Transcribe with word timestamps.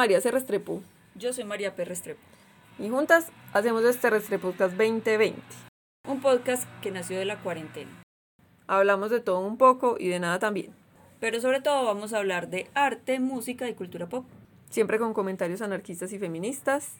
María 0.00 0.22
C. 0.22 0.30
Restrepo. 0.30 0.82
Yo 1.14 1.34
soy 1.34 1.44
María 1.44 1.74
P. 1.74 1.84
Restrepo. 1.84 2.22
Y 2.78 2.88
juntas 2.88 3.26
hacemos 3.52 3.84
este 3.84 4.08
Restrepodcast 4.08 4.74
2020. 4.74 5.38
Un 6.08 6.22
podcast 6.22 6.66
que 6.80 6.90
nació 6.90 7.18
de 7.18 7.26
la 7.26 7.38
cuarentena. 7.42 8.02
Hablamos 8.66 9.10
de 9.10 9.20
todo 9.20 9.40
un 9.40 9.58
poco 9.58 9.96
y 10.00 10.08
de 10.08 10.18
nada 10.18 10.38
también. 10.38 10.72
Pero 11.20 11.38
sobre 11.42 11.60
todo 11.60 11.84
vamos 11.84 12.14
a 12.14 12.16
hablar 12.16 12.48
de 12.48 12.70
arte, 12.72 13.20
música 13.20 13.68
y 13.68 13.74
cultura 13.74 14.08
pop. 14.08 14.24
Siempre 14.70 14.98
con 14.98 15.12
comentarios 15.12 15.60
anarquistas 15.60 16.14
y 16.14 16.18
feministas. 16.18 16.94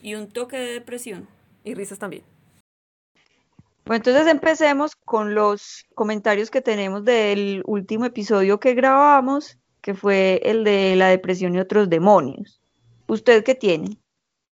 Y 0.00 0.16
un 0.16 0.28
toque 0.28 0.56
de 0.56 0.72
depresión. 0.72 1.28
Y 1.62 1.74
risas 1.74 2.00
también. 2.00 2.24
Bueno, 3.84 3.98
entonces 3.98 4.26
empecemos 4.26 4.96
con 4.96 5.36
los 5.36 5.84
comentarios 5.94 6.50
que 6.50 6.60
tenemos 6.60 7.04
del 7.04 7.62
último 7.66 8.04
episodio 8.04 8.58
que 8.58 8.74
grabamos, 8.74 9.58
que 9.82 9.94
fue 9.94 10.40
el 10.44 10.64
de 10.64 10.96
la 10.96 11.08
depresión 11.08 11.54
y 11.54 11.58
otros 11.58 11.90
demonios. 11.90 12.60
¿Usted 13.08 13.44
qué 13.44 13.54
tiene? 13.54 13.98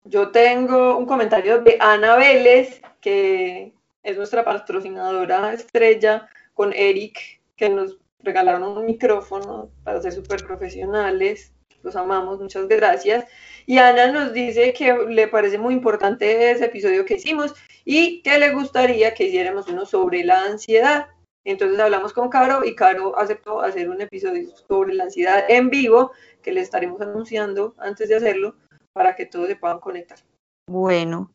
Yo 0.04 0.30
tengo 0.30 0.96
un 0.96 1.06
comentario 1.06 1.62
de 1.62 1.78
Ana 1.80 2.16
Vélez, 2.16 2.82
que 3.00 3.72
es 4.02 4.16
nuestra 4.16 4.44
patrocinadora 4.44 5.54
estrella, 5.54 6.28
con 6.52 6.72
Eric, 6.72 7.40
que 7.56 7.70
nos 7.70 7.96
regalaron 8.20 8.62
un 8.62 8.86
micrófono 8.86 9.70
para 9.82 10.00
ser 10.02 10.12
súper 10.12 10.44
profesionales. 10.46 11.52
Los 11.82 11.96
amamos, 11.96 12.40
muchas 12.40 12.68
gracias. 12.68 13.24
Y 13.66 13.78
Ana 13.78 14.12
nos 14.12 14.32
dice 14.32 14.74
que 14.74 14.94
le 15.08 15.28
parece 15.28 15.58
muy 15.58 15.74
importante 15.74 16.50
ese 16.50 16.66
episodio 16.66 17.04
que 17.04 17.14
hicimos 17.14 17.54
y 17.84 18.22
que 18.22 18.38
le 18.38 18.52
gustaría 18.52 19.14
que 19.14 19.24
hiciéramos 19.24 19.68
uno 19.68 19.86
sobre 19.86 20.22
la 20.22 20.42
ansiedad. 20.42 21.06
Entonces 21.44 21.78
hablamos 21.78 22.12
con 22.12 22.30
Caro 22.30 22.64
y 22.64 22.74
Caro 22.74 23.18
aceptó 23.18 23.60
hacer 23.60 23.90
un 23.90 24.00
episodio 24.00 24.48
sobre 24.66 24.94
la 24.94 25.04
ansiedad 25.04 25.44
en 25.48 25.68
vivo 25.68 26.12
que 26.42 26.52
le 26.52 26.62
estaremos 26.62 27.00
anunciando 27.02 27.74
antes 27.78 28.08
de 28.08 28.16
hacerlo 28.16 28.56
para 28.94 29.14
que 29.14 29.26
todos 29.26 29.48
se 29.48 29.56
puedan 29.56 29.78
conectar. 29.78 30.18
Bueno. 30.66 31.30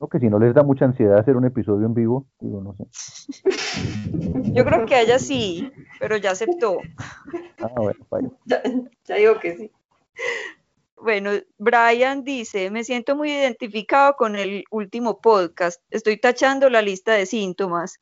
No, 0.00 0.08
que 0.08 0.18
si 0.18 0.30
no 0.30 0.38
les 0.38 0.54
da 0.54 0.62
mucha 0.62 0.86
ansiedad 0.86 1.18
hacer 1.18 1.36
un 1.36 1.44
episodio 1.44 1.84
en 1.84 1.92
vivo, 1.92 2.26
digo, 2.40 2.62
no 2.62 2.74
sé. 2.74 3.42
Yo 4.54 4.64
creo 4.64 4.86
que 4.86 4.94
a 4.94 5.02
ella 5.02 5.18
sí, 5.18 5.70
pero 5.98 6.16
ya 6.16 6.30
aceptó. 6.30 6.78
Ah, 7.60 7.72
bueno, 7.76 8.06
vaya. 8.08 8.30
Ya, 8.46 8.62
ya 9.04 9.14
digo 9.16 9.38
que 9.38 9.56
sí. 9.56 9.70
Bueno, 10.96 11.30
Brian 11.58 12.24
dice, 12.24 12.70
me 12.70 12.84
siento 12.84 13.14
muy 13.14 13.30
identificado 13.30 14.14
con 14.16 14.36
el 14.36 14.64
último 14.70 15.20
podcast. 15.20 15.82
Estoy 15.90 16.18
tachando 16.18 16.70
la 16.70 16.80
lista 16.80 17.12
de 17.12 17.26
síntomas. 17.26 18.00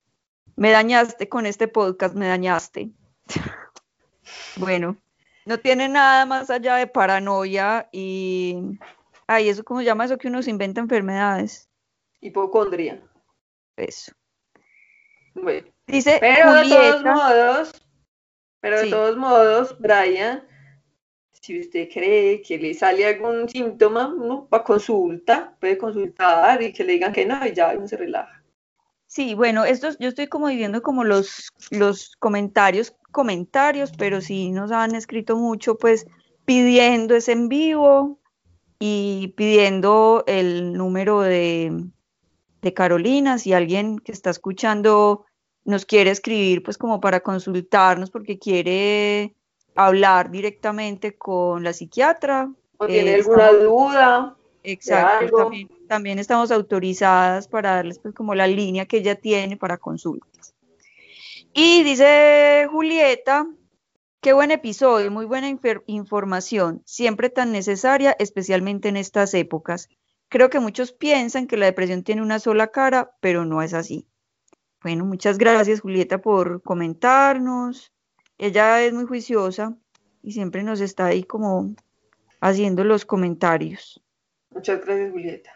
Me 0.57 0.71
dañaste 0.71 1.29
con 1.29 1.47
este 1.47 1.69
podcast, 1.69 2.15
me 2.15 2.27
dañaste. 2.27 2.91
bueno, 4.57 4.97
no 5.47 5.59
tiene 5.59 5.89
nada 5.89 6.27
más 6.27 6.51
allá 6.51 6.77
de 6.77 6.87
paranoia 6.87 7.89
y... 7.93 8.79
Ay, 9.27 9.49
¿eso 9.51 9.63
cómo 9.63 9.81
se 9.81 9.87
llama 9.87 10.07
eso 10.07 10.17
que 10.17 10.29
uno 10.29 10.43
se 10.43 10.51
inventa 10.51 10.81
enfermedades? 10.81 11.69
Hipocondria. 12.21 13.03
Eso. 13.77 14.13
Bueno. 15.35 15.69
Dice 15.87 16.19
Pero 16.21 16.53
de 16.53 16.69
todos 16.69 17.03
modos, 17.03 17.87
pero 18.61 18.81
de 18.81 18.91
todos 18.91 19.17
modos, 19.17 19.79
Brian, 19.79 20.47
si 21.33 21.61
usted 21.61 21.89
cree 21.91 22.43
que 22.43 22.59
le 22.59 22.75
sale 22.75 23.07
algún 23.07 23.49
síntoma, 23.49 24.15
¿no? 24.15 24.49
va 24.51 24.59
a 24.59 24.65
consulta, 24.65 25.57
puede 25.59 25.79
consultar 25.79 26.61
y 26.63 26.73
que 26.73 26.85
le 26.85 26.95
digan 26.95 27.13
que 27.13 27.25
no, 27.25 27.47
y 27.47 27.55
ya 27.55 27.73
uno 27.75 27.89
se 27.89 27.97
relaja. 27.97 28.38
Sí, 29.09 29.35
bueno, 29.35 29.65
estos, 29.65 29.97
yo 29.99 30.11
estoy 30.11 30.27
como 30.27 30.49
viviendo 30.49 30.83
como 30.83 31.03
los, 31.03 31.51
los 31.71 32.15
comentarios, 32.19 32.95
comentarios, 33.11 33.91
pero 33.97 34.21
sí 34.21 34.51
nos 34.51 34.71
han 34.71 34.95
escrito 34.95 35.35
mucho, 35.37 35.79
pues 35.79 36.07
pidiendo 36.45 37.17
ese 37.17 37.33
en 37.33 37.49
vivo 37.49 38.21
y 38.79 39.33
pidiendo 39.35 40.25
el 40.27 40.75
número 40.75 41.23
de, 41.23 41.87
de 42.61 42.75
Carolina, 42.75 43.39
si 43.39 43.55
alguien 43.55 43.99
que 43.99 44.13
está 44.13 44.29
escuchando 44.29 45.25
nos 45.65 45.87
quiere 45.87 46.11
escribir, 46.11 46.63
pues 46.63 46.77
como 46.77 47.01
para 47.01 47.21
consultarnos 47.21 48.11
porque 48.11 48.39
quiere 48.39 49.35
hablar 49.75 50.31
directamente 50.31 51.17
con 51.17 51.65
la 51.65 51.73
psiquiatra. 51.73 52.53
O 52.77 52.87
tiene 52.87 53.13
eh, 53.13 53.15
alguna 53.17 53.53
duda, 53.53 54.37
Exacto, 54.73 55.37
también, 55.37 55.69
también 55.89 56.19
estamos 56.19 56.51
autorizadas 56.51 57.49
para 57.49 57.77
darles 57.77 57.99
pues 57.99 58.15
como 58.15 58.35
la 58.35 58.47
línea 58.47 58.87
que 58.87 58.99
ella 58.99 59.15
tiene 59.15 59.57
para 59.57 59.79
consultas. 59.79 60.55
Y 61.55 61.83
dice 61.83 62.69
Julieta, 62.71 63.47
qué 64.21 64.33
buen 64.33 64.51
episodio, 64.51 65.11
muy 65.11 65.25
buena 65.25 65.49
información, 65.87 66.83
siempre 66.85 67.31
tan 67.31 67.53
necesaria, 67.53 68.15
especialmente 68.19 68.89
en 68.89 68.97
estas 68.97 69.33
épocas. 69.35 69.89
Creo 70.29 70.51
que 70.51 70.61
muchos 70.61 70.93
piensan 70.93 71.47
que 71.47 71.57
la 71.57 71.67
depresión 71.67 72.03
tiene 72.03 72.23
una 72.23 72.39
sola 72.39 72.69
cara, 72.69 73.17
pero 73.21 73.45
no 73.45 73.63
es 73.63 73.73
así. 73.73 74.07
Bueno, 74.83 75.05
muchas 75.05 75.39
gracias 75.39 75.81
Julieta 75.81 76.19
por 76.19 76.63
comentarnos. 76.63 77.93
Ella 78.37 78.83
es 78.83 78.93
muy 78.93 79.07
juiciosa 79.07 79.77
y 80.23 80.33
siempre 80.33 80.63
nos 80.63 80.81
está 80.81 81.07
ahí 81.07 81.25
como 81.25 81.75
haciendo 82.41 82.85
los 82.85 83.05
comentarios. 83.05 84.03
Muchas 84.51 84.85
gracias, 84.85 85.11
Julieta. 85.11 85.51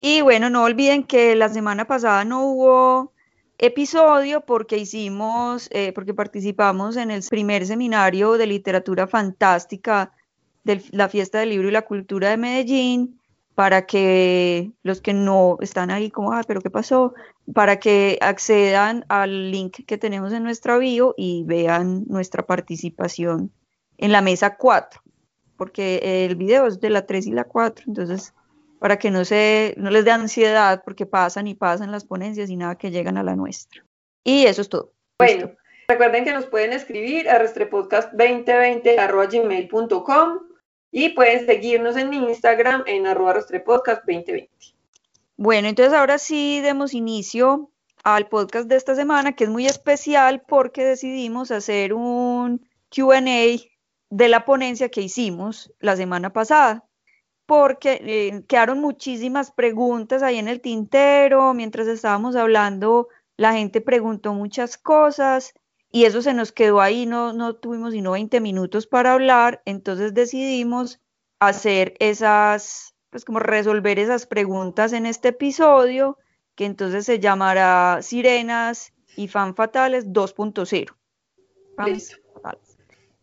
Y 0.00 0.20
bueno, 0.20 0.50
no 0.50 0.64
olviden 0.64 1.04
que 1.04 1.34
la 1.34 1.48
semana 1.48 1.86
pasada 1.86 2.24
no 2.24 2.44
hubo 2.46 3.12
episodio 3.58 4.42
porque 4.42 4.76
hicimos, 4.76 5.68
eh, 5.72 5.92
porque 5.92 6.14
participamos 6.14 6.96
en 6.96 7.10
el 7.10 7.22
primer 7.28 7.66
seminario 7.66 8.36
de 8.36 8.46
literatura 8.46 9.06
fantástica 9.06 10.12
de 10.64 10.82
la 10.90 11.08
Fiesta 11.08 11.38
del 11.38 11.50
Libro 11.50 11.68
y 11.68 11.72
la 11.72 11.82
Cultura 11.82 12.28
de 12.30 12.36
Medellín, 12.36 13.20
para 13.54 13.86
que 13.86 14.70
los 14.82 15.00
que 15.00 15.14
no 15.14 15.56
están 15.60 15.90
ahí 15.90 16.10
como, 16.10 16.32
ah, 16.32 16.42
pero 16.46 16.60
¿qué 16.60 16.68
pasó? 16.68 17.14
Para 17.54 17.78
que 17.78 18.18
accedan 18.20 19.06
al 19.08 19.50
link 19.50 19.78
que 19.86 19.96
tenemos 19.96 20.34
en 20.34 20.42
nuestra 20.42 20.76
bio 20.76 21.14
y 21.16 21.44
vean 21.46 22.04
nuestra 22.06 22.44
participación 22.44 23.50
en 23.96 24.12
la 24.12 24.20
mesa 24.20 24.56
4, 24.56 25.00
porque 25.56 26.26
el 26.26 26.36
video 26.36 26.66
es 26.66 26.80
de 26.80 26.90
la 26.90 27.06
3 27.06 27.26
y 27.26 27.32
la 27.32 27.44
4, 27.44 27.84
entonces 27.88 28.34
para 28.78 28.98
que 28.98 29.10
no, 29.10 29.24
se, 29.24 29.72
no 29.76 29.90
les 29.90 30.04
dé 30.04 30.10
ansiedad 30.10 30.82
porque 30.84 31.06
pasan 31.06 31.46
y 31.46 31.54
pasan 31.54 31.92
las 31.92 32.04
ponencias 32.04 32.50
y 32.50 32.56
nada 32.56 32.74
que 32.76 32.90
llegan 32.90 33.16
a 33.16 33.22
la 33.22 33.34
nuestra. 33.34 33.82
Y 34.22 34.44
eso 34.46 34.60
es 34.62 34.68
todo. 34.68 34.92
Bueno, 35.18 35.50
recuerden 35.88 36.24
que 36.24 36.32
nos 36.32 36.46
pueden 36.46 36.72
escribir 36.72 37.28
a 37.28 37.42
restrepodcast2020.gmail.com 37.42 40.38
y 40.90 41.10
pueden 41.10 41.46
seguirnos 41.46 41.96
en 41.96 42.12
Instagram 42.12 42.82
en 42.86 43.06
arroba 43.06 43.34
restrepodcast2020. 43.34 44.48
Bueno, 45.36 45.68
entonces 45.68 45.94
ahora 45.94 46.18
sí 46.18 46.60
demos 46.60 46.92
inicio 46.94 47.70
al 48.04 48.28
podcast 48.28 48.68
de 48.68 48.76
esta 48.76 48.94
semana, 48.94 49.32
que 49.32 49.44
es 49.44 49.50
muy 49.50 49.66
especial 49.66 50.42
porque 50.46 50.84
decidimos 50.84 51.50
hacer 51.50 51.92
un 51.92 52.66
QA 52.88 53.20
de 54.10 54.28
la 54.28 54.44
ponencia 54.44 54.88
que 54.88 55.02
hicimos 55.02 55.72
la 55.80 55.96
semana 55.96 56.32
pasada, 56.32 56.84
porque 57.46 58.00
eh, 58.02 58.44
quedaron 58.48 58.80
muchísimas 58.80 59.52
preguntas 59.52 60.22
ahí 60.22 60.38
en 60.38 60.48
el 60.48 60.60
tintero, 60.60 61.54
mientras 61.54 61.86
estábamos 61.86 62.36
hablando, 62.36 63.08
la 63.36 63.52
gente 63.52 63.80
preguntó 63.80 64.34
muchas 64.34 64.78
cosas 64.78 65.54
y 65.90 66.04
eso 66.04 66.22
se 66.22 66.34
nos 66.34 66.52
quedó 66.52 66.80
ahí, 66.80 67.06
no, 67.06 67.32
no 67.32 67.54
tuvimos 67.54 67.92
sino 67.92 68.12
20 68.12 68.40
minutos 68.40 68.86
para 68.86 69.12
hablar, 69.12 69.62
entonces 69.64 70.14
decidimos 70.14 71.00
hacer 71.38 71.94
esas, 72.00 72.94
pues 73.10 73.24
como 73.24 73.38
resolver 73.38 73.98
esas 73.98 74.26
preguntas 74.26 74.92
en 74.92 75.06
este 75.06 75.28
episodio, 75.28 76.18
que 76.54 76.64
entonces 76.64 77.06
se 77.06 77.20
llamará 77.20 78.00
Sirenas 78.02 78.92
y 79.16 79.28
Fan 79.28 79.54
Fatales 79.54 80.06
2.0. 80.08 80.96
Fans 81.76 81.90
Listo. 81.90 82.25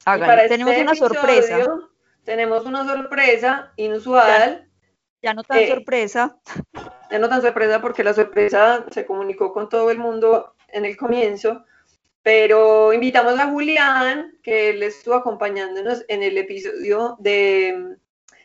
Para 0.06 0.48
tenemos 0.48 0.74
este 0.74 0.84
una 0.84 0.96
sorpresa, 0.96 1.58
episodio, 1.58 1.90
Tenemos 2.24 2.66
una 2.66 2.86
sorpresa 2.86 3.72
inusual. 3.78 4.68
ya 5.22 5.34
no 5.34 5.44
tan 5.44 5.60
eh, 5.60 5.70
sorpresa. 5.70 6.38
Ya 7.10 7.20
no 7.20 7.30
tan 7.30 7.42
sorpresa 7.42 7.82
porque 7.82 8.04
la 8.04 8.14
sorpresa 8.14 8.86
se 8.92 9.06
comunicó 9.06 9.54
con 9.54 9.70
todo 9.70 9.92
el 9.92 10.00
mundo 10.00 10.56
en 10.70 10.86
el 10.86 10.98
comienzo, 10.98 11.64
pero 12.22 12.92
invitamos 12.94 13.40
a 13.40 13.48
Julián, 13.48 14.38
que 14.42 14.72
él 14.72 14.84
estuvo 14.84 15.16
acompañándonos 15.16 16.04
en 16.08 16.24
el 16.24 16.38
episodio 16.38 17.16
de 17.20 17.76
mm, 17.78 17.96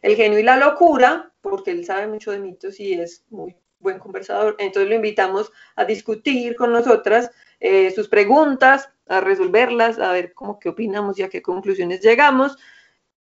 El 0.02 0.16
genio 0.16 0.38
y 0.38 0.43
la 0.43 0.56
locura, 0.56 1.32
porque 1.40 1.72
él 1.72 1.84
sabe 1.84 2.06
mucho 2.06 2.31
de 2.31 2.38
mitos 2.38 2.78
y 2.78 2.94
es 2.94 3.25
muy 3.31 3.56
buen 3.81 3.99
conversador. 3.99 4.56
Entonces 4.58 4.88
lo 4.88 4.96
invitamos 4.96 5.52
a 5.76 5.84
discutir 5.84 6.56
con 6.56 6.72
nosotras 6.72 7.31
eh, 7.60 7.90
sus 7.90 8.08
preguntas, 8.08 8.90
a 9.08 9.20
resolverlas, 9.20 9.99
a 9.99 10.12
ver 10.12 10.32
cómo 10.34 10.58
qué 10.58 10.69
opinamos 10.69 11.19
y 11.19 11.22
a 11.22 11.28
qué 11.28 11.43
conclusiones 11.43 12.00
llegamos. 12.00 12.56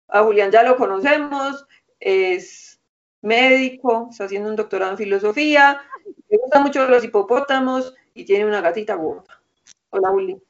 A 0.08 0.22
Julián 0.22 0.50
ya 0.50 0.62
lo 0.62 0.76
conocemos, 0.76 1.66
es 2.00 2.80
médico, 3.22 4.08
está 4.10 4.24
haciendo 4.24 4.50
un 4.50 4.56
doctorado 4.56 4.92
en 4.92 4.98
filosofía, 4.98 5.80
le 6.28 6.38
gustan 6.38 6.62
mucho 6.62 6.86
los 6.88 7.04
hipopótamos 7.04 7.94
y 8.14 8.24
tiene 8.24 8.46
una 8.46 8.60
gatita 8.60 8.94
gorda. 8.94 9.40
Hola, 9.90 10.10
Juli. 10.10 10.40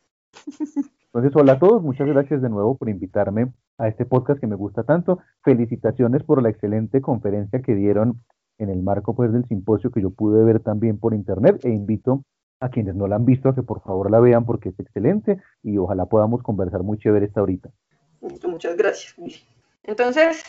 Entonces, 1.16 1.34
hola 1.34 1.52
a 1.52 1.58
todos, 1.58 1.82
muchas 1.82 2.06
gracias 2.06 2.42
de 2.42 2.50
nuevo 2.50 2.76
por 2.76 2.90
invitarme 2.90 3.52
a 3.78 3.88
este 3.88 4.04
podcast 4.04 4.38
que 4.40 4.46
me 4.46 4.56
gusta 4.56 4.82
tanto. 4.82 5.20
Felicitaciones 5.42 6.22
por 6.22 6.42
la 6.42 6.50
excelente 6.50 7.00
conferencia 7.00 7.62
que 7.62 7.74
dieron 7.74 8.22
en 8.58 8.68
el 8.68 8.82
marco 8.82 9.14
pues 9.14 9.32
del 9.32 9.46
simposio 9.46 9.90
que 9.90 10.02
yo 10.02 10.10
pude 10.10 10.44
ver 10.44 10.60
también 10.60 10.98
por 10.98 11.14
internet 11.14 11.64
e 11.64 11.70
invito 11.70 12.22
a 12.61 12.70
quienes 12.70 12.94
no 12.94 13.06
la 13.06 13.17
han 13.17 13.25
visto 13.25 13.49
a 13.49 13.55
que 13.55 13.62
por 13.62 13.82
favor 13.82 14.11
la 14.11 14.20
vean 14.20 14.47
porque 14.47 14.70
es 14.70 14.81
excelente 14.81 15.41
y 15.62 15.76
ojalá 15.79 16.06
podamos 16.06 16.43
conversar 16.43 16.82
muy 16.82 16.99
chévere 16.99 17.26
esta 17.26 17.41
ahorita. 17.41 17.70
Muchas 18.20 18.76
gracias. 18.76 19.14
Entonces, 19.82 20.43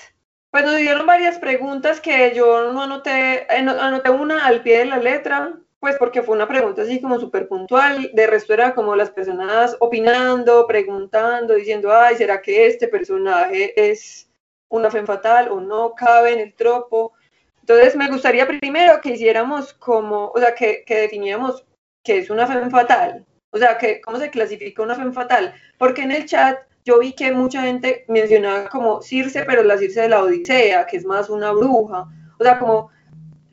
pues 0.51 0.65
nos 0.65 0.77
dieron 0.77 1.05
varias 1.05 1.37
preguntas 1.37 1.99
que 1.99 2.33
yo 2.35 2.71
no 2.71 2.81
anoté, 2.83 3.41
eh, 3.43 3.67
anoté 3.67 4.09
una 4.09 4.45
al 4.45 4.61
pie 4.61 4.79
de 4.79 4.85
la 4.85 4.97
letra, 4.97 5.59
pues 5.79 5.97
porque 5.97 6.23
fue 6.23 6.35
una 6.35 6.47
pregunta 6.47 6.81
así 6.81 7.01
como 7.01 7.19
súper 7.19 7.47
puntual, 7.47 8.09
de 8.13 8.27
resto 8.27 8.53
era 8.53 8.73
como 8.73 8.95
las 8.95 9.11
personas 9.11 9.75
opinando, 9.79 10.65
preguntando, 10.65 11.53
diciendo, 11.53 11.91
ay, 11.93 12.15
¿será 12.15 12.41
que 12.41 12.67
este 12.67 12.87
personaje 12.87 13.91
es 13.91 14.29
una 14.69 14.89
fe 14.89 15.05
fatal 15.05 15.49
o 15.49 15.59
no 15.59 15.93
cabe 15.93 16.33
en 16.33 16.39
el 16.39 16.53
tropo? 16.55 17.13
Entonces 17.59 17.95
me 17.95 18.09
gustaría 18.09 18.47
primero 18.47 19.01
que 19.01 19.11
hiciéramos 19.11 19.73
como, 19.73 20.29
o 20.29 20.39
sea, 20.39 20.55
que, 20.55 20.83
que 20.85 20.95
definiéramos 21.01 21.65
qué 22.07 22.19
es 22.19 22.29
una 22.29 22.47
fe 22.47 22.69
fatal, 22.69 23.25
o 23.51 23.57
sea, 23.57 23.77
que, 23.77 23.99
cómo 23.99 24.17
se 24.17 24.29
clasifica 24.29 24.81
una 24.81 24.95
fe 24.95 25.11
fatal, 25.11 25.53
porque 25.77 26.03
en 26.03 26.13
el 26.13 26.25
chat 26.25 26.57
yo 26.85 26.99
vi 26.99 27.11
que 27.11 27.33
mucha 27.33 27.63
gente 27.63 28.05
mencionaba 28.07 28.69
como 28.69 29.01
Circe, 29.01 29.43
pero 29.43 29.61
la 29.61 29.77
Circe 29.77 30.03
de 30.03 30.09
la 30.09 30.23
Odisea, 30.23 30.87
que 30.87 30.95
es 30.95 31.05
más 31.05 31.29
una 31.29 31.51
bruja, 31.51 32.07
o 32.39 32.43
sea, 32.43 32.57
como 32.59 32.89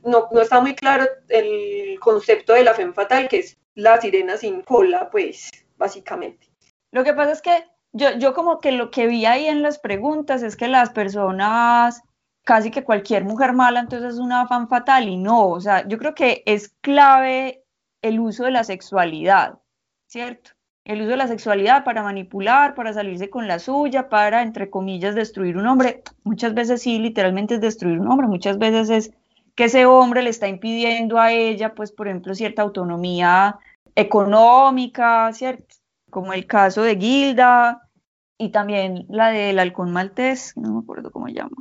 no, 0.05 0.29
no 0.31 0.41
está 0.41 0.61
muy 0.61 0.77
claro 0.77 1.05
el 1.29 1.99
concepto 1.99 2.53
de 2.53 2.63
la 2.63 2.75
femme 2.75 2.93
fatal, 2.93 3.29
que 3.29 3.41
es 3.41 3.57
la 3.75 4.01
sirena 4.01 4.37
sin 4.37 4.63
cola, 4.63 5.11
pues, 5.11 5.51
básicamente. 5.77 6.49
Lo 6.93 7.03
que 7.03 7.13
pasa 7.13 7.33
es 7.33 7.43
que 7.43 7.65
yo, 7.93 8.17
yo 8.19 8.35
como 8.35 8.61
que 8.61 8.71
lo 8.71 8.93
que 8.93 9.09
vi 9.09 9.27
ahí 9.27 9.47
en 9.47 9.63
las 9.63 9.81
preguntas 9.81 10.45
es 10.45 10.55
que 10.55 10.69
las 10.69 10.91
personas, 10.91 12.03
casi 12.45 12.71
que 12.71 12.85
cualquier 12.85 13.25
mujer 13.25 13.53
mala 13.53 13.81
entonces 13.81 14.15
es 14.15 14.21
una 14.21 14.47
fan 14.47 14.69
fatal 14.69 15.09
y 15.09 15.17
no, 15.17 15.49
o 15.49 15.61
sea, 15.61 15.89
yo 15.89 15.99
creo 15.99 16.15
que 16.15 16.45
es 16.47 16.69
clave 16.83 17.64
el 18.05 18.21
uso 18.21 18.45
de 18.45 18.51
la 18.51 18.65
sexualidad, 18.65 19.61
¿cierto? 20.07 20.51
El 20.85 21.01
uso 21.01 21.13
de 21.13 21.17
la 21.17 21.27
sexualidad 21.27 21.85
para 21.85 22.03
manipular, 22.03 22.75
para 22.75 22.93
salirse 22.93 23.31
con 23.31 23.49
la 23.49 23.59
suya, 23.59 24.11
para, 24.11 24.43
entre 24.43 24.69
comillas, 24.69 25.15
destruir 25.15 25.57
un 25.57 25.67
hombre. 25.67 26.03
Muchas 26.23 26.53
veces 26.53 26.83
sí, 26.83 26.99
literalmente 26.99 27.55
es 27.55 27.63
destruir 27.63 27.99
un 27.99 28.09
hombre, 28.09 28.27
muchas 28.27 28.59
veces 28.59 28.91
es 28.91 29.11
que 29.55 29.65
ese 29.65 29.87
hombre 29.87 30.23
le 30.23 30.29
está 30.29 30.49
impidiendo 30.49 31.19
a 31.19 31.33
ella, 31.33 31.75
pues, 31.75 31.93
por 31.93 32.07
ejemplo, 32.07 32.35
cierta 32.35 32.61
autonomía 32.61 33.59
económica, 33.95 35.33
¿cierto? 35.33 35.77
Como 36.11 36.35
el 36.35 36.47
caso 36.47 36.83
de 36.83 36.99
Gilda 36.99 37.89
y 38.37 38.51
también 38.51 39.07
la 39.09 39.31
del 39.31 39.59
halcón 39.59 39.93
maltés, 39.93 40.55
no 40.59 40.75
me 40.75 40.81
acuerdo 40.81 41.11
cómo 41.11 41.29
llama. 41.29 41.57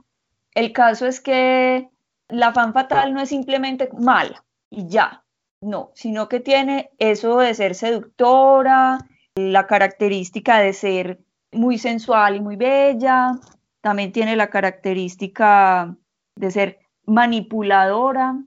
El 0.53 0.73
caso 0.73 1.07
es 1.07 1.21
que 1.21 1.89
la 2.27 2.51
fan 2.51 2.73
fatal 2.73 3.13
no 3.13 3.21
es 3.21 3.29
simplemente 3.29 3.87
mala 3.97 4.43
y 4.69 4.87
ya, 4.89 5.22
no, 5.63 5.91
sino 5.93 6.27
que 6.27 6.39
tiene 6.39 6.91
eso 6.99 7.37
de 7.37 7.53
ser 7.53 7.75
seductora, 7.75 8.99
la 9.35 9.67
característica 9.67 10.59
de 10.59 10.73
ser 10.73 11.19
muy 11.51 11.77
sensual 11.77 12.35
y 12.35 12.41
muy 12.41 12.55
bella, 12.55 13.33
también 13.81 14.11
tiene 14.11 14.35
la 14.35 14.49
característica 14.49 15.95
de 16.35 16.51
ser 16.51 16.79
manipuladora 17.05 18.37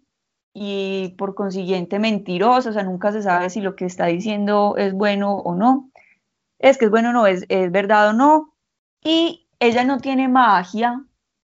y 0.55 1.15
por 1.19 1.35
consiguiente 1.35 1.99
mentirosa, 1.99 2.71
o 2.71 2.73
sea, 2.73 2.83
nunca 2.83 3.13
se 3.13 3.23
sabe 3.23 3.51
si 3.51 3.61
lo 3.61 3.77
que 3.77 3.85
está 3.85 4.07
diciendo 4.07 4.75
es 4.79 4.95
bueno 4.95 5.35
o 5.35 5.55
no. 5.55 5.91
Es 6.59 6.79
que 6.79 6.87
es 6.87 6.91
bueno 6.91 7.11
o 7.11 7.13
no, 7.13 7.27
es, 7.27 7.45
es 7.49 7.71
verdad 7.71 8.09
o 8.09 8.13
no. 8.15 8.55
Y 9.05 9.47
ella 9.61 9.85
no 9.85 9.99
tiene 9.99 10.29
magia, 10.29 11.05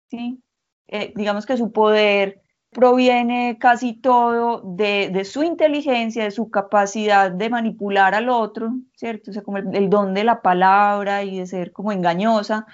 ¿sí? 0.08 0.43
Eh, 0.88 1.12
digamos 1.14 1.44
que 1.44 1.56
su 1.56 1.72
poder 1.72 2.44
proviene 2.74 3.56
casi 3.58 3.94
todo 3.94 4.60
de, 4.64 5.08
de, 5.10 5.24
su 5.24 5.42
inteligencia, 5.42 6.24
de 6.24 6.30
su 6.30 6.50
capacidad 6.50 7.30
de 7.30 7.48
manipular 7.48 8.14
al 8.14 8.28
otro, 8.28 8.74
¿cierto? 8.94 9.30
O 9.30 9.34
sea, 9.34 9.42
como 9.42 9.56
el, 9.56 9.74
el 9.74 9.88
don 9.88 10.12
de 10.12 10.24
la 10.24 10.42
palabra 10.42 11.22
y 11.22 11.38
de 11.38 11.46
ser 11.46 11.72
como 11.72 11.92
engañosa, 11.92 12.66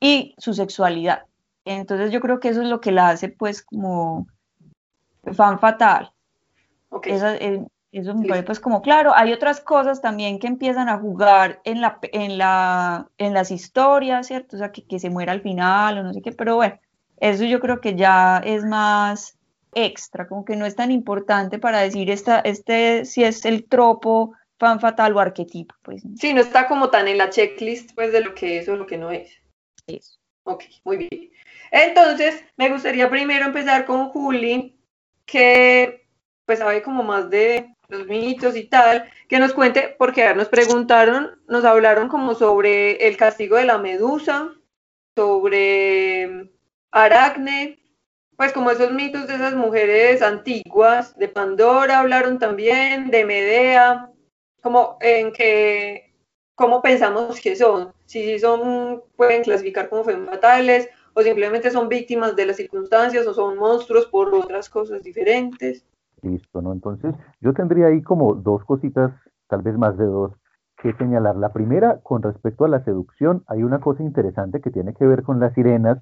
y 0.00 0.34
su 0.38 0.54
sexualidad. 0.54 1.24
Entonces 1.64 2.10
yo 2.10 2.20
creo 2.20 2.40
que 2.40 2.48
eso 2.48 2.62
es 2.62 2.68
lo 2.68 2.80
que 2.80 2.90
la 2.90 3.10
hace 3.10 3.28
pues 3.28 3.62
como 3.62 4.26
fan 5.34 5.58
fatal. 5.58 6.12
Okay. 6.88 7.12
Esa, 7.12 7.36
eh, 7.36 7.64
eso 7.92 8.14
me 8.14 8.26
parece 8.26 8.46
pues 8.46 8.60
como 8.60 8.80
claro. 8.82 9.12
Hay 9.14 9.32
otras 9.32 9.60
cosas 9.60 10.00
también 10.00 10.38
que 10.38 10.46
empiezan 10.46 10.88
a 10.88 10.98
jugar 10.98 11.60
en, 11.64 11.80
la, 11.80 11.98
en, 12.02 12.38
la, 12.38 13.08
en 13.18 13.34
las 13.34 13.50
historias, 13.50 14.26
¿cierto? 14.26 14.56
O 14.56 14.58
sea, 14.58 14.72
que, 14.72 14.84
que 14.86 14.98
se 14.98 15.10
muera 15.10 15.32
al 15.32 15.42
final 15.42 15.98
o 15.98 16.02
no 16.02 16.14
sé 16.14 16.22
qué, 16.22 16.32
pero 16.32 16.56
bueno, 16.56 16.78
eso 17.18 17.44
yo 17.44 17.60
creo 17.60 17.80
que 17.80 17.94
ya 17.94 18.38
es 18.38 18.64
más 18.64 19.38
extra, 19.74 20.28
como 20.28 20.44
que 20.44 20.56
no 20.56 20.66
es 20.66 20.76
tan 20.76 20.90
importante 20.90 21.58
para 21.58 21.80
decir 21.80 22.10
esta, 22.10 22.40
este 22.40 23.04
si 23.04 23.24
es 23.24 23.44
el 23.44 23.66
tropo 23.66 24.34
fan 24.58 24.80
fatal 24.80 25.16
o 25.16 25.20
arquetipo. 25.20 25.74
Pues. 25.82 26.02
Sí, 26.16 26.34
no 26.34 26.40
está 26.40 26.68
como 26.68 26.90
tan 26.90 27.08
en 27.08 27.18
la 27.18 27.30
checklist 27.30 27.94
pues 27.94 28.12
de 28.12 28.20
lo 28.20 28.34
que 28.34 28.58
es 28.58 28.68
o 28.68 28.76
lo 28.76 28.86
que 28.86 28.98
no 28.98 29.10
es. 29.10 29.30
Eso. 29.86 30.18
Ok, 30.44 30.64
muy 30.84 30.96
bien. 30.96 31.30
Entonces, 31.70 32.42
me 32.56 32.70
gustaría 32.70 33.08
primero 33.08 33.46
empezar 33.46 33.86
con 33.86 34.08
Juli, 34.08 34.76
que 35.24 36.06
pues 36.44 36.58
sabe 36.58 36.82
como 36.82 37.02
más 37.02 37.30
de 37.30 37.74
los 37.88 38.06
mitos 38.06 38.56
y 38.56 38.64
tal, 38.64 39.10
que 39.28 39.38
nos 39.38 39.52
cuente, 39.52 39.94
porque 39.98 40.32
nos 40.34 40.48
preguntaron, 40.48 41.40
nos 41.48 41.64
hablaron 41.64 42.08
como 42.08 42.34
sobre 42.34 43.06
el 43.08 43.16
castigo 43.16 43.56
de 43.56 43.64
la 43.64 43.78
medusa, 43.78 44.52
sobre 45.16 46.50
Aracne, 46.90 47.79
pues 48.40 48.54
como 48.54 48.70
esos 48.70 48.90
mitos 48.90 49.26
de 49.26 49.34
esas 49.34 49.54
mujeres 49.54 50.22
antiguas, 50.22 51.14
de 51.18 51.28
Pandora 51.28 51.98
hablaron 51.98 52.38
también, 52.38 53.10
de 53.10 53.26
Medea, 53.26 54.08
como 54.62 54.96
en 55.02 55.30
que, 55.30 56.14
cómo 56.54 56.80
pensamos 56.80 57.38
que 57.38 57.54
son, 57.54 57.92
si 58.06 58.38
son, 58.38 59.02
pueden 59.14 59.42
clasificar 59.42 59.90
como 59.90 60.04
fatales 60.04 60.88
o 61.12 61.20
simplemente 61.20 61.70
son 61.70 61.90
víctimas 61.90 62.34
de 62.34 62.46
las 62.46 62.56
circunstancias 62.56 63.26
o 63.26 63.34
son 63.34 63.58
monstruos 63.58 64.06
por 64.06 64.34
otras 64.34 64.70
cosas 64.70 65.02
diferentes. 65.02 65.84
Listo, 66.22 66.62
¿no? 66.62 66.72
Entonces, 66.72 67.14
yo 67.42 67.52
tendría 67.52 67.88
ahí 67.88 68.00
como 68.00 68.34
dos 68.34 68.64
cositas, 68.64 69.12
tal 69.48 69.60
vez 69.60 69.76
más 69.76 69.98
de 69.98 70.06
dos, 70.06 70.32
que 70.82 70.94
señalar. 70.94 71.36
La 71.36 71.52
primera, 71.52 72.00
con 72.00 72.22
respecto 72.22 72.64
a 72.64 72.68
la 72.68 72.82
seducción, 72.84 73.44
hay 73.48 73.62
una 73.64 73.80
cosa 73.80 74.02
interesante 74.02 74.62
que 74.62 74.70
tiene 74.70 74.94
que 74.94 75.04
ver 75.04 75.24
con 75.24 75.40
las 75.40 75.52
sirenas, 75.52 75.98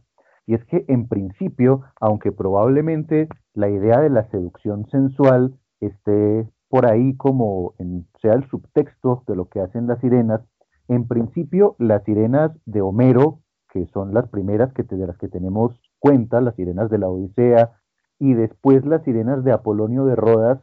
y 0.48 0.54
es 0.54 0.64
que 0.64 0.86
en 0.88 1.06
principio, 1.06 1.82
aunque 2.00 2.32
probablemente 2.32 3.28
la 3.52 3.68
idea 3.68 4.00
de 4.00 4.08
la 4.08 4.28
seducción 4.30 4.86
sensual 4.90 5.54
esté 5.78 6.48
por 6.70 6.86
ahí 6.86 7.14
como 7.16 7.74
en, 7.78 8.06
sea 8.22 8.32
el 8.32 8.48
subtexto 8.48 9.24
de 9.28 9.36
lo 9.36 9.50
que 9.50 9.60
hacen 9.60 9.86
las 9.86 10.00
sirenas, 10.00 10.40
en 10.88 11.06
principio 11.06 11.76
las 11.78 12.02
sirenas 12.04 12.50
de 12.64 12.80
Homero 12.80 13.40
que 13.70 13.86
son 13.92 14.14
las 14.14 14.26
primeras 14.30 14.72
que 14.72 14.84
de 14.84 15.06
las 15.06 15.18
que 15.18 15.28
tenemos 15.28 15.78
cuenta, 15.98 16.40
las 16.40 16.54
sirenas 16.54 16.88
de 16.88 16.96
la 16.96 17.10
Odisea, 17.10 17.72
y 18.18 18.32
después 18.32 18.86
las 18.86 19.04
sirenas 19.04 19.44
de 19.44 19.52
Apolonio 19.52 20.06
de 20.06 20.16
Rodas 20.16 20.60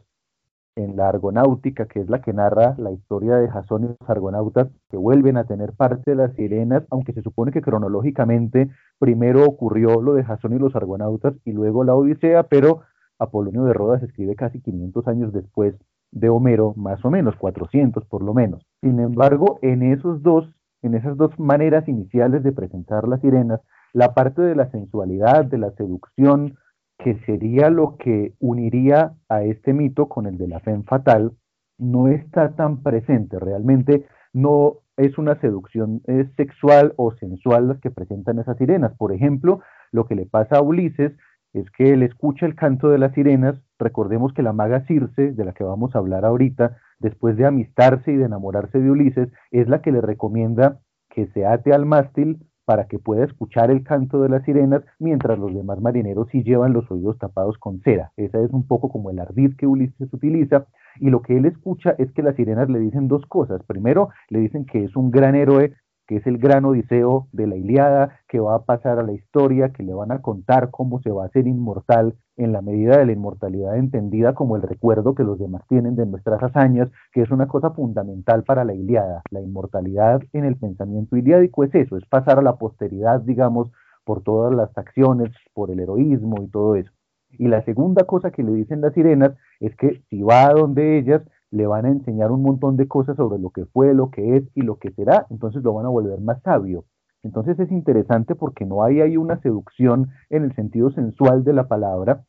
en 0.76 0.96
la 0.96 1.08
Argonáutica, 1.08 1.86
que 1.86 2.00
es 2.00 2.08
la 2.08 2.20
que 2.20 2.32
narra 2.32 2.74
la 2.78 2.92
historia 2.92 3.36
de 3.36 3.48
Jasón 3.48 3.84
y 3.84 3.88
los 3.88 4.10
argonautas, 4.10 4.68
que 4.90 4.96
vuelven 4.96 5.38
a 5.38 5.44
tener 5.44 5.72
parte 5.72 6.10
de 6.10 6.16
las 6.16 6.34
sirenas, 6.34 6.84
aunque 6.90 7.12
se 7.14 7.22
supone 7.22 7.50
que 7.50 7.62
cronológicamente 7.62 8.68
primero 8.98 9.44
ocurrió 9.44 10.00
lo 10.02 10.14
de 10.14 10.24
Jasón 10.24 10.54
y 10.54 10.58
los 10.58 10.76
argonautas 10.76 11.34
y 11.44 11.52
luego 11.52 11.82
la 11.82 11.94
Odisea, 11.94 12.44
pero 12.44 12.82
Apolonio 13.18 13.64
de 13.64 13.72
Rodas 13.72 14.02
escribe 14.02 14.36
casi 14.36 14.60
500 14.60 15.08
años 15.08 15.32
después 15.32 15.74
de 16.12 16.28
Homero, 16.28 16.74
más 16.76 17.04
o 17.04 17.10
menos, 17.10 17.34
400 17.36 18.04
por 18.04 18.22
lo 18.22 18.34
menos. 18.34 18.62
Sin 18.82 19.00
embargo, 19.00 19.58
en 19.62 19.82
esos 19.82 20.22
dos 20.22 20.48
en 20.82 20.94
esas 20.94 21.16
dos 21.16 21.36
maneras 21.38 21.88
iniciales 21.88 22.42
de 22.42 22.52
presentar 22.52 23.08
las 23.08 23.20
sirenas, 23.20 23.60
la 23.92 24.14
parte 24.14 24.42
de 24.42 24.54
la 24.54 24.70
sensualidad, 24.70 25.44
de 25.44 25.58
la 25.58 25.72
seducción, 25.72 26.56
que 26.98 27.18
sería 27.26 27.70
lo 27.70 27.96
que 27.96 28.34
uniría 28.40 29.14
a 29.28 29.42
este 29.42 29.72
mito 29.72 30.08
con 30.08 30.26
el 30.26 30.38
de 30.38 30.48
la 30.48 30.60
fe 30.60 30.76
fatal, 30.84 31.32
no 31.78 32.08
está 32.08 32.54
tan 32.56 32.82
presente. 32.82 33.38
Realmente 33.38 34.06
no 34.32 34.78
es 34.96 35.18
una 35.18 35.38
seducción 35.40 36.02
sexual 36.36 36.94
o 36.96 37.12
sensual 37.12 37.68
las 37.68 37.80
que 37.80 37.90
presentan 37.90 38.38
esas 38.38 38.56
sirenas. 38.56 38.94
Por 38.96 39.12
ejemplo, 39.12 39.60
lo 39.92 40.06
que 40.06 40.14
le 40.14 40.26
pasa 40.26 40.56
a 40.56 40.62
Ulises 40.62 41.12
es 41.52 41.70
que 41.70 41.92
él 41.92 42.02
escucha 42.02 42.46
el 42.46 42.54
canto 42.54 42.88
de 42.88 42.98
las 42.98 43.12
sirenas. 43.12 43.60
Recordemos 43.78 44.32
que 44.32 44.42
la 44.42 44.52
maga 44.52 44.84
Circe, 44.86 45.32
de 45.32 45.44
la 45.44 45.52
que 45.52 45.64
vamos 45.64 45.94
a 45.94 45.98
hablar 45.98 46.24
ahorita, 46.24 46.78
después 46.98 47.36
de 47.36 47.46
amistarse 47.46 48.12
y 48.12 48.16
de 48.16 48.24
enamorarse 48.24 48.80
de 48.80 48.90
Ulises, 48.90 49.28
es 49.50 49.68
la 49.68 49.82
que 49.82 49.92
le 49.92 50.00
recomienda 50.00 50.80
que 51.10 51.26
se 51.28 51.46
ate 51.46 51.72
al 51.72 51.86
mástil 51.86 52.46
para 52.66 52.86
que 52.88 52.98
pueda 52.98 53.24
escuchar 53.24 53.70
el 53.70 53.82
canto 53.82 54.20
de 54.20 54.28
las 54.28 54.44
sirenas, 54.44 54.82
mientras 54.98 55.38
los 55.38 55.54
demás 55.54 55.80
marineros 55.80 56.28
sí 56.30 56.42
llevan 56.42 56.74
los 56.74 56.90
oídos 56.90 57.16
tapados 57.18 57.56
con 57.58 57.80
cera. 57.80 58.12
Esa 58.16 58.40
es 58.40 58.50
un 58.50 58.66
poco 58.66 58.90
como 58.90 59.10
el 59.10 59.20
ardid 59.20 59.56
que 59.56 59.66
Ulises 59.66 60.12
utiliza, 60.12 60.66
y 61.00 61.10
lo 61.10 61.22
que 61.22 61.36
él 61.36 61.46
escucha 61.46 61.94
es 61.98 62.10
que 62.12 62.22
las 62.22 62.36
sirenas 62.36 62.68
le 62.68 62.80
dicen 62.80 63.08
dos 63.08 63.24
cosas. 63.26 63.62
Primero, 63.66 64.10
le 64.28 64.40
dicen 64.40 64.66
que 64.66 64.84
es 64.84 64.96
un 64.96 65.10
gran 65.10 65.34
héroe 65.34 65.74
que 66.06 66.16
es 66.16 66.26
el 66.26 66.38
gran 66.38 66.64
odiseo 66.64 67.28
de 67.32 67.46
la 67.46 67.56
Iliada, 67.56 68.20
que 68.28 68.40
va 68.40 68.54
a 68.54 68.64
pasar 68.64 68.98
a 68.98 69.02
la 69.02 69.12
historia, 69.12 69.70
que 69.70 69.82
le 69.82 69.94
van 69.94 70.12
a 70.12 70.22
contar 70.22 70.70
cómo 70.70 71.00
se 71.00 71.10
va 71.10 71.24
a 71.24 71.26
hacer 71.26 71.46
inmortal 71.46 72.14
en 72.36 72.52
la 72.52 72.62
medida 72.62 72.98
de 72.98 73.06
la 73.06 73.12
inmortalidad 73.12 73.76
entendida 73.76 74.34
como 74.34 74.56
el 74.56 74.62
recuerdo 74.62 75.14
que 75.14 75.24
los 75.24 75.38
demás 75.38 75.62
tienen 75.68 75.96
de 75.96 76.06
nuestras 76.06 76.42
hazañas, 76.42 76.90
que 77.12 77.22
es 77.22 77.30
una 77.30 77.48
cosa 77.48 77.70
fundamental 77.70 78.44
para 78.44 78.64
la 78.64 78.74
Iliada. 78.74 79.22
La 79.30 79.40
inmortalidad 79.40 80.22
en 80.32 80.44
el 80.44 80.56
pensamiento 80.56 81.16
iliádico 81.16 81.64
es 81.64 81.74
eso, 81.74 81.96
es 81.96 82.04
pasar 82.06 82.38
a 82.38 82.42
la 82.42 82.56
posteridad, 82.56 83.20
digamos, 83.22 83.70
por 84.04 84.22
todas 84.22 84.54
las 84.54 84.76
acciones, 84.78 85.32
por 85.54 85.70
el 85.70 85.80
heroísmo 85.80 86.42
y 86.42 86.48
todo 86.48 86.76
eso. 86.76 86.92
Y 87.38 87.48
la 87.48 87.62
segunda 87.64 88.04
cosa 88.04 88.30
que 88.30 88.42
le 88.42 88.52
dicen 88.52 88.80
las 88.80 88.94
sirenas 88.94 89.32
es 89.60 89.74
que 89.76 90.02
si 90.08 90.22
va 90.22 90.46
a 90.46 90.52
donde 90.52 90.98
ellas, 90.98 91.22
le 91.56 91.66
van 91.66 91.86
a 91.86 91.90
enseñar 91.90 92.30
un 92.30 92.42
montón 92.42 92.76
de 92.76 92.86
cosas 92.86 93.16
sobre 93.16 93.38
lo 93.38 93.50
que 93.50 93.64
fue, 93.66 93.94
lo 93.94 94.10
que 94.10 94.36
es 94.36 94.44
y 94.54 94.62
lo 94.62 94.78
que 94.78 94.92
será, 94.92 95.26
entonces 95.30 95.62
lo 95.62 95.72
van 95.74 95.86
a 95.86 95.90
volver 95.90 96.20
más 96.20 96.40
sabio. 96.42 96.84
Entonces 97.22 97.58
es 97.58 97.72
interesante 97.72 98.34
porque 98.34 98.64
no 98.64 98.84
hay 98.84 99.00
ahí 99.00 99.16
una 99.16 99.40
seducción 99.40 100.10
en 100.30 100.44
el 100.44 100.54
sentido 100.54 100.90
sensual 100.90 101.42
de 101.44 101.52
la 101.52 101.66
palabra, 101.66 102.24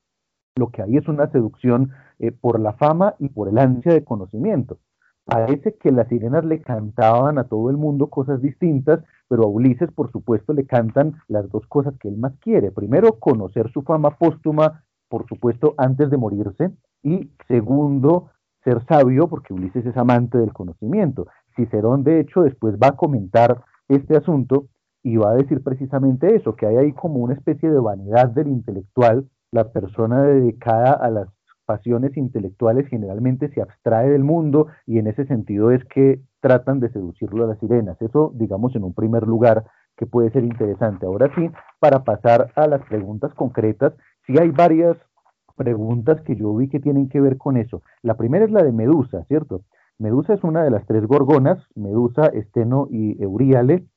lo 0.56 0.70
que 0.70 0.82
hay 0.82 0.98
es 0.98 1.08
una 1.08 1.30
seducción 1.32 1.92
eh, 2.20 2.32
por 2.32 2.60
la 2.60 2.74
fama 2.74 3.16
y 3.20 3.30
por 3.30 3.48
el 3.48 3.58
ansia 3.60 3.94
de 3.94 4.04
conocimiento. 4.04 4.80
Parece 5.24 5.76
que 5.76 5.92
las 5.92 6.08
sirenas 6.08 6.46
le 6.46 6.62
cantaban 6.62 7.38
a 7.38 7.44
todo 7.44 7.70
el 7.70 7.78
mundo 7.78 8.08
cosas 8.08 8.42
distintas, 8.42 9.04
pero 9.28 9.44
a 9.44 9.48
Ulises, 9.48 9.92
por 9.92 10.10
supuesto, 10.12 10.54
le 10.54 10.66
cantan 10.66 11.16
las 11.28 11.50
dos 11.50 11.68
cosas 11.68 11.96
que 12.00 12.08
él 12.08 12.18
más 12.18 12.34
quiere. 12.40 12.72
Primero, 12.72 13.20
conocer 13.20 13.70
su 13.72 13.82
fama 13.82 14.12
póstuma, 14.18 14.86
por 15.10 15.28
supuesto, 15.28 15.76
antes 15.78 16.10
de 16.10 16.18
morirse. 16.18 16.72
Y 17.04 17.30
segundo, 17.50 18.30
ser 18.68 18.86
sabio, 18.86 19.30
porque 19.30 19.54
Ulises 19.54 19.86
es 19.86 19.96
amante 19.96 20.38
del 20.38 20.52
conocimiento. 20.52 21.28
Cicerón, 21.56 22.04
de 22.04 22.20
hecho, 22.20 22.42
después 22.42 22.76
va 22.76 22.90
a 22.90 22.98
comentar 22.98 23.64
este 23.88 24.18
asunto 24.18 24.66
y 25.04 25.16
va 25.16 25.32
a 25.32 25.36
decir 25.36 25.64
precisamente 25.64 26.36
eso, 26.36 26.58
que 26.58 26.66
hay 26.66 26.76
ahí 26.76 26.92
como 26.92 27.20
una 27.20 27.34
especie 27.34 27.72
de 27.72 27.80
vanidad 27.80 28.28
del 28.28 28.50
intelectual, 28.50 29.26
la 29.52 29.72
persona 29.72 30.22
dedicada 30.24 30.92
a 30.92 31.10
las 31.10 31.30
pasiones 31.66 32.18
intelectuales 32.18 32.88
generalmente 32.90 33.50
se 33.54 33.62
abstrae 33.62 34.10
del 34.10 34.26
mundo 34.26 34.68
y 34.86 35.00
en 35.00 35.08
ese 35.08 35.26
sentido 35.26 35.72
es 35.72 35.84
que 35.86 36.20
tratan 36.42 36.82
de 36.82 36.90
seducirlo 36.90 37.46
a 37.46 37.48
las 37.48 37.60
sirenas. 37.60 38.02
Eso, 38.02 38.34
digamos, 38.36 38.76
en 38.76 38.84
un 38.84 38.94
primer 38.94 39.26
lugar 39.26 39.64
que 39.96 40.06
puede 40.06 40.30
ser 40.32 40.44
interesante. 40.44 41.06
Ahora 41.06 41.32
sí, 41.36 41.50
para 41.80 42.04
pasar 42.04 42.52
a 42.56 42.68
las 42.68 42.82
preguntas 42.84 43.34
concretas, 43.34 43.94
sí 44.26 44.36
hay 44.38 44.52
varias 44.52 44.98
preguntas 45.58 46.22
que 46.22 46.38
yo 46.38 46.56
vi 46.56 46.70
que 46.70 46.80
tienen 46.80 47.10
que 47.10 47.20
ver 47.20 47.38
con 47.38 47.58
eso. 47.58 47.82
La 48.02 48.16
primera 48.16 48.46
es 48.46 48.52
la 48.52 48.64
de 48.64 48.72
Medusa, 48.72 49.26
¿cierto? 49.26 49.64
Medusa 50.00 50.36
es 50.36 50.44
una 50.44 50.64
de 50.64 50.72
las 50.72 50.86
tres 50.86 51.06
gorgonas, 51.06 51.58
Medusa, 51.76 52.28
Esteno 52.28 52.88
y 52.90 53.22
Euríale, 53.22 53.88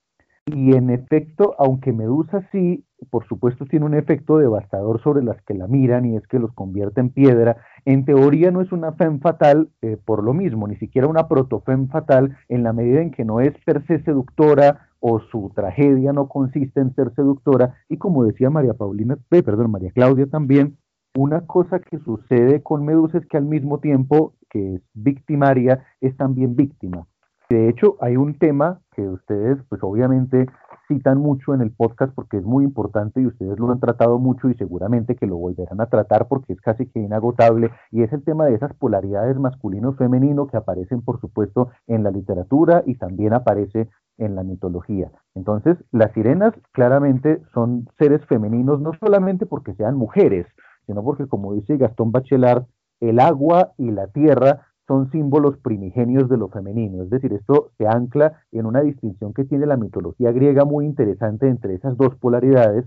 y 0.46 0.74
en 0.74 0.90
efecto, 0.90 1.54
aunque 1.58 1.92
Medusa 1.92 2.48
sí, 2.50 2.84
por 3.10 3.26
supuesto, 3.26 3.66
tiene 3.66 3.86
un 3.86 3.94
efecto 3.94 4.38
devastador 4.38 5.00
sobre 5.02 5.22
las 5.22 5.40
que 5.42 5.54
la 5.54 5.66
miran 5.66 6.06
y 6.06 6.16
es 6.16 6.26
que 6.26 6.38
los 6.38 6.52
convierte 6.52 7.00
en 7.00 7.10
piedra, 7.10 7.58
en 7.84 8.04
teoría 8.04 8.50
no 8.50 8.60
es 8.60 8.72
una 8.72 8.92
femme 8.92 9.20
fatal 9.20 9.68
eh, 9.82 9.96
por 10.04 10.24
lo 10.24 10.34
mismo, 10.34 10.66
ni 10.66 10.76
siquiera 10.76 11.08
una 11.08 11.28
protofem 11.28 11.88
fatal 11.88 12.36
en 12.48 12.62
la 12.62 12.72
medida 12.72 13.00
en 13.00 13.10
que 13.10 13.24
no 13.24 13.40
es 13.40 13.52
per 13.64 13.86
se 13.86 14.02
seductora 14.02 14.88
o 14.98 15.20
su 15.20 15.50
tragedia 15.54 16.12
no 16.12 16.28
consiste 16.28 16.80
en 16.80 16.94
ser 16.94 17.14
seductora 17.14 17.74
y 17.88 17.96
como 17.96 18.24
decía 18.24 18.50
María 18.50 18.74
Paulina, 18.74 19.18
eh, 19.30 19.42
perdón, 19.42 19.70
María 19.70 19.90
Claudia 19.92 20.26
también, 20.26 20.76
una 21.16 21.46
cosa 21.46 21.80
que 21.80 21.98
sucede 21.98 22.62
con 22.62 22.84
Medusa 22.84 23.18
es 23.18 23.26
que 23.26 23.36
al 23.36 23.44
mismo 23.44 23.78
tiempo 23.80 24.34
que 24.50 24.74
es 24.74 24.82
victimaria, 24.92 25.84
es 26.00 26.16
también 26.16 26.56
víctima. 26.56 27.06
De 27.48 27.68
hecho, 27.68 27.96
hay 28.00 28.16
un 28.16 28.38
tema 28.38 28.80
que 28.94 29.08
ustedes, 29.08 29.58
pues 29.68 29.82
obviamente, 29.82 30.46
citan 30.86 31.18
mucho 31.18 31.54
en 31.54 31.62
el 31.62 31.72
podcast 31.72 32.12
porque 32.14 32.36
es 32.36 32.44
muy 32.44 32.64
importante 32.64 33.20
y 33.20 33.26
ustedes 33.26 33.58
lo 33.58 33.70
han 33.70 33.80
tratado 33.80 34.18
mucho 34.18 34.48
y 34.50 34.54
seguramente 34.54 35.16
que 35.16 35.26
lo 35.26 35.36
volverán 35.36 35.80
a 35.80 35.86
tratar 35.86 36.28
porque 36.28 36.52
es 36.52 36.60
casi 36.60 36.86
que 36.86 37.00
inagotable 37.00 37.70
y 37.90 38.02
es 38.02 38.12
el 38.12 38.22
tema 38.24 38.46
de 38.46 38.54
esas 38.54 38.74
polaridades 38.74 39.36
masculino-femenino 39.38 40.48
que 40.48 40.56
aparecen, 40.56 41.02
por 41.02 41.20
supuesto, 41.20 41.70
en 41.86 42.02
la 42.02 42.10
literatura 42.10 42.82
y 42.86 42.96
también 42.96 43.32
aparece 43.32 43.88
en 44.18 44.34
la 44.34 44.42
mitología. 44.42 45.10
Entonces, 45.34 45.76
las 45.92 46.12
sirenas 46.12 46.52
claramente 46.72 47.40
son 47.54 47.88
seres 47.98 48.24
femeninos 48.26 48.80
no 48.80 48.92
solamente 49.00 49.46
porque 49.46 49.74
sean 49.74 49.96
mujeres, 49.96 50.46
sino 50.90 51.04
porque, 51.04 51.28
como 51.28 51.54
dice 51.54 51.76
Gastón 51.76 52.10
Bachelard, 52.10 52.64
el 52.98 53.20
agua 53.20 53.74
y 53.78 53.92
la 53.92 54.08
tierra 54.08 54.66
son 54.88 55.08
símbolos 55.12 55.56
primigenios 55.58 56.28
de 56.28 56.36
lo 56.36 56.48
femenino. 56.48 57.04
Es 57.04 57.10
decir, 57.10 57.32
esto 57.32 57.70
se 57.78 57.86
ancla 57.86 58.42
en 58.50 58.66
una 58.66 58.80
distinción 58.80 59.32
que 59.32 59.44
tiene 59.44 59.66
la 59.66 59.76
mitología 59.76 60.32
griega 60.32 60.64
muy 60.64 60.84
interesante 60.84 61.46
entre 61.46 61.74
esas 61.74 61.96
dos 61.96 62.16
polaridades, 62.16 62.86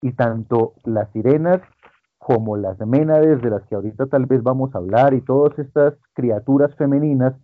y 0.00 0.12
tanto 0.12 0.72
las 0.84 1.10
sirenas 1.12 1.60
como 2.16 2.56
las 2.56 2.78
ménades, 2.78 3.42
de 3.42 3.50
las 3.50 3.62
que 3.66 3.74
ahorita 3.74 4.06
tal 4.06 4.24
vez 4.24 4.42
vamos 4.42 4.74
a 4.74 4.78
hablar, 4.78 5.12
y 5.12 5.20
todas 5.20 5.58
estas 5.58 5.92
criaturas 6.14 6.74
femeninas 6.76 7.34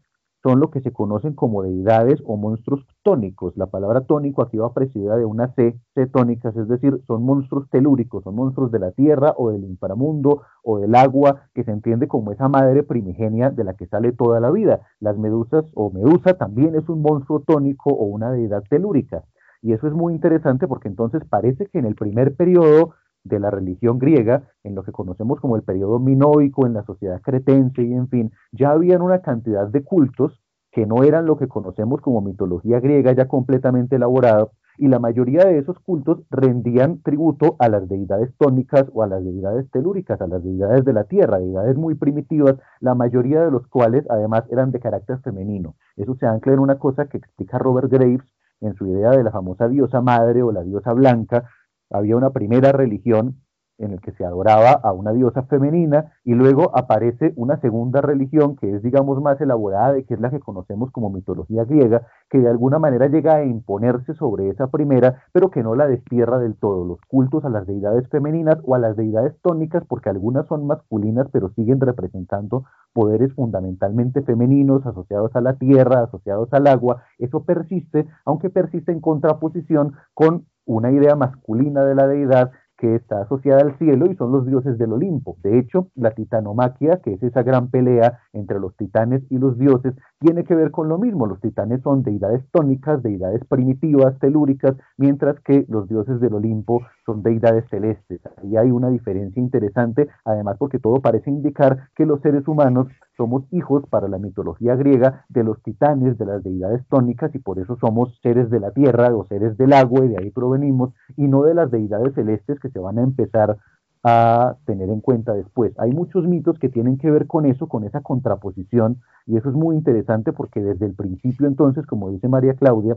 son 0.42 0.60
lo 0.60 0.70
que 0.70 0.80
se 0.80 0.92
conocen 0.92 1.34
como 1.34 1.62
deidades 1.62 2.22
o 2.24 2.36
monstruos 2.36 2.86
tónicos. 3.02 3.56
La 3.56 3.66
palabra 3.66 4.02
tónico 4.02 4.42
aquí 4.42 4.56
va 4.56 4.72
precedida 4.72 5.16
de 5.16 5.24
una 5.24 5.52
C, 5.54 5.78
C 5.94 6.06
tónicas, 6.06 6.56
es 6.56 6.68
decir, 6.68 7.00
son 7.06 7.24
monstruos 7.24 7.68
telúricos, 7.70 8.24
son 8.24 8.36
monstruos 8.36 8.70
de 8.70 8.78
la 8.78 8.92
tierra 8.92 9.34
o 9.36 9.50
del 9.50 9.64
inframundo 9.64 10.42
o 10.62 10.78
del 10.78 10.94
agua, 10.94 11.42
que 11.54 11.64
se 11.64 11.70
entiende 11.70 12.08
como 12.08 12.32
esa 12.32 12.48
madre 12.48 12.82
primigenia 12.82 13.50
de 13.50 13.64
la 13.64 13.74
que 13.74 13.86
sale 13.86 14.12
toda 14.12 14.40
la 14.40 14.50
vida. 14.50 14.80
Las 14.98 15.18
medusas 15.18 15.64
o 15.74 15.90
medusa 15.90 16.34
también 16.34 16.74
es 16.74 16.88
un 16.88 17.02
monstruo 17.02 17.40
tónico 17.40 17.90
o 17.90 18.04
una 18.04 18.30
deidad 18.30 18.62
telúrica. 18.68 19.24
Y 19.62 19.72
eso 19.72 19.86
es 19.86 19.92
muy 19.92 20.14
interesante 20.14 20.66
porque 20.66 20.88
entonces 20.88 21.22
parece 21.28 21.66
que 21.66 21.78
en 21.78 21.84
el 21.84 21.94
primer 21.94 22.34
periodo 22.34 22.94
de 23.24 23.40
la 23.40 23.50
religión 23.50 23.98
griega, 23.98 24.44
en 24.64 24.74
lo 24.74 24.82
que 24.82 24.92
conocemos 24.92 25.40
como 25.40 25.56
el 25.56 25.62
periodo 25.62 25.98
minoico, 25.98 26.66
en 26.66 26.74
la 26.74 26.84
sociedad 26.84 27.20
cretense 27.22 27.82
y 27.82 27.92
en 27.92 28.08
fin, 28.08 28.32
ya 28.52 28.70
habían 28.70 29.02
una 29.02 29.20
cantidad 29.20 29.68
de 29.68 29.82
cultos 29.84 30.40
que 30.72 30.86
no 30.86 31.02
eran 31.02 31.26
lo 31.26 31.36
que 31.36 31.48
conocemos 31.48 32.00
como 32.00 32.20
mitología 32.20 32.80
griega 32.80 33.12
ya 33.12 33.26
completamente 33.26 33.96
elaborado, 33.96 34.52
y 34.78 34.88
la 34.88 34.98
mayoría 34.98 35.44
de 35.44 35.58
esos 35.58 35.78
cultos 35.80 36.22
rendían 36.30 37.02
tributo 37.02 37.56
a 37.58 37.68
las 37.68 37.86
deidades 37.86 38.34
tónicas 38.38 38.86
o 38.94 39.02
a 39.02 39.06
las 39.06 39.22
deidades 39.22 39.70
telúricas, 39.70 40.20
a 40.22 40.26
las 40.26 40.42
deidades 40.42 40.86
de 40.86 40.94
la 40.94 41.04
tierra, 41.04 41.38
deidades 41.38 41.76
muy 41.76 41.96
primitivas, 41.96 42.56
la 42.80 42.94
mayoría 42.94 43.42
de 43.42 43.50
los 43.50 43.66
cuales 43.66 44.06
además 44.08 44.44
eran 44.50 44.70
de 44.70 44.80
carácter 44.80 45.18
femenino. 45.18 45.74
Eso 45.96 46.14
se 46.14 46.26
ancla 46.26 46.54
en 46.54 46.60
una 46.60 46.78
cosa 46.78 47.06
que 47.06 47.18
explica 47.18 47.58
Robert 47.58 47.90
Graves 47.90 48.22
en 48.62 48.74
su 48.74 48.86
idea 48.86 49.10
de 49.10 49.22
la 49.22 49.30
famosa 49.30 49.68
diosa 49.68 50.00
madre 50.00 50.42
o 50.42 50.50
la 50.50 50.62
diosa 50.62 50.94
blanca, 50.94 51.44
había 51.90 52.16
una 52.16 52.30
primera 52.30 52.72
religión 52.72 53.40
en 53.80 53.92
el 53.92 54.00
que 54.00 54.12
se 54.12 54.24
adoraba 54.24 54.72
a 54.72 54.92
una 54.92 55.12
diosa 55.12 55.42
femenina 55.44 56.12
y 56.24 56.34
luego 56.34 56.70
aparece 56.76 57.32
una 57.36 57.58
segunda 57.60 58.00
religión 58.00 58.56
que 58.56 58.76
es 58.76 58.82
digamos 58.82 59.20
más 59.22 59.40
elaborada 59.40 60.00
que 60.02 60.14
es 60.14 60.20
la 60.20 60.30
que 60.30 60.40
conocemos 60.40 60.90
como 60.92 61.10
mitología 61.10 61.64
griega, 61.64 62.06
que 62.28 62.38
de 62.38 62.48
alguna 62.48 62.78
manera 62.78 63.08
llega 63.08 63.36
a 63.36 63.44
imponerse 63.44 64.14
sobre 64.14 64.48
esa 64.48 64.68
primera, 64.68 65.22
pero 65.32 65.50
que 65.50 65.62
no 65.62 65.74
la 65.74 65.86
destierra 65.86 66.38
del 66.38 66.56
todo, 66.56 66.84
los 66.84 67.00
cultos 67.08 67.44
a 67.44 67.48
las 67.48 67.66
deidades 67.66 68.08
femeninas 68.08 68.58
o 68.64 68.74
a 68.74 68.78
las 68.78 68.96
deidades 68.96 69.34
tónicas, 69.42 69.84
porque 69.88 70.10
algunas 70.10 70.46
son 70.46 70.66
masculinas 70.66 71.26
pero 71.32 71.50
siguen 71.50 71.80
representando 71.80 72.64
poderes 72.92 73.32
fundamentalmente 73.34 74.22
femeninos 74.22 74.84
asociados 74.86 75.34
a 75.34 75.40
la 75.40 75.54
tierra, 75.54 76.02
asociados 76.02 76.52
al 76.52 76.66
agua, 76.66 77.02
eso 77.18 77.44
persiste, 77.44 78.06
aunque 78.24 78.50
persiste 78.50 78.92
en 78.92 79.00
contraposición 79.00 79.94
con 80.12 80.46
una 80.70 80.92
idea 80.92 81.16
masculina 81.16 81.84
de 81.84 81.94
la 81.94 82.06
deidad 82.06 82.52
que 82.78 82.94
está 82.94 83.22
asociada 83.22 83.60
al 83.60 83.76
cielo 83.76 84.06
y 84.10 84.16
son 84.16 84.32
los 84.32 84.46
dioses 84.46 84.78
del 84.78 84.92
Olimpo. 84.92 85.36
De 85.42 85.58
hecho, 85.58 85.88
la 85.94 86.12
titanomaquia, 86.12 87.00
que 87.02 87.14
es 87.14 87.22
esa 87.22 87.42
gran 87.42 87.70
pelea 87.70 88.20
entre 88.32 88.58
los 88.58 88.74
titanes 88.76 89.22
y 89.30 89.38
los 89.38 89.58
dioses, 89.58 89.94
tiene 90.20 90.44
que 90.44 90.54
ver 90.54 90.70
con 90.70 90.88
lo 90.88 90.98
mismo. 90.98 91.26
Los 91.26 91.40
titanes 91.40 91.80
son 91.82 92.02
deidades 92.02 92.44
tónicas, 92.52 93.02
deidades 93.02 93.42
primitivas, 93.46 94.18
telúricas, 94.18 94.76
mientras 94.98 95.40
que 95.40 95.64
los 95.68 95.88
dioses 95.88 96.20
del 96.20 96.34
Olimpo 96.34 96.82
son 97.06 97.22
deidades 97.22 97.64
celestes. 97.70 98.20
Ahí 98.36 98.56
hay 98.56 98.70
una 98.70 98.90
diferencia 98.90 99.40
interesante, 99.40 100.08
además 100.24 100.56
porque 100.58 100.78
todo 100.78 101.00
parece 101.00 101.30
indicar 101.30 101.88
que 101.96 102.04
los 102.04 102.20
seres 102.20 102.46
humanos 102.46 102.88
somos 103.16 103.44
hijos 103.50 103.84
para 103.88 104.08
la 104.08 104.18
mitología 104.18 104.76
griega 104.76 105.24
de 105.30 105.42
los 105.42 105.62
titanes, 105.62 106.18
de 106.18 106.26
las 106.26 106.44
deidades 106.44 106.86
tónicas, 106.88 107.34
y 107.34 107.38
por 107.38 107.58
eso 107.58 107.76
somos 107.80 108.18
seres 108.22 108.50
de 108.50 108.60
la 108.60 108.72
tierra 108.72 109.14
o 109.14 109.24
seres 109.26 109.56
del 109.56 109.72
agua, 109.72 110.04
y 110.04 110.08
de 110.08 110.18
ahí 110.18 110.30
provenimos, 110.30 110.92
y 111.16 111.28
no 111.28 111.42
de 111.42 111.54
las 111.54 111.70
deidades 111.70 112.14
celestes 112.14 112.60
que 112.60 112.68
se 112.68 112.78
van 112.78 112.98
a 112.98 113.02
empezar 113.02 113.56
a 114.02 114.56
tener 114.64 114.88
en 114.88 115.00
cuenta 115.00 115.34
después. 115.34 115.78
Hay 115.78 115.92
muchos 115.92 116.26
mitos 116.26 116.58
que 116.58 116.68
tienen 116.68 116.96
que 116.96 117.10
ver 117.10 117.26
con 117.26 117.44
eso, 117.44 117.68
con 117.68 117.84
esa 117.84 118.00
contraposición, 118.00 119.00
y 119.26 119.36
eso 119.36 119.50
es 119.50 119.54
muy 119.54 119.76
interesante 119.76 120.32
porque 120.32 120.60
desde 120.60 120.86
el 120.86 120.94
principio 120.94 121.46
entonces, 121.46 121.86
como 121.86 122.10
dice 122.10 122.28
María 122.28 122.54
Claudia, 122.54 122.96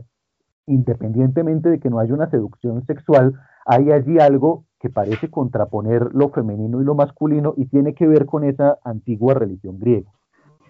independientemente 0.66 1.68
de 1.68 1.78
que 1.78 1.90
no 1.90 1.98
haya 1.98 2.14
una 2.14 2.30
seducción 2.30 2.84
sexual, 2.86 3.34
hay 3.66 3.90
allí 3.90 4.18
algo 4.18 4.64
que 4.80 4.88
parece 4.90 5.30
contraponer 5.30 6.14
lo 6.14 6.30
femenino 6.30 6.80
y 6.80 6.84
lo 6.84 6.94
masculino 6.94 7.54
y 7.56 7.66
tiene 7.66 7.94
que 7.94 8.06
ver 8.06 8.26
con 8.26 8.44
esa 8.44 8.78
antigua 8.84 9.34
religión 9.34 9.78
griega. 9.78 10.10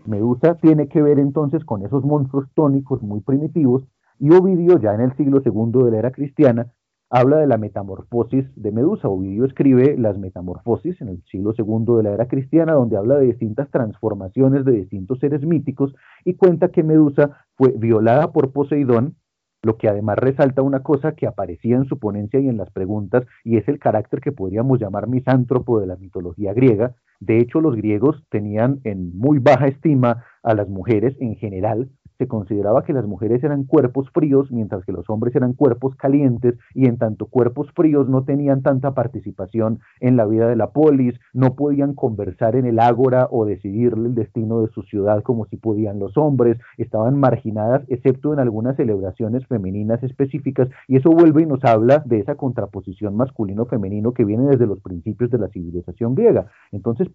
Medusa 0.06 0.56
tiene 0.56 0.88
que 0.88 1.00
ver 1.00 1.18
entonces 1.18 1.64
con 1.64 1.84
esos 1.84 2.04
monstruos 2.04 2.46
tónicos 2.54 3.02
muy 3.02 3.20
primitivos 3.20 3.84
y 4.18 4.32
Ovidio 4.32 4.78
ya 4.78 4.94
en 4.94 5.00
el 5.00 5.16
siglo 5.16 5.42
II 5.44 5.84
de 5.84 5.90
la 5.90 5.98
era 5.98 6.10
cristiana 6.10 6.66
habla 7.14 7.36
de 7.36 7.46
la 7.46 7.58
metamorfosis 7.58 8.44
de 8.56 8.72
Medusa. 8.72 9.08
Ovidio 9.08 9.44
escribe 9.44 9.96
las 9.96 10.18
metamorfosis 10.18 11.00
en 11.00 11.08
el 11.08 11.22
siglo 11.30 11.54
II 11.56 11.96
de 11.98 12.02
la 12.02 12.10
era 12.10 12.26
cristiana, 12.26 12.72
donde 12.72 12.96
habla 12.96 13.14
de 13.18 13.26
distintas 13.26 13.70
transformaciones 13.70 14.64
de 14.64 14.72
distintos 14.72 15.20
seres 15.20 15.46
míticos 15.46 15.94
y 16.24 16.34
cuenta 16.34 16.70
que 16.70 16.82
Medusa 16.82 17.38
fue 17.54 17.70
violada 17.70 18.32
por 18.32 18.52
Poseidón, 18.52 19.14
lo 19.62 19.78
que 19.78 19.88
además 19.88 20.18
resalta 20.18 20.62
una 20.62 20.82
cosa 20.82 21.12
que 21.12 21.28
aparecía 21.28 21.76
en 21.76 21.84
su 21.84 22.00
ponencia 22.00 22.40
y 22.40 22.48
en 22.48 22.56
las 22.56 22.70
preguntas, 22.70 23.24
y 23.44 23.58
es 23.58 23.68
el 23.68 23.78
carácter 23.78 24.20
que 24.20 24.32
podríamos 24.32 24.80
llamar 24.80 25.06
misántropo 25.06 25.78
de 25.78 25.86
la 25.86 25.94
mitología 25.94 26.52
griega. 26.52 26.96
De 27.20 27.38
hecho, 27.38 27.60
los 27.60 27.76
griegos 27.76 28.24
tenían 28.28 28.80
en 28.82 29.16
muy 29.16 29.38
baja 29.38 29.68
estima 29.68 30.24
a 30.42 30.54
las 30.54 30.68
mujeres 30.68 31.16
en 31.20 31.36
general, 31.36 31.90
se 32.18 32.28
consideraba 32.28 32.84
que 32.84 32.92
las 32.92 33.06
mujeres 33.06 33.42
eran 33.42 33.64
cuerpos 33.64 34.08
fríos, 34.10 34.50
mientras 34.50 34.84
que 34.84 34.92
los 34.92 35.08
hombres 35.10 35.34
eran 35.34 35.52
cuerpos 35.54 35.94
calientes, 35.96 36.54
y 36.74 36.86
en 36.86 36.98
tanto 36.98 37.26
cuerpos 37.26 37.70
fríos 37.74 38.08
no 38.08 38.24
tenían 38.24 38.62
tanta 38.62 38.94
participación 38.94 39.80
en 40.00 40.16
la 40.16 40.26
vida 40.26 40.48
de 40.48 40.56
la 40.56 40.70
polis, 40.70 41.18
no 41.32 41.54
podían 41.54 41.94
conversar 41.94 42.56
en 42.56 42.66
el 42.66 42.78
ágora 42.78 43.28
o 43.30 43.44
decidirle 43.44 44.08
el 44.08 44.14
destino 44.14 44.60
de 44.60 44.68
su 44.68 44.82
ciudad 44.82 45.22
como 45.22 45.46
si 45.46 45.56
podían 45.56 45.98
los 45.98 46.16
hombres, 46.16 46.58
estaban 46.78 47.18
marginadas, 47.18 47.82
excepto 47.88 48.32
en 48.32 48.40
algunas 48.40 48.76
celebraciones 48.76 49.46
femeninas 49.46 50.02
específicas, 50.02 50.68
y 50.88 50.96
eso 50.96 51.10
vuelve 51.10 51.42
y 51.42 51.46
nos 51.46 51.64
habla 51.64 52.02
de 52.04 52.20
esa 52.20 52.36
contraposición 52.36 53.16
masculino-femenino 53.16 54.12
que 54.12 54.24
viene 54.24 54.46
desde 54.46 54.66
los 54.66 54.80
principios 54.80 55.30
de 55.30 55.38
la 55.38 55.48
civilización 55.48 56.14
griega. 56.14 56.46
Entonces, 56.72 57.08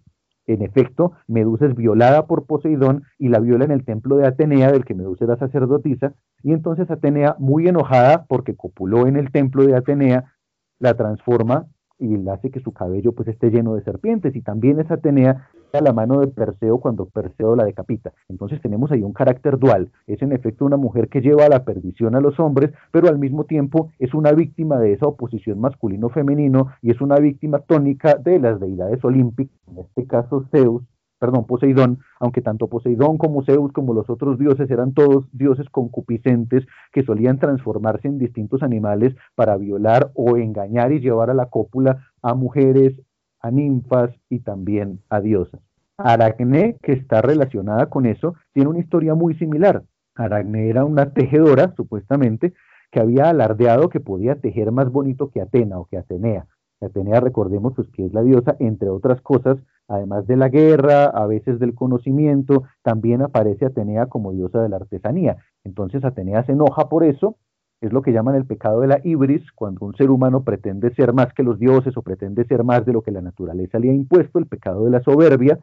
en 0.52 0.62
efecto, 0.62 1.12
Medusa 1.26 1.66
es 1.66 1.74
violada 1.74 2.26
por 2.26 2.46
Poseidón 2.46 3.04
y 3.18 3.28
la 3.28 3.40
viola 3.40 3.64
en 3.64 3.70
el 3.70 3.84
templo 3.84 4.16
de 4.16 4.26
Atenea, 4.26 4.72
del 4.72 4.84
que 4.84 4.94
Medusa 4.94 5.24
era 5.24 5.36
sacerdotisa, 5.36 6.14
y 6.42 6.52
entonces 6.52 6.90
Atenea, 6.90 7.36
muy 7.38 7.68
enojada 7.68 8.24
porque 8.28 8.56
copuló 8.56 9.06
en 9.06 9.16
el 9.16 9.30
templo 9.30 9.64
de 9.64 9.76
Atenea, 9.76 10.32
la 10.78 10.94
transforma 10.94 11.66
y 11.98 12.28
hace 12.28 12.50
que 12.50 12.60
su 12.60 12.72
cabello 12.72 13.12
pues 13.12 13.28
esté 13.28 13.50
lleno 13.50 13.74
de 13.74 13.82
serpientes. 13.82 14.34
Y 14.34 14.40
también 14.40 14.80
es 14.80 14.90
Atenea 14.90 15.48
la 15.80 15.92
mano 15.92 16.20
de 16.20 16.26
Perseo 16.26 16.78
cuando 16.78 17.06
Perseo 17.06 17.54
la 17.54 17.64
decapita. 17.64 18.12
Entonces 18.28 18.60
tenemos 18.60 18.90
ahí 18.90 19.02
un 19.02 19.12
carácter 19.12 19.58
dual, 19.58 19.92
es 20.08 20.20
en 20.22 20.32
efecto 20.32 20.64
una 20.64 20.76
mujer 20.76 21.08
que 21.08 21.20
lleva 21.20 21.44
a 21.44 21.48
la 21.48 21.64
perdición 21.64 22.16
a 22.16 22.20
los 22.20 22.40
hombres, 22.40 22.72
pero 22.90 23.08
al 23.08 23.18
mismo 23.18 23.44
tiempo 23.44 23.90
es 23.98 24.12
una 24.14 24.32
víctima 24.32 24.78
de 24.78 24.92
esa 24.92 25.06
oposición 25.06 25.60
masculino-femenino 25.60 26.68
y 26.82 26.90
es 26.90 27.00
una 27.00 27.16
víctima 27.16 27.60
tónica 27.60 28.14
de 28.16 28.40
las 28.40 28.58
deidades 28.58 29.04
olímpicas, 29.04 29.56
en 29.68 29.78
este 29.78 30.06
caso 30.06 30.44
Zeus, 30.50 30.82
perdón, 31.20 31.44
Poseidón, 31.46 31.98
aunque 32.18 32.40
tanto 32.40 32.66
Poseidón 32.66 33.18
como 33.18 33.44
Zeus 33.44 33.72
como 33.72 33.92
los 33.92 34.08
otros 34.08 34.38
dioses 34.38 34.70
eran 34.70 34.94
todos 34.94 35.26
dioses 35.32 35.68
concupiscentes 35.68 36.66
que 36.92 37.04
solían 37.04 37.38
transformarse 37.38 38.08
en 38.08 38.18
distintos 38.18 38.62
animales 38.62 39.14
para 39.34 39.56
violar 39.56 40.10
o 40.14 40.38
engañar 40.38 40.92
y 40.92 41.00
llevar 41.00 41.30
a 41.30 41.34
la 41.34 41.46
cópula 41.46 42.06
a 42.22 42.34
mujeres, 42.34 42.94
a 43.40 43.50
ninfas 43.50 44.10
y 44.28 44.40
también 44.40 45.00
a 45.08 45.20
diosas. 45.20 45.60
Aracne, 45.96 46.76
que 46.82 46.92
está 46.92 47.20
relacionada 47.20 47.86
con 47.86 48.06
eso, 48.06 48.34
tiene 48.52 48.70
una 48.70 48.78
historia 48.78 49.14
muy 49.14 49.34
similar. 49.34 49.82
Aracne 50.14 50.68
era 50.68 50.84
una 50.84 51.12
tejedora, 51.12 51.74
supuestamente, 51.76 52.54
que 52.90 53.00
había 53.00 53.28
alardeado 53.28 53.88
que 53.88 54.00
podía 54.00 54.36
tejer 54.36 54.72
más 54.72 54.90
bonito 54.90 55.30
que 55.30 55.40
Atena 55.40 55.78
o 55.78 55.86
que 55.86 55.98
Atenea. 55.98 56.46
Atenea, 56.80 57.20
recordemos, 57.20 57.74
pues 57.74 57.88
que 57.88 58.06
es 58.06 58.12
la 58.14 58.22
diosa, 58.22 58.56
entre 58.58 58.88
otras 58.88 59.20
cosas, 59.20 59.58
además 59.86 60.26
de 60.26 60.36
la 60.36 60.48
guerra, 60.48 61.04
a 61.04 61.26
veces 61.26 61.58
del 61.58 61.74
conocimiento, 61.74 62.64
también 62.82 63.22
aparece 63.22 63.66
Atenea 63.66 64.06
como 64.06 64.32
diosa 64.32 64.62
de 64.62 64.70
la 64.70 64.76
artesanía. 64.76 65.36
Entonces 65.64 66.04
Atenea 66.04 66.44
se 66.44 66.52
enoja 66.52 66.88
por 66.88 67.04
eso, 67.04 67.36
es 67.80 67.92
lo 67.92 68.02
que 68.02 68.12
llaman 68.12 68.34
el 68.34 68.44
pecado 68.44 68.80
de 68.80 68.88
la 68.88 69.00
ibris, 69.04 69.50
cuando 69.52 69.86
un 69.86 69.94
ser 69.96 70.10
humano 70.10 70.44
pretende 70.44 70.94
ser 70.94 71.12
más 71.14 71.32
que 71.32 71.42
los 71.42 71.58
dioses 71.58 71.96
o 71.96 72.02
pretende 72.02 72.44
ser 72.44 72.62
más 72.62 72.84
de 72.84 72.92
lo 72.92 73.02
que 73.02 73.10
la 73.10 73.22
naturaleza 73.22 73.78
le 73.78 73.90
ha 73.90 73.94
impuesto, 73.94 74.38
el 74.38 74.46
pecado 74.46 74.84
de 74.84 74.90
la 74.90 75.02
soberbia, 75.02 75.58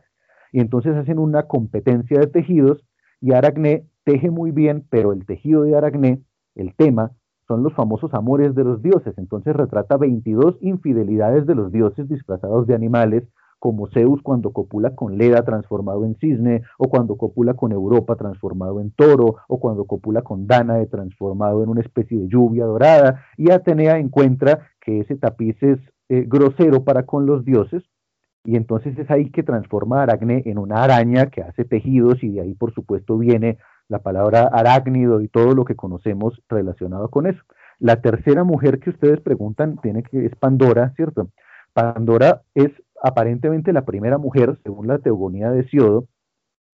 y 0.52 0.60
entonces 0.60 0.96
hacen 0.96 1.20
una 1.20 1.44
competencia 1.44 2.20
de 2.20 2.28
tejidos 2.28 2.84
y 3.22 3.34
Aracné 3.34 3.86
teje 4.04 4.32
muy 4.32 4.52
bien, 4.52 4.86
pero 4.90 5.14
el 5.14 5.26
tejido 5.26 5.64
de 5.64 5.76
Aracné, 5.76 6.22
el 6.56 6.74
tema, 6.76 7.12
son 7.48 7.64
los 7.64 7.74
famosos 7.74 8.14
amores 8.14 8.56
de 8.56 8.64
los 8.64 8.82
dioses. 8.82 9.18
Entonces 9.18 9.56
retrata 9.56 9.98
22 9.98 10.58
infidelidades 10.62 11.46
de 11.46 11.56
los 11.56 11.72
dioses 11.72 12.08
disfrazados 12.08 12.68
de 12.68 12.76
animales, 12.76 13.24
como 13.60 13.88
Zeus 13.88 14.22
cuando 14.22 14.52
copula 14.52 14.96
con 14.96 15.18
Leda 15.18 15.44
transformado 15.44 16.06
en 16.06 16.16
cisne, 16.16 16.64
o 16.78 16.90
cuando 16.90 17.18
copula 17.18 17.54
con 17.54 17.72
Europa 17.72 18.16
transformado 18.16 18.80
en 18.80 18.92
toro, 18.92 19.38
o 19.48 19.60
cuando 19.60 19.86
copula 19.86 20.22
con 20.22 20.48
Danae 20.48 20.86
transformado 20.88 21.64
en 21.64 21.70
una 21.70 21.82
especie 21.82 22.20
de 22.20 22.28
lluvia 22.28 22.66
dorada, 22.66 23.24
y 23.38 23.52
Atenea 23.52 23.98
encuentra 23.98 24.68
que 24.82 25.00
ese 25.00 25.16
tapiz 25.16 25.62
es 25.62 25.80
eh, 26.10 26.26
grosero 26.28 26.84
para 26.84 27.06
con 27.06 27.26
los 27.26 27.44
dioses, 27.46 27.84
y 28.44 28.56
entonces 28.56 28.98
es 28.98 29.12
ahí 29.12 29.30
que 29.30 29.44
transforma 29.44 30.00
a 30.00 30.04
Aracne 30.04 30.44
en 30.46 30.58
una 30.58 30.84
araña 30.84 31.26
que 31.26 31.42
hace 31.42 31.66
tejidos, 31.66 32.24
y 32.24 32.30
de 32.30 32.42
ahí 32.42 32.54
por 32.54 32.74
supuesto 32.74 33.18
viene 33.18 33.58
la 33.90 34.00
palabra 34.00 34.50
arácnido 34.52 35.22
y 35.22 35.28
todo 35.28 35.54
lo 35.54 35.66
que 35.66 35.76
conocemos 35.76 36.42
relacionado 36.50 37.10
con 37.10 37.26
eso. 37.28 37.42
La 37.80 38.02
tercera 38.02 38.44
mujer 38.44 38.80
que 38.80 38.90
ustedes 38.90 39.22
preguntan 39.22 39.78
tiene 39.82 40.04
que 40.04 40.26
es 40.26 40.36
Pandora, 40.36 40.94
¿cierto? 40.96 41.30
Pandora 41.74 42.42
es 42.56 42.72
aparentemente 43.04 43.74
la 43.74 43.86
primera 43.86 44.18
mujer, 44.18 44.58
según 44.64 44.88
la 44.88 45.00
teogonía 45.00 45.52
de 45.52 45.68
Siodo, 45.68 46.08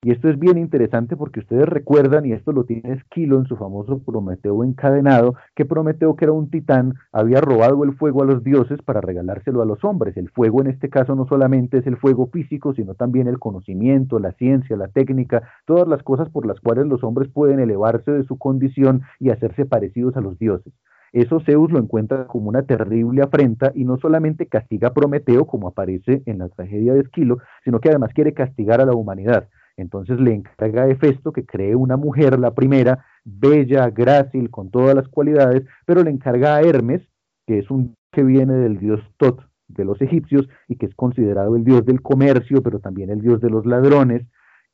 y 0.05 0.11
esto 0.11 0.27
es 0.27 0.37
bien 0.37 0.57
interesante 0.57 1.15
porque 1.15 1.39
ustedes 1.39 1.65
recuerdan, 1.65 2.25
y 2.25 2.33
esto 2.33 2.51
lo 2.51 2.65
tiene 2.65 2.91
Esquilo 2.91 3.37
en 3.37 3.45
su 3.45 3.55
famoso 3.55 4.03
Prometeo 4.03 4.61
encadenado, 4.65 5.35
que 5.55 5.63
Prometeo, 5.63 6.17
que 6.17 6.25
era 6.25 6.33
un 6.33 6.49
titán, 6.49 6.95
había 7.13 7.39
robado 7.39 7.81
el 7.85 7.95
fuego 7.95 8.21
a 8.21 8.25
los 8.25 8.43
dioses 8.43 8.81
para 8.81 8.99
regalárselo 8.99 9.61
a 9.61 9.65
los 9.65 9.81
hombres. 9.85 10.17
El 10.17 10.29
fuego 10.29 10.59
en 10.59 10.67
este 10.67 10.89
caso 10.89 11.15
no 11.15 11.25
solamente 11.25 11.77
es 11.77 11.87
el 11.87 11.95
fuego 11.95 12.27
físico, 12.27 12.73
sino 12.73 12.95
también 12.95 13.27
el 13.27 13.39
conocimiento, 13.39 14.19
la 14.19 14.33
ciencia, 14.33 14.75
la 14.75 14.89
técnica, 14.89 15.43
todas 15.65 15.87
las 15.87 16.03
cosas 16.03 16.29
por 16.29 16.45
las 16.45 16.59
cuales 16.59 16.85
los 16.85 17.01
hombres 17.05 17.29
pueden 17.31 17.61
elevarse 17.61 18.11
de 18.11 18.25
su 18.25 18.37
condición 18.37 19.03
y 19.21 19.29
hacerse 19.29 19.65
parecidos 19.65 20.17
a 20.17 20.21
los 20.21 20.37
dioses. 20.37 20.73
Eso 21.13 21.39
Zeus 21.41 21.71
lo 21.71 21.77
encuentra 21.77 22.25
como 22.25 22.49
una 22.49 22.63
terrible 22.63 23.21
afrenta 23.21 23.71
y 23.75 23.85
no 23.85 23.97
solamente 23.97 24.47
castiga 24.47 24.89
a 24.89 24.93
Prometeo, 24.93 25.45
como 25.45 25.67
aparece 25.67 26.23
en 26.25 26.39
la 26.39 26.49
tragedia 26.49 26.95
de 26.95 27.01
Esquilo, 27.01 27.37
sino 27.63 27.79
que 27.79 27.89
además 27.89 28.11
quiere 28.15 28.33
castigar 28.33 28.81
a 28.81 28.85
la 28.85 28.95
humanidad. 28.95 29.47
Entonces 29.77 30.19
le 30.19 30.33
encarga 30.33 30.83
a 30.83 30.89
Hefesto 30.89 31.31
que 31.31 31.45
cree 31.45 31.75
una 31.75 31.97
mujer, 31.97 32.39
la 32.39 32.55
primera, 32.55 33.05
bella, 33.23 33.91
grácil, 33.91 34.49
con 34.49 34.71
todas 34.71 34.95
las 34.95 35.07
cualidades, 35.07 35.63
pero 35.85 36.03
le 36.03 36.09
encarga 36.09 36.55
a 36.55 36.61
Hermes, 36.61 37.01
que 37.45 37.59
es 37.59 37.69
un 37.69 37.95
que 38.11 38.23
viene 38.23 38.53
del 38.53 38.79
dios 38.79 38.99
Tot 39.17 39.39
de 39.67 39.85
los 39.85 40.01
egipcios 40.01 40.47
y 40.67 40.77
que 40.77 40.87
es 40.87 40.95
considerado 40.95 41.55
el 41.55 41.63
dios 41.63 41.85
del 41.85 42.01
comercio, 42.01 42.63
pero 42.63 42.79
también 42.79 43.11
el 43.11 43.21
dios 43.21 43.39
de 43.39 43.51
los 43.51 43.65
ladrones, 43.67 44.25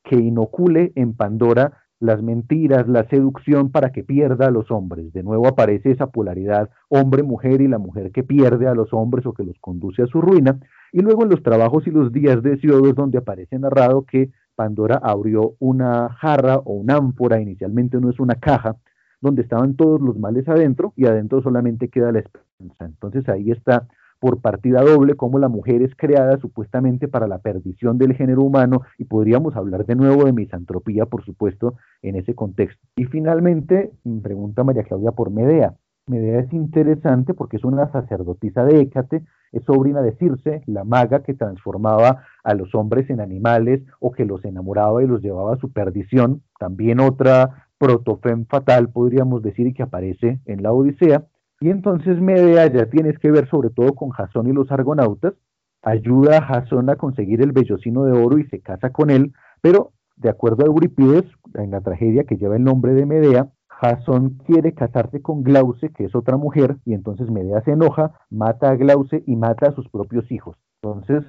que 0.03 0.15
inocule 0.15 0.93
en 0.95 1.15
Pandora 1.15 1.83
las 1.99 2.21
mentiras, 2.23 2.87
la 2.87 3.03
seducción 3.09 3.71
para 3.71 3.91
que 3.91 4.03
pierda 4.03 4.47
a 4.47 4.51
los 4.51 4.71
hombres. 4.71 5.11
De 5.13 5.23
nuevo 5.23 5.47
aparece 5.47 5.91
esa 5.91 6.07
polaridad 6.07 6.69
hombre-mujer 6.87 7.61
y 7.61 7.67
la 7.67 7.77
mujer 7.77 8.11
que 8.11 8.23
pierde 8.23 8.67
a 8.67 8.73
los 8.73 8.93
hombres 8.93 9.25
o 9.25 9.33
que 9.33 9.43
los 9.43 9.57
conduce 9.59 10.03
a 10.03 10.07
su 10.07 10.21
ruina. 10.21 10.59
Y 10.93 11.01
luego 11.01 11.23
en 11.23 11.29
los 11.29 11.43
trabajos 11.43 11.85
y 11.87 11.91
los 11.91 12.11
días 12.11 12.41
de 12.41 12.53
Hesiodo 12.53 12.93
donde 12.93 13.17
aparece 13.17 13.59
narrado 13.59 14.05
que 14.05 14.31
Pandora 14.55 14.99
abrió 15.01 15.55
una 15.59 16.09
jarra 16.09 16.57
o 16.57 16.73
una 16.73 16.95
ánfora, 16.95 17.39
inicialmente 17.39 17.99
no 17.99 18.09
es 18.09 18.19
una 18.19 18.35
caja, 18.35 18.75
donde 19.21 19.41
estaban 19.41 19.75
todos 19.75 20.01
los 20.01 20.17
males 20.17 20.47
adentro 20.47 20.93
y 20.95 21.05
adentro 21.05 21.41
solamente 21.41 21.89
queda 21.89 22.11
la 22.11 22.19
esperanza. 22.19 22.85
Entonces 22.85 23.27
ahí 23.29 23.51
está 23.51 23.87
por 24.19 24.41
partida 24.41 24.81
doble 24.81 25.15
como 25.15 25.39
la 25.39 25.47
mujer 25.47 25.81
es 25.81 25.95
creada 25.95 26.37
supuestamente 26.37 27.07
para 27.07 27.27
la 27.27 27.39
perdición 27.39 27.97
del 27.97 28.13
género 28.15 28.43
humano 28.43 28.81
y 28.97 29.05
podríamos 29.05 29.55
hablar 29.55 29.85
de 29.85 29.95
nuevo 29.95 30.25
de 30.25 30.33
misantropía, 30.33 31.05
por 31.05 31.23
supuesto, 31.23 31.75
en 32.01 32.15
ese 32.15 32.35
contexto. 32.35 32.85
Y 32.95 33.05
finalmente, 33.05 33.91
pregunta 34.21 34.63
María 34.63 34.83
Claudia 34.83 35.11
por 35.11 35.31
Medea. 35.31 35.75
Medea 36.07 36.39
es 36.39 36.51
interesante 36.53 37.33
porque 37.33 37.57
es 37.57 37.63
una 37.63 37.91
sacerdotisa 37.91 38.65
de 38.65 38.81
Hécate, 38.81 39.23
es 39.51 39.63
sobrina 39.63 40.01
de 40.01 40.13
Circe, 40.13 40.63
la 40.65 40.83
maga 40.83 41.21
que 41.23 41.33
transformaba 41.33 42.23
a 42.43 42.53
los 42.55 42.73
hombres 42.75 43.09
en 43.09 43.21
animales 43.21 43.81
o 43.99 44.11
que 44.11 44.25
los 44.25 44.43
enamoraba 44.43 45.03
y 45.03 45.07
los 45.07 45.21
llevaba 45.21 45.53
a 45.53 45.59
su 45.59 45.71
perdición. 45.71 46.41
También 46.59 46.99
otra 46.99 47.67
protofem 47.77 48.45
fatal, 48.45 48.89
podríamos 48.89 49.41
decir, 49.41 49.67
y 49.67 49.73
que 49.73 49.83
aparece 49.83 50.39
en 50.45 50.63
la 50.63 50.73
Odisea. 50.73 51.25
Y 51.61 51.69
entonces 51.69 52.19
Medea 52.21 52.67
ya 52.67 52.85
tienes 52.89 53.19
que 53.19 53.31
ver 53.31 53.49
sobre 53.49 53.69
todo 53.69 53.93
con 53.93 54.09
Jasón 54.09 54.47
y 54.47 54.53
los 54.53 54.71
argonautas, 54.71 55.33
ayuda 55.81 56.37
a 56.37 56.41
Jasón 56.41 56.89
a 56.89 56.95
conseguir 56.95 57.41
el 57.41 57.51
vellocino 57.51 58.05
de 58.05 58.13
oro 58.13 58.37
y 58.37 58.45
se 58.47 58.61
casa 58.61 58.91
con 58.91 59.09
él, 59.09 59.33
pero 59.61 59.91
de 60.15 60.29
acuerdo 60.29 60.63
a 60.63 60.67
Euripides, 60.67 61.23
en 61.55 61.71
la 61.71 61.81
tragedia 61.81 62.25
que 62.25 62.37
lleva 62.37 62.55
el 62.57 62.63
nombre 62.63 62.93
de 62.93 63.05
Medea, 63.05 63.49
Jasón 63.67 64.37
quiere 64.45 64.73
casarse 64.73 65.21
con 65.21 65.43
Glauce, 65.43 65.89
que 65.89 66.03
es 66.03 66.15
otra 66.15 66.35
mujer, 66.35 66.77
y 66.83 66.93
entonces 66.93 67.29
Medea 67.31 67.61
se 67.61 67.71
enoja, 67.71 68.11
mata 68.29 68.69
a 68.69 68.75
Glauce 68.75 69.23
y 69.25 69.37
mata 69.37 69.69
a 69.69 69.71
sus 69.73 69.87
propios 69.87 70.29
hijos. 70.31 70.57
Entonces, 70.81 71.23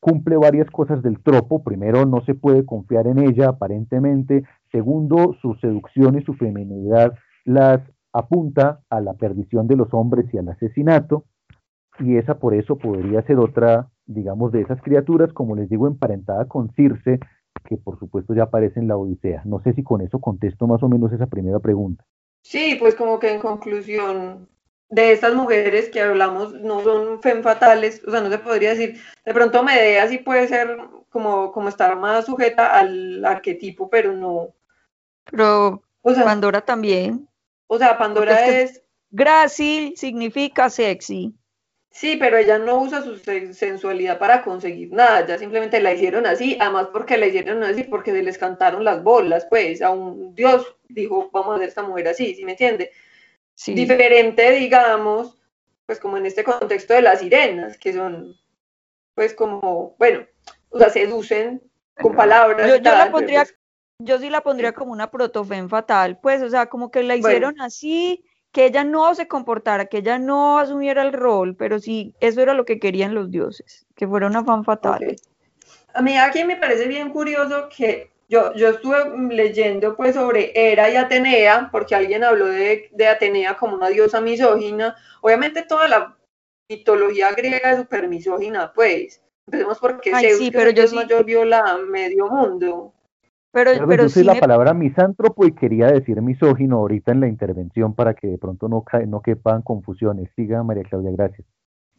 cumple 0.00 0.36
varias 0.36 0.68
cosas 0.70 1.02
del 1.02 1.22
tropo. 1.22 1.62
Primero, 1.62 2.04
no 2.04 2.24
se 2.24 2.34
puede 2.34 2.66
confiar 2.66 3.06
en 3.06 3.20
ella 3.20 3.50
aparentemente. 3.50 4.44
Segundo, 4.72 5.36
su 5.40 5.54
seducción 5.54 6.18
y 6.18 6.24
su 6.24 6.34
feminidad 6.34 7.14
las 7.44 7.80
apunta 8.12 8.80
a 8.90 9.00
la 9.00 9.14
perdición 9.14 9.66
de 9.66 9.76
los 9.76 9.92
hombres 9.92 10.26
y 10.32 10.38
al 10.38 10.48
asesinato. 10.48 11.24
Y 12.00 12.16
esa 12.16 12.38
por 12.38 12.54
eso 12.54 12.76
podría 12.76 13.22
ser 13.22 13.38
otra, 13.38 13.88
digamos, 14.06 14.52
de 14.52 14.60
esas 14.60 14.80
criaturas, 14.82 15.32
como 15.32 15.56
les 15.56 15.68
digo, 15.68 15.86
emparentada 15.86 16.46
con 16.46 16.72
Circe, 16.74 17.18
que 17.64 17.76
por 17.76 17.98
supuesto 17.98 18.34
ya 18.34 18.44
aparece 18.44 18.78
en 18.78 18.88
la 18.88 18.96
Odisea. 18.96 19.42
No 19.44 19.60
sé 19.62 19.72
si 19.72 19.82
con 19.82 20.00
eso 20.00 20.20
contesto 20.20 20.66
más 20.66 20.82
o 20.82 20.88
menos 20.88 21.12
esa 21.12 21.26
primera 21.26 21.58
pregunta. 21.58 22.04
Sí, 22.42 22.76
pues 22.78 22.94
como 22.94 23.18
que 23.18 23.32
en 23.32 23.40
conclusión, 23.40 24.48
de 24.90 25.12
estas 25.12 25.34
mujeres 25.34 25.90
que 25.90 26.00
hablamos 26.00 26.54
no 26.54 26.80
son 26.80 27.20
fem 27.20 27.42
fatales, 27.42 28.02
o 28.06 28.10
sea, 28.10 28.20
no 28.20 28.30
se 28.30 28.38
podría 28.38 28.70
decir, 28.70 28.98
de 29.24 29.34
pronto 29.34 29.62
Medea 29.62 30.08
sí 30.08 30.18
puede 30.18 30.48
ser 30.48 30.78
como, 31.10 31.52
como 31.52 31.68
estar 31.68 31.98
más 31.98 32.26
sujeta 32.26 32.78
al 32.78 33.24
arquetipo, 33.24 33.90
pero 33.90 34.12
no. 34.12 34.54
Pero 35.30 35.82
Pandora 36.02 36.62
también. 36.62 37.27
O 37.68 37.78
sea, 37.78 37.96
Pandora 37.96 38.46
es, 38.46 38.70
es... 38.70 38.82
Grácil 39.10 39.96
significa 39.96 40.68
sexy. 40.68 41.32
Sí, 41.90 42.16
pero 42.16 42.36
ella 42.36 42.58
no 42.58 42.80
usa 42.80 43.02
su 43.02 43.16
sensualidad 43.16 44.18
para 44.18 44.42
conseguir 44.42 44.92
nada, 44.92 45.26
ya 45.26 45.38
simplemente 45.38 45.80
la 45.80 45.92
hicieron 45.92 46.26
así, 46.26 46.56
además 46.60 46.88
porque 46.92 47.16
la 47.16 47.26
hicieron 47.26 47.62
así, 47.64 47.84
porque 47.84 48.12
se 48.12 48.22
les 48.22 48.38
cantaron 48.38 48.84
las 48.84 49.02
bolas, 49.02 49.46
pues 49.48 49.82
a 49.82 49.90
un 49.90 50.34
dios 50.34 50.76
dijo, 50.88 51.30
vamos 51.32 51.52
a 51.52 51.56
hacer 51.56 51.68
esta 51.68 51.82
mujer 51.82 52.08
así, 52.08 52.34
¿sí 52.34 52.44
me 52.44 52.52
entiende? 52.52 52.92
Diferente, 53.66 54.52
digamos, 54.52 55.40
pues 55.86 55.98
como 55.98 56.18
en 56.18 56.26
este 56.26 56.44
contexto 56.44 56.94
de 56.94 57.02
las 57.02 57.20
sirenas, 57.20 57.78
que 57.78 57.92
son, 57.92 58.36
pues 59.14 59.34
como, 59.34 59.96
bueno, 59.98 60.24
o 60.68 60.78
sea, 60.78 60.90
seducen 60.90 61.62
con 62.00 62.14
palabras. 62.14 62.68
Yo, 62.68 62.76
yo 62.76 62.92
la 62.92 63.10
pondría, 63.10 63.44
pues 63.44 63.57
yo 63.98 64.18
sí 64.18 64.30
la 64.30 64.42
pondría 64.42 64.72
como 64.72 64.92
una 64.92 65.10
protofen 65.10 65.68
fatal, 65.68 66.18
pues, 66.20 66.42
o 66.42 66.48
sea, 66.48 66.66
como 66.66 66.90
que 66.90 67.02
la 67.02 67.16
hicieron 67.16 67.60
así, 67.60 68.24
que 68.52 68.66
ella 68.66 68.84
no 68.84 69.14
se 69.14 69.26
comportara, 69.26 69.86
que 69.86 69.98
ella 69.98 70.18
no 70.18 70.58
asumiera 70.58 71.02
el 71.02 71.12
rol, 71.12 71.56
pero 71.56 71.78
sí, 71.78 72.14
eso 72.20 72.40
era 72.40 72.54
lo 72.54 72.64
que 72.64 72.78
querían 72.78 73.14
los 73.14 73.30
dioses, 73.30 73.86
que 73.94 74.06
fuera 74.06 74.26
una 74.26 74.44
fan 74.44 74.64
fatal. 74.64 75.16
A 75.94 76.02
mí 76.02 76.16
aquí 76.16 76.44
me 76.44 76.56
parece 76.56 76.86
bien 76.86 77.10
curioso 77.10 77.68
que 77.76 78.12
yo, 78.28 78.54
yo 78.54 78.68
estuve 78.68 79.34
leyendo 79.34 79.96
pues 79.96 80.14
sobre 80.14 80.52
Hera 80.54 80.90
y 80.90 80.96
Atenea, 80.96 81.68
porque 81.72 81.94
alguien 81.94 82.22
habló 82.22 82.46
de, 82.46 82.90
Atenea 83.10 83.56
como 83.56 83.74
una 83.74 83.88
diosa 83.88 84.20
misógina. 84.20 84.94
Obviamente 85.22 85.62
toda 85.62 85.88
la 85.88 86.16
mitología 86.68 87.32
griega 87.32 87.72
es 87.72 87.78
súper 87.78 88.06
misógina, 88.06 88.72
pues. 88.74 89.22
Empecemos 89.46 89.78
porque 89.78 90.14
Zeus, 90.14 90.38
sí, 90.38 90.50
pero 90.50 90.70
yo 90.70 90.86
sí... 90.86 90.94
mayor 90.94 91.24
viola 91.24 91.78
medio 91.88 92.28
mundo. 92.28 92.92
Pero, 93.64 93.88
pero, 93.88 94.02
yo 94.04 94.08
sí 94.08 94.22
la 94.22 94.38
palabra 94.38 94.72
misántropo 94.72 95.44
y 95.44 95.52
quería 95.52 95.88
decir 95.88 96.22
misógino 96.22 96.76
ahorita 96.76 97.10
en 97.12 97.20
la 97.20 97.28
intervención 97.28 97.92
para 97.94 98.14
que 98.14 98.28
de 98.28 98.38
pronto 98.38 98.68
no, 98.68 98.84
no 99.06 99.20
quepan 99.20 99.62
confusiones. 99.62 100.30
Siga, 100.36 100.62
María 100.62 100.84
Claudia, 100.84 101.10
gracias. 101.10 101.46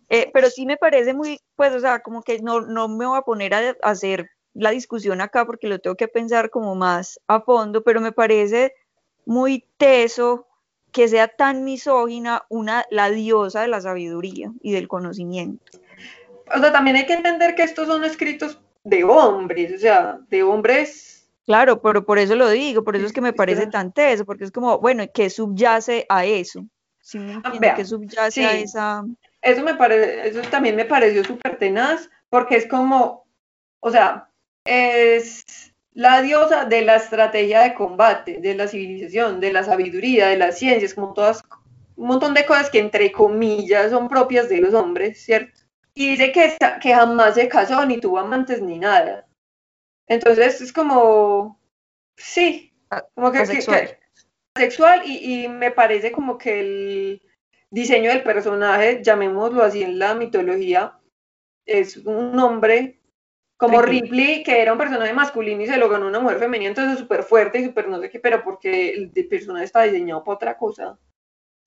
Eh, 0.09 0.31
pero 0.33 0.49
sí 0.49 0.65
me 0.65 0.77
parece 0.77 1.13
muy, 1.13 1.39
pues, 1.55 1.73
o 1.75 1.79
sea, 1.79 1.99
como 1.99 2.23
que 2.23 2.39
no, 2.39 2.61
no 2.61 2.87
me 2.87 3.05
voy 3.05 3.17
a 3.17 3.23
poner 3.23 3.53
a 3.53 3.75
hacer 3.83 4.29
la 4.53 4.71
discusión 4.71 5.19
acá 5.21 5.45
porque 5.45 5.67
lo 5.67 5.79
tengo 5.79 5.95
que 5.95 6.07
pensar 6.07 6.49
como 6.49 6.75
más 6.75 7.19
a 7.27 7.41
fondo, 7.41 7.83
pero 7.83 8.01
me 8.01 8.11
parece 8.11 8.73
muy 9.25 9.65
teso 9.77 10.47
que 10.91 11.07
sea 11.07 11.27
tan 11.27 11.63
misógina 11.63 12.43
una 12.49 12.85
la 12.89 13.09
diosa 13.09 13.61
de 13.61 13.67
la 13.67 13.81
sabiduría 13.81 14.51
y 14.61 14.71
del 14.71 14.87
conocimiento. 14.87 15.63
O 16.55 16.59
sea, 16.59 16.71
también 16.71 16.95
hay 16.95 17.05
que 17.05 17.13
entender 17.13 17.53
que 17.53 17.63
estos 17.63 17.87
son 17.87 18.03
escritos 18.03 18.59
de 18.83 19.03
hombres, 19.03 19.73
o 19.75 19.77
sea, 19.77 20.19
de 20.29 20.43
hombres. 20.43 21.08
Claro, 21.49 21.81
pero 21.81 22.05
por 22.05 22.19
eso 22.19 22.35
lo 22.35 22.47
digo, 22.47 22.83
por 22.83 22.95
eso 22.95 23.07
es 23.07 23.11
que 23.11 23.21
me 23.21 23.33
parece 23.33 23.65
tan 23.65 23.91
teso, 23.91 24.23
porque 24.23 24.43
es 24.43 24.51
como, 24.51 24.77
bueno, 24.77 25.03
¿qué 25.11 25.31
subyace 25.31 26.05
a 26.07 26.23
eso? 26.23 26.63
¿Sí 27.01 27.17
ah, 27.43 27.75
¿Qué 27.75 27.85
subyace 27.85 28.45
a 28.45 28.53
esa? 28.53 29.03
Eso 29.41 29.63
me 29.63 29.73
parece, 29.73 30.27
eso 30.27 30.41
también 30.51 30.75
me 30.75 30.85
pareció 30.85 31.23
súper 31.23 31.57
tenaz, 31.57 32.07
porque 32.29 32.55
es 32.55 32.67
como, 32.67 33.25
o 33.79 33.89
sea, 33.89 34.29
es 34.63 35.73
la 35.93 36.21
diosa 36.21 36.65
de 36.65 36.83
la 36.83 36.97
estrategia 36.97 37.61
de 37.61 37.73
combate, 37.73 38.37
de 38.39 38.53
la 38.53 38.67
civilización, 38.67 39.39
de 39.39 39.51
la 39.51 39.63
sabiduría, 39.63 40.27
de 40.27 40.37
las 40.37 40.59
ciencias, 40.59 40.93
como 40.93 41.13
todas, 41.13 41.41
un 41.95 42.09
montón 42.09 42.35
de 42.35 42.45
cosas 42.45 42.69
que 42.69 42.77
entre 42.77 43.11
comillas 43.11 43.89
son 43.89 44.07
propias 44.07 44.49
de 44.49 44.61
los 44.61 44.75
hombres, 44.75 45.19
¿cierto? 45.19 45.61
Y 45.95 46.11
dice 46.11 46.31
que, 46.31 46.55
que 46.79 46.93
jamás 46.93 47.33
se 47.33 47.47
casó, 47.47 47.83
ni 47.87 47.99
tuvo 47.99 48.19
amantes, 48.19 48.61
ni 48.61 48.77
nada. 48.77 49.25
Entonces 50.09 50.59
es 50.59 50.73
como, 50.73 51.59
sí, 52.17 52.73
ah, 52.89 53.05
como 53.15 53.31
que, 53.31 53.45
sexual, 53.45 53.97
sexual 54.55 55.03
y, 55.05 55.45
y 55.45 55.47
me 55.47 55.71
parece 55.71 56.11
como 56.11 56.37
que 56.37 56.59
el 56.59 57.21
diseño 57.69 58.09
del 58.09 58.23
personaje, 58.23 59.01
llamémoslo 59.03 59.63
así 59.63 59.83
en 59.83 59.99
la 59.99 60.15
mitología, 60.15 60.99
es 61.65 61.97
un 61.97 62.37
hombre 62.39 62.99
como 63.55 63.81
Ripley, 63.81 64.41
que 64.41 64.61
era 64.61 64.71
un 64.71 64.79
personaje 64.79 65.13
masculino 65.13 65.61
y 65.61 65.67
se 65.67 65.77
lo 65.77 65.89
ganó 65.89 66.07
una 66.07 66.21
mujer 66.21 66.39
femenina, 66.39 66.69
entonces 66.69 66.97
súper 66.97 67.23
fuerte 67.23 67.59
y 67.59 67.65
súper 67.65 67.89
no 67.89 67.99
sé 67.99 68.09
qué, 68.09 68.19
pero 68.19 68.41
porque 68.41 68.91
el 68.91 69.11
personaje 69.27 69.65
está 69.65 69.83
diseñado 69.83 70.23
para 70.23 70.35
otra 70.35 70.57
cosa. 70.57 70.97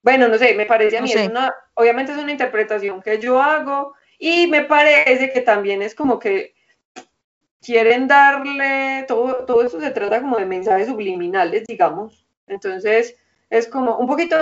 Bueno, 0.03 0.27
no 0.27 0.39
sé, 0.39 0.55
me 0.55 0.67
parece 0.67 0.99
a 0.99 1.03
mí, 1.03 1.13
es 1.13 1.29
una, 1.29 1.55
obviamente 1.75 2.13
es 2.13 2.19
una 2.19 2.33
interpretación 2.33 3.03
que 3.03 3.19
yo 3.21 3.41
hago 3.41 3.95
y 4.19 4.47
me 4.49 4.65
parece 4.65 5.33
que 5.33 5.43
también 5.43 5.83
es 5.83 5.95
como 5.95 6.19
que 6.19 6.55
quieren 7.63 8.09
darle, 8.09 9.05
todo, 9.09 9.45
todo 9.47 9.63
eso 9.63 9.81
se 9.81 9.91
trata 9.91 10.21
como 10.21 10.37
de 10.39 10.47
mensajes 10.47 10.89
subliminales, 10.89 11.65
digamos. 11.67 12.27
Entonces, 12.47 13.17
es 13.51 13.69
como 13.69 13.99
un 13.99 14.07
poquito, 14.07 14.37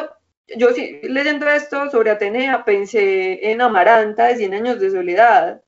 yo 0.57 0.73
sí, 0.73 1.01
leyendo 1.03 1.49
esto 1.49 1.91
sobre 1.91 2.11
Atenea, 2.11 2.65
pensé 2.65 3.51
en 3.51 3.61
Amaranta 3.61 4.27
de 4.27 4.37
100 4.37 4.55
años 4.55 4.81
de 4.81 4.91
soledad, 4.91 5.63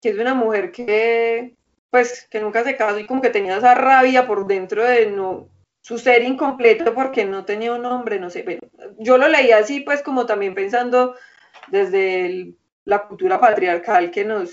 que 0.00 0.10
es 0.10 0.18
una 0.18 0.34
mujer 0.34 0.70
que, 0.72 1.56
pues, 1.90 2.26
que 2.30 2.40
nunca 2.40 2.64
se 2.64 2.76
casó 2.76 2.98
y 2.98 3.06
como 3.06 3.22
que 3.22 3.30
tenía 3.30 3.56
esa 3.56 3.74
rabia 3.74 4.26
por 4.26 4.46
dentro 4.46 4.84
de 4.84 5.06
no, 5.06 5.48
su 5.80 5.98
ser 5.98 6.22
incompleto 6.22 6.94
porque 6.94 7.24
no 7.24 7.44
tenía 7.44 7.72
un 7.72 7.86
hombre, 7.86 8.20
no 8.20 8.30
sé, 8.30 8.42
pero 8.44 8.60
yo 8.98 9.18
lo 9.18 9.28
leí 9.28 9.52
así, 9.52 9.80
pues, 9.80 10.02
como 10.02 10.26
también 10.26 10.54
pensando 10.54 11.16
desde 11.68 12.54
la 12.84 13.06
cultura 13.06 13.40
patriarcal 13.40 14.10
que 14.10 14.24
nos 14.24 14.50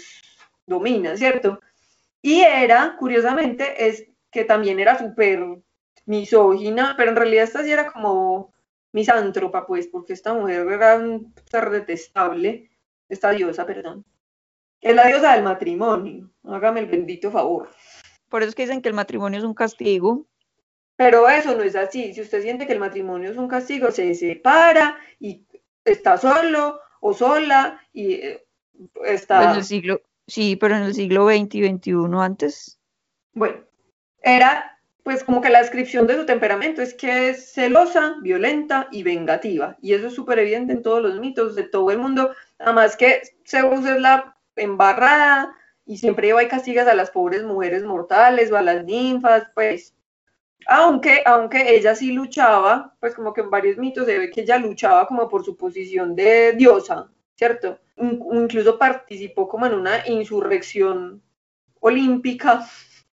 domina, 0.66 1.16
¿cierto? 1.18 1.60
Y 2.26 2.42
era, 2.42 2.96
curiosamente, 2.98 3.88
es 3.88 4.08
que 4.32 4.46
también 4.46 4.80
era 4.80 4.98
súper 4.98 5.46
misógina, 6.08 6.96
pero 6.98 7.12
en 7.12 7.18
realidad 7.18 7.44
esta 7.44 7.64
sí 7.64 7.72
era 7.72 7.94
como 7.94 8.52
misántropa, 8.92 9.68
pues, 9.68 9.86
porque 9.86 10.14
esta 10.14 10.34
mujer 10.34 10.68
era 10.68 10.98
un 10.98 11.36
ser 11.52 11.70
detestable, 11.70 12.72
esta 13.10 13.30
diosa, 13.30 13.68
perdón. 13.68 14.04
Es 14.82 14.96
la 14.96 15.06
diosa 15.06 15.36
del 15.36 15.44
matrimonio. 15.44 16.32
Hágame 16.46 16.80
el 16.80 16.88
bendito 16.88 17.30
favor. 17.30 17.70
Por 18.28 18.42
eso 18.42 18.50
es 18.50 18.56
que 18.56 18.64
dicen 18.64 18.82
que 18.82 18.90
el 18.90 18.96
matrimonio 18.96 19.38
es 19.38 19.46
un 19.46 19.54
castigo. 19.54 20.26
Pero 20.96 21.30
eso 21.30 21.56
no 21.56 21.62
es 21.62 21.76
así. 21.76 22.12
Si 22.16 22.22
usted 22.22 22.42
siente 22.42 22.66
que 22.66 22.74
el 22.74 22.80
matrimonio 22.80 23.30
es 23.30 23.38
un 23.38 23.48
castigo, 23.48 23.92
se 23.92 24.16
separa 24.16 24.98
y 25.20 25.46
está 25.84 26.18
solo 26.18 26.80
o 27.02 27.14
sola 27.14 27.80
y 27.94 28.14
eh, 28.14 28.48
está. 29.04 29.52
En 29.52 29.58
el 29.58 29.64
siglo, 29.64 30.02
sí, 30.28 30.56
pero 30.56 30.76
en 30.76 30.84
el 30.84 30.94
siglo 30.94 31.28
XX 31.28 31.56
y 31.56 31.68
XXI 31.68 31.92
antes. 32.20 32.80
Bueno, 33.34 33.64
era 34.22 34.76
pues 35.06 35.24
como 35.24 35.40
que 35.40 35.52
la 35.52 35.62
descripción 35.62 36.08
de 36.08 36.16
su 36.16 36.26
temperamento 36.26 36.82
es 36.82 36.96
que 36.96 37.30
es 37.30 37.54
celosa, 37.54 38.16
violenta 38.24 38.88
y 38.92 39.04
vengativa. 39.04 39.78
Y 39.80 39.94
eso 39.94 40.08
es 40.08 40.16
súper 40.16 40.40
evidente 40.40 40.74
en 40.74 40.82
todos 40.82 41.00
los 41.00 41.20
mitos 41.20 41.54
de 41.54 41.62
todo 41.62 41.92
el 41.92 42.00
mundo. 42.00 42.32
Además 42.58 42.98
que 42.98 43.22
Zeus 43.46 43.86
es 43.86 44.02
la 44.02 44.36
embarrada 44.56 45.56
y 45.86 45.98
siempre 45.98 46.30
iba 46.30 46.42
y 46.42 46.48
castigas 46.48 46.88
a 46.88 46.96
las 46.96 47.12
pobres 47.12 47.44
mujeres 47.44 47.84
mortales 47.84 48.52
o 48.52 48.58
a 48.58 48.64
las 48.64 48.84
ninfas, 48.84 49.44
pues. 49.54 49.94
Aunque, 50.68 51.22
aunque 51.28 51.76
ella 51.76 51.94
sí 51.94 52.12
luchaba, 52.12 52.96
pues 53.00 53.14
como 53.14 53.32
que 53.32 53.42
en 53.42 53.52
varios 53.52 53.78
mitos 53.78 54.08
se 54.08 54.18
ve 54.18 54.32
que 54.32 54.42
ella 54.42 54.58
luchaba 54.58 55.06
como 55.06 55.30
por 55.30 55.46
su 55.46 55.56
posición 55.56 56.16
de 56.16 56.54
diosa, 56.54 57.12
¿cierto? 57.36 57.80
Incluso 57.98 58.78
participó 58.78 59.48
como 59.48 59.66
en 59.66 59.74
una 59.74 60.08
insurrección 60.08 61.22
olímpica 61.80 62.66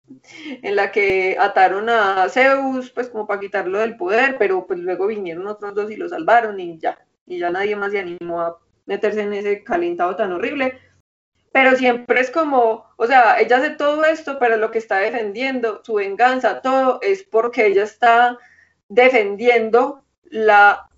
en 0.62 0.76
la 0.76 0.90
que 0.90 1.36
ataron 1.38 1.88
a 1.88 2.28
Zeus, 2.28 2.90
pues 2.90 3.08
como 3.08 3.26
para 3.26 3.40
quitarlo 3.40 3.78
del 3.78 3.96
poder, 3.96 4.36
pero 4.38 4.66
pues 4.66 4.78
luego 4.78 5.06
vinieron 5.06 5.46
otros 5.46 5.74
dos 5.74 5.90
y 5.90 5.96
lo 5.96 6.08
salvaron 6.08 6.58
y 6.60 6.78
ya, 6.78 6.98
y 7.26 7.38
ya 7.38 7.50
nadie 7.50 7.76
más 7.76 7.92
se 7.92 8.00
animó 8.00 8.40
a 8.40 8.58
meterse 8.86 9.22
en 9.22 9.32
ese 9.32 9.62
calentado 9.62 10.16
tan 10.16 10.32
horrible 10.32 10.78
pero 11.52 11.76
siempre 11.76 12.20
es 12.20 12.30
como, 12.30 12.86
o 12.96 13.06
sea, 13.06 13.38
ella 13.38 13.58
hace 13.58 13.70
todo 13.70 14.04
esto, 14.04 14.38
pero 14.38 14.56
lo 14.56 14.70
que 14.70 14.78
está 14.78 14.98
defendiendo, 14.98 15.82
su 15.84 15.94
venganza, 15.94 16.62
todo 16.62 16.98
es 17.02 17.22
porque 17.24 17.66
ella 17.66 17.84
está 17.84 18.38
defendiendo 18.88 20.02
la 20.24 20.88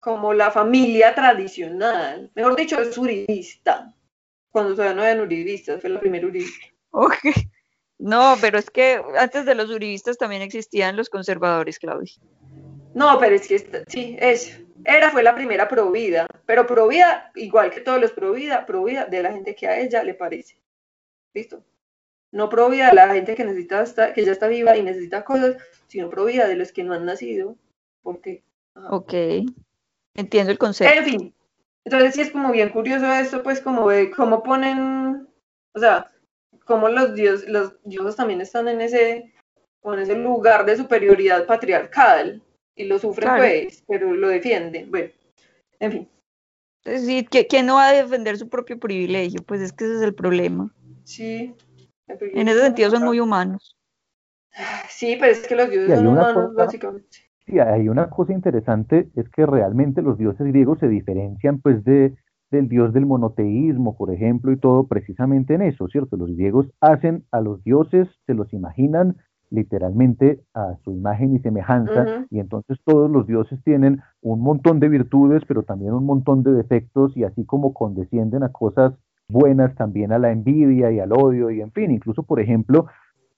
como 0.00 0.32
la 0.32 0.50
familia 0.50 1.14
tradicional. 1.14 2.30
Mejor 2.34 2.56
dicho, 2.56 2.80
es 2.80 2.96
uribista. 2.96 3.94
Cuando 4.50 4.74
todavía 4.74 4.94
no 4.96 5.04
eran 5.04 5.20
uribistas, 5.20 5.80
fue 5.80 5.90
la 5.90 6.00
primera 6.00 6.26
uribista. 6.26 6.66
Ok. 6.90 7.14
No, 7.98 8.36
pero 8.40 8.58
es 8.58 8.70
que 8.70 9.02
antes 9.18 9.44
de 9.44 9.54
los 9.54 9.70
uribistas 9.70 10.16
también 10.16 10.42
existían 10.42 10.96
los 10.96 11.10
conservadores, 11.10 11.78
Claudia. 11.78 12.12
No, 12.94 13.18
pero 13.18 13.34
es 13.34 13.46
que 13.48 13.56
esta- 13.56 13.82
sí, 13.88 14.16
es. 14.20 14.60
Era 14.84 15.10
fue 15.10 15.22
la 15.24 15.34
primera 15.34 15.66
provida, 15.68 16.26
pero 16.46 16.64
provida, 16.66 17.32
igual 17.34 17.70
que 17.70 17.80
todos 17.80 18.00
los 18.00 18.12
provida, 18.12 18.64
provida 18.64 19.04
de 19.06 19.22
la 19.22 19.32
gente 19.32 19.54
que 19.56 19.66
a 19.66 19.78
ella 19.80 20.02
le 20.04 20.14
parece. 20.14 20.56
¿Listo? 21.34 21.64
No 22.30 22.48
provida 22.48 22.88
de 22.90 22.94
la 22.94 23.12
gente 23.12 23.34
que 23.34 23.44
necesita 23.44 23.82
esta- 23.82 24.12
que 24.12 24.24
ya 24.24 24.32
está 24.32 24.46
viva 24.46 24.76
y 24.76 24.82
necesita 24.82 25.24
cosas, 25.24 25.56
sino 25.88 26.08
provida 26.08 26.46
de 26.46 26.54
los 26.56 26.72
que 26.72 26.84
no 26.84 26.94
han 26.94 27.04
nacido. 27.04 27.56
Porque 28.02 28.44
ajá. 28.74 28.88
Ok. 28.90 29.12
Entiendo 30.18 30.50
el 30.50 30.58
concepto. 30.58 30.98
En 30.98 31.04
fin, 31.04 31.34
entonces 31.84 32.14
sí 32.14 32.20
es 32.22 32.30
como 32.32 32.50
bien 32.50 32.70
curioso 32.70 33.06
esto, 33.12 33.42
pues 33.42 33.60
como 33.60 33.88
de 33.88 34.10
cómo 34.10 34.42
ponen, 34.42 35.28
o 35.74 35.78
sea, 35.78 36.10
cómo 36.64 36.88
los 36.88 37.14
dioses, 37.14 37.48
los 37.48 37.74
dioses 37.84 38.16
también 38.16 38.40
están 38.40 38.66
en 38.66 38.80
ese, 38.80 39.32
en 39.84 39.98
ese 40.00 40.16
lugar 40.16 40.66
de 40.66 40.76
superioridad 40.76 41.46
patriarcal 41.46 42.42
y 42.74 42.84
lo 42.84 42.98
sufren 42.98 43.28
Claro. 43.28 43.42
pues, 43.42 43.84
pero 43.86 44.12
lo 44.12 44.28
defienden. 44.28 44.90
Bueno, 44.90 45.10
en 45.78 45.92
fin, 45.92 46.08
Es 46.84 47.02
decir, 47.02 47.28
¿qui- 47.30 47.46
¿quién 47.48 47.66
no 47.66 47.76
va 47.76 47.88
a 47.88 47.92
defender 47.92 48.36
su 48.38 48.48
propio 48.48 48.78
privilegio? 48.78 49.40
Pues 49.44 49.60
es 49.60 49.72
que 49.72 49.84
ese 49.84 49.96
es 49.96 50.02
el 50.02 50.14
problema. 50.14 50.74
sí. 51.04 51.54
En 52.20 52.48
ese 52.48 52.60
sentido 52.62 52.90
son 52.90 53.04
muy 53.04 53.20
humanos. 53.20 53.76
Sí, 54.88 55.16
pero 55.20 55.30
es 55.30 55.46
que 55.46 55.54
los 55.54 55.70
dioses 55.70 55.94
son 55.98 56.06
humanos, 56.08 56.32
cosa- 56.32 56.64
básicamente. 56.64 57.27
Sí, 57.48 57.58
hay 57.58 57.88
una 57.88 58.10
cosa 58.10 58.34
interesante, 58.34 59.08
es 59.16 59.26
que 59.30 59.46
realmente 59.46 60.02
los 60.02 60.18
dioses 60.18 60.46
griegos 60.46 60.78
se 60.80 60.88
diferencian 60.88 61.60
pues 61.60 61.82
de, 61.82 62.14
del 62.50 62.68
dios 62.68 62.92
del 62.92 63.06
monoteísmo, 63.06 63.96
por 63.96 64.12
ejemplo, 64.12 64.52
y 64.52 64.58
todo 64.58 64.86
precisamente 64.86 65.54
en 65.54 65.62
eso, 65.62 65.88
¿cierto? 65.88 66.18
Los 66.18 66.30
griegos 66.36 66.66
hacen 66.82 67.24
a 67.32 67.40
los 67.40 67.64
dioses, 67.64 68.06
se 68.26 68.34
los 68.34 68.52
imaginan 68.52 69.16
literalmente 69.50 70.42
a 70.52 70.76
su 70.84 70.92
imagen 70.92 71.34
y 71.34 71.38
semejanza, 71.38 72.26
y 72.28 72.38
entonces 72.38 72.76
todos 72.84 73.10
los 73.10 73.26
dioses 73.26 73.58
tienen 73.64 74.02
un 74.20 74.42
montón 74.42 74.78
de 74.78 74.90
virtudes, 74.90 75.42
pero 75.48 75.62
también 75.62 75.94
un 75.94 76.04
montón 76.04 76.42
de 76.42 76.52
defectos, 76.52 77.16
y 77.16 77.24
así 77.24 77.46
como 77.46 77.72
condescienden 77.72 78.42
a 78.42 78.52
cosas 78.52 78.92
buenas, 79.26 79.74
también 79.74 80.12
a 80.12 80.18
la 80.18 80.32
envidia 80.32 80.92
y 80.92 81.00
al 81.00 81.12
odio, 81.12 81.50
y 81.50 81.62
en 81.62 81.72
fin, 81.72 81.90
incluso, 81.92 82.24
por 82.24 82.40
ejemplo, 82.40 82.88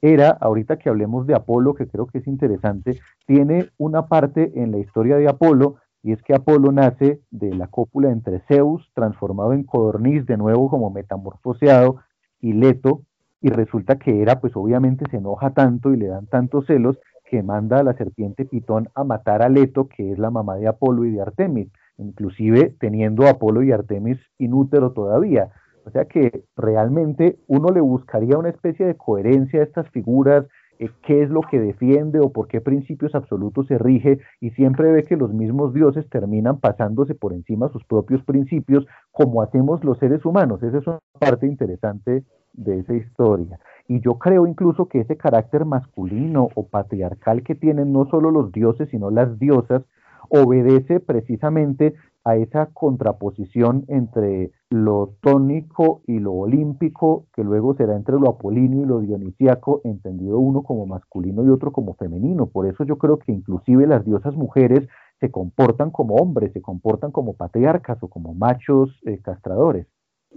Hera, 0.02 0.30
ahorita 0.40 0.78
que 0.78 0.88
hablemos 0.88 1.26
de 1.26 1.34
Apolo, 1.34 1.74
que 1.74 1.86
creo 1.88 2.06
que 2.06 2.18
es 2.18 2.26
interesante, 2.26 2.98
tiene 3.26 3.70
una 3.78 4.06
parte 4.06 4.52
en 4.62 4.70
la 4.70 4.78
historia 4.78 5.16
de 5.16 5.28
Apolo, 5.28 5.76
y 6.02 6.12
es 6.12 6.22
que 6.22 6.34
Apolo 6.34 6.72
nace 6.72 7.20
de 7.30 7.54
la 7.54 7.66
cópula 7.66 8.10
entre 8.10 8.40
Zeus, 8.48 8.90
transformado 8.94 9.52
en 9.52 9.64
codorniz, 9.64 10.24
de 10.26 10.38
nuevo 10.38 10.70
como 10.70 10.90
metamorfoseado, 10.90 11.96
y 12.40 12.54
Leto, 12.54 13.02
y 13.42 13.50
resulta 13.50 13.98
que 13.98 14.22
Hera, 14.22 14.40
pues 14.40 14.56
obviamente 14.56 15.04
se 15.10 15.18
enoja 15.18 15.50
tanto 15.50 15.92
y 15.92 15.96
le 15.96 16.06
dan 16.06 16.26
tantos 16.26 16.66
celos 16.66 16.98
que 17.24 17.42
manda 17.42 17.78
a 17.78 17.84
la 17.84 17.94
serpiente 17.94 18.44
Pitón 18.44 18.88
a 18.94 19.04
matar 19.04 19.42
a 19.42 19.48
Leto, 19.48 19.88
que 19.88 20.12
es 20.12 20.18
la 20.18 20.30
mamá 20.30 20.56
de 20.56 20.66
Apolo 20.66 21.04
y 21.04 21.12
de 21.12 21.22
Artemis, 21.22 21.68
inclusive 21.96 22.74
teniendo 22.80 23.28
Apolo 23.28 23.62
y 23.62 23.72
Artemis 23.72 24.18
inútero 24.38 24.92
todavía. 24.92 25.50
O 25.84 25.90
sea 25.90 26.04
que 26.04 26.44
realmente 26.56 27.38
uno 27.46 27.70
le 27.70 27.80
buscaría 27.80 28.38
una 28.38 28.50
especie 28.50 28.86
de 28.86 28.96
coherencia 28.96 29.60
a 29.60 29.64
estas 29.64 29.88
figuras, 29.90 30.46
eh, 30.78 30.90
qué 31.02 31.22
es 31.22 31.30
lo 31.30 31.40
que 31.42 31.58
defiende 31.58 32.20
o 32.20 32.32
por 32.32 32.48
qué 32.48 32.60
principios 32.60 33.14
absolutos 33.14 33.66
se 33.66 33.78
rige, 33.78 34.18
y 34.40 34.50
siempre 34.50 34.90
ve 34.92 35.04
que 35.04 35.16
los 35.16 35.32
mismos 35.32 35.74
dioses 35.74 36.08
terminan 36.08 36.58
pasándose 36.58 37.14
por 37.14 37.32
encima 37.32 37.68
sus 37.68 37.84
propios 37.84 38.22
principios, 38.24 38.86
como 39.10 39.42
hacemos 39.42 39.84
los 39.84 39.98
seres 39.98 40.24
humanos. 40.24 40.62
Esa 40.62 40.78
es 40.78 40.86
una 40.86 40.98
parte 41.18 41.46
interesante 41.46 42.24
de 42.52 42.78
esa 42.80 42.94
historia. 42.94 43.58
Y 43.88 44.00
yo 44.00 44.18
creo 44.18 44.46
incluso 44.46 44.86
que 44.86 45.00
ese 45.00 45.16
carácter 45.16 45.64
masculino 45.64 46.48
o 46.54 46.66
patriarcal 46.66 47.42
que 47.42 47.54
tienen 47.54 47.92
no 47.92 48.06
solo 48.06 48.30
los 48.30 48.52
dioses, 48.52 48.88
sino 48.90 49.10
las 49.10 49.38
diosas, 49.38 49.82
obedece 50.28 51.00
precisamente 51.00 51.94
a 52.24 52.36
esa 52.36 52.66
contraposición 52.66 53.84
entre 53.88 54.52
lo 54.68 55.14
tónico 55.20 56.02
y 56.06 56.18
lo 56.18 56.32
olímpico, 56.32 57.26
que 57.34 57.42
luego 57.42 57.74
será 57.74 57.96
entre 57.96 58.16
lo 58.16 58.28
apolíneo 58.28 58.82
y 58.82 58.86
lo 58.86 59.00
dionisíaco, 59.00 59.80
entendido 59.84 60.38
uno 60.38 60.62
como 60.62 60.86
masculino 60.86 61.44
y 61.44 61.48
otro 61.48 61.72
como 61.72 61.94
femenino. 61.94 62.46
Por 62.46 62.66
eso 62.66 62.84
yo 62.84 62.98
creo 62.98 63.18
que 63.18 63.32
inclusive 63.32 63.86
las 63.86 64.04
diosas 64.04 64.34
mujeres 64.34 64.86
se 65.18 65.30
comportan 65.30 65.90
como 65.90 66.16
hombres, 66.16 66.52
se 66.52 66.62
comportan 66.62 67.10
como 67.10 67.34
patriarcas 67.34 68.02
o 68.02 68.08
como 68.08 68.34
machos 68.34 69.00
eh, 69.06 69.18
castradores. 69.22 69.86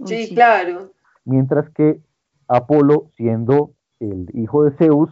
Sí, 0.04 0.34
claro. 0.34 0.90
Mientras 1.24 1.70
que 1.70 2.00
Apolo, 2.48 3.10
siendo 3.16 3.72
el 4.00 4.28
hijo 4.34 4.64
de 4.64 4.76
Zeus, 4.76 5.10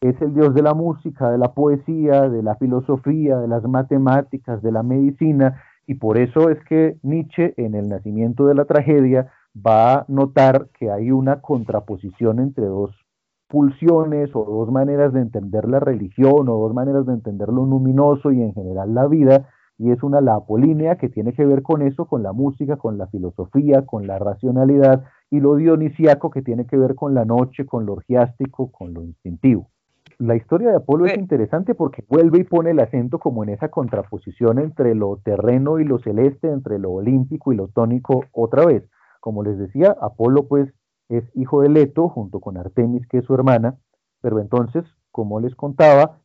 es 0.00 0.20
el 0.20 0.34
dios 0.34 0.54
de 0.54 0.62
la 0.62 0.74
música, 0.74 1.30
de 1.30 1.38
la 1.38 1.54
poesía, 1.54 2.28
de 2.28 2.42
la 2.42 2.56
filosofía, 2.56 3.38
de 3.38 3.48
las 3.48 3.62
matemáticas, 3.64 4.62
de 4.62 4.72
la 4.72 4.82
medicina, 4.82 5.62
y 5.86 5.94
por 5.94 6.18
eso 6.18 6.50
es 6.50 6.58
que 6.64 6.96
Nietzsche 7.02 7.54
en 7.56 7.74
el 7.74 7.88
nacimiento 7.88 8.46
de 8.46 8.54
la 8.54 8.64
tragedia 8.64 9.32
va 9.54 9.94
a 9.94 10.04
notar 10.08 10.68
que 10.78 10.90
hay 10.90 11.10
una 11.10 11.40
contraposición 11.40 12.40
entre 12.40 12.66
dos 12.66 12.90
pulsiones 13.48 14.30
o 14.34 14.44
dos 14.44 14.72
maneras 14.72 15.12
de 15.12 15.20
entender 15.20 15.68
la 15.68 15.78
religión 15.78 16.48
o 16.48 16.58
dos 16.58 16.74
maneras 16.74 17.06
de 17.06 17.12
entender 17.12 17.48
lo 17.48 17.64
luminoso 17.64 18.32
y 18.32 18.42
en 18.42 18.52
general 18.54 18.94
la 18.94 19.06
vida, 19.06 19.48
y 19.78 19.90
es 19.90 20.02
una 20.02 20.20
la 20.20 20.40
que 20.98 21.08
tiene 21.08 21.32
que 21.32 21.44
ver 21.44 21.62
con 21.62 21.82
eso, 21.82 22.06
con 22.06 22.22
la 22.22 22.32
música, 22.32 22.76
con 22.76 22.96
la 22.98 23.06
filosofía, 23.08 23.84
con 23.86 24.06
la 24.06 24.18
racionalidad, 24.18 25.04
y 25.30 25.40
lo 25.40 25.56
dionisíaco 25.56 26.30
que 26.30 26.42
tiene 26.42 26.66
que 26.66 26.76
ver 26.76 26.94
con 26.94 27.14
la 27.14 27.24
noche, 27.24 27.66
con 27.66 27.86
lo 27.86 27.94
orgiástico, 27.94 28.70
con 28.70 28.94
lo 28.94 29.02
instintivo. 29.02 29.68
La 30.24 30.36
historia 30.36 30.70
de 30.70 30.76
Apolo 30.76 31.04
es 31.04 31.18
interesante 31.18 31.74
porque 31.74 32.02
vuelve 32.08 32.38
y 32.38 32.44
pone 32.44 32.70
el 32.70 32.80
acento 32.80 33.18
como 33.18 33.42
en 33.42 33.50
esa 33.50 33.68
contraposición 33.68 34.58
entre 34.58 34.94
lo 34.94 35.18
terreno 35.22 35.78
y 35.80 35.84
lo 35.84 35.98
celeste, 35.98 36.50
entre 36.50 36.78
lo 36.78 36.92
olímpico 36.92 37.52
y 37.52 37.56
lo 37.56 37.68
tónico 37.68 38.24
otra 38.32 38.64
vez. 38.64 38.88
Como 39.20 39.42
les 39.42 39.58
decía, 39.58 39.94
Apolo 40.00 40.48
pues 40.48 40.72
es 41.10 41.24
hijo 41.34 41.60
de 41.60 41.68
Leto 41.68 42.08
junto 42.08 42.40
con 42.40 42.56
Artemis 42.56 43.06
que 43.06 43.18
es 43.18 43.26
su 43.26 43.34
hermana, 43.34 43.76
pero 44.22 44.40
entonces, 44.40 44.86
como 45.10 45.40
les 45.40 45.54
contaba, 45.54 46.20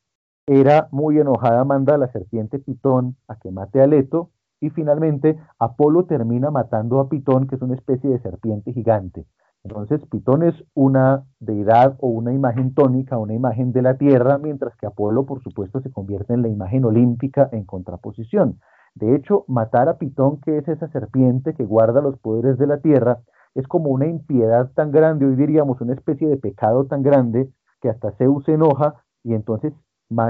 era 0.48 0.88
muy 0.92 1.20
enojada, 1.20 1.66
manda 1.66 1.96
a 1.96 1.98
la 1.98 2.10
serpiente 2.10 2.58
Pitón 2.58 3.18
a 3.28 3.36
que 3.36 3.52
mate 3.52 3.82
a 3.82 3.88
Leto 3.88 4.30
y 4.62 4.70
finalmente 4.70 5.38
Apolo 5.60 6.06
termina 6.06 6.52
matando 6.52 7.02
a 7.02 7.10
Pitón, 7.10 7.48
que 7.48 7.56
es 7.56 7.62
una 7.62 7.76
especie 7.76 8.10
de 8.10 8.20
serpiente 8.20 8.72
gigante. 8.72 9.26
Entonces, 9.64 10.02
Pitón 10.10 10.44
es 10.44 10.56
una 10.74 11.26
deidad 11.40 11.98
o 12.00 12.08
una 12.08 12.34
imagen 12.34 12.74
tónica, 12.74 13.18
una 13.18 13.34
imagen 13.34 13.72
de 13.72 13.82
la 13.82 13.98
tierra, 13.98 14.38
mientras 14.38 14.76
que 14.78 14.88
Apolo, 14.88 15.26
por 15.26 15.44
supuesto, 15.44 15.82
se 15.82 15.92
convierte 15.92 16.34
en 16.34 16.42
la 16.42 16.48
imagen 16.48 16.86
olímpica 16.86 17.50
en 17.52 17.66
contraposición. 17.66 18.60
De 18.96 19.16
hecho, 19.16 19.46
matar 19.48 19.90
a 19.90 19.98
Pitón, 19.98 20.40
que 20.42 20.58
es 20.58 20.68
esa 20.68 20.88
serpiente 20.90 21.54
que 21.54 21.66
guarda 21.66 22.02
los 22.02 22.18
poderes 22.20 22.58
de 22.58 22.68
la 22.68 22.80
tierra, 22.80 23.20
es 23.56 23.68
como 23.68 23.90
una 23.90 24.08
impiedad 24.08 24.72
tan 24.74 24.92
grande, 24.92 25.26
hoy 25.26 25.36
diríamos 25.36 25.82
una 25.82 25.94
especie 25.94 26.28
de 26.28 26.38
pecado 26.38 26.86
tan 26.86 27.04
grande, 27.04 27.50
que 27.82 27.90
hasta 27.90 28.12
Zeus 28.12 28.46
se 28.46 28.54
enoja 28.54 29.04
y 29.24 29.34
entonces 29.34 29.74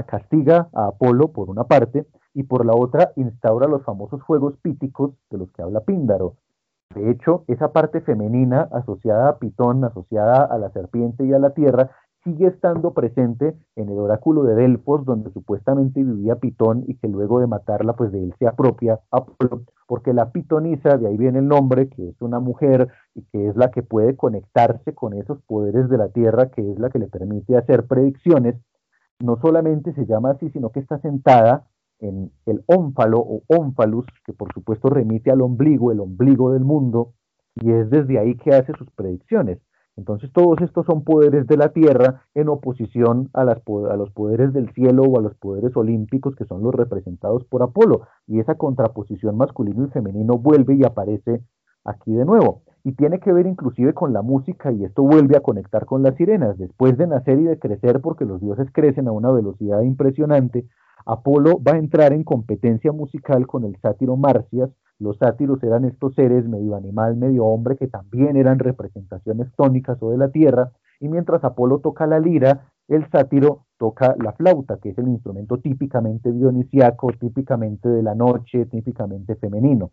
castiga 0.06 0.68
a 0.72 0.86
Apolo 0.88 1.32
por 1.32 1.50
una 1.50 1.64
parte 1.64 2.06
y 2.34 2.44
por 2.44 2.64
la 2.66 2.74
otra 2.74 3.12
instaura 3.16 3.66
los 3.66 3.82
famosos 3.82 4.22
juegos 4.22 4.56
píticos 4.58 5.12
de 5.30 5.38
los 5.38 5.50
que 5.52 5.62
habla 5.62 5.80
Píndaro. 5.80 6.36
De 6.94 7.10
hecho, 7.10 7.44
esa 7.46 7.72
parte 7.72 8.00
femenina 8.00 8.68
asociada 8.72 9.28
a 9.28 9.38
Pitón, 9.38 9.84
asociada 9.84 10.44
a 10.44 10.58
la 10.58 10.70
serpiente 10.70 11.24
y 11.24 11.32
a 11.32 11.38
la 11.38 11.50
tierra, 11.50 11.90
sigue 12.24 12.48
estando 12.48 12.92
presente 12.92 13.56
en 13.76 13.88
el 13.88 13.98
oráculo 13.98 14.42
de 14.42 14.54
Delfos, 14.54 15.04
donde 15.04 15.30
supuestamente 15.30 16.02
vivía 16.02 16.36
Pitón 16.36 16.84
y 16.86 16.96
que 16.96 17.08
luego 17.08 17.40
de 17.40 17.46
matarla, 17.46 17.94
pues 17.94 18.10
de 18.12 18.22
él 18.22 18.34
se 18.38 18.46
apropia 18.46 19.00
Apolo, 19.10 19.62
porque 19.86 20.12
la 20.12 20.30
pitonisa, 20.32 20.98
de 20.98 21.06
ahí 21.06 21.16
viene 21.16 21.38
el 21.38 21.48
nombre, 21.48 21.88
que 21.88 22.08
es 22.08 22.20
una 22.20 22.40
mujer 22.40 22.88
y 23.14 23.22
que 23.32 23.48
es 23.48 23.56
la 23.56 23.70
que 23.70 23.82
puede 23.82 24.16
conectarse 24.16 24.94
con 24.94 25.14
esos 25.14 25.40
poderes 25.42 25.88
de 25.88 25.96
la 25.96 26.08
tierra, 26.08 26.50
que 26.50 26.72
es 26.72 26.78
la 26.78 26.90
que 26.90 26.98
le 26.98 27.06
permite 27.06 27.56
hacer 27.56 27.86
predicciones, 27.86 28.56
no 29.20 29.38
solamente 29.40 29.92
se 29.94 30.06
llama 30.06 30.32
así, 30.32 30.50
sino 30.50 30.70
que 30.70 30.80
está 30.80 30.98
sentada 31.00 31.66
en 32.00 32.32
el 32.46 32.62
ónfalo 32.66 33.18
o 33.18 33.42
ónfalus, 33.48 34.06
que 34.24 34.32
por 34.32 34.52
supuesto 34.52 34.88
remite 34.88 35.30
al 35.30 35.40
ombligo, 35.40 35.92
el 35.92 36.00
ombligo 36.00 36.52
del 36.52 36.64
mundo, 36.64 37.14
y 37.54 37.70
es 37.70 37.90
desde 37.90 38.18
ahí 38.18 38.36
que 38.36 38.54
hace 38.54 38.72
sus 38.74 38.90
predicciones. 38.90 39.58
Entonces 39.96 40.32
todos 40.32 40.60
estos 40.62 40.86
son 40.86 41.04
poderes 41.04 41.46
de 41.46 41.56
la 41.56 41.72
tierra 41.72 42.22
en 42.34 42.48
oposición 42.48 43.28
a, 43.34 43.42
a 43.42 43.96
los 43.96 44.10
poderes 44.12 44.52
del 44.52 44.72
cielo 44.72 45.02
o 45.02 45.18
a 45.18 45.22
los 45.22 45.34
poderes 45.34 45.76
olímpicos 45.76 46.34
que 46.36 46.46
son 46.46 46.62
los 46.62 46.74
representados 46.74 47.44
por 47.44 47.62
Apolo. 47.62 48.06
Y 48.26 48.40
esa 48.40 48.54
contraposición 48.54 49.36
masculino 49.36 49.84
y 49.84 49.90
femenino 49.90 50.38
vuelve 50.38 50.76
y 50.76 50.84
aparece 50.84 51.42
aquí 51.84 52.12
de 52.14 52.24
nuevo. 52.24 52.62
Y 52.82 52.92
tiene 52.92 53.20
que 53.20 53.32
ver 53.32 53.46
inclusive 53.46 53.92
con 53.92 54.14
la 54.14 54.22
música 54.22 54.72
y 54.72 54.84
esto 54.84 55.02
vuelve 55.02 55.36
a 55.36 55.40
conectar 55.40 55.84
con 55.84 56.02
las 56.02 56.14
sirenas. 56.16 56.56
Después 56.56 56.96
de 56.96 57.06
nacer 57.06 57.38
y 57.38 57.44
de 57.44 57.58
crecer, 57.58 58.00
porque 58.00 58.24
los 58.24 58.40
dioses 58.40 58.68
crecen 58.72 59.06
a 59.06 59.12
una 59.12 59.30
velocidad 59.30 59.82
impresionante, 59.82 60.66
Apolo 61.06 61.60
va 61.62 61.72
a 61.72 61.78
entrar 61.78 62.12
en 62.12 62.24
competencia 62.24 62.92
musical 62.92 63.46
con 63.46 63.64
el 63.64 63.76
sátiro 63.76 64.16
Marcias. 64.16 64.70
Los 64.98 65.18
sátiros 65.18 65.62
eran 65.62 65.84
estos 65.84 66.14
seres 66.14 66.46
medio 66.46 66.76
animal, 66.76 67.16
medio 67.16 67.46
hombre, 67.46 67.76
que 67.76 67.88
también 67.88 68.36
eran 68.36 68.58
representaciones 68.58 69.48
tónicas 69.56 70.02
o 70.02 70.10
de 70.10 70.18
la 70.18 70.30
tierra. 70.30 70.72
Y 71.00 71.08
mientras 71.08 71.42
Apolo 71.44 71.78
toca 71.78 72.06
la 72.06 72.20
lira, 72.20 72.66
el 72.88 73.08
sátiro 73.10 73.66
toca 73.78 74.14
la 74.22 74.32
flauta, 74.32 74.78
que 74.78 74.90
es 74.90 74.98
el 74.98 75.08
instrumento 75.08 75.58
típicamente 75.58 76.32
dionisiaco, 76.32 77.12
típicamente 77.12 77.88
de 77.88 78.02
la 78.02 78.14
noche, 78.14 78.66
típicamente 78.66 79.36
femenino. 79.36 79.92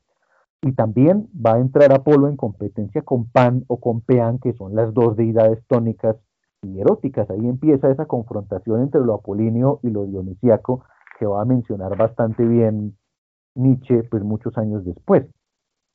Y 0.61 0.73
también 0.73 1.29
va 1.33 1.53
a 1.53 1.59
entrar 1.59 1.93
Apolo 1.93 2.27
en 2.27 2.35
competencia 2.35 3.03
con 3.03 3.29
Pan 3.29 3.63
o 3.67 3.79
con 3.79 4.01
Peán, 4.01 4.39
que 4.39 4.53
son 4.53 4.75
las 4.75 4.93
dos 4.93 5.15
deidades 5.15 5.63
tónicas 5.67 6.17
y 6.63 6.79
eróticas. 6.79 7.29
Ahí 7.29 7.47
empieza 7.47 7.89
esa 7.89 8.07
confrontación 8.07 8.81
entre 8.81 9.01
lo 9.01 9.13
apolíneo 9.13 9.79
y 9.83 9.89
lo 9.89 10.05
dionisiaco, 10.05 10.83
que 11.19 11.25
va 11.25 11.41
a 11.41 11.45
mencionar 11.45 11.97
bastante 11.97 12.45
bien 12.45 12.97
Nietzsche, 13.55 14.03
pues 14.03 14.23
muchos 14.23 14.57
años 14.57 14.85
después. 14.85 15.25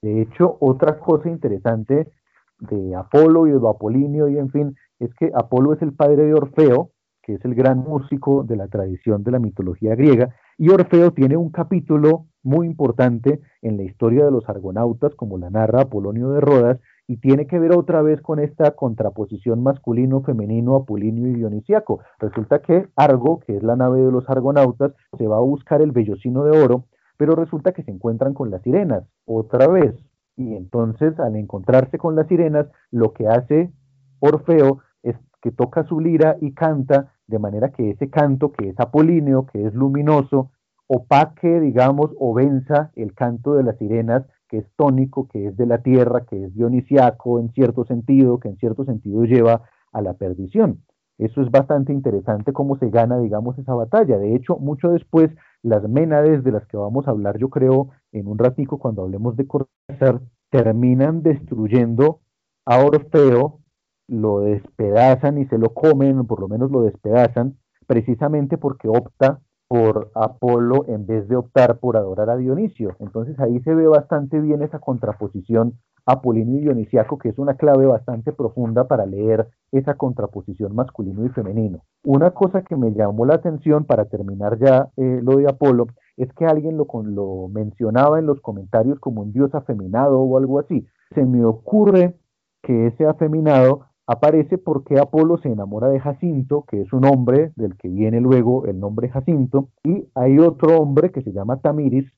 De 0.03 0.23
hecho, 0.23 0.57
otra 0.61 0.99
cosa 0.99 1.29
interesante 1.29 2.13
de 2.59 2.95
Apolo 2.95 3.47
y 3.47 3.53
de 3.53 3.59
lo 3.59 3.69
apolíneo 3.69 4.29
y 4.29 4.39
en 4.39 4.51
fin, 4.51 4.77
es 4.99 5.15
que 5.15 5.31
Apolo 5.35 5.73
es 5.73 5.83
el 5.83 5.93
padre 5.93 6.25
de 6.25 6.35
Orfeo, 6.35 6.91
que 7.23 7.35
es 7.35 7.45
el 7.45 7.55
gran 7.55 7.79
músico 7.79 8.43
de 8.43 8.57
la 8.57 8.69
tradición 8.69 9.23
de 9.23 9.31
la 9.31 9.39
mitología 9.39 9.95
griega, 9.95 10.35
y 10.59 10.71
Orfeo 10.71 11.13
tiene 11.13 11.37
un 11.37 11.51
capítulo 11.51 12.27
muy 12.43 12.67
importante 12.67 13.41
en 13.63 13.77
la 13.77 13.85
historia 13.85 14.25
de 14.25 14.33
los 14.33 14.49
argonautas, 14.49 15.15
como 15.15 15.39
la 15.39 15.51
narra 15.51 15.83
Apolonio 15.83 16.31
de 16.31 16.41
Rodas, 16.41 16.81
y 17.07 17.19
tiene 17.19 17.47
que 17.47 17.59
ver 17.59 17.73
otra 17.77 18.03
vez 18.03 18.21
con 18.21 18.39
esta 18.39 18.73
contraposición 18.73 19.63
masculino-femenino, 19.63 20.77
apolíneo 20.77 21.29
y 21.29 21.35
dionisiaco. 21.35 22.01
Resulta 22.19 22.61
que 22.61 22.89
Argo, 22.97 23.41
que 23.41 23.57
es 23.57 23.63
la 23.63 23.77
nave 23.77 24.01
de 24.01 24.13
los 24.13 24.29
argonautas, 24.31 24.93
se 25.19 25.27
va 25.27 25.37
a 25.37 25.41
buscar 25.41 25.83
el 25.83 25.93
vellocino 25.93 26.45
de 26.45 26.59
oro, 26.59 26.85
pero 27.17 27.35
resulta 27.35 27.73
que 27.73 27.83
se 27.83 27.91
encuentran 27.91 28.35
con 28.35 28.51
las 28.51 28.63
sirenas, 28.63 29.05
otra 29.27 29.67
vez. 29.69 29.95
Y 30.37 30.55
entonces, 30.55 31.19
al 31.21 31.37
encontrarse 31.37 31.99
con 31.99 32.17
las 32.17 32.27
sirenas, 32.29 32.67
lo 32.91 33.13
que 33.13 33.27
hace 33.27 33.73
Orfeo 34.21 34.79
es 35.03 35.17
que 35.43 35.51
toca 35.51 35.85
su 35.85 36.01
lira 36.01 36.37
y 36.41 36.53
canta 36.55 37.13
de 37.27 37.39
manera 37.39 37.73
que 37.73 37.91
ese 37.91 38.11
canto, 38.11 38.53
que 38.53 38.69
es 38.69 38.81
apolíneo, 38.81 39.47
que 39.47 39.67
es 39.67 39.75
luminoso, 39.75 40.51
opaque, 40.87 41.61
digamos, 41.61 42.11
o 42.19 42.35
venza 42.35 42.93
el 42.95 43.15
canto 43.15 43.55
de 43.55 43.65
las 43.65 43.79
sirenas, 43.79 44.25
que 44.53 44.59
es 44.59 44.67
tónico, 44.77 45.29
que 45.29 45.47
es 45.47 45.57
de 45.57 45.65
la 45.65 45.79
tierra, 45.79 46.27
que 46.27 46.45
es 46.45 46.55
dionisiaco 46.55 47.41
en 47.41 47.51
cierto 47.55 47.87
sentido, 47.87 48.39
que 48.39 48.49
en 48.49 48.59
cierto 48.59 48.85
sentido 48.85 49.25
lleva 49.25 49.63
a 49.93 50.03
la 50.03 50.13
perdición. 50.13 50.83
Eso 51.17 51.41
es 51.41 51.51
bastante 51.51 51.95
interesante 51.95 52.53
cómo 52.53 52.77
se 52.77 52.91
gana, 52.91 53.19
digamos, 53.19 53.59
esa 53.59 53.73
batalla. 53.73 54.19
De 54.19 54.37
hecho, 54.37 54.59
mucho 54.59 54.91
después, 54.91 55.31
las 55.63 55.89
Ménades 55.89 56.45
de 56.45 56.53
las 56.53 56.67
que 56.67 56.77
vamos 56.77 57.09
a 57.09 57.13
hablar, 57.13 57.39
yo 57.39 57.49
creo, 57.49 57.93
en 58.13 58.29
un 58.29 58.37
ratico 58.37 58.79
cuando 58.79 59.01
hablemos 59.01 59.39
de 59.39 59.47
Cortázar, 59.47 60.21
terminan 60.51 61.23
destruyendo 61.23 62.21
a 62.67 62.85
Orfeo 62.85 63.61
lo 64.07 64.41
despedazan 64.41 65.39
y 65.39 65.47
se 65.47 65.57
lo 65.57 65.73
comen, 65.73 66.27
por 66.27 66.41
lo 66.41 66.49
menos 66.49 66.71
lo 66.71 66.83
despedazan, 66.83 67.57
precisamente 67.87 68.59
porque 68.59 68.87
opta 68.87 69.41
por 69.73 70.11
Apolo 70.15 70.85
en 70.87 71.07
vez 71.07 71.27
de 71.29 71.37
optar 71.37 71.79
por 71.79 71.97
adorar 71.97 72.29
a 72.29 72.37
Dionisio. 72.37 72.95
Entonces 72.99 73.41
ahí 73.41 73.59
se 73.61 73.75
ve 73.75 73.87
bastante 73.87 74.39
bien 74.39 74.61
esa 74.61 74.81
contraposición 74.81 75.79
apolíneo 76.05 76.59
y 76.59 76.61
dionisiaco, 76.61 77.17
que 77.17 77.31
es 77.31 77.39
una 77.39 77.55
clave 77.55 77.87
bastante 77.87 78.33
profunda 78.33 78.87
para 78.87 79.07
leer 79.07 79.49
esa 79.71 79.95
contraposición 79.95 80.75
masculino 80.75 81.25
y 81.25 81.31
femenino. 81.31 81.85
Una 82.05 82.33
cosa 82.33 82.61
que 82.61 82.77
me 82.77 82.93
llamó 82.93 83.25
la 83.25 83.37
atención 83.37 83.87
para 83.87 84.05
terminar 84.05 84.59
ya 84.59 84.91
eh, 84.99 85.21
lo 85.23 85.39
de 85.39 85.49
Apolo 85.49 85.87
es 86.19 86.31
que 86.35 86.45
alguien 86.45 86.77
lo, 86.77 86.87
lo 87.05 87.49
mencionaba 87.49 88.19
en 88.19 88.27
los 88.27 88.43
comentarios 88.43 89.01
como 89.01 89.23
un 89.23 89.33
dios 89.33 89.55
afeminado 89.55 90.21
o 90.21 90.37
algo 90.37 90.59
así. 90.59 90.87
Se 91.15 91.25
me 91.25 91.47
ocurre 91.47 92.15
que 92.63 92.89
ese 92.89 93.07
afeminado 93.07 93.87
aparece 94.07 94.59
porque 94.59 94.99
Apolo 94.99 95.39
se 95.39 95.49
enamora 95.49 95.89
de 95.89 96.01
Jacinto, 96.01 96.65
que 96.69 96.83
es 96.83 96.93
un 96.93 97.05
hombre 97.05 97.53
del 97.57 97.77
que 97.77 97.89
viene 97.89 98.21
luego 98.21 98.67
el 98.67 98.81
nombre 98.81 99.09
Jacinto, 99.09 99.69
y 99.85 100.09
hay 100.15 100.39
otro 100.39 100.79
hombre 100.79 101.11
que 101.11 101.23
se 101.23 101.33
llama 101.33 101.61
Tamiris, 101.61 102.11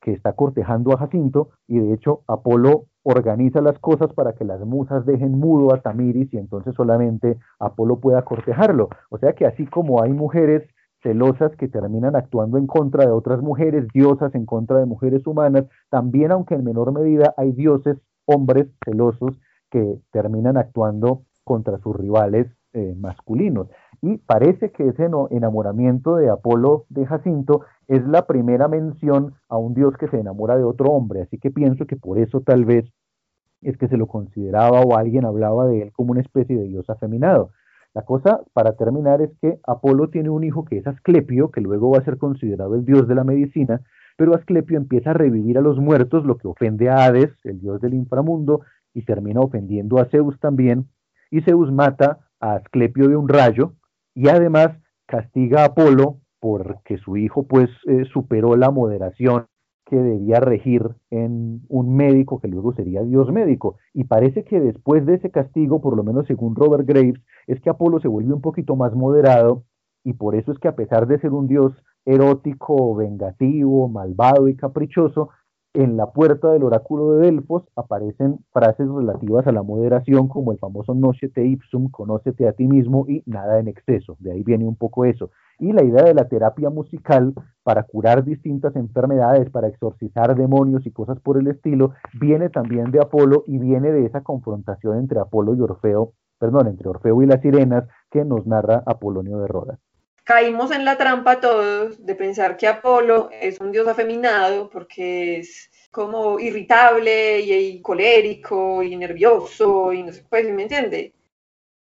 que 0.00 0.12
está 0.12 0.32
cortejando 0.34 0.92
a 0.92 0.98
Jacinto, 0.98 1.50
y 1.66 1.78
de 1.78 1.92
hecho 1.92 2.22
Apolo 2.26 2.86
organiza 3.02 3.60
las 3.60 3.78
cosas 3.78 4.12
para 4.12 4.34
que 4.34 4.44
las 4.44 4.60
musas 4.60 5.06
dejen 5.06 5.38
mudo 5.38 5.74
a 5.74 5.80
Tamiris 5.80 6.32
y 6.34 6.36
entonces 6.36 6.74
solamente 6.74 7.38
Apolo 7.58 8.00
pueda 8.00 8.22
cortejarlo. 8.22 8.90
O 9.10 9.18
sea 9.18 9.32
que 9.32 9.46
así 9.46 9.66
como 9.66 10.02
hay 10.02 10.12
mujeres 10.12 10.68
celosas 11.02 11.54
que 11.56 11.68
terminan 11.68 12.16
actuando 12.16 12.58
en 12.58 12.66
contra 12.66 13.06
de 13.06 13.12
otras 13.12 13.40
mujeres, 13.40 13.86
diosas 13.94 14.34
en 14.34 14.44
contra 14.44 14.78
de 14.78 14.86
mujeres 14.86 15.26
humanas, 15.26 15.64
también 15.90 16.32
aunque 16.32 16.54
en 16.54 16.64
menor 16.64 16.92
medida 16.92 17.34
hay 17.36 17.52
dioses, 17.52 17.96
hombres 18.26 18.66
celosos 18.84 19.40
que 19.70 19.98
terminan 20.12 20.56
actuando 20.56 21.22
contra 21.48 21.78
sus 21.78 21.96
rivales 21.96 22.46
eh, 22.74 22.94
masculinos. 22.94 23.68
Y 24.02 24.18
parece 24.18 24.70
que 24.70 24.86
ese 24.86 25.08
enamoramiento 25.30 26.16
de 26.16 26.28
Apolo 26.28 26.84
de 26.90 27.06
Jacinto 27.06 27.62
es 27.86 28.06
la 28.06 28.26
primera 28.26 28.68
mención 28.68 29.32
a 29.48 29.56
un 29.56 29.72
dios 29.72 29.96
que 29.96 30.08
se 30.08 30.20
enamora 30.20 30.58
de 30.58 30.64
otro 30.64 30.90
hombre, 30.90 31.22
así 31.22 31.38
que 31.38 31.50
pienso 31.50 31.86
que 31.86 31.96
por 31.96 32.18
eso 32.18 32.42
tal 32.42 32.66
vez 32.66 32.84
es 33.62 33.78
que 33.78 33.88
se 33.88 33.96
lo 33.96 34.06
consideraba 34.06 34.82
o 34.82 34.98
alguien 34.98 35.24
hablaba 35.24 35.66
de 35.66 35.84
él 35.84 35.92
como 35.92 36.12
una 36.12 36.20
especie 36.20 36.54
de 36.54 36.64
dios 36.64 36.90
afeminado. 36.90 37.50
La 37.94 38.02
cosa, 38.02 38.42
para 38.52 38.74
terminar, 38.74 39.22
es 39.22 39.30
que 39.40 39.58
Apolo 39.66 40.10
tiene 40.10 40.28
un 40.28 40.44
hijo 40.44 40.66
que 40.66 40.76
es 40.76 40.86
Asclepio, 40.86 41.50
que 41.50 41.62
luego 41.62 41.90
va 41.90 41.98
a 41.98 42.04
ser 42.04 42.18
considerado 42.18 42.74
el 42.74 42.84
dios 42.84 43.08
de 43.08 43.14
la 43.14 43.24
medicina, 43.24 43.80
pero 44.18 44.34
Asclepio 44.34 44.76
empieza 44.76 45.10
a 45.10 45.14
revivir 45.14 45.56
a 45.56 45.62
los 45.62 45.78
muertos, 45.78 46.26
lo 46.26 46.36
que 46.36 46.46
ofende 46.46 46.90
a 46.90 47.06
Hades, 47.06 47.30
el 47.44 47.58
dios 47.58 47.80
del 47.80 47.94
inframundo, 47.94 48.60
y 48.92 49.02
termina 49.02 49.40
ofendiendo 49.40 49.98
a 49.98 50.04
Zeus 50.04 50.38
también, 50.38 50.86
y 51.30 51.42
Zeus 51.42 51.72
mata 51.72 52.28
a 52.40 52.54
Asclepio 52.54 53.08
de 53.08 53.16
un 53.16 53.28
rayo 53.28 53.74
y 54.14 54.28
además 54.28 54.70
castiga 55.06 55.62
a 55.62 55.66
Apolo 55.66 56.18
porque 56.40 56.98
su 56.98 57.16
hijo 57.16 57.46
pues 57.46 57.68
eh, 57.86 58.04
superó 58.12 58.56
la 58.56 58.70
moderación 58.70 59.46
que 59.88 59.96
debía 59.96 60.38
regir 60.40 60.82
en 61.10 61.62
un 61.68 61.96
médico 61.96 62.40
que 62.40 62.48
luego 62.48 62.74
sería 62.74 63.02
Dios 63.02 63.32
médico. 63.32 63.76
Y 63.94 64.04
parece 64.04 64.44
que 64.44 64.60
después 64.60 65.06
de 65.06 65.14
ese 65.14 65.30
castigo, 65.30 65.80
por 65.80 65.96
lo 65.96 66.04
menos 66.04 66.26
según 66.26 66.54
Robert 66.54 66.86
Graves, 66.86 67.20
es 67.46 67.60
que 67.60 67.70
Apolo 67.70 67.98
se 67.98 68.08
vuelve 68.08 68.34
un 68.34 68.42
poquito 68.42 68.76
más 68.76 68.94
moderado 68.94 69.64
y 70.04 70.12
por 70.12 70.34
eso 70.34 70.52
es 70.52 70.58
que 70.58 70.68
a 70.68 70.76
pesar 70.76 71.06
de 71.06 71.18
ser 71.18 71.32
un 71.32 71.48
dios 71.48 71.72
erótico, 72.04 72.94
vengativo, 72.94 73.88
malvado 73.88 74.48
y 74.48 74.56
caprichoso, 74.56 75.30
en 75.78 75.96
la 75.96 76.10
puerta 76.10 76.50
del 76.50 76.64
oráculo 76.64 77.12
de 77.12 77.26
Delfos 77.26 77.62
aparecen 77.76 78.40
frases 78.52 78.88
relativas 78.88 79.46
a 79.46 79.52
la 79.52 79.62
moderación 79.62 80.26
como 80.26 80.50
el 80.50 80.58
famoso 80.58 80.92
nocete 80.92 81.46
ipsum, 81.46 81.88
conócete 81.88 82.48
a 82.48 82.52
ti 82.52 82.66
mismo 82.66 83.04
y 83.06 83.22
nada 83.26 83.60
en 83.60 83.68
exceso. 83.68 84.16
De 84.18 84.32
ahí 84.32 84.42
viene 84.42 84.66
un 84.66 84.74
poco 84.74 85.04
eso. 85.04 85.30
Y 85.60 85.72
la 85.72 85.84
idea 85.84 86.02
de 86.02 86.14
la 86.14 86.26
terapia 86.26 86.68
musical 86.68 87.32
para 87.62 87.84
curar 87.84 88.24
distintas 88.24 88.74
enfermedades, 88.74 89.50
para 89.50 89.68
exorcizar 89.68 90.34
demonios 90.34 90.84
y 90.84 90.90
cosas 90.90 91.20
por 91.20 91.38
el 91.38 91.46
estilo, 91.46 91.92
viene 92.20 92.50
también 92.50 92.90
de 92.90 92.98
Apolo 93.00 93.44
y 93.46 93.58
viene 93.58 93.92
de 93.92 94.04
esa 94.04 94.22
confrontación 94.22 94.98
entre 94.98 95.20
Apolo 95.20 95.54
y 95.54 95.60
Orfeo, 95.60 96.14
perdón, 96.40 96.66
entre 96.66 96.88
Orfeo 96.88 97.22
y 97.22 97.26
las 97.26 97.40
sirenas 97.40 97.84
que 98.10 98.24
nos 98.24 98.48
narra 98.48 98.82
Apolonio 98.84 99.38
de 99.38 99.46
Rodas 99.46 99.87
caímos 100.28 100.70
en 100.72 100.84
la 100.84 100.98
trampa 100.98 101.40
todos 101.40 102.04
de 102.04 102.14
pensar 102.14 102.58
que 102.58 102.68
Apolo 102.68 103.30
es 103.32 103.58
un 103.60 103.72
dios 103.72 103.88
afeminado 103.88 104.68
porque 104.68 105.38
es 105.38 105.70
como 105.90 106.38
irritable 106.38 107.40
y, 107.40 107.80
colérico 107.80 108.82
y 108.82 108.94
nervioso 108.94 109.90
y 109.90 110.02
no 110.02 110.12
sé, 110.12 110.22
pues, 110.28 110.44
¿me 110.52 110.64
entiende? 110.64 111.14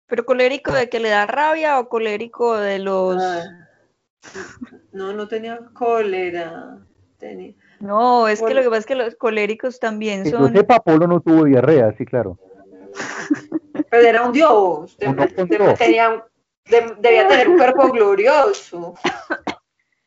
Pero 0.05 0.25
colérico 0.25 0.71
de 0.71 0.87
que 0.89 0.99
le 0.99 1.09
da 1.09 1.25
rabia 1.25 1.79
o 1.79 1.89
colérico 1.89 2.55
de 2.55 2.77
los... 2.77 3.17
Ah, 3.19 3.67
no, 4.91 5.11
no 5.11 5.27
tenía 5.27 5.59
cólera. 5.73 6.77
No, 7.79 8.27
es 8.27 8.43
que 8.43 8.53
lo 8.53 8.61
que 8.61 8.69
pasa 8.69 8.79
es 8.79 8.85
que 8.85 8.95
los 8.95 9.15
coléricos 9.15 9.79
también 9.79 10.23
son... 10.29 10.53
Yo 10.53 10.59
sepa, 10.59 10.75
Apolo 10.75 11.07
no 11.07 11.19
tuvo 11.19 11.45
diarrea, 11.45 11.95
sí, 11.97 12.05
claro. 12.05 12.37
Pero 13.89 14.07
era 14.07 14.23
un 14.23 14.33
dios, 14.33 14.95
tenía 15.79 16.23
debía 16.69 17.27
tener 17.27 17.49
un 17.49 17.57
cuerpo 17.57 17.91
glorioso. 17.91 18.95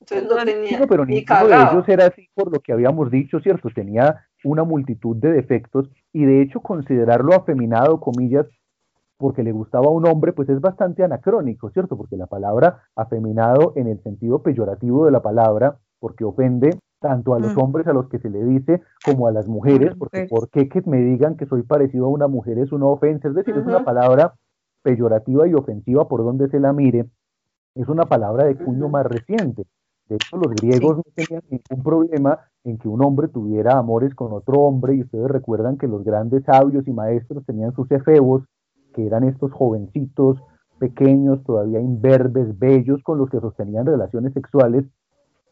Entonces 0.01 0.29
no 0.29 0.45
tenía 0.45 0.87
pero 0.87 1.05
ni 1.05 1.17
ninguno 1.17 1.49
de 1.49 1.55
ellos 1.55 1.89
era 1.89 2.07
así 2.07 2.29
por 2.35 2.51
lo 2.51 2.61
que 2.61 2.73
habíamos 2.73 3.11
dicho, 3.11 3.41
¿cierto? 3.41 3.69
Tenía 3.75 4.25
una 4.43 4.65
multitud 4.65 5.17
de 5.17 5.33
defectos 5.33 5.91
y 6.13 6.25
de 6.25 6.43
hecho 6.43 6.61
considerarlo 6.61 7.35
afeminado, 7.35 8.01
comillas, 8.01 8.47
porque 9.19 9.43
le 9.43 9.53
gustaba 9.53 9.87
a 9.87 9.91
un 9.91 10.07
hombre, 10.07 10.33
pues 10.33 10.49
es 10.49 10.61
bastante 10.61 11.03
anacrónico, 11.03 11.71
¿cierto? 11.71 11.97
Porque 11.97 12.17
la 12.17 12.27
palabra 12.27 12.85
afeminado 12.95 13.73
en 13.77 13.89
el 13.89 14.03
sentido 14.03 14.43
peyorativo 14.43 15.05
de 15.05 15.13
la 15.13 15.21
palabra, 15.21 15.77
porque 15.99 16.25
ofende 16.25 16.79
tanto 17.01 17.35
a 17.35 17.41
los 17.41 17.55
mm. 17.55 17.61
hombres 17.61 17.87
a 17.87 17.93
los 17.93 18.09
que 18.09 18.19
se 18.19 18.31
le 18.31 18.45
dice 18.45 18.81
como 19.05 19.27
a 19.27 19.33
las 19.33 19.47
mujeres, 19.47 19.95
porque 19.99 20.27
¿por 20.29 20.49
qué 20.51 20.69
que 20.69 20.83
me 20.87 20.99
digan 20.99 21.37
que 21.37 21.47
soy 21.47 21.63
parecido 21.63 22.07
a 22.07 22.11
una 22.11 22.29
mujer 22.29 22.59
es 22.59 22.73
una 22.73 22.87
ofensa? 22.87 23.29
Es 23.29 23.35
decir, 23.35 23.57
es 23.57 23.67
una 23.67 23.85
palabra 23.85 24.35
peyorativa 24.89 25.47
y 25.47 25.53
ofensiva 25.53 26.09
por 26.09 26.25
donde 26.25 26.49
se 26.49 26.59
la 26.59 26.73
mire, 26.73 27.11
es 27.75 27.89
una 27.89 28.07
palabra 28.07 28.45
de 28.45 28.57
cuño 28.57 28.89
más 28.89 29.05
reciente. 29.05 29.67
De 30.09 30.17
hecho, 30.17 30.39
los 30.39 30.55
griegos 30.55 30.97
no 30.97 31.03
tenían 31.15 31.43
ningún 31.51 31.85
problema 31.85 32.39
en 32.65 32.79
que 32.79 32.89
un 32.89 33.05
hombre 33.05 33.29
tuviera 33.29 33.77
amores 33.77 34.15
con 34.15 34.33
otro 34.33 34.61
hombre, 34.61 34.95
y 34.95 35.03
ustedes 35.03 35.29
recuerdan 35.29 35.77
que 35.77 35.87
los 35.87 36.03
grandes 36.05 36.45
sabios 36.45 36.89
y 36.89 36.93
maestros 36.93 37.45
tenían 37.45 37.75
sus 37.75 37.91
efebos, 37.91 38.45
que 38.95 39.07
eran 39.07 39.25
estos 39.25 39.53
jovencitos 39.53 40.39
pequeños, 40.79 41.45
todavía 41.45 41.81
imberbes, 41.81 42.59
bellos, 42.59 43.03
con 43.03 43.19
los 43.19 43.29
que 43.29 43.41
sostenían 43.41 43.85
relaciones 43.85 44.33
sexuales, 44.33 44.87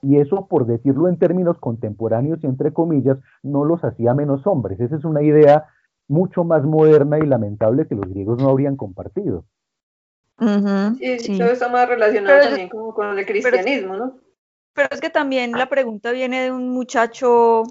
y 0.01 0.17
eso, 0.17 0.47
por 0.47 0.65
decirlo 0.65 1.09
en 1.09 1.19
términos 1.19 1.59
contemporáneos 1.59 2.39
y 2.43 2.47
entre 2.47 2.73
comillas, 2.73 3.19
no 3.43 3.65
los 3.65 3.85
hacía 3.85 4.15
menos 4.15 4.47
hombres. 4.47 4.81
Esa 4.81 4.97
es 4.97 5.05
una 5.05 5.23
idea 5.23 5.67
mucho 6.09 6.45
más 6.45 6.65
moderna 6.65 7.19
y 7.19 7.27
lamentable 7.27 7.87
que 7.87 7.95
los 7.95 8.09
griegos 8.09 8.41
no 8.41 8.51
habrían 8.51 8.77
compartido. 8.77 9.45
sí, 10.39 11.39
todo 11.39 11.51
está 11.51 11.69
más 11.69 11.89
relacionado 11.89 12.41
también 12.41 12.69
con 12.69 13.19
el 13.19 13.27
cristianismo, 13.27 13.97
¿no? 13.97 14.19
Pero 14.75 14.89
es 14.91 15.01
que 15.01 15.11
también 15.11 15.53
la 15.53 15.69
pregunta 15.69 16.13
viene 16.13 16.45
de 16.45 16.53
un 16.53 16.69
muchacho, 16.69 17.63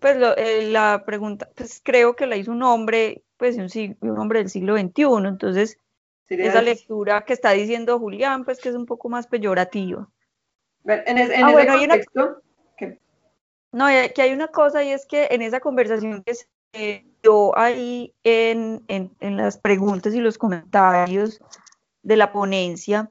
pues 0.00 0.18
eh, 0.36 0.68
la 0.70 1.02
pregunta, 1.06 1.48
pues 1.54 1.80
creo 1.82 2.14
que 2.14 2.26
la 2.26 2.36
hizo 2.36 2.52
un 2.52 2.62
hombre, 2.62 3.24
pues 3.38 3.56
un, 3.56 3.96
un 4.00 4.18
hombre 4.18 4.40
del 4.40 4.50
siglo 4.50 4.76
XXI, 4.76 5.26
entonces 5.26 5.78
esa 6.28 6.60
lectura 6.60 7.24
que 7.24 7.32
está 7.32 7.52
diciendo 7.52 7.98
Julián, 7.98 8.44
pues 8.44 8.60
que 8.60 8.68
es 8.68 8.74
un 8.74 8.86
poco 8.86 9.08
más 9.08 9.26
peyorativa. 9.26 10.08
En, 10.84 11.18
ah, 11.18 11.22
ese 11.22 11.66
contexto, 11.66 12.42
No, 13.72 13.86
que 14.14 14.22
hay 14.22 14.32
una 14.32 14.48
cosa 14.48 14.84
y 14.84 14.90
es 14.90 15.06
que 15.06 15.28
en 15.30 15.42
esa 15.42 15.60
conversación 15.60 16.22
que 16.22 16.34
se 16.34 17.06
dio 17.26 17.58
ahí 17.58 18.14
en, 18.22 18.84
en, 18.88 19.10
en 19.20 19.36
las 19.36 19.58
preguntas 19.58 20.14
y 20.14 20.20
los 20.20 20.38
comentarios 20.38 21.40
de 22.02 22.16
la 22.16 22.32
ponencia, 22.32 23.10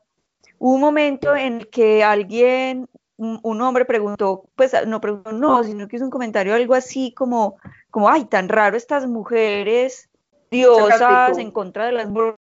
hubo 0.58 0.76
un 0.76 0.82
momento 0.82 1.36
en 1.36 1.58
el 1.58 1.70
que 1.70 2.04
alguien 2.04 2.88
un, 3.18 3.62
hombre 3.62 3.86
preguntó, 3.86 4.50
pues 4.56 4.74
no 4.88 5.00
preguntó, 5.00 5.32
no, 5.32 5.64
sino 5.64 5.88
que 5.88 5.96
hizo 5.96 6.06
un 6.06 6.12
comentario 6.12 6.54
algo 6.54 6.74
así 6.74 7.14
como, 7.14 7.58
como 7.90 8.10
ay, 8.10 8.26
tan 8.26 8.50
raro 8.50 8.76
estas 8.76 9.08
mujeres 9.08 10.10
diosas 10.52 11.38
en 11.38 11.52
contra 11.52 11.86
de 11.86 11.92
las 11.94 12.10
mujeres. 12.10 12.38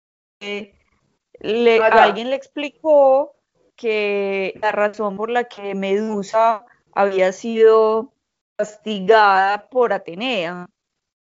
Le, 1.41 1.83
alguien 1.83 2.31
le 2.31 2.37
explicó 2.37 3.35
que 3.77 4.59
la 4.63 4.73
razón 4.73 5.17
por 5.17 5.31
la 5.31 5.45
que 5.45 5.75
Medusa 5.75 6.65
había 6.95 7.33
sido 7.33 8.13
castigada 8.57 9.69
por 9.69 9.93
Atenea. 9.93 10.69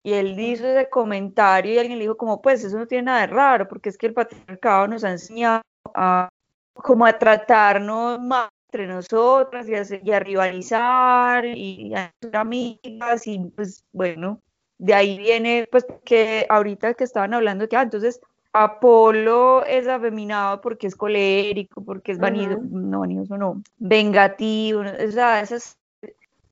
Y 0.03 0.13
él 0.13 0.39
hizo 0.39 0.67
ese 0.67 0.89
comentario 0.89 1.75
y 1.75 1.79
alguien 1.79 1.99
le 1.99 2.05
dijo 2.05 2.17
como, 2.17 2.41
pues 2.41 2.65
eso 2.65 2.79
no 2.79 2.87
tiene 2.87 3.05
nada 3.05 3.21
de 3.21 3.27
raro, 3.29 3.69
porque 3.69 3.89
es 3.89 3.99
que 3.99 4.07
el 4.07 4.15
patriarcado 4.15 4.89
nos 4.89 5.05
ha 5.05 5.11
enseñado 5.11 5.63
a 5.95 6.29
como 6.75 7.05
a 7.07 7.19
tratarnos 7.19 8.21
más 8.21 8.51
entre 8.69 8.87
nosotras 8.87 9.67
y 9.69 10.11
a, 10.13 10.21
rivalizar 10.21 11.45
y 11.47 11.95
a 11.95 12.13
ser 12.21 12.37
amigas 12.37 13.27
y 13.27 13.39
pues 13.57 13.83
bueno, 13.93 14.41
de 14.77 14.95
ahí 14.95 15.19
viene 15.19 15.67
pues 15.71 15.87
que 16.05 16.47
ahorita 16.49 16.95
que 16.95 17.05
estaban 17.05 17.33
hablando 17.33 17.67
que 17.67 17.77
ah, 17.77 17.83
entonces 17.83 18.21
Apolo 18.53 19.65
es 19.65 19.89
afeminado 19.89 20.61
porque 20.61 20.87
es 20.87 20.97
colérico, 20.97 21.83
porque 21.83 22.13
es 22.13 22.19
vanido, 22.19 22.59
no 22.63 23.01
vanidoso 23.01 23.39
no, 23.39 23.63
vengativo, 23.79 24.81
o 24.81 25.11
sea, 25.11 25.41
esas 25.41 25.79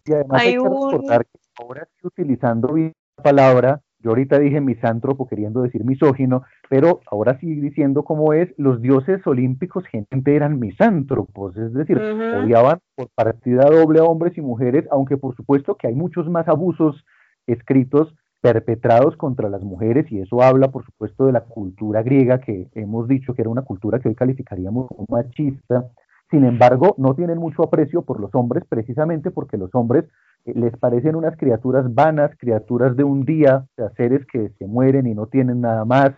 y 0.05 0.12
además 0.12 0.42
hay, 0.42 0.53
que 0.53 0.62
recordar 0.62 1.26
que 1.26 1.38
ahora 1.57 1.82
estoy 1.82 2.09
utilizando 2.09 2.68
bien 2.72 2.94
palabra 3.22 3.80
yo 4.06 4.10
ahorita 4.10 4.38
dije 4.38 4.60
misántropo 4.60 5.26
queriendo 5.26 5.62
decir 5.62 5.84
misógino, 5.84 6.44
pero 6.68 7.00
ahora 7.10 7.40
sí 7.40 7.60
diciendo 7.60 8.04
cómo 8.04 8.34
es, 8.34 8.54
los 8.56 8.80
dioses 8.80 9.26
olímpicos 9.26 9.84
gente 9.86 10.36
eran 10.36 10.60
misántropos, 10.60 11.56
es 11.56 11.72
decir, 11.72 11.98
odiaban 11.98 12.78
por 12.94 13.08
partida 13.16 13.64
doble 13.64 13.98
a 13.98 14.04
hombres 14.04 14.38
y 14.38 14.42
mujeres, 14.42 14.84
aunque 14.92 15.16
por 15.16 15.34
supuesto 15.34 15.74
que 15.76 15.88
hay 15.88 15.94
muchos 15.94 16.28
más 16.28 16.46
abusos 16.46 17.04
escritos 17.48 18.14
perpetrados 18.40 19.16
contra 19.16 19.48
las 19.48 19.62
mujeres 19.62 20.06
y 20.12 20.20
eso 20.20 20.40
habla 20.40 20.70
por 20.70 20.84
supuesto 20.84 21.26
de 21.26 21.32
la 21.32 21.40
cultura 21.40 22.02
griega 22.02 22.38
que 22.38 22.68
hemos 22.74 23.08
dicho 23.08 23.34
que 23.34 23.42
era 23.42 23.50
una 23.50 23.62
cultura 23.62 23.98
que 23.98 24.08
hoy 24.08 24.14
calificaríamos 24.14 24.86
como 24.86 25.06
machista, 25.08 25.86
sin 26.30 26.44
embargo, 26.44 26.94
no 26.98 27.14
tienen 27.14 27.38
mucho 27.38 27.62
aprecio 27.62 28.02
por 28.02 28.20
los 28.20 28.34
hombres 28.34 28.64
precisamente 28.68 29.30
porque 29.30 29.56
los 29.56 29.74
hombres 29.74 30.04
eh, 30.44 30.52
les 30.54 30.76
parecen 30.76 31.14
unas 31.14 31.36
criaturas 31.36 31.92
vanas, 31.94 32.32
criaturas 32.38 32.96
de 32.96 33.04
un 33.04 33.24
día, 33.24 33.66
o 33.78 33.88
seres 33.96 34.26
que 34.32 34.50
se 34.58 34.66
mueren 34.66 35.06
y 35.06 35.14
no 35.14 35.26
tienen 35.26 35.60
nada 35.60 35.84
más, 35.84 36.10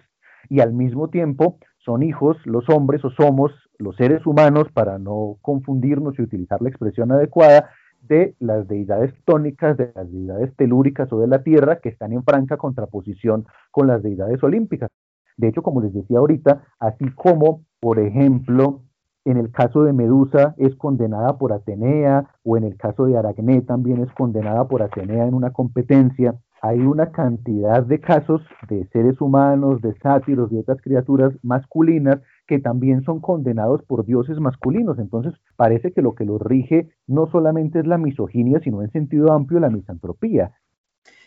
y 0.49 0.61
al 0.61 0.73
mismo 0.73 1.09
tiempo 1.09 1.59
son 1.79 2.03
hijos, 2.03 2.37
los 2.45 2.69
hombres 2.71 3.05
o 3.05 3.11
somos 3.11 3.53
los 3.79 3.97
seres 3.97 4.27
humanos, 4.27 4.69
para 4.73 4.99
no 4.99 5.37
confundirnos 5.43 6.19
y 6.19 6.23
utilizar 6.23 6.61
la 6.63 6.71
expresión 6.71 7.13
adecuada, 7.13 7.71
de 8.01 8.35
las 8.39 8.67
deidades 8.69 9.13
tónicas, 9.25 9.77
de 9.77 9.93
las 9.95 10.11
deidades 10.11 10.55
telúricas 10.57 11.13
o 11.13 11.21
de 11.21 11.27
la 11.27 11.43
tierra, 11.43 11.81
que 11.81 11.91
están 11.91 12.13
en 12.13 12.25
franca 12.25 12.57
contraposición 12.57 13.47
con 13.71 13.87
las 13.87 14.03
deidades 14.03 14.43
olímpicas. 14.43 14.91
De 15.37 15.49
hecho, 15.49 15.63
como 15.63 15.83
les 15.83 15.93
decía 15.93 16.19
ahorita, 16.19 16.65
así 16.81 17.05
como, 17.15 17.65
por 17.81 17.99
ejemplo, 17.99 18.83
en 19.31 19.37
el 19.37 19.53
caso 19.53 19.83
de 19.83 19.93
Medusa 19.93 20.55
es 20.57 20.75
condenada 20.77 21.37
por 21.37 21.53
Atenea 21.53 22.31
o 22.45 22.57
en 22.57 22.65
el 22.65 22.77
caso 22.77 23.05
de 23.05 23.19
Aracné 23.19 23.61
también 23.61 24.01
es 24.03 24.11
condenada 24.13 24.67
por 24.69 24.83
Atenea 24.83 25.27
en 25.27 25.35
una 25.35 25.53
competencia. 25.53 26.35
Hay 26.63 26.81
una 26.81 27.13
cantidad 27.13 27.83
de 27.83 28.01
casos 28.01 28.41
de 28.71 28.89
seres 28.89 29.21
humanos, 29.21 29.83
de 29.83 29.95
sátiros, 29.99 30.51
de 30.51 30.61
otras 30.61 30.81
criaturas 30.81 31.33
masculinas 31.43 32.21
que 32.47 32.59
también 32.59 33.03
son 33.03 33.21
condenados 33.21 33.83
por 33.83 34.07
dioses 34.07 34.41
masculinos. 34.41 34.99
Entonces 34.99 35.35
parece 35.57 35.93
que 35.93 36.01
lo 36.01 36.15
que 36.15 36.25
los 36.25 36.41
rige 36.41 36.89
no 37.07 37.31
solamente 37.31 37.81
es 37.81 37.87
la 37.87 37.99
misoginia, 37.99 38.61
sino 38.61 38.83
en 38.83 38.91
sentido 38.91 39.33
amplio 39.33 39.61
la 39.61 39.69
misantropía. 39.69 40.53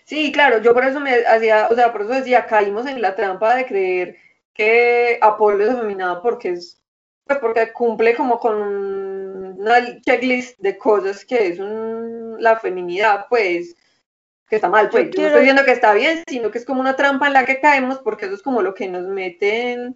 Sí, 0.06 0.32
claro, 0.32 0.58
yo 0.64 0.74
por 0.74 0.86
eso 0.86 1.00
me 1.00 1.12
hacía, 1.12 1.68
o 1.70 1.76
sea, 1.76 1.92
por 1.92 2.02
eso 2.02 2.14
decía, 2.14 2.48
caímos 2.48 2.88
en 2.88 3.00
la 3.00 3.16
trampa 3.16 3.56
de 3.56 3.66
creer 3.66 4.16
que 4.56 5.20
Apolo 5.22 5.64
es 5.64 5.70
afeminado 5.70 6.22
porque 6.22 6.50
es 6.50 6.81
porque 7.40 7.72
cumple 7.72 8.16
como 8.16 8.40
con 8.40 8.58
una 9.60 10.02
checklist 10.02 10.60
de 10.60 10.78
cosas 10.78 11.24
que 11.26 11.48
es 11.48 11.60
la 11.60 12.60
feminidad, 12.60 13.28
pues, 13.30 13.76
que 14.50 14.58
está 14.58 14.70
mal, 14.70 14.90
pues. 14.90 15.10
Yo, 15.12 15.22
no 15.22 15.28
estoy 15.28 15.42
diciendo 15.42 15.64
que 15.64 15.72
está 15.72 15.94
bien, 15.94 16.24
sino 16.28 16.52
que 16.52 16.58
es 16.58 16.66
como 16.66 16.82
una 16.82 16.96
trampa 16.96 17.28
en 17.28 17.34
la 17.34 17.46
que 17.46 17.60
caemos 17.60 18.00
porque 18.00 18.26
eso 18.26 18.36
es 18.36 18.42
como 18.42 18.62
lo 18.62 18.74
que 18.74 18.88
nos 18.88 19.08
meten 19.08 19.96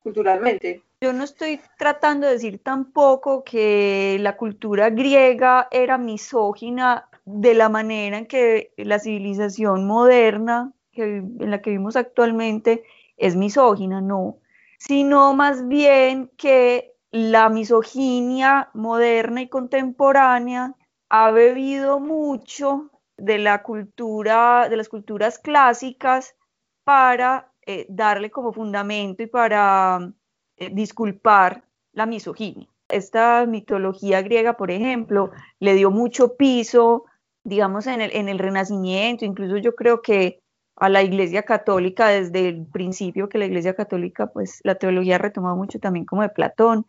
culturalmente. 0.00 0.82
Yo 1.00 1.12
no 1.12 1.24
estoy 1.24 1.60
tratando 1.78 2.26
de 2.26 2.34
decir 2.34 2.60
tampoco 2.62 3.44
que 3.44 4.18
la 4.20 4.36
cultura 4.36 4.90
griega 4.90 5.68
era 5.70 5.96
misógina 5.96 7.08
de 7.24 7.54
la 7.54 7.68
manera 7.68 8.18
en 8.18 8.26
que 8.26 8.72
la 8.76 8.98
civilización 8.98 9.86
moderna 9.86 10.72
que, 10.92 11.18
en 11.18 11.50
la 11.50 11.60
que 11.60 11.70
vivimos 11.70 11.96
actualmente 11.96 12.84
es 13.16 13.36
misógina, 13.36 14.00
no 14.00 14.38
sino 14.78 15.34
más 15.34 15.66
bien 15.68 16.30
que 16.36 16.94
la 17.10 17.48
misoginia 17.48 18.70
moderna 18.74 19.42
y 19.42 19.48
contemporánea 19.48 20.74
ha 21.08 21.30
bebido 21.30 22.00
mucho 22.00 22.90
de 23.16 23.38
la 23.38 23.62
cultura, 23.62 24.68
de 24.68 24.76
las 24.76 24.88
culturas 24.88 25.38
clásicas 25.38 26.36
para 26.84 27.52
eh, 27.66 27.86
darle 27.88 28.30
como 28.30 28.52
fundamento 28.52 29.22
y 29.22 29.26
para 29.26 30.12
eh, 30.56 30.70
disculpar 30.72 31.64
la 31.92 32.06
misoginia. 32.06 32.68
Esta 32.88 33.44
mitología 33.46 34.22
griega, 34.22 34.56
por 34.56 34.70
ejemplo, 34.70 35.32
le 35.58 35.74
dio 35.74 35.90
mucho 35.90 36.36
piso, 36.36 37.04
digamos, 37.44 37.86
en 37.86 38.00
el, 38.00 38.14
en 38.14 38.28
el 38.28 38.38
Renacimiento, 38.38 39.24
incluso 39.24 39.56
yo 39.58 39.74
creo 39.74 40.00
que 40.00 40.40
a 40.80 40.88
la 40.88 41.02
Iglesia 41.02 41.42
Católica 41.42 42.08
desde 42.08 42.48
el 42.48 42.66
principio, 42.66 43.28
que 43.28 43.38
la 43.38 43.46
Iglesia 43.46 43.74
Católica, 43.74 44.28
pues 44.28 44.60
la 44.64 44.76
teología 44.76 45.16
ha 45.16 45.18
retomado 45.18 45.56
mucho 45.56 45.78
también 45.78 46.04
como 46.04 46.22
de 46.22 46.28
Platón. 46.28 46.86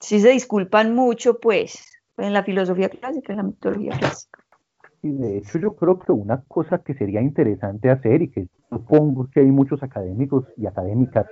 Sí 0.00 0.20
se 0.20 0.30
disculpan 0.30 0.94
mucho, 0.94 1.38
pues, 1.38 2.00
en 2.16 2.32
la 2.32 2.42
filosofía 2.42 2.88
clásica, 2.88 3.32
en 3.32 3.36
la 3.38 3.42
mitología 3.42 3.92
clásica. 3.98 4.40
Y 5.02 5.12
de 5.12 5.38
hecho 5.38 5.58
yo 5.58 5.76
creo 5.76 5.98
que 5.98 6.12
una 6.12 6.42
cosa 6.48 6.78
que 6.78 6.94
sería 6.94 7.20
interesante 7.20 7.90
hacer 7.90 8.22
y 8.22 8.30
que 8.30 8.48
supongo 8.70 9.28
que 9.30 9.40
hay 9.40 9.50
muchos 9.50 9.82
académicos 9.82 10.46
y 10.56 10.66
académicas 10.66 11.26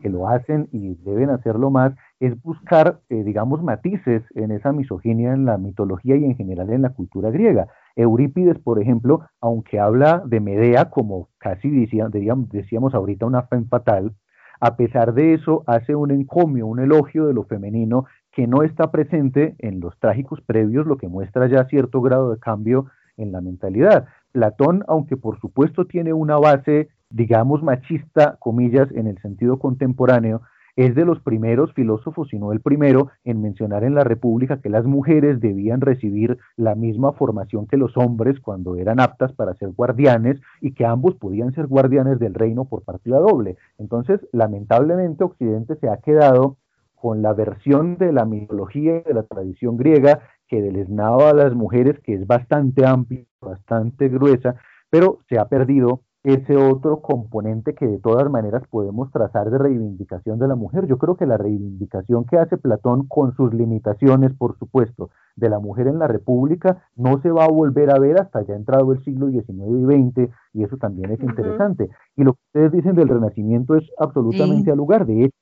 que 0.00 0.10
lo 0.10 0.28
hacen 0.28 0.68
y 0.72 0.94
deben 0.96 1.30
hacerlo 1.30 1.70
más, 1.70 1.94
es 2.20 2.40
buscar, 2.42 3.00
eh, 3.08 3.24
digamos, 3.24 3.62
matices 3.62 4.22
en 4.34 4.50
esa 4.52 4.72
misoginia 4.72 5.32
en 5.32 5.46
la 5.46 5.56
mitología 5.56 6.16
y 6.16 6.24
en 6.24 6.36
general 6.36 6.70
en 6.70 6.82
la 6.82 6.90
cultura 6.90 7.30
griega. 7.30 7.66
Eurípides, 7.96 8.58
por 8.58 8.80
ejemplo, 8.80 9.22
aunque 9.40 9.80
habla 9.80 10.22
de 10.24 10.40
Medea 10.40 10.90
como 10.90 11.30
casi 11.38 11.70
decíamos, 11.70 12.94
ahorita 12.94 13.26
una 13.26 13.42
fe 13.42 13.62
fatal, 13.64 14.14
a 14.60 14.76
pesar 14.76 15.14
de 15.14 15.34
eso 15.34 15.64
hace 15.66 15.94
un 15.94 16.10
encomio, 16.10 16.66
un 16.66 16.80
elogio 16.80 17.26
de 17.26 17.34
lo 17.34 17.44
femenino 17.44 18.04
que 18.32 18.46
no 18.46 18.62
está 18.62 18.90
presente 18.90 19.54
en 19.58 19.80
los 19.80 19.98
trágicos 19.98 20.40
previos, 20.42 20.86
lo 20.86 20.98
que 20.98 21.08
muestra 21.08 21.48
ya 21.48 21.64
cierto 21.66 22.02
grado 22.02 22.30
de 22.30 22.38
cambio 22.38 22.86
en 23.16 23.32
la 23.32 23.40
mentalidad. 23.40 24.06
Platón, 24.32 24.84
aunque 24.88 25.16
por 25.16 25.40
supuesto 25.40 25.86
tiene 25.86 26.12
una 26.12 26.36
base, 26.36 26.88
digamos, 27.10 27.62
machista, 27.62 28.36
comillas, 28.38 28.90
en 28.92 29.06
el 29.06 29.18
sentido 29.22 29.58
contemporáneo, 29.58 30.42
es 30.76 30.94
de 30.94 31.06
los 31.06 31.20
primeros 31.20 31.72
filósofos, 31.72 32.28
si 32.28 32.38
no 32.38 32.52
el 32.52 32.60
primero, 32.60 33.08
en 33.24 33.40
mencionar 33.40 33.82
en 33.82 33.94
la 33.94 34.04
República 34.04 34.60
que 34.60 34.68
las 34.68 34.84
mujeres 34.84 35.40
debían 35.40 35.80
recibir 35.80 36.38
la 36.56 36.74
misma 36.74 37.12
formación 37.12 37.66
que 37.66 37.78
los 37.78 37.96
hombres 37.96 38.38
cuando 38.40 38.76
eran 38.76 39.00
aptas 39.00 39.32
para 39.32 39.54
ser 39.54 39.70
guardianes 39.70 40.38
y 40.60 40.72
que 40.72 40.84
ambos 40.84 41.14
podían 41.14 41.52
ser 41.54 41.66
guardianes 41.66 42.18
del 42.18 42.34
reino 42.34 42.66
por 42.66 42.82
partida 42.84 43.18
doble. 43.18 43.56
Entonces, 43.78 44.20
lamentablemente, 44.32 45.24
Occidente 45.24 45.76
se 45.76 45.88
ha 45.88 45.96
quedado 45.96 46.58
con 46.94 47.22
la 47.22 47.32
versión 47.32 47.96
de 47.96 48.12
la 48.12 48.24
mitología 48.24 48.98
y 48.98 49.02
de 49.02 49.14
la 49.14 49.22
tradición 49.22 49.76
griega 49.76 50.20
que 50.48 50.60
deleznaba 50.60 51.30
a 51.30 51.34
las 51.34 51.54
mujeres, 51.54 51.98
que 52.00 52.14
es 52.14 52.26
bastante 52.26 52.84
amplia, 52.86 53.24
bastante 53.40 54.08
gruesa, 54.08 54.56
pero 54.90 55.20
se 55.28 55.38
ha 55.38 55.48
perdido 55.48 56.02
ese 56.26 56.56
otro 56.56 57.02
componente 57.02 57.76
que 57.76 57.86
de 57.86 58.00
todas 58.00 58.28
maneras 58.28 58.64
podemos 58.68 59.12
trazar 59.12 59.48
de 59.48 59.58
reivindicación 59.58 60.40
de 60.40 60.48
la 60.48 60.56
mujer. 60.56 60.88
Yo 60.88 60.98
creo 60.98 61.16
que 61.16 61.24
la 61.24 61.36
reivindicación 61.36 62.24
que 62.24 62.36
hace 62.36 62.56
Platón 62.56 63.06
con 63.06 63.36
sus 63.36 63.54
limitaciones, 63.54 64.34
por 64.34 64.58
supuesto, 64.58 65.10
de 65.36 65.48
la 65.48 65.60
mujer 65.60 65.86
en 65.86 66.00
la 66.00 66.08
República 66.08 66.82
no 66.96 67.22
se 67.22 67.30
va 67.30 67.44
a 67.44 67.48
volver 67.48 67.94
a 67.94 68.00
ver 68.00 68.20
hasta 68.20 68.42
ya 68.42 68.56
entrado 68.56 68.90
el 68.90 69.04
siglo 69.04 69.28
XIX 69.28 69.46
y 69.48 69.84
XX, 69.84 70.32
y 70.52 70.64
eso 70.64 70.76
también 70.78 71.12
es 71.12 71.20
interesante. 71.20 71.90
Y 72.16 72.24
lo 72.24 72.32
que 72.32 72.40
ustedes 72.46 72.72
dicen 72.72 72.96
del 72.96 73.08
Renacimiento 73.08 73.76
es 73.76 73.88
absolutamente 73.96 74.72
al 74.72 74.78
lugar. 74.78 75.06
De 75.06 75.26
hecho, 75.26 75.36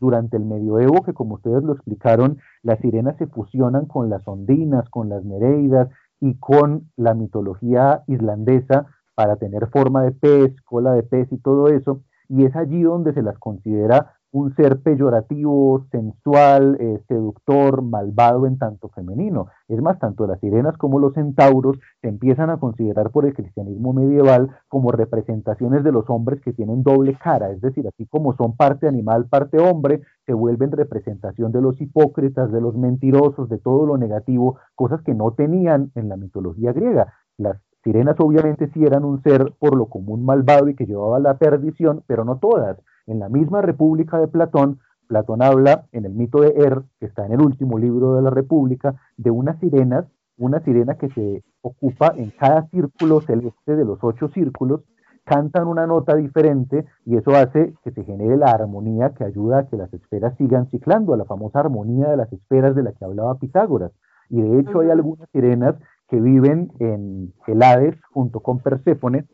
durante 0.00 0.36
el 0.36 0.44
medioevo, 0.44 1.04
que 1.04 1.14
como 1.14 1.36
ustedes 1.36 1.62
lo 1.62 1.72
explicaron, 1.72 2.38
las 2.64 2.80
sirenas 2.80 3.16
se 3.18 3.28
fusionan 3.28 3.86
con 3.86 4.10
las 4.10 4.26
ondinas, 4.26 4.88
con 4.88 5.08
las 5.08 5.24
nereidas 5.24 5.88
y 6.18 6.34
con 6.34 6.90
la 6.96 7.14
mitología 7.14 8.02
islandesa 8.08 8.86
para 9.16 9.36
tener 9.36 9.66
forma 9.70 10.04
de 10.04 10.12
pez, 10.12 10.54
cola 10.62 10.92
de 10.92 11.02
pez 11.02 11.32
y 11.32 11.38
todo 11.38 11.68
eso, 11.68 12.02
y 12.28 12.44
es 12.44 12.54
allí 12.54 12.82
donde 12.82 13.12
se 13.12 13.22
las 13.22 13.38
considera 13.38 14.16
un 14.32 14.54
ser 14.54 14.82
peyorativo, 14.82 15.86
sensual, 15.90 16.76
eh, 16.78 17.00
seductor, 17.08 17.80
malvado 17.80 18.46
en 18.46 18.58
tanto 18.58 18.90
femenino. 18.90 19.46
Es 19.66 19.80
más, 19.80 19.98
tanto 19.98 20.26
las 20.26 20.40
sirenas 20.40 20.76
como 20.76 20.98
los 20.98 21.14
centauros 21.14 21.78
se 22.02 22.08
empiezan 22.08 22.50
a 22.50 22.58
considerar 22.58 23.10
por 23.10 23.24
el 23.24 23.32
cristianismo 23.32 23.94
medieval 23.94 24.50
como 24.68 24.92
representaciones 24.92 25.84
de 25.84 25.92
los 25.92 26.10
hombres 26.10 26.42
que 26.42 26.52
tienen 26.52 26.82
doble 26.82 27.16
cara, 27.16 27.50
es 27.50 27.62
decir, 27.62 27.88
así 27.88 28.06
como 28.06 28.36
son 28.36 28.56
parte 28.56 28.86
animal, 28.86 29.26
parte 29.26 29.58
hombre, 29.58 30.02
se 30.26 30.34
vuelven 30.34 30.70
representación 30.70 31.50
de 31.52 31.62
los 31.62 31.80
hipócritas, 31.80 32.52
de 32.52 32.60
los 32.60 32.76
mentirosos, 32.76 33.48
de 33.48 33.58
todo 33.58 33.86
lo 33.86 33.96
negativo, 33.96 34.58
cosas 34.74 35.00
que 35.02 35.14
no 35.14 35.32
tenían 35.32 35.92
en 35.94 36.10
la 36.10 36.16
mitología 36.16 36.72
griega. 36.74 37.14
Las 37.38 37.58
sirenas 37.86 38.16
obviamente 38.18 38.68
sí 38.74 38.84
eran 38.84 39.04
un 39.04 39.22
ser 39.22 39.52
por 39.60 39.76
lo 39.76 39.86
común 39.86 40.24
malvado 40.24 40.68
y 40.68 40.74
que 40.74 40.86
llevaba 40.86 41.20
la 41.20 41.38
perdición, 41.38 42.02
pero 42.08 42.24
no 42.24 42.38
todas. 42.38 42.78
En 43.06 43.20
la 43.20 43.28
misma 43.28 43.62
República 43.62 44.18
de 44.18 44.26
Platón, 44.26 44.80
Platón 45.06 45.40
habla 45.40 45.86
en 45.92 46.04
el 46.04 46.12
mito 46.12 46.40
de 46.40 46.48
Er, 46.56 46.82
que 46.98 47.06
está 47.06 47.24
en 47.24 47.34
el 47.34 47.40
último 47.40 47.78
libro 47.78 48.16
de 48.16 48.22
la 48.22 48.30
República, 48.30 48.96
de 49.16 49.30
unas 49.30 49.60
sirenas, 49.60 50.04
una 50.36 50.58
sirena 50.64 50.96
que 50.96 51.10
se 51.10 51.44
ocupa 51.60 52.12
en 52.16 52.30
cada 52.30 52.66
círculo 52.70 53.20
celeste 53.20 53.76
de 53.76 53.84
los 53.84 54.00
ocho 54.02 54.28
círculos, 54.30 54.80
cantan 55.24 55.68
una 55.68 55.86
nota 55.86 56.16
diferente 56.16 56.86
y 57.04 57.16
eso 57.16 57.36
hace 57.36 57.72
que 57.84 57.92
se 57.92 58.02
genere 58.02 58.36
la 58.36 58.50
armonía 58.50 59.10
que 59.10 59.22
ayuda 59.22 59.60
a 59.60 59.66
que 59.68 59.76
las 59.76 59.94
esferas 59.94 60.36
sigan 60.38 60.68
ciclando, 60.70 61.14
a 61.14 61.16
la 61.16 61.24
famosa 61.24 61.60
armonía 61.60 62.08
de 62.08 62.16
las 62.16 62.32
esferas 62.32 62.74
de 62.74 62.82
la 62.82 62.92
que 62.92 63.04
hablaba 63.04 63.38
Pitágoras. 63.38 63.92
Y 64.28 64.42
de 64.42 64.58
hecho 64.58 64.80
hay 64.80 64.90
algunas 64.90 65.28
sirenas 65.30 65.76
que 66.08 66.20
viven 66.20 66.70
en 66.78 67.32
el 67.46 67.62
Hades 67.62 67.96
junto 68.10 68.40
con 68.40 68.58
Perséfone, 68.60 69.24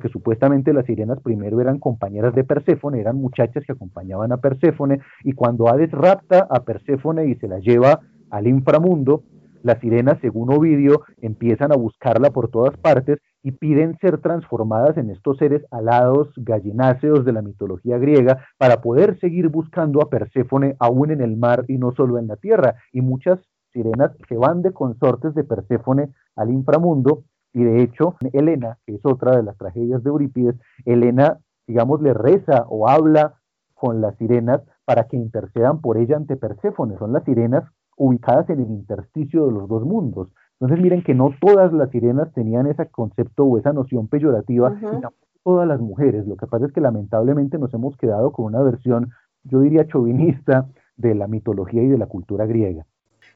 que 0.00 0.08
supuestamente 0.08 0.72
las 0.72 0.86
sirenas 0.86 1.20
primero 1.22 1.60
eran 1.60 1.78
compañeras 1.78 2.34
de 2.34 2.44
Perséfone, 2.44 3.00
eran 3.00 3.16
muchachas 3.16 3.64
que 3.64 3.72
acompañaban 3.72 4.32
a 4.32 4.38
Perséfone, 4.38 5.00
y 5.24 5.32
cuando 5.32 5.68
Hades 5.68 5.90
rapta 5.92 6.46
a 6.50 6.64
Perséfone 6.64 7.26
y 7.26 7.34
se 7.36 7.48
la 7.48 7.58
lleva 7.58 8.00
al 8.30 8.46
inframundo, 8.46 9.22
las 9.62 9.80
sirenas, 9.80 10.18
según 10.20 10.52
Ovidio, 10.52 11.02
empiezan 11.20 11.72
a 11.72 11.76
buscarla 11.76 12.30
por 12.30 12.50
todas 12.50 12.76
partes 12.76 13.18
y 13.42 13.52
piden 13.52 13.96
ser 14.00 14.18
transformadas 14.18 14.96
en 14.96 15.10
estos 15.10 15.38
seres 15.38 15.62
alados, 15.70 16.32
gallináceos 16.36 17.24
de 17.24 17.32
la 17.32 17.42
mitología 17.42 17.98
griega, 17.98 18.46
para 18.58 18.80
poder 18.80 19.18
seguir 19.18 19.48
buscando 19.48 20.00
a 20.00 20.08
Perséfone 20.08 20.76
aún 20.78 21.10
en 21.10 21.20
el 21.20 21.36
mar 21.36 21.64
y 21.68 21.78
no 21.78 21.92
solo 21.92 22.18
en 22.18 22.28
la 22.28 22.36
tierra. 22.36 22.76
Y 22.92 23.00
muchas 23.00 23.40
sirenas 23.76 24.12
se 24.28 24.36
van 24.36 24.62
de 24.62 24.72
consortes 24.72 25.34
de 25.34 25.44
Perséfone 25.44 26.08
al 26.34 26.50
inframundo 26.50 27.24
y 27.52 27.62
de 27.62 27.82
hecho 27.82 28.16
Helena, 28.32 28.78
que 28.86 28.94
es 28.94 29.00
otra 29.04 29.36
de 29.36 29.42
las 29.42 29.56
tragedias 29.58 30.02
de 30.02 30.10
Eurípides, 30.10 30.56
Helena, 30.84 31.38
digamos, 31.66 32.00
le 32.00 32.14
reza 32.14 32.64
o 32.68 32.88
habla 32.88 33.34
con 33.74 34.00
las 34.00 34.16
sirenas 34.16 34.62
para 34.84 35.04
que 35.04 35.16
intercedan 35.16 35.80
por 35.80 35.98
ella 35.98 36.16
ante 36.16 36.36
Perséfone. 36.36 36.96
Son 36.98 37.12
las 37.12 37.24
sirenas 37.24 37.64
ubicadas 37.96 38.48
en 38.50 38.60
el 38.60 38.70
intersticio 38.70 39.46
de 39.46 39.52
los 39.52 39.68
dos 39.68 39.84
mundos. 39.84 40.28
Entonces 40.58 40.82
miren 40.82 41.02
que 41.02 41.14
no 41.14 41.30
todas 41.40 41.72
las 41.72 41.90
sirenas 41.90 42.32
tenían 42.32 42.66
ese 42.66 42.88
concepto 42.88 43.44
o 43.44 43.58
esa 43.58 43.72
noción 43.72 44.08
peyorativa, 44.08 44.74
y 44.78 45.00
tampoco 45.00 45.26
todas 45.44 45.68
las 45.68 45.80
mujeres. 45.80 46.26
Lo 46.26 46.36
que 46.36 46.46
pasa 46.46 46.66
es 46.66 46.72
que 46.72 46.80
lamentablemente 46.80 47.58
nos 47.58 47.72
hemos 47.74 47.96
quedado 47.96 48.32
con 48.32 48.46
una 48.46 48.62
versión, 48.62 49.10
yo 49.44 49.60
diría, 49.60 49.86
chauvinista 49.86 50.68
de 50.96 51.14
la 51.14 51.26
mitología 51.26 51.82
y 51.82 51.88
de 51.88 51.98
la 51.98 52.06
cultura 52.06 52.46
griega. 52.46 52.86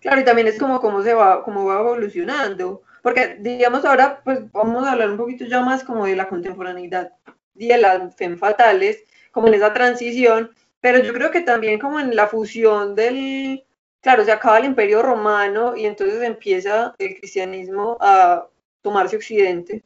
Claro, 0.00 0.20
y 0.20 0.24
también 0.24 0.48
es 0.48 0.58
como 0.58 0.80
cómo 0.80 1.02
se 1.02 1.12
va, 1.14 1.42
cómo 1.44 1.66
va 1.66 1.80
evolucionando, 1.80 2.82
porque 3.02 3.36
digamos 3.40 3.84
ahora, 3.84 4.22
pues 4.24 4.50
vamos 4.52 4.86
a 4.86 4.92
hablar 4.92 5.10
un 5.10 5.18
poquito 5.18 5.44
ya 5.44 5.60
más 5.60 5.84
como 5.84 6.06
de 6.06 6.16
la 6.16 6.28
contemporaneidad 6.28 7.12
y 7.54 7.68
de 7.68 7.78
las 7.78 8.14
fem 8.16 8.38
fatales, 8.38 9.04
como 9.30 9.48
en 9.48 9.54
esa 9.54 9.74
transición, 9.74 10.50
pero 10.80 10.98
yo 11.00 11.12
creo 11.12 11.30
que 11.30 11.42
también 11.42 11.78
como 11.78 12.00
en 12.00 12.16
la 12.16 12.26
fusión 12.28 12.94
del, 12.94 13.64
claro, 14.00 14.24
se 14.24 14.32
acaba 14.32 14.58
el 14.58 14.64
imperio 14.64 15.02
romano 15.02 15.76
y 15.76 15.84
entonces 15.84 16.22
empieza 16.22 16.94
el 16.98 17.16
cristianismo 17.18 17.98
a 18.00 18.48
tomarse 18.82 19.16
occidente. 19.16 19.82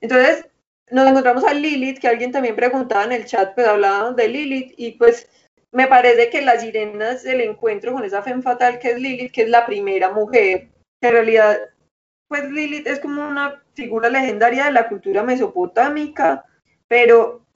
Entonces 0.00 0.46
nos 0.90 1.08
encontramos 1.08 1.44
a 1.44 1.52
Lilith, 1.54 1.98
que 1.98 2.08
alguien 2.08 2.32
también 2.32 2.56
preguntaba 2.56 3.04
en 3.04 3.12
el 3.12 3.26
chat, 3.26 3.54
pues 3.54 3.66
hablábamos 3.66 4.16
de 4.16 4.28
Lilith 4.28 4.74
y 4.76 4.92
pues 4.92 5.28
me 5.72 5.86
parece 5.86 6.30
que 6.30 6.42
las 6.42 6.62
sirenas 6.62 7.22
del 7.22 7.42
encuentro 7.42 7.92
con 7.92 8.04
esa 8.04 8.22
femme 8.22 8.42
fatal 8.42 8.78
que 8.78 8.92
es 8.92 9.00
Lilith, 9.00 9.32
que 9.32 9.42
es 9.42 9.48
la 9.48 9.66
primera 9.66 10.10
mujer, 10.10 10.68
que 11.00 11.08
en 11.08 11.12
realidad, 11.12 11.58
pues 12.28 12.50
Lilith 12.50 12.86
es 12.86 13.00
como 13.00 13.26
una 13.26 13.62
figura 13.74 14.08
legendaria 14.08 14.66
de 14.66 14.72
la 14.72 14.88
cultura 14.88 15.22
mesopotámica, 15.22 16.44
pero, 16.88 17.46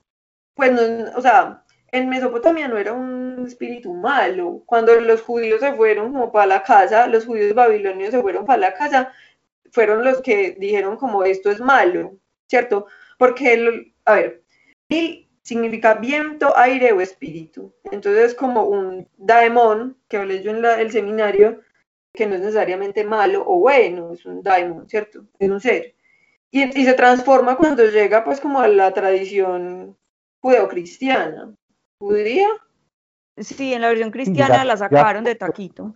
pues, 0.55 0.73
no, 0.73 1.11
o 1.17 1.23
sea, 1.23 1.65
en 1.93 2.09
Mesopotamia 2.09 2.69
no 2.69 2.79
era 2.79 2.93
un 2.93 3.45
espíritu 3.47 3.93
malo. 3.95 4.63
Cuando 4.67 4.99
los 5.01 5.23
judíos 5.23 5.61
se 5.61 5.75
fueron 5.75 6.13
como 6.13 6.33
para 6.33 6.47
la 6.47 6.63
casa, 6.63 7.07
los 7.07 7.27
judíos 7.27 7.55
babilonios 7.55 8.11
se 8.11 8.23
fueron 8.23 8.47
para 8.47 8.59
la 8.59 8.75
casa, 8.75 9.13
fueron 9.71 10.05
los 10.05 10.23
que 10.23 10.57
dijeron 10.59 10.97
como 10.97 11.25
esto 11.25 11.51
es 11.51 11.61
malo, 11.61 12.19
¿cierto? 12.49 12.87
Porque, 13.19 13.93
a 14.05 14.15
ver, 14.15 14.43
significa 15.43 15.95
viento, 15.95 16.57
aire 16.57 16.93
o 16.93 17.01
espíritu. 17.01 17.75
Entonces 17.91 18.31
es 18.31 18.35
como 18.35 18.65
un 18.65 19.09
daemon, 19.19 19.97
que 20.09 20.17
hablé 20.17 20.43
yo 20.43 20.53
en 20.53 20.65
el 20.65 20.91
seminario, 20.91 21.61
que 22.13 22.27
no 22.27 22.35
es 22.35 22.41
necesariamente 22.41 23.05
malo 23.05 23.45
o 23.47 23.59
bueno, 23.59 24.13
es 24.13 24.25
un 24.27 24.43
daemon, 24.43 24.89
¿cierto? 24.89 25.25
Es 25.39 25.51
un 25.51 25.61
ser. 25.61 25.95
Y, 26.51 26.71
se 26.71 26.95
transforma 26.95 27.57
cuando 27.57 27.85
llega 27.87 28.25
pues 28.25 28.41
como 28.41 28.61
a 28.61 28.69
la 28.69 28.93
tradición 28.93 29.97
judeocristiana. 30.41 31.55
¿Judía? 31.99 32.49
Sí, 33.39 33.73
en 33.73 33.81
la 33.81 33.89
versión 33.89 34.11
cristiana 34.11 34.65
la 34.65 34.77
sacaron 34.77 35.25
de 35.25 35.35
taquito. 35.35 35.95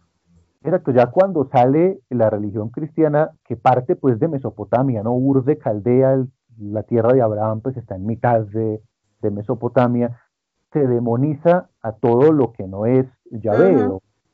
Exacto, 0.62 0.90
ya 0.92 1.06
cuando 1.06 1.48
sale 1.52 2.00
la 2.08 2.30
religión 2.30 2.70
cristiana 2.70 3.30
que 3.44 3.56
parte 3.56 3.94
pues 3.94 4.18
de 4.18 4.28
Mesopotamia, 4.28 5.02
¿no? 5.02 5.14
Ur 5.14 5.44
de 5.44 5.58
Caldea, 5.58 6.24
la 6.58 6.82
tierra 6.84 7.12
de 7.12 7.20
Abraham 7.20 7.60
pues 7.60 7.76
está 7.76 7.94
en 7.94 8.06
mitad 8.06 8.40
de, 8.40 8.80
de 9.26 9.30
Mesopotamia, 9.30 10.18
se 10.72 10.86
demoniza 10.86 11.68
a 11.82 11.92
todo 11.92 12.32
lo 12.32 12.52
que 12.52 12.66
no 12.66 12.86
es 12.86 13.06
Yahvé 13.30 13.88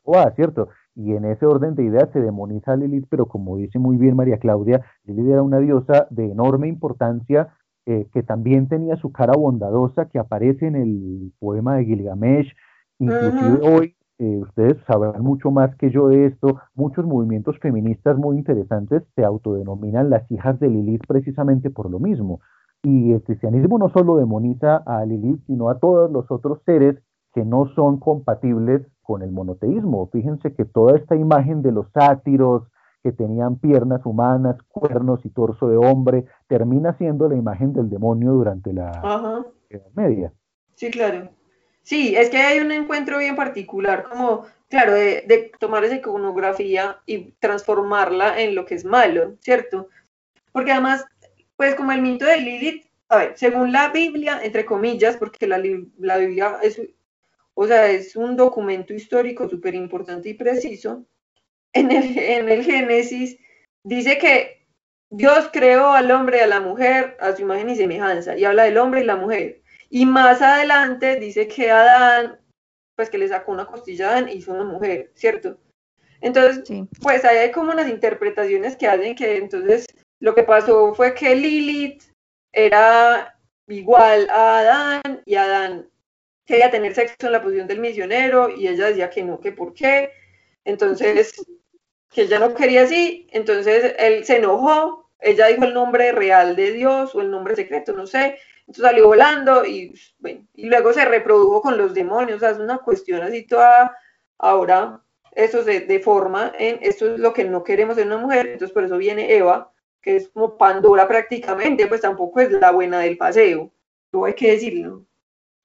o, 0.04 0.16
¿cierto? 0.34 0.68
Y 0.94 1.12
en 1.12 1.24
ese 1.24 1.46
orden 1.46 1.74
de 1.74 1.84
ideas 1.84 2.10
se 2.12 2.20
demoniza 2.20 2.72
a 2.72 2.76
Lilith, 2.76 3.06
pero 3.08 3.26
como 3.26 3.56
dice 3.56 3.78
muy 3.78 3.96
bien 3.96 4.16
María 4.16 4.38
Claudia, 4.38 4.82
Lilith 5.04 5.28
era 5.28 5.42
una 5.42 5.58
diosa 5.58 6.06
de 6.10 6.30
enorme 6.30 6.68
importancia 6.68 7.48
eh, 7.86 8.06
que 8.12 8.22
también 8.22 8.68
tenía 8.68 8.96
su 8.96 9.10
cara 9.10 9.32
bondadosa 9.32 10.06
que 10.08 10.18
aparece 10.18 10.66
en 10.66 10.76
el 10.76 11.32
poema 11.38 11.76
de 11.76 11.84
Gilgamesh. 11.84 12.54
Inclusive 12.98 13.58
hoy, 13.68 13.96
eh, 14.18 14.38
ustedes 14.38 14.76
sabrán 14.86 15.22
mucho 15.22 15.50
más 15.50 15.74
que 15.76 15.90
yo 15.90 16.08
de 16.08 16.26
esto, 16.26 16.60
muchos 16.74 17.04
movimientos 17.04 17.58
feministas 17.58 18.16
muy 18.16 18.36
interesantes 18.36 19.02
se 19.16 19.24
autodenominan 19.24 20.10
las 20.10 20.30
hijas 20.30 20.60
de 20.60 20.68
Lilith 20.68 21.06
precisamente 21.08 21.70
por 21.70 21.90
lo 21.90 21.98
mismo, 21.98 22.40
y 22.82 23.12
el 23.12 23.22
cristianismo 23.22 23.78
no 23.78 23.90
solo 23.90 24.16
demoniza 24.16 24.82
a 24.86 25.04
Lilith, 25.04 25.44
sino 25.46 25.70
a 25.70 25.78
todos 25.78 26.10
los 26.10 26.30
otros 26.30 26.60
seres 26.66 26.96
que 27.34 27.44
no 27.44 27.68
son 27.74 27.98
compatibles 27.98 28.82
con 29.02 29.22
el 29.22 29.30
monoteísmo. 29.30 30.08
Fíjense 30.12 30.54
que 30.54 30.64
toda 30.64 30.96
esta 30.96 31.16
imagen 31.16 31.62
de 31.62 31.72
los 31.72 31.86
sátiros 31.92 32.64
que 33.02 33.12
tenían 33.12 33.56
piernas 33.56 34.04
humanas, 34.04 34.56
cuernos 34.68 35.24
y 35.24 35.30
torso 35.30 35.68
de 35.68 35.76
hombre, 35.76 36.24
termina 36.46 36.96
siendo 36.98 37.28
la 37.28 37.36
imagen 37.36 37.72
del 37.72 37.90
demonio 37.90 38.32
durante 38.32 38.72
la 38.72 39.44
Edad 39.70 39.90
Media. 39.94 40.32
Sí, 40.74 40.90
claro. 40.90 41.28
Sí, 41.82 42.14
es 42.14 42.30
que 42.30 42.38
hay 42.38 42.60
un 42.60 42.70
encuentro 42.70 43.18
bien 43.18 43.34
particular, 43.34 44.04
como, 44.08 44.44
claro, 44.68 44.92
de, 44.92 45.24
de 45.26 45.50
tomar 45.58 45.82
esa 45.82 45.96
iconografía 45.96 46.98
y 47.06 47.32
transformarla 47.40 48.40
en 48.40 48.54
lo 48.54 48.66
que 48.66 48.76
es 48.76 48.84
malo, 48.84 49.34
¿cierto? 49.40 49.88
Porque 50.52 50.70
además, 50.70 51.04
pues 51.62 51.76
como 51.76 51.92
el 51.92 52.02
mito 52.02 52.24
de 52.24 52.38
Lilith, 52.38 52.86
a 53.08 53.18
ver, 53.18 53.38
según 53.38 53.70
la 53.70 53.90
Biblia, 53.90 54.40
entre 54.42 54.64
comillas, 54.64 55.16
porque 55.16 55.46
la, 55.46 55.62
la 55.98 56.16
Biblia 56.16 56.58
es, 56.60 56.82
o 57.54 57.68
sea, 57.68 57.88
es 57.88 58.16
un 58.16 58.36
documento 58.36 58.92
histórico 58.92 59.48
súper 59.48 59.76
importante 59.76 60.28
y 60.28 60.34
preciso, 60.34 61.06
en 61.72 61.92
el, 61.92 62.18
en 62.18 62.48
el 62.48 62.64
Génesis 62.64 63.38
dice 63.84 64.18
que 64.18 64.66
Dios 65.08 65.50
creó 65.52 65.92
al 65.92 66.10
hombre 66.10 66.38
y 66.38 66.40
a 66.40 66.48
la 66.48 66.58
mujer 66.58 67.16
a 67.20 67.36
su 67.36 67.42
imagen 67.42 67.70
y 67.70 67.76
semejanza, 67.76 68.36
y 68.36 68.44
habla 68.44 68.64
del 68.64 68.78
hombre 68.78 69.02
y 69.02 69.04
la 69.04 69.14
mujer. 69.14 69.62
Y 69.88 70.04
más 70.04 70.42
adelante 70.42 71.14
dice 71.20 71.46
que 71.46 71.70
Adán, 71.70 72.40
pues 72.96 73.08
que 73.08 73.18
le 73.18 73.28
sacó 73.28 73.52
una 73.52 73.66
costilla 73.66 74.08
a 74.08 74.10
Adán 74.10 74.28
y 74.28 74.32
hizo 74.32 74.52
una 74.52 74.64
mujer, 74.64 75.12
¿cierto? 75.14 75.60
Entonces, 76.20 76.64
pues 77.00 77.24
ahí 77.24 77.36
hay 77.36 77.52
como 77.52 77.70
unas 77.70 77.88
interpretaciones 77.88 78.76
que 78.76 78.88
hacen 78.88 79.14
que 79.14 79.36
entonces 79.36 79.86
lo 80.22 80.36
que 80.36 80.44
pasó 80.44 80.94
fue 80.94 81.14
que 81.14 81.34
Lilith 81.34 82.04
era 82.52 83.36
igual 83.66 84.30
a 84.30 84.60
Adán 84.60 85.20
y 85.26 85.34
Adán 85.34 85.90
quería 86.44 86.70
tener 86.70 86.94
sexo 86.94 87.26
en 87.26 87.32
la 87.32 87.42
posición 87.42 87.66
del 87.66 87.80
misionero 87.80 88.48
y 88.48 88.68
ella 88.68 88.86
decía 88.86 89.10
que 89.10 89.24
no, 89.24 89.40
que 89.40 89.50
por 89.50 89.74
qué. 89.74 90.12
Entonces, 90.64 91.44
que 92.08 92.22
ella 92.22 92.38
no 92.38 92.54
quería 92.54 92.82
así, 92.82 93.26
entonces 93.32 93.96
él 93.98 94.24
se 94.24 94.36
enojó, 94.36 95.10
ella 95.18 95.48
dijo 95.48 95.64
el 95.64 95.74
nombre 95.74 96.12
real 96.12 96.54
de 96.54 96.70
Dios 96.70 97.16
o 97.16 97.20
el 97.20 97.28
nombre 97.28 97.56
secreto, 97.56 97.92
no 97.92 98.06
sé, 98.06 98.38
entonces 98.60 98.84
salió 98.84 99.08
volando 99.08 99.64
y, 99.66 99.92
bueno, 100.20 100.46
y 100.54 100.66
luego 100.66 100.92
se 100.92 101.04
reprodujo 101.04 101.62
con 101.62 101.76
los 101.76 101.94
demonios, 101.94 102.36
o 102.36 102.40
sea, 102.40 102.50
es 102.50 102.58
una 102.58 102.78
cuestión 102.78 103.22
así 103.22 103.44
toda, 103.44 103.98
ahora 104.38 105.02
eso 105.32 105.64
se 105.64 105.80
deforma 105.80 106.52
en, 106.60 106.78
esto 106.80 107.12
es 107.12 107.18
lo 107.18 107.32
que 107.32 107.42
no 107.42 107.64
queremos 107.64 107.98
en 107.98 108.06
una 108.06 108.18
mujer, 108.18 108.46
entonces 108.46 108.72
por 108.72 108.84
eso 108.84 108.98
viene 108.98 109.34
Eva, 109.34 109.71
que 110.02 110.16
es 110.16 110.28
como 110.28 110.56
Pandora 110.58 111.06
prácticamente, 111.08 111.86
pues 111.86 112.00
tampoco 112.00 112.40
es 112.40 112.50
la 112.50 112.72
buena 112.72 112.98
del 112.98 113.16
paseo, 113.16 113.70
no 114.12 114.24
hay 114.24 114.34
que 114.34 114.50
decirlo. 114.52 115.06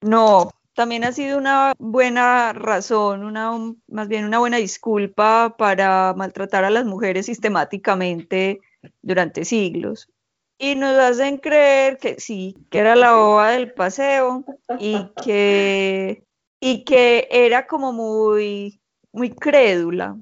No, 0.00 0.50
también 0.74 1.02
ha 1.02 1.12
sido 1.12 1.38
una 1.38 1.74
buena 1.78 2.52
razón, 2.52 3.24
una, 3.24 3.50
más 3.88 4.06
bien 4.06 4.24
una 4.24 4.38
buena 4.38 4.58
disculpa 4.58 5.56
para 5.58 6.14
maltratar 6.16 6.64
a 6.64 6.70
las 6.70 6.84
mujeres 6.84 7.26
sistemáticamente 7.26 8.60
durante 9.02 9.44
siglos. 9.44 10.08
Y 10.56 10.76
nos 10.76 10.96
hacen 10.96 11.38
creer 11.38 11.98
que 11.98 12.20
sí, 12.20 12.56
que 12.70 12.78
era 12.78 12.94
la 12.94 13.12
boba 13.12 13.50
del 13.50 13.72
paseo 13.72 14.44
y 14.78 15.08
que, 15.22 16.24
y 16.60 16.84
que 16.84 17.28
era 17.30 17.66
como 17.66 17.92
muy, 17.92 18.80
muy 19.12 19.30
crédula. 19.30 20.16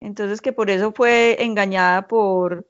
Entonces 0.00 0.42
que 0.42 0.52
por 0.52 0.68
eso 0.68 0.92
fue 0.92 1.42
engañada 1.42 2.06
por, 2.06 2.66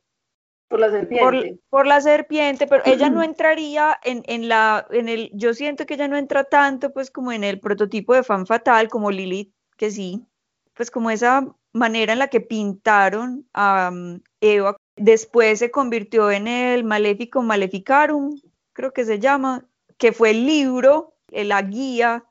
por 0.68 0.80
la 0.80 0.90
serpiente. 0.90 1.58
Por, 1.68 1.86
la 1.86 2.00
serpiente, 2.00 2.66
pero 2.66 2.82
ella 2.84 3.10
no 3.10 3.22
entraría 3.24 3.98
en, 4.02 4.22
en, 4.26 4.48
la, 4.48 4.86
en 4.90 5.08
el, 5.08 5.30
yo 5.32 5.54
siento 5.54 5.86
que 5.86 5.94
ella 5.94 6.08
no 6.08 6.16
entra 6.16 6.44
tanto 6.44 6.92
pues 6.92 7.10
como 7.10 7.32
en 7.32 7.44
el 7.44 7.60
prototipo 7.60 8.14
de 8.14 8.22
fan 8.22 8.46
fatal 8.46 8.88
como 8.88 9.10
Lilith, 9.10 9.52
que 9.76 9.90
sí, 9.90 10.26
pues 10.74 10.90
como 10.90 11.10
esa 11.10 11.46
manera 11.72 12.12
en 12.12 12.18
la 12.18 12.28
que 12.28 12.40
pintaron 12.40 13.46
a 13.52 13.90
um, 13.92 14.20
Eva, 14.40 14.76
después 14.96 15.58
se 15.58 15.70
convirtió 15.70 16.30
en 16.30 16.48
el 16.48 16.84
Maléfico 16.84 17.42
Maleficarum, 17.42 18.40
creo 18.72 18.92
que 18.92 19.04
se 19.04 19.18
llama, 19.18 19.64
que 19.98 20.12
fue 20.12 20.30
el 20.30 20.46
libro, 20.46 21.14
eh, 21.30 21.44
la 21.44 21.62
guía 21.62 22.24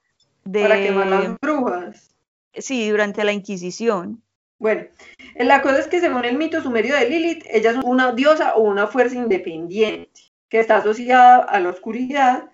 de... 0.43 0.63
Para 0.63 0.81
quemar 0.81 1.07
las 1.07 1.39
brujas. 1.41 2.15
Sí, 2.53 2.89
durante 2.89 3.23
la 3.23 3.33
Inquisición. 3.33 4.21
Bueno, 4.63 4.85
la 5.35 5.61
cosa 5.61 5.79
es 5.79 5.87
que 5.87 5.99
según 5.99 6.23
el 6.23 6.37
mito 6.37 6.61
sumerio 6.61 6.95
de 6.95 7.09
Lilith, 7.09 7.43
ella 7.49 7.71
es 7.71 7.77
una 7.83 8.13
diosa 8.13 8.55
o 8.55 8.61
una 8.61 8.87
fuerza 8.87 9.17
independiente 9.17 10.21
que 10.47 10.61
está 10.61 10.77
asociada 10.77 11.39
a 11.39 11.59
la 11.59 11.67
oscuridad 11.67 12.49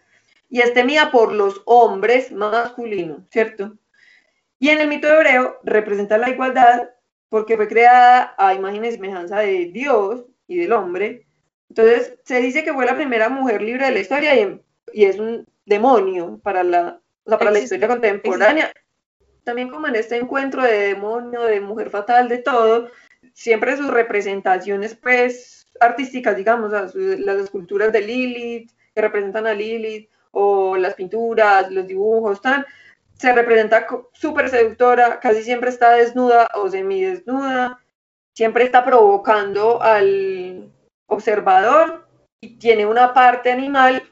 y 0.50 0.62
es 0.62 0.74
temida 0.74 1.12
por 1.12 1.32
los 1.32 1.62
hombres 1.66 2.32
masculinos, 2.32 3.22
¿cierto? 3.30 3.78
Y 4.58 4.70
en 4.70 4.82
el 4.82 4.88
mito 4.88 5.08
hebreo 5.08 5.60
representa 5.64 6.18
la 6.18 6.32
igualdad 6.32 6.90
porque 7.30 7.56
fue 7.58 7.68
creada 7.68 8.34
a 8.40 8.56
imagen 8.56 8.86
y 8.86 8.92
semejanza 8.92 9.38
de 9.42 9.66
Dios 9.72 10.26
y 10.48 10.58
del 10.58 10.74
hombre. 10.74 11.28
Entonces 11.70 12.18
se 12.26 12.42
dice 12.42 12.64
que 12.64 12.74
fue 12.74 12.88
la 12.88 12.96
primera 12.96 13.30
mujer 13.30 13.62
libre 13.62 13.86
de 13.86 13.92
la 13.92 14.00
historia 14.00 14.36
y, 14.36 14.60
es 14.94 15.20
un 15.20 15.46
demonio 15.64 16.40
para 16.42 16.64
la, 16.64 17.02
para 17.24 17.52
la 17.52 17.60
historia 17.60 17.88
contemporánea 17.88 18.74
también 19.44 19.70
como 19.70 19.88
en 19.88 19.96
este 19.96 20.18
encuentro 20.18 20.64
de 20.64 20.90
demonio, 20.90 21.44
de 21.44 21.62
mujer 21.62 21.90
fatal, 21.90 22.30
de 22.30 22.40
todo, 22.40 22.90
siempre 23.34 23.78
sus 23.78 23.90
representaciones 23.90 24.96
pues 24.96 25.68
artísticas, 25.80 26.36
digamos, 26.36 26.72
las 26.72 27.38
esculturas 27.38 27.92
de 27.92 28.02
Lilith, 28.02 28.72
que 28.94 29.02
representan 29.02 29.48
a 29.48 29.54
Lilith, 29.54 30.10
o 30.32 30.78
las 30.78 30.94
pinturas, 30.94 31.72
los 31.72 31.88
dibujos, 31.88 32.42
tal, 32.42 32.66
se 33.14 33.34
representa 33.34 33.86
súper 34.14 34.50
seductora, 34.50 35.20
casi 35.20 35.44
siempre 35.44 35.70
está 35.70 35.92
desnuda 35.92 36.50
o 36.56 36.70
semidesnuda, 36.70 37.82
siempre 38.34 38.64
está 38.64 38.86
provocando 38.86 39.82
al 39.82 40.72
observador 41.08 42.08
y 42.42 42.58
tiene 42.58 42.86
una 42.86 43.14
parte 43.14 43.52
animal, 43.52 44.04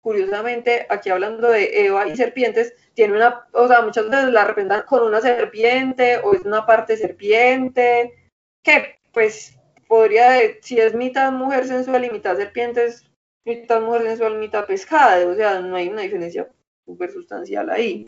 curiosamente, 0.00 0.86
aquí 0.88 1.10
hablando 1.10 1.50
de 1.50 1.86
Eva 1.86 2.08
y 2.08 2.16
serpientes, 2.16 2.74
tiene 2.94 3.14
una, 3.14 3.46
o 3.52 3.68
sea, 3.68 3.82
muchas 3.82 4.08
veces 4.08 4.30
la 4.30 4.44
representan 4.44 4.82
con 4.82 5.02
una 5.02 5.20
serpiente 5.20 6.18
o 6.18 6.34
es 6.34 6.42
una 6.42 6.66
parte 6.66 6.96
serpiente, 6.96 8.14
que 8.62 8.98
pues 9.12 9.58
podría, 9.88 10.38
si 10.62 10.78
es 10.78 10.94
mitad 10.94 11.32
mujer 11.32 11.66
sensual 11.66 12.04
y 12.04 12.10
mitad 12.10 12.36
serpiente, 12.36 12.86
es 12.86 13.04
mitad 13.44 13.80
mujer 13.80 14.02
sensual, 14.02 14.38
mitad 14.38 14.66
pescada, 14.66 15.26
o 15.26 15.34
sea, 15.34 15.60
no 15.60 15.76
hay 15.76 15.88
una 15.88 16.02
diferencia 16.02 16.48
súper 16.84 17.10
sustancial 17.10 17.70
ahí. 17.70 18.06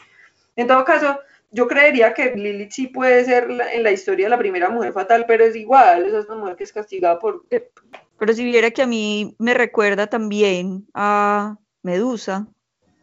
En 0.57 0.67
todo 0.67 0.85
caso, 0.85 1.19
yo 1.51 1.67
creería 1.69 2.15
que 2.15 2.35
Lilith 2.35 2.73
sí 2.73 2.87
puede 2.89 3.25
ser 3.25 3.49
en 3.51 3.83
la 3.83 3.93
historia 3.93 4.29
la 4.29 4.39
primera 4.39 4.71
mujer 4.71 4.93
fatal, 4.93 5.25
pero 5.27 5.45
es 5.45 5.55
igual, 5.55 6.07
es 6.07 6.27
una 6.27 6.37
mujer 6.37 6.57
que 6.57 6.65
es 6.65 6.73
castigada 6.73 7.19
por... 7.19 7.45
Eh, 7.51 7.71
pero 8.19 8.33
si 8.33 8.45
viera 8.45 8.71
que 8.71 8.83
a 8.83 8.87
mí 8.87 9.35
me 9.39 9.53
recuerda 9.53 10.07
también 10.07 10.87
a 10.95 11.59
Medusa, 11.83 12.47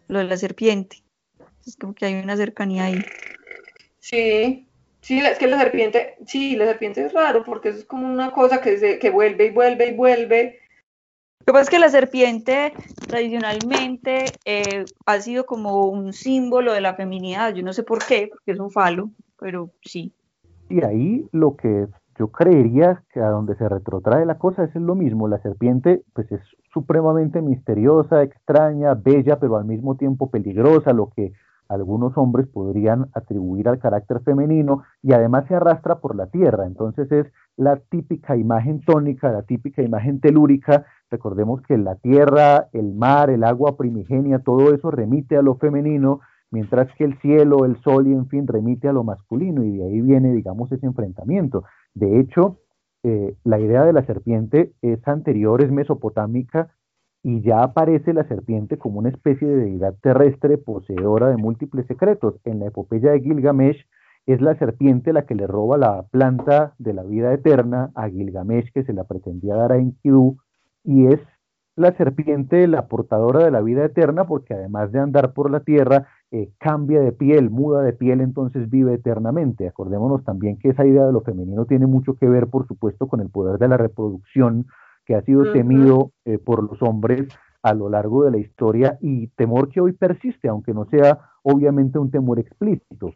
lo 0.07 0.19
de 0.19 0.25
la 0.25 0.37
serpiente. 0.37 1.03
Es 1.65 1.75
como 1.75 1.93
que 1.93 2.05
hay 2.05 2.15
una 2.15 2.37
cercanía 2.37 2.85
ahí. 2.85 3.03
Sí, 3.99 4.67
sí, 5.01 5.19
es 5.19 5.37
que 5.37 5.47
la 5.47 5.59
serpiente, 5.59 6.15
sí, 6.25 6.55
la 6.55 6.65
serpiente 6.65 7.05
es 7.05 7.13
raro 7.13 7.43
porque 7.43 7.69
es 7.69 7.85
como 7.85 8.07
una 8.07 8.31
cosa 8.31 8.61
que, 8.61 8.77
se, 8.77 8.99
que 8.99 9.09
vuelve 9.09 9.47
y 9.47 9.49
vuelve 9.51 9.89
y 9.89 9.95
vuelve. 9.95 10.59
Lo 11.41 11.45
que 11.45 11.53
pasa 11.53 11.63
es 11.63 11.69
que 11.69 11.79
la 11.79 11.89
serpiente 11.89 12.73
tradicionalmente 13.07 14.25
eh, 14.45 14.85
ha 15.05 15.19
sido 15.19 15.45
como 15.45 15.87
un 15.87 16.13
símbolo 16.13 16.73
de 16.73 16.81
la 16.81 16.95
feminidad. 16.95 17.53
Yo 17.53 17.63
no 17.63 17.73
sé 17.73 17.83
por 17.83 18.05
qué, 18.05 18.27
porque 18.27 18.51
es 18.51 18.59
un 18.59 18.71
falo, 18.71 19.11
pero 19.39 19.71
sí. 19.83 20.13
Y 20.69 20.83
ahí 20.83 21.27
lo 21.31 21.55
que 21.55 21.87
yo 22.19 22.27
creería 22.27 23.01
que 23.13 23.21
a 23.21 23.29
donde 23.29 23.55
se 23.55 23.69
retrotrae 23.69 24.25
la 24.25 24.37
cosa 24.37 24.65
es 24.65 24.75
lo 24.75 24.93
mismo. 24.93 25.29
La 25.29 25.41
serpiente, 25.41 26.03
pues 26.13 26.29
es 26.33 26.41
supremamente 26.73 27.41
misteriosa, 27.41 28.23
extraña, 28.23 28.93
bella, 28.93 29.39
pero 29.39 29.55
al 29.55 29.63
mismo 29.63 29.95
tiempo 29.95 30.29
peligrosa, 30.29 30.91
lo 30.91 31.09
que 31.15 31.31
algunos 31.69 32.17
hombres 32.17 32.47
podrían 32.47 33.07
atribuir 33.13 33.69
al 33.69 33.79
carácter 33.79 34.21
femenino 34.21 34.83
y 35.01 35.13
además 35.13 35.45
se 35.47 35.55
arrastra 35.55 35.99
por 35.99 36.15
la 36.15 36.27
tierra. 36.27 36.65
Entonces 36.65 37.09
es 37.11 37.27
la 37.55 37.77
típica 37.77 38.35
imagen 38.35 38.81
tónica, 38.81 39.31
la 39.31 39.43
típica 39.43 39.81
imagen 39.81 40.19
telúrica. 40.19 40.85
Recordemos 41.09 41.61
que 41.61 41.77
la 41.77 41.95
tierra, 41.95 42.67
el 42.73 42.93
mar, 42.95 43.29
el 43.29 43.45
agua 43.45 43.77
primigenia, 43.77 44.39
todo 44.39 44.73
eso 44.73 44.91
remite 44.91 45.37
a 45.37 45.41
lo 45.41 45.55
femenino, 45.55 46.19
mientras 46.51 46.93
que 46.95 47.05
el 47.05 47.17
cielo, 47.19 47.63
el 47.65 47.79
sol 47.81 48.07
y 48.07 48.13
en 48.13 48.27
fin 48.27 48.47
remite 48.47 48.89
a 48.89 48.93
lo 48.93 49.03
masculino 49.03 49.63
y 49.63 49.77
de 49.77 49.85
ahí 49.85 50.01
viene, 50.01 50.33
digamos, 50.33 50.71
ese 50.71 50.85
enfrentamiento. 50.85 51.63
De 51.93 52.19
hecho, 52.19 52.59
eh, 53.03 53.35
la 53.43 53.59
idea 53.59 53.85
de 53.85 53.93
la 53.93 54.05
serpiente 54.05 54.73
es 54.81 55.07
anterior, 55.07 55.63
es 55.63 55.71
mesopotámica 55.71 56.75
y 57.23 57.41
ya 57.41 57.63
aparece 57.63 58.13
la 58.13 58.27
serpiente 58.27 58.77
como 58.77 58.99
una 58.99 59.09
especie 59.09 59.47
de 59.47 59.55
deidad 59.55 59.95
terrestre 60.01 60.57
poseedora 60.57 61.29
de 61.29 61.37
múltiples 61.37 61.85
secretos. 61.87 62.35
En 62.45 62.59
la 62.59 62.67
epopeya 62.67 63.11
de 63.11 63.21
Gilgamesh 63.21 63.85
es 64.25 64.41
la 64.41 64.55
serpiente 64.57 65.13
la 65.13 65.25
que 65.25 65.35
le 65.35 65.47
roba 65.47 65.77
la 65.77 66.03
planta 66.03 66.75
de 66.77 66.93
la 66.93 67.03
vida 67.03 67.33
eterna 67.33 67.91
a 67.95 68.09
Gilgamesh 68.09 68.71
que 68.73 68.83
se 68.83 68.93
la 68.93 69.05
pretendía 69.05 69.55
dar 69.55 69.71
a 69.71 69.77
Enkidu 69.77 70.37
y 70.83 71.07
es 71.07 71.19
la 71.75 71.93
serpiente 71.93 72.67
la 72.67 72.87
portadora 72.87 73.43
de 73.43 73.51
la 73.51 73.61
vida 73.61 73.85
eterna 73.85 74.25
porque 74.27 74.53
además 74.53 74.91
de 74.91 74.99
andar 74.99 75.33
por 75.33 75.49
la 75.49 75.61
tierra 75.61 76.07
eh, 76.31 76.51
cambia 76.59 77.01
de 77.01 77.11
piel, 77.11 77.49
muda 77.49 77.81
de 77.81 77.93
piel, 77.93 78.21
entonces 78.21 78.69
vive 78.69 78.93
eternamente. 78.93 79.67
Acordémonos 79.67 80.23
también 80.23 80.57
que 80.59 80.69
esa 80.69 80.85
idea 80.85 81.05
de 81.05 81.11
lo 81.11 81.21
femenino 81.21 81.65
tiene 81.65 81.87
mucho 81.87 82.15
que 82.15 82.27
ver, 82.27 82.47
por 82.47 82.67
supuesto, 82.67 83.07
con 83.07 83.19
el 83.19 83.29
poder 83.29 83.57
de 83.57 83.67
la 83.67 83.77
reproducción 83.77 84.67
que 85.05 85.15
ha 85.15 85.21
sido 85.23 85.51
temido 85.51 86.11
eh, 86.25 86.37
por 86.37 86.63
los 86.63 86.81
hombres 86.83 87.27
a 87.63 87.73
lo 87.73 87.89
largo 87.89 88.23
de 88.23 88.31
la 88.31 88.37
historia 88.37 88.97
y 89.01 89.27
temor 89.29 89.69
que 89.69 89.81
hoy 89.81 89.93
persiste, 89.93 90.47
aunque 90.47 90.73
no 90.73 90.85
sea 90.85 91.19
obviamente 91.43 91.97
un 91.97 92.11
temor 92.11 92.39
explícito. 92.39 93.13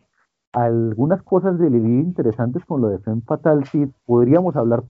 Algunas 0.52 1.22
cosas 1.24 1.58
de 1.60 1.70
Lilith 1.70 2.06
interesantes 2.06 2.66
con 2.66 2.82
lo 2.82 2.90
de 2.90 3.00
Femme 3.00 3.22
Fatal, 3.26 3.64
sí, 3.66 3.92
podríamos 4.06 4.56
hablar 4.56 4.84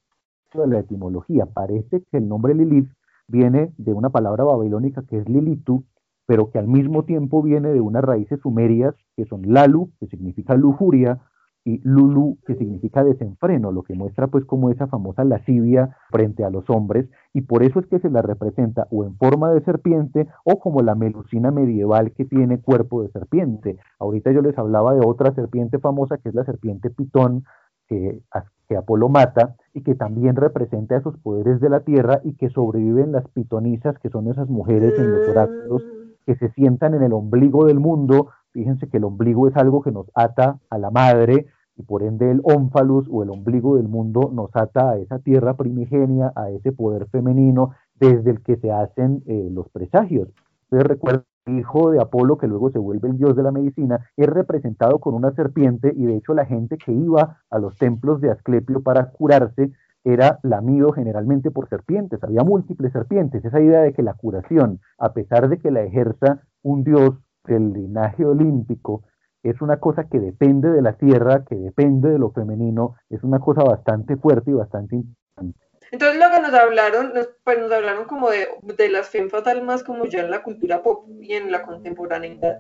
de 0.54 0.68
la 0.68 0.80
etimología. 0.80 1.46
Parece 1.46 2.04
que 2.10 2.18
el 2.18 2.28
nombre 2.28 2.54
Lilith 2.54 2.90
viene 3.28 3.74
de 3.78 3.94
una 3.94 4.10
palabra 4.10 4.44
babilónica 4.44 5.04
que 5.04 5.18
es 5.18 5.28
Lilitu, 5.28 5.84
pero 6.26 6.50
que 6.52 6.60
al 6.60 6.68
mismo 6.68 7.04
tiempo 7.04 7.42
viene 7.42 7.70
de 7.70 7.82
unas 7.82 8.04
raíces 8.04 8.40
sumerias 8.42 8.96
que 9.16 9.26
son 9.26 9.42
Lalu, 9.54 9.92
que 10.00 10.08
significa 10.08 10.56
lujuria, 10.56 11.20
y 11.66 11.80
Lulu, 11.84 12.38
que 12.46 12.56
significa 12.56 13.04
desenfreno, 13.04 13.72
lo 13.72 13.84
que 13.84 13.94
muestra 13.94 14.28
pues 14.28 14.44
como 14.46 14.70
esa 14.70 14.88
famosa 14.88 15.24
lascivia 15.24 15.96
frente 16.12 16.44
a 16.44 16.50
los 16.50 16.70
hombres, 16.70 17.10
y 17.34 17.42
por 17.42 17.64
eso 17.64 17.80
es 17.80 17.88
que 17.88 18.00
se 18.00 18.10
la 18.10 18.22
representa 18.22 18.88
o 18.92 19.06
en 19.06 19.16
forma 19.16 19.52
de 19.52 19.62
serpiente 19.62 20.28
o 20.44 20.60
como 20.60 20.82
la 20.82 20.96
melusina 20.96 21.52
medieval 21.52 22.12
que 22.12 22.26
tiene 22.26 22.60
cuerpo 22.60 23.02
de 23.02 23.10
serpiente. 23.10 23.78
Ahorita 24.00 24.32
yo 24.32 24.42
les 24.42 24.58
hablaba 24.58 24.94
de 24.94 25.06
otra 25.06 25.34
serpiente 25.34 25.80
famosa 25.80 26.18
que 26.18 26.30
es 26.30 26.36
la 26.36 26.44
serpiente 26.44 26.90
pitón, 26.90 27.46
que, 27.88 28.22
que 28.68 28.78
Apolo 28.78 29.08
mata 29.10 29.56
y 29.74 29.84
que 29.84 29.96
también 29.96 30.36
representa 30.36 30.98
esos 30.98 31.18
poderes 31.20 31.62
de 31.62 31.70
la 31.70 31.82
tierra 31.82 32.20
y 32.24 32.36
que 32.36 32.50
sobreviven 32.50 33.12
las 33.12 33.28
pitonisas, 33.30 33.98
que 34.00 34.10
son 34.10 34.28
esas 34.30 34.50
mujeres 34.50 34.98
en 34.98 35.12
los 35.12 35.28
oráculos 35.30 35.84
que 36.26 36.36
se 36.36 36.50
sientan 36.52 36.94
en 36.94 37.04
el 37.04 37.14
ombligo 37.14 37.66
del 37.66 37.80
mundo. 37.80 38.30
Fíjense 38.52 38.88
que 38.88 38.98
el 38.98 39.04
ombligo 39.04 39.48
es 39.48 39.56
algo 39.56 39.82
que 39.82 39.92
nos 39.92 40.10
ata 40.14 40.60
a 40.70 40.78
la 40.78 40.92
madre 40.92 41.48
y 41.76 41.84
por 41.84 42.04
ende 42.04 42.30
el 42.30 42.42
ónfalus 42.44 43.08
o 43.12 43.24
el 43.24 43.30
ombligo 43.30 43.78
del 43.78 43.88
mundo 43.88 44.30
nos 44.32 44.56
ata 44.56 44.92
a 44.92 44.98
esa 44.98 45.20
tierra 45.20 45.56
primigenia, 45.56 46.32
a 46.36 46.50
ese 46.50 46.72
poder 46.72 47.08
femenino 47.08 47.72
desde 48.00 48.32
el 48.32 48.42
que 48.42 48.58
se 48.58 48.72
hacen 48.72 49.24
eh, 49.26 49.50
los 49.52 49.70
presagios. 49.70 50.30
Ustedes 50.64 50.84
recuerdan 50.84 51.26
el 51.46 51.60
hijo 51.60 51.92
de 51.92 52.00
Apolo, 52.02 52.38
que 52.38 52.48
luego 52.48 52.70
se 52.72 52.80
vuelve 52.80 53.10
el 53.10 53.18
dios 53.18 53.36
de 53.36 53.44
la 53.44 53.52
medicina, 53.52 54.00
es 54.16 54.28
representado 54.28 55.00
con 55.00 55.14
una 55.14 55.32
serpiente 55.32 55.92
y 55.96 56.06
de 56.06 56.18
hecho 56.18 56.34
la 56.34 56.46
gente 56.46 56.78
que 56.78 56.94
iba 56.94 57.42
a 57.50 57.60
los 57.60 57.78
templos 57.78 58.22
de 58.22 58.32
Asclepio 58.32 58.82
para 58.82 59.12
curarse 59.12 59.72
era 60.04 60.40
lamido 60.44 60.92
generalmente 60.92 61.52
por 61.52 61.70
serpientes, 61.70 62.24
había 62.24 62.44
múltiples 62.44 62.92
serpientes. 62.92 63.44
Esa 63.44 63.62
idea 63.62 63.82
de 63.82 63.94
que 63.94 64.04
la 64.04 64.14
curación, 64.14 64.82
a 64.98 65.14
pesar 65.14 65.50
de 65.50 65.60
que 65.60 65.72
la 65.72 65.84
ejerza 65.84 66.42
un 66.62 66.84
dios 66.84 67.16
del 67.46 67.74
linaje 67.74 68.26
olímpico, 68.26 69.04
es 69.44 69.62
una 69.62 69.78
cosa 69.78 70.08
que 70.10 70.20
depende 70.20 70.70
de 70.70 70.82
la 70.82 70.94
tierra, 70.94 71.44
que 71.48 71.56
depende 71.56 72.10
de 72.10 72.20
lo 72.20 72.32
femenino, 72.32 72.96
es 73.10 73.24
una 73.24 73.40
cosa 73.40 73.64
bastante 73.64 74.16
fuerte 74.16 74.52
y 74.52 74.54
bastante 74.54 74.96
importante. 74.96 75.60
Entonces 75.92 76.20
lo 76.20 76.32
que 76.32 76.42
nos 76.42 76.54
hablaron, 76.54 77.14
pues 77.44 77.60
nos 77.60 77.72
hablaron 77.72 78.06
como 78.06 78.30
de, 78.30 78.48
de 78.78 78.90
las 78.90 79.10
fem 79.10 79.30
más 79.64 79.84
como 79.84 80.06
ya 80.06 80.22
en 80.22 80.32
la 80.32 80.42
cultura 80.42 80.82
pop 80.82 81.08
y 81.22 81.34
en 81.34 81.52
la 81.52 81.64
contemporaneidad. 81.64 82.60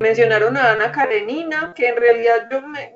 Mencionaron 0.00 0.56
a 0.56 0.72
Ana 0.72 0.92
Karenina, 0.92 1.72
que 1.74 1.88
en 1.88 1.96
realidad 1.96 2.48
yo 2.50 2.62
me, 2.62 2.94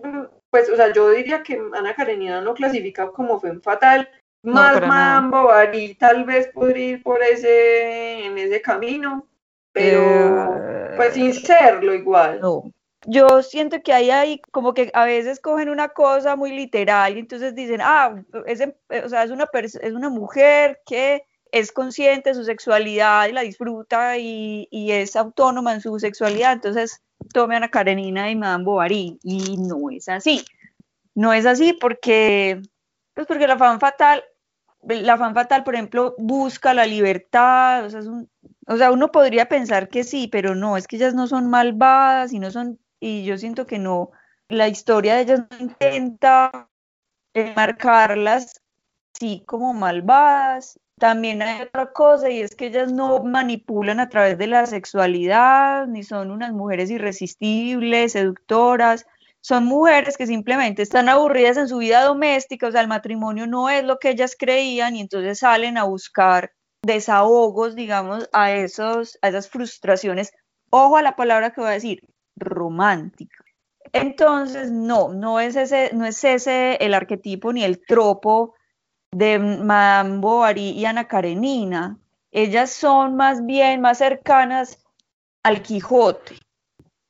pues, 0.51 0.68
o 0.68 0.76
sea, 0.76 0.92
yo 0.92 1.11
diría 1.11 1.42
que 1.42 1.61
Ana 1.74 1.94
Karenina 1.94 2.40
no 2.40 2.55
clasifica 2.55 3.11
como 3.11 3.40
fue 3.40 3.59
fatal, 3.61 4.09
más 4.42 4.80
Mambo, 4.80 5.44
Bari, 5.44 5.94
tal 5.94 6.24
vez 6.24 6.48
podría 6.48 6.88
ir 6.88 7.03
por 7.03 7.22
ese, 7.22 8.24
en 8.24 8.38
ese 8.38 8.62
camino, 8.62 9.26
pero 9.72 10.57
eh, 10.57 10.94
pues 10.96 11.14
sin 11.14 11.34
serlo 11.34 11.94
igual. 11.94 12.40
No. 12.40 12.72
Yo 13.07 13.42
siento 13.42 13.82
que 13.82 13.92
hay 13.92 14.11
ahí 14.11 14.42
como 14.51 14.74
que 14.74 14.90
a 14.92 15.05
veces 15.05 15.40
cogen 15.40 15.70
una 15.70 15.88
cosa 15.88 16.36
muy 16.36 16.51
literal 16.53 17.16
y 17.16 17.20
entonces 17.20 17.55
dicen, 17.55 17.80
ah, 17.82 18.22
es, 18.46 18.61
o 19.05 19.09
sea, 19.09 19.24
es, 19.24 19.30
una, 19.30 19.48
es 19.53 19.92
una 19.92 20.11
mujer 20.11 20.80
que 20.84 21.22
es 21.51 21.72
consciente 21.72 22.30
de 22.30 22.34
su 22.34 22.44
sexualidad 22.44 23.28
y 23.28 23.32
la 23.32 23.40
disfruta 23.40 24.18
y, 24.18 24.68
y 24.70 24.92
es 24.92 25.16
autónoma 25.16 25.72
en 25.74 25.80
su 25.80 25.98
sexualidad, 25.98 26.53
entonces 26.53 27.03
tome 27.33 27.57
a 27.57 27.68
Karenina 27.68 28.31
y 28.31 28.37
Madame 28.37 28.64
Bovary, 28.64 29.18
y 29.23 29.57
no 29.57 29.91
es 29.91 30.09
así. 30.09 30.45
No 31.14 31.33
es 31.33 31.47
así 31.47 31.73
porque, 31.73 32.62
pues 33.14 33.27
porque 33.27 33.47
la 33.47 33.59
fan 33.59 33.81
fatal, 33.81 34.23
la 34.83 35.18
fan 35.18 35.35
fatal, 35.35 35.64
por 35.64 35.75
ejemplo, 35.75 36.14
busca 36.18 36.75
la 36.75 36.87
libertad, 36.87 37.85
o 37.85 37.91
sea, 37.91 38.01
o 38.66 38.77
sea, 38.77 38.93
uno 38.93 39.11
podría 39.11 39.49
pensar 39.49 39.89
que 39.89 40.05
sí, 40.05 40.29
pero 40.29 40.55
no, 40.55 40.77
es 40.77 40.87
que 40.87 40.97
ellas 40.97 41.14
no 41.14 41.27
son 41.27 41.51
malvadas 41.51 42.33
y 42.33 42.39
no 42.39 42.51
son, 42.51 42.79
y 43.01 43.25
yo 43.25 43.37
siento 43.37 43.66
que 43.66 43.79
no, 43.79 44.11
la 44.49 44.68
historia 44.68 45.16
de 45.16 45.23
ellas 45.23 45.41
no 45.51 45.59
intenta 45.59 46.68
marcarlas 47.55 48.61
sí 49.12 49.43
como 49.47 49.73
malvadas, 49.75 50.79
también 51.01 51.40
hay 51.40 51.62
otra 51.62 51.92
cosa 51.92 52.30
y 52.30 52.40
es 52.40 52.55
que 52.55 52.66
ellas 52.66 52.92
no 52.92 53.24
manipulan 53.24 54.01
a 54.01 54.11
través 54.11 54.36
de 54.38 54.46
la 54.46 54.66
sexualidad, 54.66 55.86
ni 55.86 56.05
son 56.05 56.30
unas 56.30 56.53
mujeres 56.53 56.90
irresistibles, 56.90 58.12
seductoras, 58.12 59.07
son 59.40 59.64
mujeres 59.64 60.18
que 60.18 60.26
simplemente 60.26 60.82
están 60.82 61.09
aburridas 61.09 61.57
en 61.57 61.68
su 61.68 61.78
vida 61.78 62.05
doméstica, 62.05 62.68
o 62.68 62.70
sea, 62.70 62.82
el 62.82 62.88
matrimonio 62.88 63.46
no 63.46 63.70
es 63.70 63.82
lo 63.82 63.98
que 63.98 64.11
ellas 64.11 64.36
creían 64.38 64.94
y 64.94 65.01
entonces 65.01 65.38
salen 65.38 65.78
a 65.78 65.84
buscar 65.84 66.53
desahogos, 66.82 67.74
digamos, 67.74 68.28
a, 68.32 68.53
esos, 68.53 69.18
a 69.22 69.28
esas 69.28 69.48
frustraciones. 69.48 70.32
Ojo 70.68 70.98
a 70.98 71.03
la 71.03 71.16
palabra 71.16 71.51
que 71.51 71.62
voy 71.62 71.70
a 71.70 71.72
decir, 71.72 72.01
romántica. 72.36 73.42
Entonces, 73.92 74.70
no, 74.70 75.09
no 75.14 75.40
es 75.40 75.57
ese, 75.57 75.90
no 75.94 76.05
es 76.05 76.22
ese 76.24 76.76
el 76.76 76.92
arquetipo 76.92 77.55
ni 77.55 77.64
el 77.64 77.80
tropo 77.84 78.55
de 79.12 79.38
Madame 79.38 80.18
Bovary 80.18 80.70
y 80.70 80.84
Ana 80.84 81.08
Karenina, 81.08 81.98
ellas 82.30 82.70
son 82.70 83.16
más 83.16 83.44
bien 83.44 83.80
más 83.80 83.98
cercanas 83.98 84.84
al 85.42 85.62
Quijote. 85.62 86.38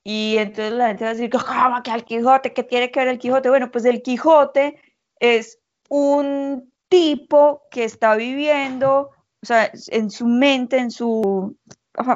Y 0.02 0.38
entonces 0.38 0.72
la 0.72 0.88
gente 0.88 1.04
va 1.04 1.10
a 1.10 1.14
decir, 1.14 1.30
¿cómo 1.30 1.82
que 1.82 1.90
al 1.90 2.04
Quijote? 2.04 2.54
¿Qué 2.54 2.62
tiene 2.62 2.90
que 2.90 3.00
ver 3.00 3.08
el 3.08 3.18
Quijote? 3.18 3.50
Bueno, 3.50 3.70
pues 3.70 3.84
el 3.84 4.02
Quijote 4.02 4.80
es 5.18 5.58
un 5.88 6.72
tipo 6.88 7.62
que 7.70 7.84
está 7.84 8.16
viviendo, 8.16 9.10
o 9.42 9.46
sea, 9.46 9.70
en 9.88 10.10
su 10.10 10.26
mente, 10.26 10.78
en 10.78 10.90
su 10.90 11.56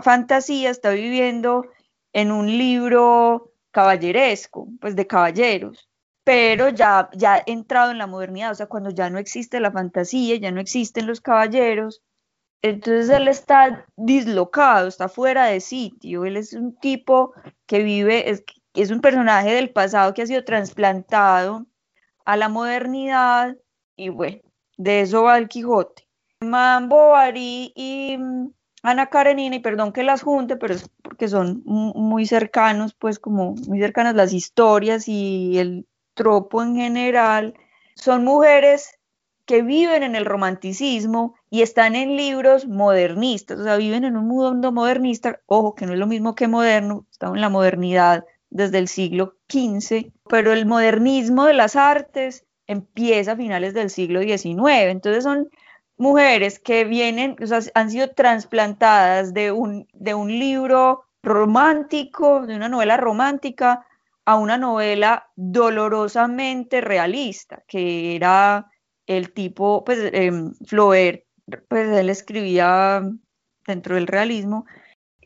fantasía, 0.03 0.71
está 0.71 0.91
viviendo 0.91 1.67
en 2.13 2.33
un 2.33 2.47
libro 2.47 3.53
caballeresco, 3.71 4.69
pues 4.81 4.97
de 4.97 5.07
caballeros 5.07 5.89
pero 6.25 6.71
ya, 6.71 7.11
ya 7.13 7.43
entrado 7.47 7.91
en 7.91 7.99
la 7.99 8.07
modernidad, 8.07 8.51
o 8.53 8.55
sea, 8.55 8.67
cuando 8.67 8.91
ya 8.91 9.11
no 9.11 9.19
existe 9.19 9.61
la 9.61 9.71
fantasía, 9.71 10.37
ya 10.37 10.51
no 10.51 10.61
existen 10.61 11.07
los 11.07 11.21
caballeros, 11.21 12.03
entonces 12.63 13.11
él 13.11 13.29
está 13.29 13.87
dislocado, 13.97 14.89
está 14.89 15.09
fuera 15.11 15.45
de 15.47 15.61
sitio, 15.61 16.25
él 16.25 16.39
es 16.39 16.55
un 16.55 16.75
tipo 16.77 17.35
que 17.67 17.83
vive, 17.83 18.31
es, 18.31 18.43
es 18.75 18.91
un 18.91 19.01
personaje 19.01 19.53
del 19.53 19.71
pasado 19.71 20.15
que 20.15 20.23
ha 20.23 20.27
sido 20.27 20.45
trasplantado 20.45 21.67
a 22.25 22.37
la 22.39 22.49
modernidad 22.49 23.57
y 23.97 24.09
bueno, 24.09 24.41
de 24.79 25.03
eso 25.03 25.25
va 25.25 25.37
el 25.37 25.49
Quijote. 25.49 26.09
Mambo 26.41 26.97
Bovary 26.97 27.73
y 27.77 28.17
mm, 28.19 28.51
Ana 28.83 29.09
Karenina, 29.09 29.57
y 29.57 29.61
perdón 29.61 29.93
que 29.93 30.03
las 30.03 30.23
junte, 30.23 30.57
pero 30.57 30.75
es 30.75 30.91
porque 31.03 31.29
son 31.29 31.63
muy 31.65 32.27
cercanos, 32.27 32.95
pues 32.95 33.19
como 33.19 33.55
muy 33.67 33.79
cercanas 33.79 34.15
las 34.15 34.33
historias 34.33 35.09
y 35.09 35.59
el 35.59 35.87
tropo 36.15 36.63
en 36.63 36.77
general, 36.77 37.55
son 37.95 38.25
mujeres 38.25 38.99
que 39.47 39.63
viven 39.63 40.03
en 40.03 40.17
el 40.17 40.25
romanticismo 40.25 41.35
y 41.51 41.63
están 41.63 41.95
en 41.95 42.17
libros 42.17 42.67
modernistas, 42.67 43.59
o 43.61 43.65
sea, 43.65 43.77
viven 43.77 44.05
en 44.05 44.17
un 44.17 44.27
mundo 44.27 44.73
modernista, 44.73 45.41
ojo, 45.47 45.75
que 45.75 45.87
no 45.87 45.93
es 45.93 45.99
lo 45.99 46.07
mismo 46.07 46.35
que 46.35 46.49
moderno, 46.49 47.07
estamos 47.11 47.37
en 47.37 47.43
la 47.43 47.51
modernidad 47.51 48.25
desde 48.51 48.79
el 48.79 48.89
siglo 48.89 49.37
XV, 49.51 50.13
pero 50.29 50.53
el 50.53 50.65
modernismo 50.65 51.45
de 51.45 51.55
las 51.55 51.77
artes 51.77 52.47
empieza 52.67 53.33
a 53.33 53.37
finales 53.37 53.75
del 53.75 53.91
siglo 53.91 54.23
XIX, 54.23 54.91
entonces 54.91 55.25
son 55.25 55.51
mujeres 55.97 56.59
que 56.59 56.85
vienen, 56.85 57.37
o 57.43 57.47
sea, 57.47 57.61
han 57.75 57.91
sido 57.91 58.11
trasplantadas 58.11 59.35
de 59.35 59.53
un, 59.53 59.87
de 59.93 60.15
un 60.15 60.29
libro 60.29 61.05
romántico, 61.23 62.47
de 62.47 62.57
una 62.57 62.69
novela 62.69 62.97
romántica, 62.97 63.87
a 64.25 64.37
una 64.37 64.59
novela 64.59 65.31
dolorosamente 65.37 66.81
realista, 66.81 67.63
que 67.69 68.17
era 68.17 68.71
el 69.07 69.33
tipo, 69.33 69.85
pues 69.85 69.99
eh, 70.01 70.33
Flaubert, 70.67 71.25
pues 71.69 71.89
él 71.89 72.09
escribía 72.09 73.03
dentro 73.67 73.97
del 73.97 74.07
realismo, 74.07 74.67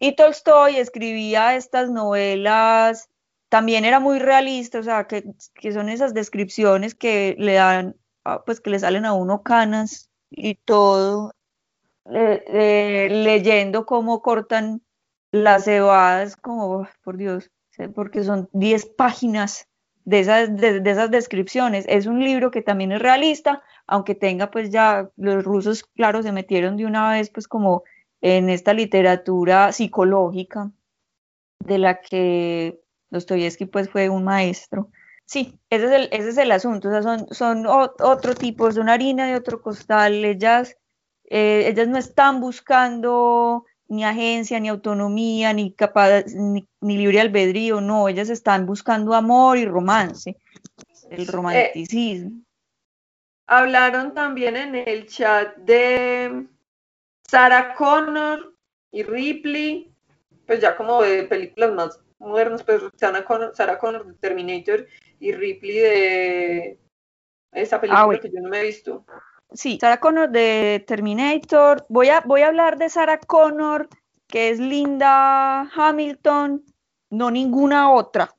y 0.01 0.15
Tolstoy 0.15 0.77
escribía 0.77 1.57
estas 1.57 1.91
novelas, 1.91 3.09
también 3.49 3.85
era 3.85 4.01
muy 4.01 4.19
realista, 4.19 4.81
o 4.81 4.83
sea, 4.83 5.07
que, 5.07 5.25
son 5.73 5.89
esas 5.89 6.15
descripciones 6.15 6.95
que 6.95 7.35
le 7.39 7.55
dan, 7.55 7.97
ah, 8.25 8.43
pues 8.45 8.61
que 8.61 8.71
le 8.71 8.79
salen 8.79 9.07
a 9.07 9.13
uno 9.15 9.43
canas 9.43 10.11
y 10.31 10.57
todo, 10.57 11.33
leyendo 12.05 13.87
cómo 13.87 14.23
cortan 14.23 14.83
las 15.31 15.65
cebadas, 15.65 16.37
como, 16.37 16.89
por 17.03 17.17
Dios, 17.17 17.51
porque 17.95 18.25
son 18.25 18.49
10 18.53 18.87
páginas 18.87 19.69
de 20.05 20.21
esas, 20.21 20.57
de, 20.57 20.83
esas 20.85 21.11
descripciones. 21.11 21.85
Es 21.87 22.07
un 22.07 22.25
libro 22.25 22.51
que 22.51 22.63
también 22.63 22.93
es 22.93 23.03
realista, 23.03 23.63
aunque 23.87 24.15
tenga 24.15 24.51
pues 24.51 24.71
ya 24.71 25.11
los 25.17 25.45
rusos, 25.45 25.85
claro, 25.85 26.23
se 26.23 26.33
metieron 26.33 26.77
de 26.77 26.87
una 26.87 27.13
vez 27.13 27.31
pues 27.31 27.47
como 27.47 27.85
en 28.21 28.49
esta 28.49 28.73
literatura 28.73 29.71
psicológica 29.73 30.71
de 31.61 31.79
la 31.79 32.01
que 32.01 32.81
Dostoyevsky 33.11 33.67
pues 33.67 33.91
fue 33.91 34.09
un 34.09 34.25
maestro. 34.25 34.91
Sí, 35.27 35.59
ese 35.69 35.87
es 35.87 35.93
el, 35.93 36.09
ese 36.11 36.31
es 36.31 36.39
el 36.39 36.53
asunto, 36.53 36.89
o 36.89 36.91
sea, 36.91 37.03
son, 37.03 37.27
son 37.31 37.67
otro 37.67 38.35
tipo, 38.35 38.73
son 38.73 38.89
harina 38.89 39.27
de 39.27 39.35
otro 39.35 39.61
costal, 39.61 40.25
ellas, 40.25 40.79
eh, 41.25 41.69
ellas 41.69 41.87
no 41.87 41.99
están 41.99 42.41
buscando 42.41 43.67
ni 43.89 44.05
agencia, 44.05 44.61
ni 44.61 44.69
autonomía, 44.69 45.53
ni, 45.53 45.73
capaz, 45.73 46.27
ni, 46.35 46.69
libre 46.81 47.21
albedrío, 47.21 47.81
no, 47.81 48.09
ellas 48.09 48.29
están 48.29 48.67
buscando 48.67 49.15
amor 49.15 49.57
y 49.59 49.65
romance, 49.65 50.37
el 51.11 51.23
eh, 51.23 51.27
romanticismo. 51.31 52.43
hablaron 53.47 54.15
también 54.15 54.57
en 54.57 54.75
el 54.75 55.07
chat 55.07 55.57
de 55.57 56.47
Sarah 57.27 57.75
Connor 57.75 58.55
y 58.93 59.03
Ripley, 59.03 59.93
pues 60.47 60.61
ya 60.61 60.77
como 60.77 61.03
de 61.03 61.25
películas 61.25 61.73
más 61.73 62.01
modernas, 62.19 62.63
pues 62.63 62.83
Sarah 62.97 63.25
Connor, 63.25 63.53
Sarah 63.55 63.79
Connor 63.79 64.07
de 64.07 64.15
Terminator 64.15 64.87
y 65.19 65.33
Ripley 65.33 65.79
de 65.79 66.79
esa 67.53 67.81
película 67.81 68.15
ah, 68.15 68.21
que 68.21 68.31
yo 68.31 68.41
no 68.41 68.49
me 68.49 68.61
he 68.61 68.65
visto. 68.65 69.05
Sí, 69.53 69.79
Sarah 69.81 70.01
Connor 70.01 70.31
de 70.31 70.85
Terminator. 70.87 71.87
Voy 71.89 72.09
a, 72.09 72.21
voy 72.21 72.43
a 72.43 72.49
hablar 72.49 72.77
de 72.79 72.89
Sarah 72.91 73.19
Connor, 73.19 73.89
que 74.27 74.51
es 74.51 74.59
Linda 74.59 75.63
Hamilton, 75.75 76.63
no 77.11 77.31
ninguna 77.31 77.91
otra. 77.91 78.35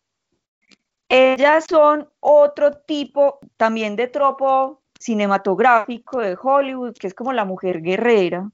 Ellas 1.10 1.66
son 1.68 2.08
otro 2.20 2.72
tipo 2.72 3.40
también 3.58 3.96
de 3.96 4.08
tropo 4.08 4.84
cinematográfico 5.00 6.20
de 6.20 6.38
Hollywood, 6.40 6.94
que 6.94 7.08
es 7.08 7.16
como 7.16 7.34
la 7.34 7.46
mujer 7.46 7.82
guerrera, 7.82 8.52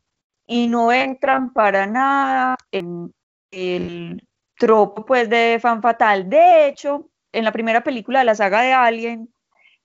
y 0.48 0.68
no 0.68 0.94
entran 0.94 1.52
para 1.52 1.86
nada 1.86 2.56
en 2.72 3.14
el 3.52 4.26
tropo 4.58 5.06
pues 5.06 5.30
de 5.30 5.60
fan 5.62 5.82
fatal. 5.82 6.30
De 6.30 6.68
hecho, 6.68 7.10
en 7.34 7.44
la 7.44 7.52
primera 7.52 7.84
película 7.84 8.20
de 8.20 8.26
la 8.26 8.36
saga 8.36 8.62
de 8.62 8.72
Alien, 8.72 9.35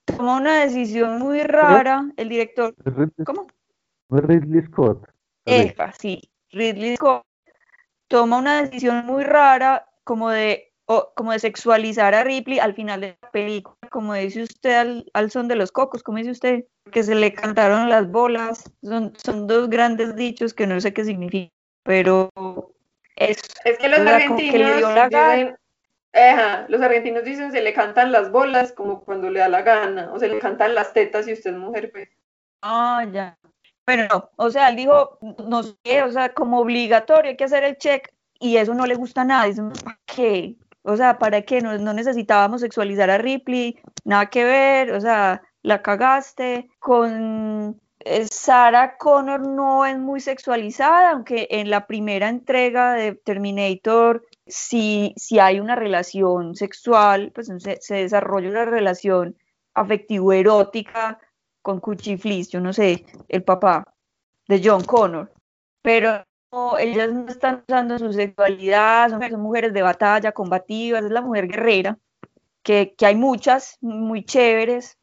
toma 0.05 0.37
una 0.37 0.61
decisión 0.61 1.19
muy 1.19 1.41
rara 1.43 2.11
el 2.17 2.29
director. 2.29 2.73
¿Cómo? 3.25 3.47
Ridley 4.09 4.65
Scott. 4.65 5.07
Efa, 5.45 5.91
sí, 5.93 6.21
Ridley 6.51 6.95
Scott 6.95 7.23
toma 8.07 8.37
una 8.37 8.63
decisión 8.63 9.05
muy 9.05 9.23
rara 9.23 9.87
como 10.03 10.29
de 10.29 10.71
como 11.15 11.31
de 11.31 11.39
sexualizar 11.39 12.13
a 12.13 12.23
Ripley 12.23 12.59
al 12.59 12.73
final 12.73 13.01
de 13.01 13.17
la 13.21 13.31
película, 13.31 13.77
como 13.89 14.13
dice 14.13 14.43
usted 14.43 15.03
al, 15.13 15.31
son 15.31 15.47
de 15.47 15.55
los 15.55 15.71
cocos, 15.71 16.03
como 16.03 16.17
dice 16.17 16.31
usted, 16.31 16.65
que 16.91 17.03
se 17.03 17.15
le 17.15 17.33
cantaron 17.33 17.87
las 17.87 18.11
bolas, 18.11 18.69
son, 18.81 19.13
son 19.15 19.47
dos 19.47 19.69
grandes 19.69 20.15
dichos 20.15 20.53
que 20.53 20.67
no 20.67 20.81
sé 20.81 20.93
qué 20.93 21.05
significa, 21.05 21.53
pero 21.83 22.29
es, 23.15 23.37
es 23.63 23.77
que 23.77 23.87
los 23.87 23.99
argentinos 23.99 24.81
dicen, 26.13 26.65
los 26.67 26.81
argentinos 26.81 27.23
dicen 27.23 27.51
se 27.51 27.61
le 27.61 27.73
cantan 27.73 28.11
las 28.11 28.31
bolas 28.31 28.73
como 28.73 29.03
cuando 29.03 29.29
le 29.29 29.39
da 29.39 29.49
la 29.49 29.61
gana, 29.61 30.11
o 30.13 30.19
se 30.19 30.27
le 30.27 30.39
cantan 30.39 30.75
las 30.75 30.93
tetas 30.93 31.25
si 31.25 31.33
usted 31.33 31.51
es 31.51 31.57
mujer, 31.57 31.91
pues. 31.91 32.09
Ah, 32.61 33.05
ya. 33.11 33.37
Bueno, 33.85 34.07
no, 34.09 34.29
o 34.35 34.49
sea, 34.49 34.69
él 34.69 34.75
dijo, 34.75 35.17
no 35.47 35.63
sé, 35.63 36.03
o 36.03 36.11
sea, 36.11 36.33
como 36.33 36.59
obligatorio 36.59 37.31
hay 37.31 37.37
que 37.37 37.45
hacer 37.45 37.63
el 37.63 37.77
check 37.77 38.09
y 38.39 38.57
eso 38.57 38.73
no 38.73 38.85
le 38.85 38.95
gusta 38.95 39.21
a 39.21 39.25
nadie. 39.25 39.55
¿Para 39.83 39.99
qué? 40.05 40.55
O 40.83 40.95
sea, 40.97 41.17
¿para 41.17 41.41
qué? 41.41 41.61
No, 41.61 41.77
no 41.77 41.93
necesitábamos 41.93 42.61
sexualizar 42.61 43.09
a 43.09 43.17
Ripley, 43.17 43.79
nada 44.03 44.27
que 44.27 44.43
ver, 44.43 44.91
o 44.93 45.01
sea, 45.01 45.41
la 45.61 45.81
cagaste. 45.81 46.69
Con 46.79 47.79
eh, 47.99 48.25
Sarah 48.27 48.97
Connor 48.97 49.41
no 49.41 49.85
es 49.85 49.97
muy 49.97 50.19
sexualizada, 50.19 51.11
aunque 51.11 51.47
en 51.51 51.69
la 51.69 51.87
primera 51.87 52.29
entrega 52.29 52.93
de 52.93 53.13
Terminator 53.15 54.25
si, 54.45 55.13
si 55.17 55.39
hay 55.39 55.59
una 55.59 55.75
relación 55.75 56.55
sexual, 56.55 57.31
pues 57.33 57.51
se, 57.59 57.95
desarrolla 57.95 58.49
una 58.49 58.65
relación 58.65 59.37
afectivo-erótica 59.73 61.19
con 61.61 61.79
Cuchiflis, 61.79 62.49
yo 62.49 62.59
no 62.59 62.73
sé, 62.73 63.05
el 63.27 63.43
papá 63.43 63.93
de 64.47 64.61
John 64.63 64.83
Connor, 64.83 65.31
pero 65.81 66.25
ellas 66.79 67.11
no 67.11 67.27
están 67.27 67.63
usando 67.67 67.97
su 67.97 68.11
sexualidad, 68.11 69.09
son, 69.09 69.41
mujeres 69.41 69.73
de 69.73 69.81
batalla, 69.81 70.31
combativas, 70.31 71.05
es 71.05 71.11
la 71.11 71.21
mujer 71.21 71.47
guerrera, 71.47 71.97
que, 72.63 72.93
que 72.97 73.05
hay 73.05 73.15
muchas, 73.15 73.77
muy 73.81 74.25
chéveres. 74.25 74.97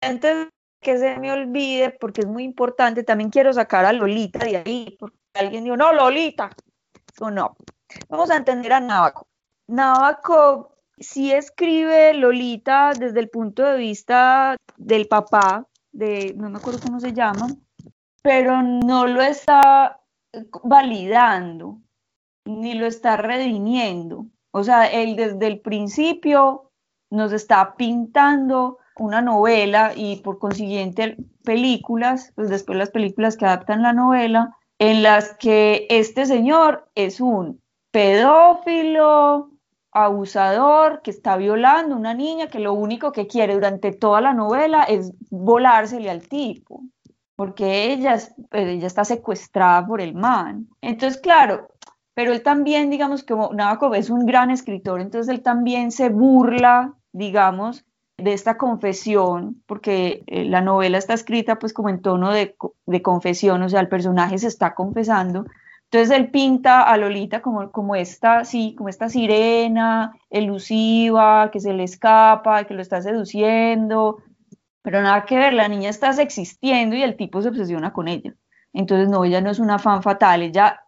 Antes 0.00 0.48
que 0.80 0.96
se 0.96 1.18
me 1.18 1.30
olvide, 1.30 1.90
porque 1.90 2.22
es 2.22 2.26
muy 2.26 2.44
importante, 2.44 3.02
también 3.02 3.30
quiero 3.30 3.52
sacar 3.52 3.84
a 3.84 3.92
Lolita 3.92 4.38
de 4.38 4.56
ahí, 4.56 4.96
porque 4.98 5.18
alguien 5.34 5.64
dijo, 5.64 5.76
no, 5.76 5.92
Lolita, 5.92 6.50
o 7.20 7.30
no, 7.30 7.56
Vamos 8.08 8.30
a 8.30 8.36
entender 8.36 8.72
a 8.72 8.80
Nabokov. 8.80 9.26
Nabokov 9.68 10.68
sí 10.98 11.32
escribe 11.32 12.14
Lolita 12.14 12.92
desde 12.98 13.20
el 13.20 13.30
punto 13.30 13.64
de 13.64 13.76
vista 13.78 14.56
del 14.76 15.08
papá, 15.08 15.66
de, 15.92 16.34
no 16.36 16.50
me 16.50 16.58
acuerdo 16.58 16.80
cómo 16.80 17.00
se 17.00 17.12
llama, 17.12 17.48
pero 18.22 18.62
no 18.62 19.06
lo 19.06 19.22
está 19.22 20.00
validando, 20.62 21.78
ni 22.44 22.74
lo 22.74 22.86
está 22.86 23.16
redimiendo. 23.16 24.26
O 24.52 24.62
sea, 24.62 24.86
él 24.86 25.16
desde 25.16 25.46
el 25.46 25.60
principio 25.60 26.70
nos 27.10 27.32
está 27.32 27.76
pintando 27.76 28.78
una 28.98 29.22
novela 29.22 29.92
y 29.96 30.16
por 30.16 30.38
consiguiente 30.38 31.16
películas, 31.44 32.32
pues 32.34 32.50
después 32.50 32.78
las 32.78 32.90
películas 32.90 33.36
que 33.36 33.46
adaptan 33.46 33.82
la 33.82 33.92
novela, 33.92 34.56
en 34.78 35.02
las 35.02 35.34
que 35.36 35.86
este 35.88 36.26
señor 36.26 36.88
es 36.94 37.20
un 37.20 37.60
pedófilo, 37.90 39.50
abusador, 39.92 41.02
que 41.02 41.10
está 41.10 41.36
violando 41.36 41.94
a 41.94 41.98
una 41.98 42.14
niña 42.14 42.48
que 42.48 42.60
lo 42.60 42.72
único 42.72 43.12
que 43.12 43.26
quiere 43.26 43.54
durante 43.54 43.92
toda 43.92 44.20
la 44.20 44.32
novela 44.32 44.84
es 44.84 45.12
volársele 45.30 46.10
al 46.10 46.28
tipo, 46.28 46.82
porque 47.36 47.92
ella, 47.92 48.18
ella 48.52 48.86
está 48.86 49.04
secuestrada 49.04 49.86
por 49.86 50.00
el 50.00 50.14
man. 50.14 50.68
Entonces, 50.80 51.20
claro, 51.20 51.68
pero 52.14 52.32
él 52.32 52.42
también, 52.42 52.90
digamos, 52.90 53.24
como 53.24 53.52
Nabokov 53.52 53.94
es 53.94 54.10
un 54.10 54.26
gran 54.26 54.50
escritor, 54.50 55.00
entonces 55.00 55.32
él 55.32 55.42
también 55.42 55.90
se 55.90 56.08
burla, 56.08 56.94
digamos, 57.12 57.84
de 58.16 58.34
esta 58.34 58.58
confesión, 58.58 59.62
porque 59.66 60.22
eh, 60.26 60.44
la 60.44 60.60
novela 60.60 60.98
está 60.98 61.14
escrita 61.14 61.58
pues 61.58 61.72
como 61.72 61.88
en 61.88 62.02
tono 62.02 62.30
de, 62.30 62.54
de 62.86 63.02
confesión, 63.02 63.62
o 63.62 63.68
sea, 63.68 63.80
el 63.80 63.88
personaje 63.88 64.38
se 64.38 64.48
está 64.48 64.74
confesando, 64.74 65.46
entonces 65.92 66.16
él 66.16 66.30
pinta 66.30 66.82
a 66.82 66.96
Lolita 66.96 67.42
como, 67.42 67.72
como, 67.72 67.96
esta, 67.96 68.44
sí, 68.44 68.76
como 68.76 68.88
esta 68.88 69.08
sirena 69.08 70.16
elusiva, 70.30 71.50
que 71.50 71.58
se 71.58 71.72
le 71.72 71.82
escapa, 71.82 72.62
que 72.62 72.74
lo 72.74 72.80
está 72.80 73.02
seduciendo, 73.02 74.22
pero 74.82 75.02
nada 75.02 75.24
que 75.24 75.36
ver, 75.36 75.52
la 75.52 75.66
niña 75.66 75.90
está 75.90 76.10
existiendo 76.22 76.94
y 76.94 77.02
el 77.02 77.16
tipo 77.16 77.42
se 77.42 77.48
obsesiona 77.48 77.92
con 77.92 78.06
ella. 78.06 78.36
Entonces 78.72 79.08
no, 79.08 79.24
ella 79.24 79.40
no 79.40 79.50
es 79.50 79.58
una 79.58 79.80
fan 79.80 80.00
fatal, 80.00 80.42
ella, 80.42 80.84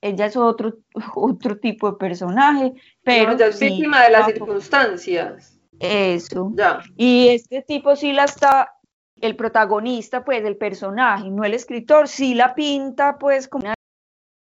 ella, 0.00 0.24
es 0.24 0.36
otro, 0.38 0.78
otro 1.14 1.58
tipo 1.58 1.90
de 1.90 1.98
personaje, 1.98 2.72
pero... 3.02 3.32
ella 3.32 3.48
es 3.48 3.60
víctima 3.60 4.04
de 4.04 4.12
las 4.12 4.26
circunstancias. 4.28 5.60
Eso. 5.78 6.52
Ya. 6.54 6.80
Y 6.96 7.28
este 7.28 7.60
tipo 7.60 7.94
sí 7.96 8.14
la 8.14 8.24
está, 8.24 8.76
el 9.20 9.36
protagonista, 9.36 10.24
pues 10.24 10.42
el 10.42 10.56
personaje, 10.56 11.28
no 11.28 11.44
el 11.44 11.52
escritor, 11.52 12.08
sí 12.08 12.32
la 12.32 12.54
pinta 12.54 13.18
pues 13.18 13.46
como 13.46 13.66
una 13.66 13.74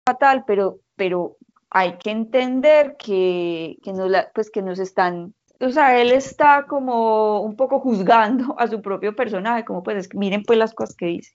fatal, 0.05 0.43
pero, 0.45 0.79
pero 0.95 1.37
hay 1.69 1.97
que 1.97 2.11
entender 2.11 2.95
que, 2.97 3.77
que, 3.83 3.93
nos 3.93 4.11
pues 4.33 4.49
que 4.51 4.61
nos 4.61 4.79
están, 4.79 5.33
o 5.59 5.69
sea, 5.69 5.99
él 5.99 6.11
está 6.11 6.65
como 6.67 7.41
un 7.41 7.55
poco 7.55 7.79
juzgando 7.79 8.55
a 8.59 8.67
su 8.67 8.81
propio 8.81 9.15
personaje, 9.15 9.65
como 9.65 9.83
pues 9.83 10.13
miren 10.13 10.43
pues 10.43 10.59
las 10.59 10.73
cosas 10.73 10.95
que 10.95 11.07
dice. 11.07 11.33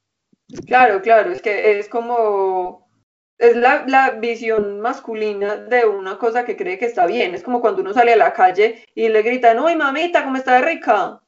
Claro, 0.66 1.02
claro, 1.02 1.30
es 1.30 1.42
que 1.42 1.78
es 1.78 1.88
como, 1.88 2.88
es 3.36 3.54
la, 3.54 3.84
la, 3.86 4.12
visión 4.12 4.80
masculina 4.80 5.56
de 5.56 5.84
una 5.84 6.18
cosa 6.18 6.46
que 6.46 6.56
cree 6.56 6.78
que 6.78 6.86
está 6.86 7.04
bien, 7.04 7.34
es 7.34 7.42
como 7.42 7.60
cuando 7.60 7.82
uno 7.82 7.92
sale 7.92 8.14
a 8.14 8.16
la 8.16 8.32
calle 8.32 8.84
y 8.94 9.08
le 9.08 9.22
gritan, 9.22 9.58
uy 9.58 9.76
mamita, 9.76 10.24
¿cómo 10.24 10.38
está 10.38 10.60
rica? 10.62 11.20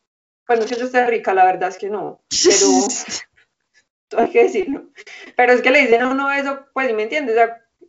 Pues 0.46 0.58
no 0.58 0.64
es 0.64 0.70
que 0.70 0.78
yo 0.78 0.86
esté 0.86 1.06
rica, 1.06 1.34
la 1.34 1.44
verdad 1.44 1.68
es 1.68 1.76
que 1.76 1.90
no, 1.90 2.22
pero 2.44 2.66
hay 4.16 4.30
que 4.30 4.44
decirlo. 4.44 4.84
Pero 5.36 5.52
es 5.52 5.62
que 5.62 5.70
le 5.70 5.80
dicen 5.80 6.02
a 6.02 6.10
uno 6.10 6.30
eso, 6.30 6.66
pues, 6.72 6.94
¿me 6.94 7.04
entiendes? 7.04 7.36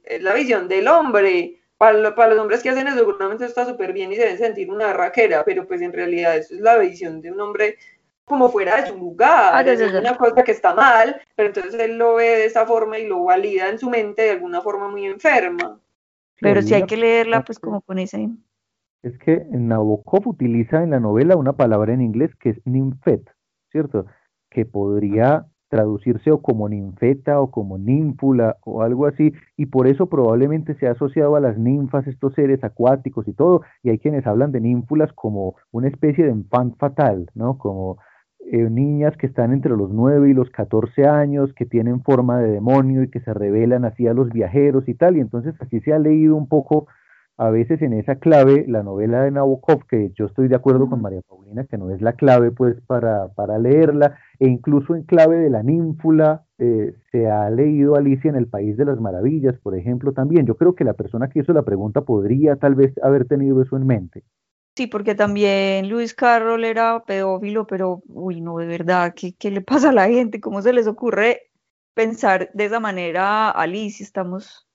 es 0.04 0.22
la 0.22 0.34
visión 0.34 0.68
del 0.68 0.88
hombre. 0.88 1.58
Para, 1.78 2.14
para, 2.14 2.34
los 2.34 2.40
hombres 2.40 2.62
que 2.62 2.70
hacen 2.70 2.88
eso, 2.88 2.98
seguramente 2.98 3.46
está 3.46 3.66
súper 3.66 3.92
bien 3.92 4.12
y 4.12 4.16
se 4.16 4.22
deben 4.22 4.38
sentir 4.38 4.70
una 4.70 4.94
raquera, 4.94 5.44
pero 5.44 5.66
pues 5.66 5.82
en 5.82 5.92
realidad 5.92 6.38
eso 6.38 6.54
es 6.54 6.62
la 6.62 6.78
visión 6.78 7.22
de 7.22 7.32
un 7.32 7.42
hombre 7.42 7.78
como 8.32 8.50
fuera 8.50 8.80
de 8.80 8.88
su 8.88 8.98
lugar. 8.98 9.52
Ah, 9.54 9.62
es 9.62 9.82
una 9.82 10.16
cosa 10.16 10.44
que 10.44 10.52
está 10.52 10.74
mal, 10.74 11.22
pero 11.36 11.48
entonces 11.48 11.74
él 11.80 11.98
lo 11.98 12.16
ve 12.16 12.30
de 12.30 12.46
esa 12.46 12.66
forma 12.66 12.98
y 12.98 13.08
lo 13.08 13.26
valida 13.26 13.68
en 13.68 13.78
su 13.78 13.90
mente 13.90 14.22
de 14.22 14.32
alguna 14.32 14.62
forma 14.62 14.90
muy 14.90 15.06
enferma. 15.06 15.80
Pero 16.40 16.62
sí 16.62 16.74
hay 16.74 16.86
que 16.86 16.98
leerla 16.98 17.44
pues 17.44 17.60
como 17.60 17.82
con 17.82 18.00
ese... 18.00 18.30
Es 19.04 19.18
que 19.18 19.46
Nabokov 19.50 20.28
utiliza 20.28 20.84
en 20.84 20.92
la 20.92 21.00
novela 21.00 21.36
una 21.36 21.54
palabra 21.54 21.94
en 21.94 22.02
inglés 22.02 22.36
que 22.36 22.50
es 22.52 22.62
ninfet, 22.66 23.30
¿cierto? 23.70 24.06
Que 24.50 24.66
podría 24.66 25.48
traducirse 25.72 26.32
o 26.32 26.42
como 26.42 26.68
ninfeta 26.68 27.40
o 27.40 27.50
como 27.50 27.78
ninfula 27.78 28.58
o 28.66 28.84
algo 28.84 29.08
así, 29.08 29.34
y 29.56 29.68
por 29.68 29.88
eso 29.88 30.08
probablemente 30.08 30.76
se 30.76 30.86
ha 30.86 30.92
asociado 30.92 31.38
a 31.38 31.40
las 31.40 31.58
ninfas, 31.58 32.06
estos 32.08 32.34
seres 32.34 32.62
acuáticos 32.62 33.26
y 33.30 33.34
todo, 33.34 33.62
y 33.82 33.90
hay 33.90 33.98
quienes 33.98 34.28
hablan 34.28 34.52
de 34.52 34.60
ninfulas 34.60 35.14
como 35.14 35.56
una 35.72 35.88
especie 35.88 36.26
de 36.26 36.32
infant 36.32 36.78
fatal, 36.78 37.30
¿no? 37.36 37.58
Como 37.58 38.00
eh, 38.52 38.70
niñas 38.70 39.16
que 39.16 39.28
están 39.28 39.54
entre 39.54 39.72
los 39.72 39.92
9 39.92 40.30
y 40.30 40.34
los 40.34 40.50
14 40.50 41.08
años, 41.08 41.54
que 41.54 41.66
tienen 41.66 42.04
forma 42.04 42.40
de 42.40 42.52
demonio 42.52 43.04
y 43.04 43.10
que 43.10 43.22
se 43.22 43.34
revelan 43.34 43.86
así 43.86 44.08
a 44.08 44.14
los 44.14 44.30
viajeros 44.30 44.90
y 44.90 44.94
tal, 44.94 45.16
y 45.16 45.22
entonces 45.22 45.56
así 45.62 45.80
se 45.80 45.94
ha 45.94 46.00
leído 46.00 46.36
un 46.36 46.50
poco 46.50 46.88
a 47.42 47.50
veces 47.50 47.82
en 47.82 47.94
esa 47.94 48.18
clave 48.18 48.66
la 48.68 48.84
novela 48.84 49.24
de 49.24 49.32
Nabokov, 49.32 49.88
que 49.88 50.12
yo 50.14 50.28
estoy 50.28 50.48
de 50.48 50.56
acuerdo 50.56 50.88
con 50.88 51.02
María 51.02 51.22
Paulina, 51.28 51.66
que 51.66 51.76
no 51.76 51.89
es 51.89 52.00
la 52.00 52.14
clave 52.14 52.52
pues 52.52 52.80
para, 52.86 53.30
para 53.30 53.58
leerla, 53.58 54.16
e 54.38 54.48
incluso 54.48 54.94
en 54.94 55.02
clave 55.06 55.38
de 55.38 55.50
la 55.50 55.64
ninfula 55.64 56.44
eh, 56.60 56.94
se 57.12 57.32
ha 57.32 57.50
leído 57.50 57.96
Alicia 57.96 58.30
en 58.30 58.36
el 58.36 58.46
País 58.46 58.78
de 58.78 58.86
las 58.86 59.00
Maravillas, 59.00 59.58
por 59.58 59.76
ejemplo, 59.76 60.14
también. 60.14 60.46
Yo 60.46 60.56
creo 60.56 60.76
que 60.76 60.84
la 60.84 60.94
persona 60.94 61.30
que 61.30 61.39
hizo 61.39 61.52
la 61.52 61.64
pregunta 61.64 62.02
podría 62.02 62.58
tal 62.58 62.76
vez 62.76 62.94
haber 63.02 63.26
tenido 63.26 63.60
eso 63.64 63.76
en 63.76 63.88
mente. 63.88 64.24
Sí, 64.76 64.86
porque 64.86 65.16
también 65.16 65.89
Luis 65.89 66.14
Carroll 66.14 66.64
era 66.64 67.04
pedófilo, 67.06 67.66
pero, 67.66 68.04
uy, 68.08 68.39
no, 68.39 68.60
de 68.60 68.68
verdad, 68.68 69.16
¿qué, 69.16 69.34
qué 69.34 69.50
le 69.50 69.62
pasa 69.62 69.89
a 69.89 69.94
la 69.94 70.08
gente? 70.08 70.39
¿Cómo 70.39 70.62
se 70.62 70.74
les 70.74 70.86
ocurre 70.86 71.50
pensar 71.96 72.52
de 72.54 72.66
esa 72.66 72.80
manera, 72.80 73.50
Alicia? 73.50 74.04
Estamos 74.04 74.68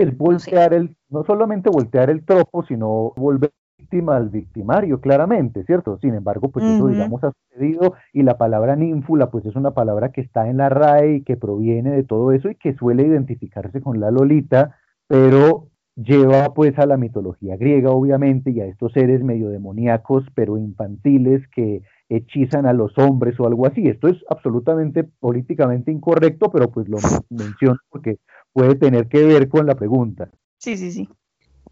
el 0.00 0.12
voltear 0.12 0.74
el, 0.74 0.96
no 1.08 1.24
solamente 1.24 1.70
voltear 1.70 2.10
el 2.10 2.24
tropo, 2.24 2.64
sino 2.64 3.12
volver 3.16 3.52
víctima 3.82 4.16
al 4.16 4.28
victimario, 4.28 5.00
claramente, 5.00 5.64
¿cierto? 5.64 5.98
Sin 6.00 6.14
embargo, 6.14 6.50
pues 6.50 6.64
eso, 6.64 6.86
digamos, 6.86 7.22
ha 7.24 7.32
sucedido 7.32 7.94
y 8.12 8.22
la 8.22 8.38
palabra 8.38 8.76
ninfula, 8.76 9.30
pues 9.30 9.44
es 9.44 9.56
una 9.56 9.72
palabra 9.72 10.12
que 10.12 10.20
está 10.20 10.48
en 10.48 10.58
la 10.58 10.68
RAE 10.68 11.16
y 11.16 11.22
que 11.22 11.36
proviene 11.36 11.90
de 11.90 12.04
todo 12.04 12.32
eso 12.32 12.48
y 12.48 12.54
que 12.54 12.74
suele 12.74 13.04
identificarse 13.04 13.80
con 13.80 14.00
la 14.00 14.10
Lolita, 14.10 14.76
pero 15.08 15.68
lleva 15.96 16.54
pues 16.54 16.78
a 16.78 16.86
la 16.86 16.96
mitología 16.96 17.56
griega, 17.56 17.90
obviamente, 17.90 18.50
y 18.50 18.60
a 18.60 18.66
estos 18.66 18.92
seres 18.92 19.22
medio 19.22 19.48
demoníacos, 19.48 20.24
pero 20.34 20.56
infantiles 20.56 21.46
que 21.48 21.82
hechizan 22.08 22.66
a 22.66 22.72
los 22.72 22.96
hombres 22.98 23.38
o 23.40 23.46
algo 23.46 23.66
así. 23.66 23.88
Esto 23.88 24.08
es 24.08 24.16
absolutamente 24.28 25.04
políticamente 25.04 25.90
incorrecto, 25.90 26.50
pero 26.50 26.70
pues 26.70 26.88
lo 26.88 26.98
menciono 27.30 27.78
porque 27.90 28.18
puede 28.52 28.74
tener 28.74 29.08
que 29.08 29.24
ver 29.24 29.48
con 29.48 29.66
la 29.66 29.74
pregunta. 29.74 30.30
Sí, 30.58 30.76
sí, 30.76 30.92
sí. 30.92 31.08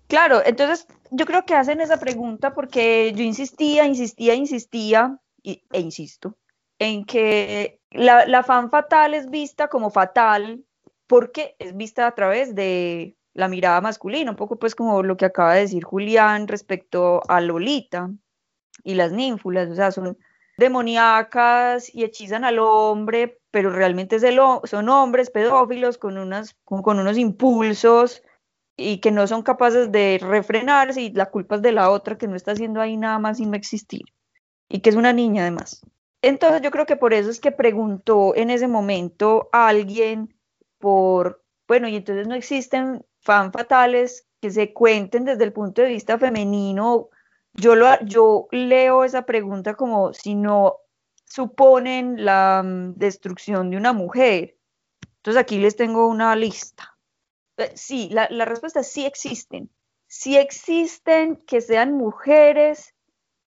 Claro, 0.06 0.42
entonces 0.44 0.86
yo 1.10 1.24
creo 1.26 1.44
que 1.44 1.54
hacen 1.54 1.80
esa 1.80 1.98
pregunta 1.98 2.52
porque 2.52 3.12
yo 3.14 3.22
insistía, 3.22 3.86
insistía, 3.86 4.34
insistía, 4.34 5.18
e 5.44 5.80
insisto, 5.80 6.36
en 6.78 7.04
que 7.04 7.80
la, 7.90 8.26
la 8.26 8.42
fan 8.42 8.70
fatal 8.70 9.14
es 9.14 9.30
vista 9.30 9.68
como 9.68 9.90
fatal 9.90 10.64
porque 11.06 11.56
es 11.58 11.76
vista 11.76 12.06
a 12.06 12.14
través 12.14 12.54
de 12.54 13.16
la 13.34 13.48
mirada 13.48 13.80
masculina, 13.80 14.30
un 14.30 14.36
poco 14.36 14.58
pues 14.58 14.74
como 14.74 15.02
lo 15.02 15.16
que 15.16 15.24
acaba 15.24 15.54
de 15.54 15.62
decir 15.62 15.84
Julián 15.84 16.48
respecto 16.48 17.22
a 17.28 17.40
Lolita 17.40 18.10
y 18.82 18.94
las 18.94 19.12
ninfulas, 19.12 19.70
o 19.70 19.74
sea, 19.74 19.92
son 19.92 20.18
demoníacas 20.56 21.92
y 21.94 22.04
hechizan 22.04 22.44
al 22.44 22.58
hombre, 22.58 23.39
pero 23.50 23.70
realmente 23.70 24.18
son 24.64 24.88
hombres 24.88 25.30
pedófilos 25.30 25.98
con, 25.98 26.18
unos 26.18 27.18
impulsos 27.18 28.22
y 28.76 28.98
que 28.98 29.10
no 29.10 29.26
son 29.26 29.42
capaces 29.42 29.92
de 29.92 30.18
refrenarse 30.22 31.02
y 31.02 31.12
la 31.12 31.30
culpa 31.30 31.56
es 31.56 31.62
de 31.62 31.72
la 31.72 31.90
otra 31.90 32.16
que 32.16 32.28
no 32.28 32.36
está 32.36 32.52
haciendo 32.52 32.80
ahí 32.80 32.96
nada 32.96 33.18
más 33.18 33.38
sin 33.38 33.54
existir 33.54 34.02
y 34.68 34.80
que 34.80 34.90
es 34.90 34.96
una 34.96 35.12
niña 35.12 35.42
además. 35.42 35.82
Entonces 36.22 36.62
yo 36.62 36.70
creo 36.70 36.86
que 36.86 36.96
por 36.96 37.12
eso 37.12 37.30
es 37.30 37.40
que 37.40 37.52
preguntó 37.52 38.34
en 38.36 38.50
ese 38.50 38.68
momento 38.68 39.48
a 39.52 39.68
alguien 39.68 40.34
por, 40.78 41.42
bueno, 41.66 41.88
y 41.88 41.96
entonces 41.96 42.28
no 42.28 42.34
existen 42.34 43.04
fan 43.20 43.52
fatales 43.52 44.26
que 44.40 44.50
se 44.50 44.72
cuenten 44.72 45.24
desde 45.24 45.44
el 45.44 45.52
punto 45.52 45.82
de 45.82 45.88
vista 45.88 46.18
femenino 46.18 47.10
yo 47.54 48.48
leo 48.52 49.04
esa 49.04 49.22
pregunta 49.22 49.74
como 49.74 50.12
si 50.12 50.34
no 50.34 50.76
suponen 51.30 52.24
la 52.24 52.62
mm, 52.62 52.96
destrucción 52.96 53.70
de 53.70 53.78
una 53.78 53.94
mujer. 53.94 54.56
Entonces 55.16 55.40
aquí 55.40 55.58
les 55.58 55.76
tengo 55.76 56.06
una 56.08 56.36
lista. 56.36 56.98
Eh, 57.56 57.72
sí, 57.74 58.08
la, 58.10 58.28
la 58.30 58.44
respuesta 58.44 58.80
es 58.80 58.90
sí 58.90 59.06
existen. 59.06 59.70
Sí 60.06 60.36
existen 60.36 61.36
que 61.36 61.60
sean 61.60 61.92
mujeres 61.92 62.94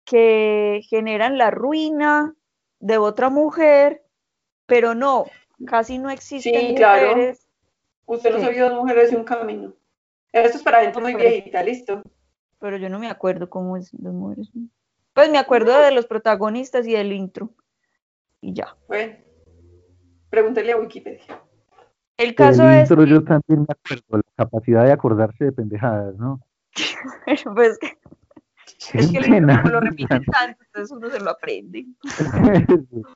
que 0.05 0.81
generan 0.89 1.37
la 1.37 1.51
ruina 1.51 2.33
de 2.79 2.97
otra 2.97 3.29
mujer, 3.29 4.03
pero 4.65 4.95
no, 4.95 5.25
casi 5.65 5.97
no 5.97 6.09
existen 6.09 6.69
sí, 6.69 6.75
Claro. 6.75 7.33
Usted 8.05 8.31
no 8.31 8.45
ha 8.45 8.69
dos 8.69 8.73
mujeres 8.81 9.11
de 9.11 9.17
un 9.17 9.23
camino. 9.23 9.73
Esto 10.31 10.57
es 10.57 10.63
para 10.63 10.81
gente 10.81 10.99
muy 10.99 11.15
viejita, 11.15 11.63
listo 11.63 12.01
pero 12.63 12.77
yo 12.77 12.87
no 12.87 12.97
me 12.97 13.09
acuerdo 13.09 13.49
cómo 13.49 13.75
es 13.75 13.91
los 13.91 14.13
mujeres. 14.13 14.49
Pues 15.11 15.29
me 15.29 15.37
acuerdo 15.37 15.77
de 15.81 15.91
los 15.91 16.05
protagonistas 16.05 16.87
y 16.87 16.93
del 16.93 17.11
intro. 17.11 17.49
Y 18.43 18.53
ya. 18.53 18.75
Bueno, 18.89 19.15
pregúntele 20.29 20.73
a 20.73 20.77
Wikipedia. 20.77 21.41
El 22.17 22.35
caso 22.35 22.69
el 22.69 22.81
intro 22.81 23.05
yo 23.05 23.23
también 23.23 23.61
me 23.61 23.67
acuerdo, 23.69 24.03
la 24.17 24.45
capacidad 24.45 24.83
de 24.83 24.91
acordarse 24.91 25.45
de 25.45 25.51
pendejadas, 25.53 26.15
¿no? 26.17 26.41
pues 27.55 27.79
es 28.93 29.11
que 29.11 29.17
el 29.17 29.45
lo 29.71 29.79
repiten 29.79 30.25
tanto, 30.25 30.61
entonces 30.61 30.91
uno 30.91 31.09
se 31.09 31.21
lo 31.21 31.31
aprende. 31.31 31.85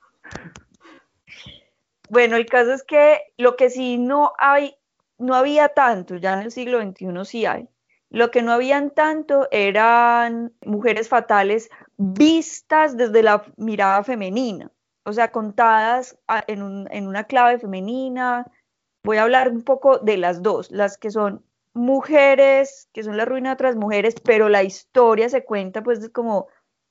bueno, 2.10 2.38
el 2.38 2.46
caso 2.46 2.72
es 2.72 2.84
que 2.84 3.20
lo 3.38 3.58
que 3.58 3.70
sí 3.70 3.98
no 3.98 4.32
hay, 4.38 4.76
no 5.18 5.36
había 5.36 5.68
tanto, 5.70 6.16
ya 6.16 6.36
en 6.36 6.40
el 6.40 6.52
siglo 6.52 6.82
XXI 6.82 7.26
sí 7.26 7.46
hay, 7.46 7.68
lo 8.10 8.32
que 8.32 8.42
no 8.42 8.54
habían 8.54 8.92
tanto 8.92 9.50
eran 9.52 10.54
mujeres 10.66 11.10
fatales 11.10 11.70
vistas 11.98 12.96
desde 12.96 13.24
la 13.24 13.44
mirada 13.58 14.06
femenina, 14.06 14.72
o 15.08 15.14
sea, 15.14 15.32
contadas 15.32 16.18
en, 16.48 16.62
una 17.08 17.24
clave 17.24 17.60
femenina. 17.60 18.46
Voy 19.06 19.16
a 19.16 19.24
hablar 19.24 19.50
un 19.50 19.62
poco 19.62 20.00
de 20.00 20.18
las 20.18 20.44
dos, 20.44 20.70
las 20.70 20.98
que 20.98 21.12
son 21.12 21.46
mujeres, 21.74 22.90
que 22.92 23.04
son 23.04 23.16
la 23.16 23.24
ruina 23.24 23.52
de 23.52 23.54
otras 23.54 23.78
mujeres, 23.78 24.16
pero 24.22 24.50
la 24.50 24.64
historia 24.64 25.30
se 25.30 25.46
cuenta 25.46 25.82
pues 25.82 26.10
como, 26.10 26.48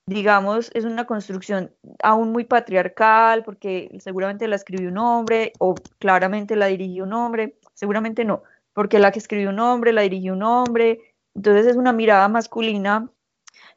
digamos, 0.06 0.70
es 0.72 0.86
una 0.86 1.04
construcción 1.04 1.74
aún 2.02 2.32
muy 2.32 2.44
patriarcal, 2.44 3.44
porque 3.44 3.94
seguramente 4.00 4.48
la 4.48 4.56
escribió 4.56 4.88
un 4.88 4.96
hombre 4.96 5.52
o 5.58 5.74
claramente 5.98 6.56
la 6.56 6.68
dirigió 6.68 7.04
un 7.04 7.12
hombre, 7.12 7.58
seguramente 7.74 8.24
no, 8.24 8.44
porque 8.72 8.98
la 8.98 9.12
que 9.12 9.18
escribió 9.18 9.50
un 9.50 9.60
hombre, 9.60 9.92
la 9.92 10.00
dirigió 10.00 10.32
un 10.32 10.42
hombre, 10.42 11.00
entonces 11.34 11.66
es 11.66 11.76
una 11.76 11.92
mirada 11.92 12.28
masculina. 12.28 13.10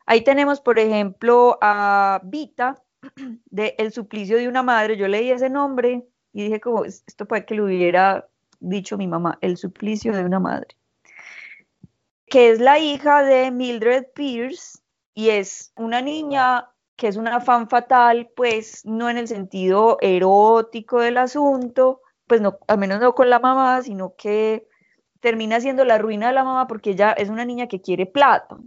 Ahí 0.06 0.24
tenemos, 0.24 0.62
por 0.62 0.80
ejemplo, 0.80 1.58
a 1.62 2.22
Vita, 2.24 2.82
de 3.45 3.76
El 3.78 3.91
suplicio 3.91 4.38
de 4.38 4.47
una 4.47 4.64
madre. 4.64 4.97
Yo 4.97 5.08
leí 5.08 5.32
ese 5.32 5.50
nombre 5.50 6.06
y 6.34 6.43
dije 6.43 6.60
como, 6.60 6.86
esto 6.86 7.26
puede 7.26 7.45
que 7.45 7.56
lo 7.56 7.66
hubiera 7.66 8.28
dicho 8.60 8.97
mi 8.97 9.08
mamá, 9.08 9.38
El 9.41 9.58
suplicio 9.58 10.14
de 10.14 10.24
una 10.24 10.39
madre. 10.39 10.76
Que 12.28 12.52
es 12.52 12.60
la 12.60 12.80
hija 12.80 13.24
de 13.24 13.52
Mildred 13.52 14.06
Pierce 14.14 14.80
y 15.14 15.30
es 15.30 15.74
una 15.76 16.02
niña 16.02 16.70
que 16.95 17.08
es 17.08 17.16
una 17.16 17.39
fan 17.39 17.70
fatal, 17.70 18.30
pues 18.36 18.86
no 18.86 19.10
en 19.10 19.18
el 19.18 19.28
sentido 19.28 19.97
erótico 20.02 21.00
del 21.00 21.18
asunto, 21.18 22.02
pues 22.28 22.41
no, 22.41 22.60
al 22.68 22.78
menos 22.78 23.00
no 23.00 23.16
con 23.16 23.30
la 23.30 23.39
mamá, 23.39 23.82
sino 23.82 24.16
que 24.18 24.68
termina 25.22 25.62
siendo 25.62 25.86
la 25.86 25.97
ruina 25.97 26.28
de 26.28 26.34
la 26.34 26.43
mamá 26.43 26.68
porque 26.68 26.91
ella 26.91 27.14
es 27.14 27.30
una 27.30 27.45
niña 27.45 27.68
que 27.68 27.82
quiere 27.82 28.06
plata 28.06 28.58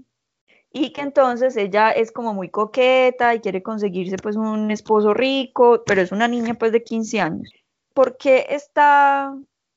y 0.73 0.93
que 0.93 1.03
entonces 1.03 1.57
ella 1.57 1.91
es 1.91 2.13
como 2.13 2.35
muy 2.35 2.49
coqueta 2.51 3.35
y 3.35 3.41
quiere 3.41 3.63
conseguirse 3.63 4.17
pues 4.17 4.37
un 4.37 4.71
esposo 4.71 5.15
rico, 5.15 5.83
pero 5.87 6.01
es 6.01 6.13
una 6.13 6.29
niña 6.29 6.55
pues 6.55 6.73
de 6.73 6.83
15 6.83 7.21
años. 7.21 7.51
Porque 7.95 8.47
esta 8.51 9.37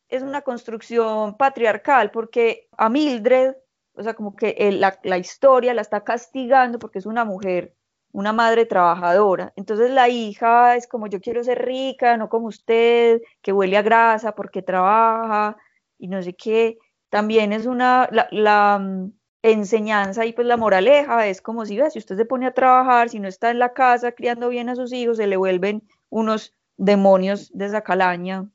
es 0.10 0.24
una 0.24 0.42
construcción 0.42 1.36
patriarcal? 1.36 2.12
Porque 2.12 2.70
a 2.78 2.90
Mildred, 2.90 3.56
o 3.94 4.04
sea, 4.04 4.14
como 4.14 4.36
que 4.36 4.56
la, 4.72 5.00
la 5.04 5.18
historia 5.18 5.74
la 5.74 5.82
está 5.82 6.04
castigando 6.04 6.80
porque 6.80 7.00
es 7.00 7.06
una 7.06 7.26
mujer 7.26 7.76
una 8.16 8.32
madre 8.32 8.66
trabajadora. 8.66 9.52
Entonces 9.58 9.92
la 9.92 10.08
hija 10.08 10.78
es 10.78 10.88
como 10.88 11.08
yo 11.08 11.20
quiero 11.20 11.44
ser 11.44 11.66
rica, 11.66 12.16
no 12.16 12.30
como 12.30 12.48
usted, 12.48 13.22
que 13.42 13.52
huele 13.52 13.76
a 13.78 13.82
grasa 13.82 14.34
porque 14.34 14.62
trabaja, 14.62 15.58
y 15.98 16.08
no 16.08 16.24
sé 16.24 16.34
qué, 16.34 16.78
también 17.10 17.52
es 17.52 17.66
una, 17.66 18.08
la, 18.32 18.80
mm, 18.80 19.12
enseñanza 19.52 20.26
y 20.26 20.34
pues 20.34 20.48
la 20.48 20.58
moraleja 20.58 21.28
es 21.28 21.42
como 21.42 21.66
si, 21.66 21.80
si 21.92 22.00
usted 22.00 22.18
se 22.18 22.26
pone 22.26 22.48
a 22.48 22.54
trabajar, 22.54 23.10
si 23.10 23.20
no 23.20 23.28
está 23.28 23.52
en 23.52 23.60
la 23.60 23.74
casa 23.74 24.12
criando 24.14 24.50
bien 24.50 24.70
a 24.70 24.76
sus 24.76 24.92
hijos, 24.92 25.18
se 25.18 25.28
le 25.28 25.38
vuelven 25.38 25.88
unos 26.10 26.54
demonios 26.78 27.52
de 27.54 27.66
esa 27.66 27.82
calaña 27.82 28.50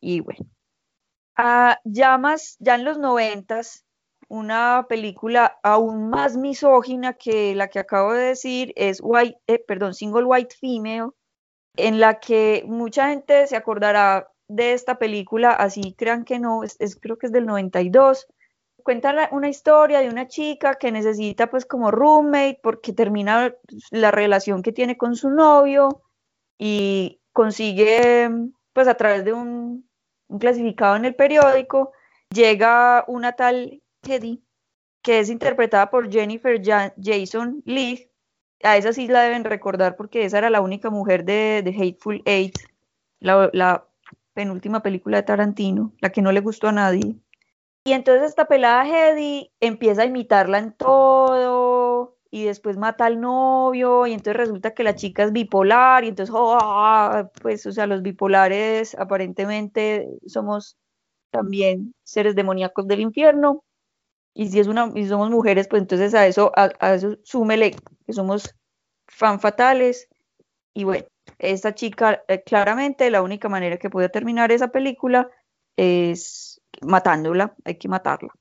y 0.00 0.20
bueno. 0.20 0.46
Ah, 1.36 1.78
ya 1.84 2.18
más, 2.18 2.56
ya 2.60 2.76
en 2.76 2.84
los 2.84 2.98
noventas, 2.98 3.84
una 4.28 4.86
película 4.88 5.58
aún 5.62 6.10
más 6.10 6.36
misógina 6.36 7.14
que 7.14 7.54
la 7.54 7.68
que 7.68 7.78
acabo 7.78 8.12
de 8.12 8.24
decir 8.24 8.72
es 8.76 9.00
White, 9.02 9.38
eh, 9.46 9.64
perdón, 9.66 9.94
Single 9.94 10.24
White 10.24 10.56
Female, 10.60 11.10
en 11.76 12.00
la 12.00 12.20
que 12.20 12.64
mucha 12.66 13.08
gente 13.08 13.46
se 13.46 13.56
acordará 13.56 14.30
de 14.48 14.72
esta 14.72 14.98
película, 14.98 15.52
así 15.52 15.94
crean 15.94 16.24
que 16.24 16.38
no, 16.38 16.62
es, 16.64 16.76
creo 17.00 17.18
que 17.18 17.26
es 17.26 17.32
del 17.32 17.46
92. 17.46 18.26
Cuenta 18.82 19.28
una 19.32 19.48
historia 19.48 20.00
de 20.00 20.08
una 20.08 20.28
chica 20.28 20.74
que 20.74 20.92
necesita 20.92 21.50
pues 21.50 21.66
como 21.66 21.90
roommate 21.90 22.60
porque 22.62 22.92
termina 22.92 23.54
la 23.90 24.10
relación 24.10 24.62
que 24.62 24.72
tiene 24.72 24.96
con 24.96 25.14
su 25.14 25.30
novio 25.30 26.02
y 26.58 27.20
consigue 27.32 28.30
pues 28.72 28.88
a 28.88 28.94
través 28.94 29.24
de 29.24 29.32
un, 29.32 29.88
un 30.28 30.38
clasificado 30.38 30.96
en 30.96 31.04
el 31.04 31.14
periódico, 31.14 31.92
llega 32.30 33.04
una 33.08 33.32
tal 33.32 33.82
Teddy 34.00 34.42
que 35.02 35.20
es 35.20 35.30
interpretada 35.30 35.90
por 35.90 36.10
Jennifer 36.10 36.60
Jason 36.62 37.62
Leigh. 37.64 38.10
A 38.62 38.76
esa 38.76 38.92
sí 38.92 39.08
la 39.08 39.22
deben 39.22 39.44
recordar 39.44 39.96
porque 39.96 40.24
esa 40.24 40.38
era 40.38 40.50
la 40.50 40.60
única 40.60 40.90
mujer 40.90 41.24
de, 41.24 41.62
de 41.62 41.70
Hateful 41.70 42.22
Eight, 42.24 42.58
la, 43.20 43.84
penúltima 44.34 44.82
película 44.82 45.16
de 45.16 45.22
Tarantino, 45.24 45.92
la 46.00 46.10
que 46.10 46.22
no 46.22 46.30
le 46.30 46.40
gustó 46.40 46.68
a 46.68 46.72
nadie. 46.72 47.16
Y 47.88 47.94
entonces 47.94 48.28
esta 48.28 48.46
pelada 48.46 48.86
Hedy 48.86 49.50
empieza 49.60 50.02
a 50.02 50.04
imitarla 50.04 50.58
en 50.58 50.74
todo 50.74 52.18
y 52.30 52.44
después 52.44 52.76
mata 52.76 53.06
al 53.06 53.18
novio 53.18 54.06
y 54.06 54.12
entonces 54.12 54.36
resulta 54.36 54.74
que 54.74 54.82
la 54.82 54.94
chica 54.94 55.24
es 55.24 55.32
bipolar 55.32 56.04
y 56.04 56.08
entonces, 56.08 56.34
oh, 56.36 57.30
pues, 57.40 57.64
o 57.64 57.72
sea, 57.72 57.86
los 57.86 58.02
bipolares 58.02 58.94
aparentemente 58.94 60.06
somos 60.26 60.76
también 61.30 61.94
seres 62.04 62.34
demoníacos 62.34 62.86
del 62.86 63.00
infierno. 63.00 63.64
Y 64.34 64.48
si 64.48 64.60
es 64.60 64.66
una 64.66 64.92
y 64.94 65.06
somos 65.08 65.30
mujeres, 65.30 65.66
pues 65.66 65.80
entonces 65.80 66.14
a 66.14 66.26
eso 66.26 66.52
a, 66.56 66.94
eso 66.94 67.16
súmele 67.22 67.74
que 68.06 68.12
somos 68.12 68.54
fan 69.06 69.40
fatales. 69.40 70.08
Y 70.74 70.84
bueno, 70.84 71.06
esta 71.38 71.74
chica 71.74 72.22
eh, 72.28 72.42
claramente 72.44 73.10
la 73.10 73.22
única 73.22 73.48
manera 73.48 73.78
que 73.78 73.88
puede 73.88 74.10
terminar 74.10 74.52
esa 74.52 74.68
película 74.68 75.30
es 75.78 76.47
matándola, 76.82 77.54
hay 77.64 77.76
que 77.78 77.88
matarla. 77.88 78.32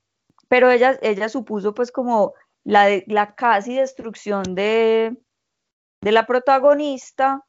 Pero 0.48 0.70
ella 0.70 0.98
ella 1.02 1.30
supuso 1.30 1.74
pues 1.74 1.92
como 1.92 2.34
la, 2.64 2.88
la 3.08 3.36
casi 3.36 3.76
destrucción 3.76 4.56
de, 4.56 5.18
de 6.02 6.12
la 6.12 6.26
protagonista 6.26 7.46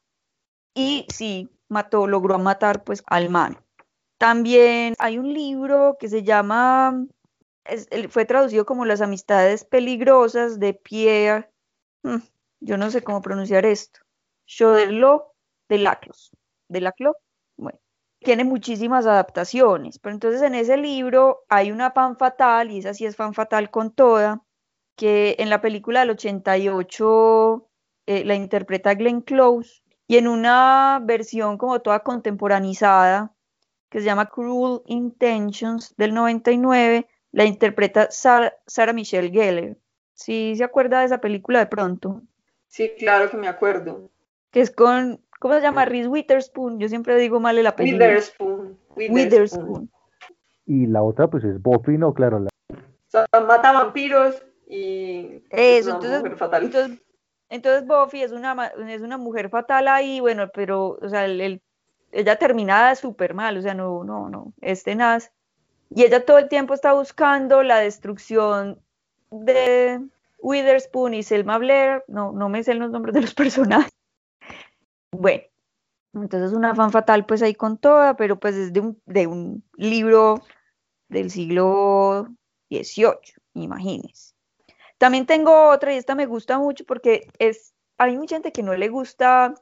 y 0.73 1.05
sí, 1.13 1.49
mató, 1.67 2.07
logró 2.07 2.39
matar 2.39 2.83
pues 2.83 3.03
al 3.07 3.29
man. 3.29 3.57
También 4.17 4.95
hay 4.99 5.17
un 5.17 5.33
libro 5.33 5.97
que 5.99 6.09
se 6.09 6.23
llama, 6.23 7.05
fue 8.09 8.25
traducido 8.25 8.65
como 8.65 8.85
Las 8.85 9.01
amistades 9.01 9.63
peligrosas 9.63 10.59
de 10.59 10.73
Pierre, 10.73 11.49
hmm, 12.03 12.17
yo 12.59 12.77
no 12.77 12.91
sé 12.91 13.01
cómo 13.01 13.21
pronunciar 13.21 13.65
esto, 13.65 14.01
Choderlo 14.45 15.33
de 15.69 15.77
Laclos, 15.77 16.31
de 16.67 16.81
Laclos, 16.81 17.15
tiene 18.19 18.43
muchísimas 18.43 19.05
adaptaciones, 19.05 19.99
pero 19.99 20.13
entonces 20.13 20.41
en 20.41 20.55
ese 20.55 20.77
libro 20.77 21.45
hay 21.49 21.71
una 21.71 21.91
fan 21.91 22.17
fatal, 22.17 22.71
y 22.71 22.79
esa 22.79 22.93
sí 22.93 23.05
es 23.05 23.15
fan 23.15 23.33
fatal 23.33 23.71
con 23.71 23.91
toda, 23.91 24.43
que 24.95 25.35
en 25.39 25.49
la 25.49 25.61
película 25.61 26.01
del 26.01 26.11
88 26.11 27.69
eh, 28.07 28.25
la 28.25 28.35
interpreta 28.35 28.93
Glenn 28.95 29.21
Close, 29.21 29.81
y 30.07 30.17
en 30.17 30.27
una 30.27 30.99
versión 31.03 31.57
como 31.57 31.79
toda 31.81 31.99
contemporanizada, 31.99 33.33
que 33.89 33.99
se 33.99 34.05
llama 34.05 34.29
Cruel 34.29 34.81
Intentions 34.85 35.95
del 35.97 36.13
99, 36.13 37.07
la 37.31 37.45
interpreta 37.45 38.09
Sarah 38.11 38.93
Michelle 38.93 39.31
Gellar. 39.31 39.77
¿Sí 40.13 40.55
se 40.55 40.63
acuerda 40.63 40.99
de 40.99 41.05
esa 41.05 41.21
película 41.21 41.59
de 41.59 41.67
pronto? 41.67 42.21
Sí, 42.67 42.91
claro 42.97 43.29
que 43.29 43.37
me 43.37 43.47
acuerdo. 43.47 44.11
Que 44.51 44.61
es 44.61 44.71
con, 44.71 45.21
¿cómo 45.39 45.55
se 45.55 45.61
llama? 45.61 45.85
Reese 45.85 46.07
Witherspoon. 46.07 46.79
Yo 46.79 46.87
siempre 46.87 47.17
digo 47.17 47.39
mal 47.39 47.61
la 47.61 47.75
película. 47.75 48.05
Witherspoon. 48.05 48.77
Witherspoon. 48.95 49.89
Y 50.65 50.85
la 50.85 51.01
otra, 51.01 51.27
pues 51.27 51.43
es 51.43 51.61
Buffy, 51.61 51.97
¿no? 51.97 52.13
Claro. 52.13 52.39
La... 52.39 53.41
mata 53.41 53.71
vampiros 53.71 54.43
y. 54.67 55.43
Eso, 55.49 55.95
entonces, 55.95 56.23
entonces, 56.23 56.99
entonces. 57.49 57.87
Buffy 57.87 58.21
es 58.21 58.31
una, 58.31 58.71
es 58.87 59.01
una 59.01 59.17
mujer 59.17 59.49
fatal 59.49 59.87
ahí, 59.87 60.19
bueno, 60.19 60.49
pero, 60.53 60.99
o 61.01 61.09
sea, 61.09 61.25
el 61.25 61.61
ella 62.11 62.37
terminada 62.37 62.95
súper 62.95 63.33
mal, 63.33 63.57
o 63.57 63.61
sea, 63.61 63.73
no, 63.73 64.03
no, 64.03 64.29
no, 64.29 64.53
es 64.61 64.83
tenaz. 64.83 65.31
Y 65.89 66.03
ella 66.03 66.25
todo 66.25 66.37
el 66.37 66.49
tiempo 66.49 66.73
está 66.73 66.93
buscando 66.93 67.63
la 67.63 67.79
destrucción 67.79 68.79
de 69.31 70.01
Witherspoon 70.39 71.13
y 71.13 71.23
Selma 71.23 71.57
Blair, 71.57 72.03
no, 72.07 72.31
no 72.31 72.49
me 72.49 72.63
sé 72.63 72.73
los 72.73 72.91
nombres 72.91 73.13
de 73.15 73.21
los 73.21 73.33
personajes. 73.35 73.91
Bueno, 75.11 75.43
entonces 76.13 76.53
una 76.53 76.75
fan 76.75 76.91
fatal 76.91 77.25
pues 77.25 77.41
ahí 77.41 77.55
con 77.55 77.77
toda, 77.77 78.15
pero 78.15 78.39
pues 78.39 78.55
es 78.55 78.73
de 78.73 78.79
un, 78.79 79.01
de 79.05 79.27
un 79.27 79.63
libro 79.75 80.41
del 81.07 81.31
siglo 81.31 82.27
XVIII, 82.69 83.33
imagínense. 83.55 84.33
También 84.97 85.25
tengo 85.25 85.69
otra 85.69 85.93
y 85.93 85.97
esta 85.97 86.15
me 86.15 86.25
gusta 86.25 86.59
mucho 86.59 86.85
porque 86.85 87.27
es, 87.39 87.73
hay 87.97 88.17
mucha 88.17 88.35
gente 88.35 88.51
que 88.51 88.63
no 88.63 88.75
le 88.75 88.89
gusta 88.89 89.55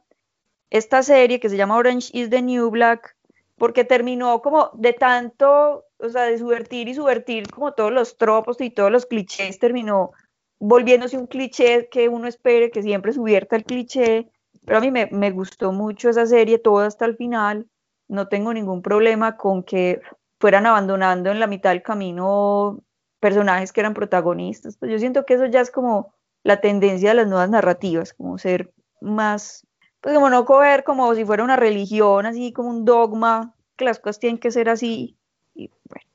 esta 0.70 1.02
serie 1.02 1.40
que 1.40 1.48
se 1.48 1.56
llama 1.56 1.76
Orange 1.76 2.10
is 2.12 2.28
the 2.28 2.42
New 2.42 2.70
Black, 2.70 3.16
porque 3.56 3.84
terminó 3.84 4.42
como 4.42 4.70
de 4.74 4.92
tanto, 4.92 5.86
o 5.98 6.08
sea, 6.08 6.24
de 6.24 6.38
subvertir 6.38 6.88
y 6.88 6.94
subvertir 6.94 7.48
como 7.50 7.72
todos 7.72 7.92
los 7.92 8.18
tropos 8.18 8.60
y 8.60 8.70
todos 8.70 8.90
los 8.90 9.06
clichés, 9.06 9.58
terminó 9.58 10.12
volviéndose 10.60 11.16
un 11.16 11.26
cliché 11.26 11.88
que 11.88 12.08
uno 12.08 12.26
espere 12.28 12.70
que 12.70 12.82
siempre 12.82 13.12
subvierta 13.12 13.56
el 13.56 13.64
cliché, 13.64 14.28
pero 14.68 14.78
a 14.78 14.80
mí 14.80 14.90
me, 14.90 15.08
me 15.10 15.30
gustó 15.30 15.72
mucho 15.72 16.10
esa 16.10 16.26
serie, 16.26 16.58
toda 16.58 16.86
hasta 16.86 17.06
el 17.06 17.16
final, 17.16 17.66
no 18.06 18.28
tengo 18.28 18.52
ningún 18.52 18.82
problema 18.82 19.36
con 19.36 19.62
que 19.62 20.00
fueran 20.38 20.66
abandonando 20.66 21.30
en 21.30 21.40
la 21.40 21.46
mitad 21.46 21.70
del 21.70 21.82
camino 21.82 22.78
personajes 23.18 23.72
que 23.72 23.80
eran 23.80 23.94
protagonistas, 23.94 24.76
pues 24.76 24.92
yo 24.92 24.98
siento 24.98 25.24
que 25.24 25.34
eso 25.34 25.46
ya 25.46 25.60
es 25.60 25.70
como 25.70 26.14
la 26.44 26.60
tendencia 26.60 27.08
de 27.08 27.16
las 27.16 27.26
nuevas 27.26 27.50
narrativas, 27.50 28.12
como 28.12 28.38
ser 28.38 28.72
más 29.00 29.66
pues 30.00 30.14
como 30.14 30.30
no 30.30 30.44
coger 30.44 30.84
como 30.84 31.14
si 31.14 31.24
fuera 31.24 31.42
una 31.42 31.56
religión, 31.56 32.26
así 32.26 32.52
como 32.52 32.68
un 32.68 32.84
dogma, 32.84 33.54
que 33.76 33.84
las 33.84 33.98
cosas 33.98 34.20
tienen 34.20 34.38
que 34.38 34.50
ser 34.50 34.68
así. 34.68 35.16
Y 35.54 35.70
bueno. 35.88 36.06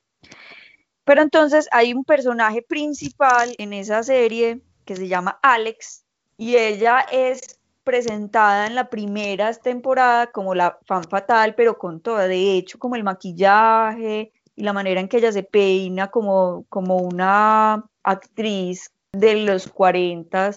Pero 1.04 1.22
entonces 1.22 1.68
hay 1.72 1.94
un 1.94 2.06
personaje 2.06 2.62
principal 2.62 3.54
en 3.58 3.74
esa 3.74 4.04
serie 4.04 4.62
que 4.86 4.96
se 4.96 5.08
llama 5.08 5.40
Alex 5.42 6.06
y 6.38 6.56
ella 6.56 7.06
es 7.12 7.60
presentada 7.84 8.68
en 8.68 8.76
la 8.76 8.90
primera 8.90 9.54
temporada 9.54 10.28
como 10.28 10.56
la 10.56 10.80
fan 10.86 11.04
fatal, 11.04 11.56
pero 11.56 11.78
con 11.78 12.02
toda, 12.02 12.28
de 12.28 12.58
hecho, 12.58 12.80
como 12.80 12.96
el 12.96 13.04
maquillaje 13.04 14.32
y 14.56 14.64
la 14.64 14.74
manera 14.74 15.00
en 15.00 15.08
que 15.08 15.18
ella 15.18 15.32
se 15.32 15.44
peina 15.44 16.10
como, 16.10 16.66
como 16.70 16.98
una 16.98 17.86
actriz 18.04 18.92
de 19.12 19.36
los 19.36 19.68
40 19.68 20.52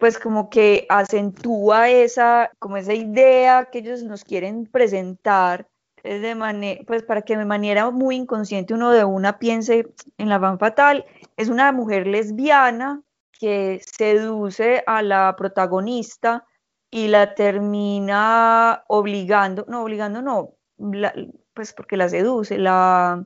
pues 0.00 0.18
como 0.18 0.48
que 0.48 0.86
acentúa 0.88 1.90
esa, 1.90 2.50
como 2.58 2.78
esa 2.78 2.94
idea 2.94 3.68
que 3.70 3.80
ellos 3.80 4.02
nos 4.02 4.24
quieren 4.24 4.64
presentar, 4.64 5.68
de 6.02 6.34
manera, 6.34 6.82
pues 6.86 7.02
para 7.02 7.20
que 7.20 7.36
de 7.36 7.44
manera 7.44 7.90
muy 7.90 8.16
inconsciente 8.16 8.72
uno 8.72 8.90
de 8.92 9.04
una 9.04 9.38
piense 9.38 9.86
en 10.16 10.28
la 10.30 10.38
van 10.38 10.58
fatal, 10.58 11.04
es 11.36 11.50
una 11.50 11.70
mujer 11.72 12.06
lesbiana 12.06 13.02
que 13.38 13.82
seduce 13.84 14.82
a 14.86 15.02
la 15.02 15.36
protagonista 15.36 16.46
y 16.90 17.08
la 17.08 17.34
termina 17.34 18.84
obligando, 18.88 19.64
no, 19.68 19.82
obligando 19.82 20.22
no, 20.22 20.54
pues 21.54 21.72
porque 21.72 21.96
la 21.96 22.08
seduce, 22.08 22.58
la, 22.58 23.24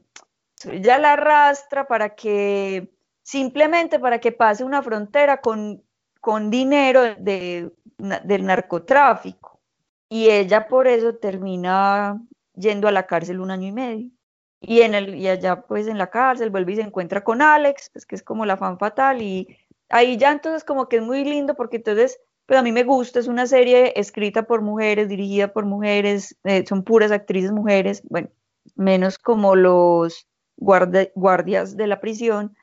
ya 0.81 0.99
la 0.99 1.15
arrastra 1.15 1.87
para 1.87 2.15
que, 2.15 2.93
simplemente 3.23 3.99
para 3.99 4.19
que 4.19 4.33
pase 4.33 4.65
una 4.65 4.83
frontera 4.83 5.41
con 5.41 5.83
con 6.25 6.51
dinero 6.51 7.03
de, 7.19 7.71
del 7.99 8.47
narcotráfico. 8.47 9.61
Y 10.09 10.31
ella 10.31 10.67
por 10.69 10.89
eso 10.89 11.17
termina 11.17 12.19
yendo 12.55 12.89
a 12.89 12.93
la 12.93 13.07
cárcel 13.07 13.41
un 13.41 13.51
año 13.51 13.69
y 13.69 13.73
medio. 13.73 14.11
Y, 14.59 14.81
en 14.81 14.95
el, 14.95 15.17
y 15.17 15.29
allá 15.29 15.61
pues 15.61 15.87
en 15.87 15.99
la 15.99 16.09
cárcel 16.09 16.49
vuelve 16.49 16.73
y 16.73 16.77
se 16.77 16.81
encuentra 16.81 17.23
con 17.23 17.43
Alex, 17.43 17.91
pues 17.93 18.07
que 18.07 18.15
es 18.15 18.23
como 18.23 18.47
la 18.47 18.57
fan 18.57 18.79
fatal. 18.79 19.21
Y 19.21 19.55
ahí 19.91 20.17
ya 20.17 20.33
entonces 20.33 20.65
como 20.65 20.89
que 20.89 20.97
es 20.97 21.03
muy 21.03 21.25
lindo 21.25 21.55
porque 21.57 21.77
entonces 21.77 22.19
pues 22.47 22.59
a 22.59 22.63
mí 22.63 22.73
me 22.73 22.85
gusta, 22.85 23.21
es 23.21 23.27
una 23.27 23.47
serie 23.47 23.93
escrita 23.99 24.43
por 24.45 24.63
mujeres, 24.63 25.09
dirigida 25.09 25.53
por 25.53 25.65
mujeres, 25.65 26.37
eh, 26.45 26.65
son 26.67 26.85
puras 26.85 27.11
actrices 27.11 27.53
mujeres, 27.53 28.03
bueno, 28.09 28.29
menos 28.77 29.19
como 29.19 29.57
los 29.57 30.29
guardias 30.57 31.77
de 31.77 31.87
la 31.87 32.01
prisión, 32.01 32.57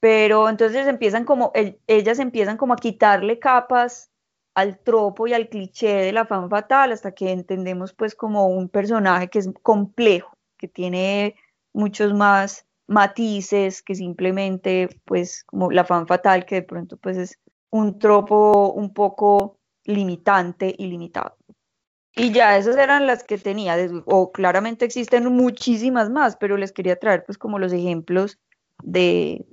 pero 0.00 0.48
entonces 0.48 0.86
empiezan 0.86 1.24
como, 1.24 1.52
ellas 1.86 2.18
empiezan 2.18 2.56
como 2.56 2.74
a 2.74 2.76
quitarle 2.76 3.38
capas 3.38 4.10
al 4.54 4.78
tropo 4.78 5.26
y 5.26 5.32
al 5.32 5.48
cliché 5.48 5.94
de 5.94 6.12
la 6.12 6.26
fan 6.26 6.50
fatal 6.50 6.92
hasta 6.92 7.12
que 7.12 7.30
entendemos 7.30 7.94
pues 7.94 8.14
como 8.14 8.48
un 8.48 8.68
personaje 8.68 9.28
que 9.28 9.38
es 9.38 9.48
complejo, 9.62 10.36
que 10.58 10.68
tiene 10.68 11.36
muchos 11.72 12.12
más 12.12 12.66
matices 12.86 13.82
que 13.82 13.94
simplemente 13.94 14.88
pues 15.04 15.44
como 15.44 15.70
la 15.70 15.84
fan 15.84 16.06
fatal 16.06 16.44
que 16.44 16.56
de 16.56 16.62
pronto 16.62 16.96
pues 16.98 17.16
es 17.16 17.38
un 17.72 17.98
tropo 17.98 18.72
un 18.72 18.92
poco 18.92 19.58
limitante 19.84 20.74
y 20.78 20.86
limitado. 20.86 21.36
Y 22.14 22.30
ya 22.30 22.58
esas 22.58 22.76
eran 22.76 23.06
las 23.06 23.24
que 23.24 23.38
tenía, 23.38 23.76
o 24.04 24.30
claramente 24.32 24.84
existen 24.84 25.24
muchísimas 25.34 26.10
más, 26.10 26.36
pero 26.36 26.58
les 26.58 26.72
quería 26.72 26.98
traer 26.98 27.24
pues 27.24 27.38
como 27.38 27.58
los 27.58 27.72
ejemplos 27.72 28.38
de 28.82 29.46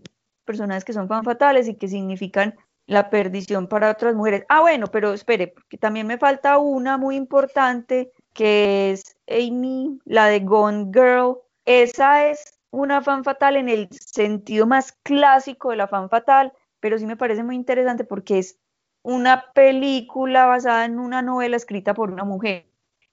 personas 0.44 0.84
que 0.84 0.94
son 0.94 1.08
fan 1.08 1.24
fatales 1.24 1.70
y 1.70 1.76
que 1.76 1.88
significan 1.88 2.56
la 2.86 3.10
perdición 3.10 3.68
para 3.68 3.92
otras 3.92 4.16
mujeres. 4.16 4.46
Ah, 4.50 4.62
bueno, 4.62 4.88
pero 4.88 5.14
espere, 5.14 5.48
porque 5.48 5.78
también 5.78 6.06
me 6.06 6.18
falta 6.18 6.58
una 6.58 6.98
muy 6.98 7.16
importante 7.16 8.12
que 8.34 8.92
es 8.92 9.16
Amy, 9.30 10.00
la 10.04 10.26
de 10.26 10.42
Gone 10.42 10.92
Girl. 10.92 11.38
Esa 11.66 12.28
es 12.30 12.60
una 12.72 13.02
fan 13.02 13.24
fatal 13.24 13.56
en 13.56 13.70
el 13.70 13.88
sentido 13.92 14.68
más 14.68 14.92
clásico 15.04 15.70
de 15.70 15.78
la 15.78 15.88
fan 15.88 16.10
fatal, 16.10 16.52
pero 16.80 16.98
sí 16.98 17.06
me 17.06 17.18
parece 17.18 17.44
muy 17.44 17.56
interesante 17.56 18.04
porque 18.04 18.40
es 18.40 18.60
una 19.02 19.52
película 19.54 20.46
basada 20.46 20.86
en 20.86 21.00
una 21.00 21.22
novela 21.22 21.56
escrita 21.56 21.94
por 21.94 22.12
una 22.12 22.24
mujer 22.26 22.70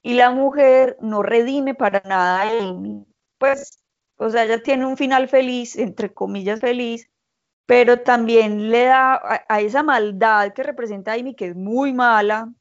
y 0.07 0.15
la 0.15 0.31
mujer 0.31 0.97
no 1.01 1.25
redime 1.25 1.75
para 1.75 2.01
nada 2.05 2.43
a 2.43 2.49
Amy. 2.49 3.05
Pues, 3.39 3.83
o 4.19 4.31
sea, 4.31 4.45
ella 4.45 4.63
tiene 4.63 4.87
un 4.87 4.97
final 4.97 5.29
feliz, 5.29 5.77
entre 5.77 6.15
comillas 6.15 6.61
feliz, 6.61 7.11
pero 7.67 8.01
también 8.03 8.71
le 8.71 8.85
da 8.85 9.21
a, 9.49 9.61
esa 9.61 9.83
maldad 9.83 10.53
que 10.53 10.63
representa 10.63 11.11
a 11.11 11.15
Amy, 11.17 11.35
que 11.35 11.49
es 11.49 11.57
muy 11.57 11.93
mala. 11.93 12.53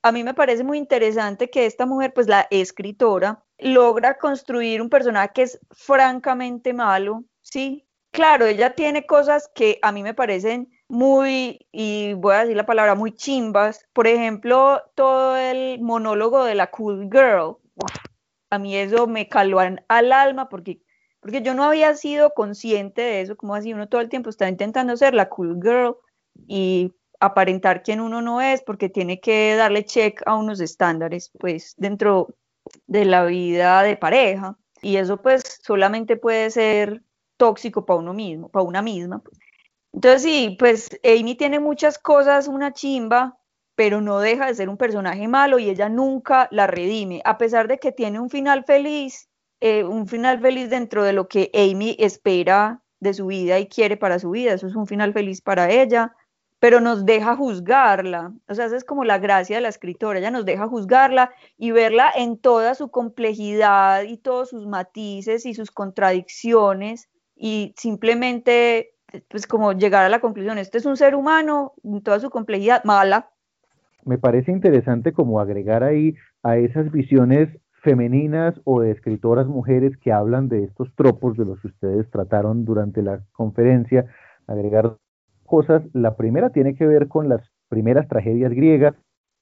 A 0.00 0.12
mí 0.12 0.24
me 0.24 0.32
parece 0.32 0.64
muy 0.64 0.78
interesante 0.78 1.50
que 1.50 1.66
esta 1.66 1.84
mujer, 1.84 2.14
pues 2.14 2.26
la 2.26 2.46
escritora, 2.50 3.44
logra 3.58 4.16
construir 4.16 4.80
un 4.80 4.88
personaje 4.88 5.30
que 5.34 5.42
es 5.42 5.60
francamente 5.72 6.72
malo, 6.72 7.24
¿sí? 7.42 7.83
Claro, 8.14 8.46
ella 8.46 8.76
tiene 8.76 9.06
cosas 9.06 9.50
que 9.52 9.80
a 9.82 9.90
mí 9.90 10.04
me 10.04 10.14
parecen 10.14 10.70
muy, 10.86 11.66
y 11.72 12.12
voy 12.12 12.36
a 12.36 12.40
decir 12.42 12.56
la 12.56 12.64
palabra, 12.64 12.94
muy 12.94 13.10
chimbas. 13.10 13.84
Por 13.92 14.06
ejemplo, 14.06 14.80
todo 14.94 15.36
el 15.36 15.80
monólogo 15.80 16.44
de 16.44 16.54
la 16.54 16.70
cool 16.70 17.10
girl. 17.10 17.56
a 18.50 18.58
mí 18.60 18.76
eso 18.76 19.08
me 19.08 19.28
caló 19.28 19.58
al 19.58 20.12
alma 20.12 20.48
porque 20.48 20.80
porque 21.18 21.42
yo 21.42 21.54
no 21.54 21.64
había 21.64 21.92
sido 21.96 22.34
consciente 22.34 23.02
de 23.02 23.22
eso, 23.22 23.36
como 23.36 23.56
así 23.56 23.72
uno 23.72 23.88
todo 23.88 24.00
el 24.00 24.10
tiempo 24.10 24.30
está 24.30 24.48
intentando 24.48 24.96
ser 24.96 25.14
la 25.14 25.28
cool 25.28 25.58
girl 25.60 25.96
y 26.46 26.92
aparentar 27.18 27.82
quien 27.82 28.00
uno 28.00 28.22
no 28.22 28.40
es, 28.40 28.62
porque 28.62 28.90
tiene 28.90 29.18
que 29.20 29.56
darle 29.56 29.84
check 29.84 30.22
a 30.24 30.36
unos 30.36 30.60
estándares, 30.60 31.32
pues, 31.40 31.74
dentro 31.78 32.28
de 32.86 33.06
la 33.06 33.24
vida 33.24 33.82
de 33.82 33.96
pareja. 33.96 34.56
Y 34.82 34.98
eso, 34.98 35.16
pues, 35.20 35.42
solamente 35.62 36.16
puede 36.16 36.50
ser 36.50 37.02
tóxico 37.44 37.84
para 37.84 37.98
uno 38.00 38.14
mismo, 38.14 38.48
para 38.48 38.64
una 38.64 38.82
misma. 38.82 39.22
Entonces, 39.92 40.22
sí, 40.22 40.56
pues, 40.58 40.90
Amy 41.04 41.34
tiene 41.34 41.60
muchas 41.60 41.98
cosas, 41.98 42.48
una 42.48 42.72
chimba, 42.72 43.38
pero 43.74 44.00
no 44.00 44.18
deja 44.18 44.46
de 44.46 44.54
ser 44.54 44.68
un 44.68 44.76
personaje 44.76 45.28
malo 45.28 45.58
y 45.58 45.68
ella 45.68 45.88
nunca 45.88 46.48
la 46.50 46.66
redime, 46.66 47.20
a 47.24 47.38
pesar 47.38 47.68
de 47.68 47.78
que 47.78 47.92
tiene 47.92 48.20
un 48.20 48.30
final 48.30 48.64
feliz 48.64 49.28
eh, 49.66 49.82
un 49.82 50.06
final 50.06 50.40
feliz 50.40 50.68
dentro 50.68 51.04
de 51.04 51.14
lo 51.14 51.26
que 51.26 51.50
Amy 51.54 51.96
espera 51.98 52.82
de 53.00 53.14
su 53.14 53.28
vida 53.28 53.58
y 53.58 53.66
quiere 53.66 53.96
para 53.96 54.18
su 54.18 54.30
vida. 54.30 54.52
Eso 54.52 54.66
es 54.66 54.76
un 54.76 54.86
final 54.86 55.14
feliz 55.14 55.40
para 55.40 55.70
ella, 55.70 56.14
pero 56.58 56.82
nos 56.82 57.06
deja 57.06 57.34
juzgarla. 57.34 58.34
O 58.46 58.54
sea, 58.54 58.66
esa 58.66 58.76
es 58.76 58.84
como 58.84 59.04
la 59.04 59.18
gracia 59.18 59.56
de 59.56 59.62
la 59.62 59.70
escritora. 59.70 60.18
Ella 60.18 60.30
nos 60.30 60.44
deja 60.44 60.68
juzgarla 60.68 61.30
y 61.56 61.70
verla 61.70 62.12
en 62.14 62.36
toda 62.38 62.74
su 62.74 62.90
complejidad 62.90 64.02
y 64.02 64.18
todos 64.18 64.50
sus 64.50 64.66
matices 64.66 65.46
y 65.46 65.54
sus 65.54 65.70
contradicciones 65.70 67.08
y 67.36 67.74
simplemente 67.76 68.94
pues 69.28 69.46
como 69.46 69.72
llegar 69.72 70.04
a 70.04 70.08
la 70.08 70.20
conclusión, 70.20 70.58
este 70.58 70.78
es 70.78 70.86
un 70.86 70.96
ser 70.96 71.14
humano 71.14 71.74
en 71.84 72.02
toda 72.02 72.20
su 72.20 72.30
complejidad, 72.30 72.82
mala. 72.84 73.30
Me 74.04 74.18
parece 74.18 74.52
interesante 74.52 75.12
como 75.12 75.40
agregar 75.40 75.82
ahí 75.82 76.14
a 76.42 76.56
esas 76.56 76.90
visiones 76.90 77.48
femeninas 77.82 78.60
o 78.64 78.80
de 78.80 78.90
escritoras 78.90 79.46
mujeres 79.46 79.96
que 79.98 80.12
hablan 80.12 80.48
de 80.48 80.64
estos 80.64 80.92
tropos 80.94 81.36
de 81.36 81.44
los 81.44 81.60
que 81.60 81.68
ustedes 81.68 82.10
trataron 82.10 82.64
durante 82.64 83.02
la 83.02 83.20
conferencia, 83.32 84.06
agregar 84.46 84.96
cosas. 85.44 85.82
La 85.92 86.16
primera 86.16 86.50
tiene 86.50 86.74
que 86.74 86.86
ver 86.86 87.08
con 87.08 87.28
las 87.28 87.42
primeras 87.68 88.08
tragedias 88.08 88.52
griegas, 88.52 88.94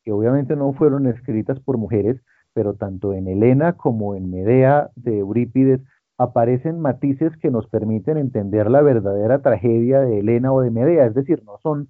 que 0.05 0.13
obviamente 0.13 0.57
no 0.57 0.73
fueron 0.73 1.07
escritas 1.07 1.61
por 1.61 1.79
mujeres, 1.79 2.21
pero 2.53 2.75
tanto 2.75 3.15
en 3.15 3.29
Helena 3.29 3.75
como 3.75 4.15
en 4.15 4.31
Medea 4.31 4.91
de 4.97 5.19
Eurípides 5.19 5.81
aparecen 6.23 6.81
matices 6.81 7.37
que 7.39 7.51
nos 7.51 7.67
permiten 7.69 8.17
entender 8.17 8.71
la 8.71 8.83
verdadera 8.83 9.41
tragedia 9.41 10.01
de 10.01 10.21
Helena 10.21 10.53
o 10.53 10.61
de 10.61 10.71
Medea, 10.71 11.07
es 11.07 11.15
decir, 11.15 11.43
no 11.45 11.59
son 11.63 11.89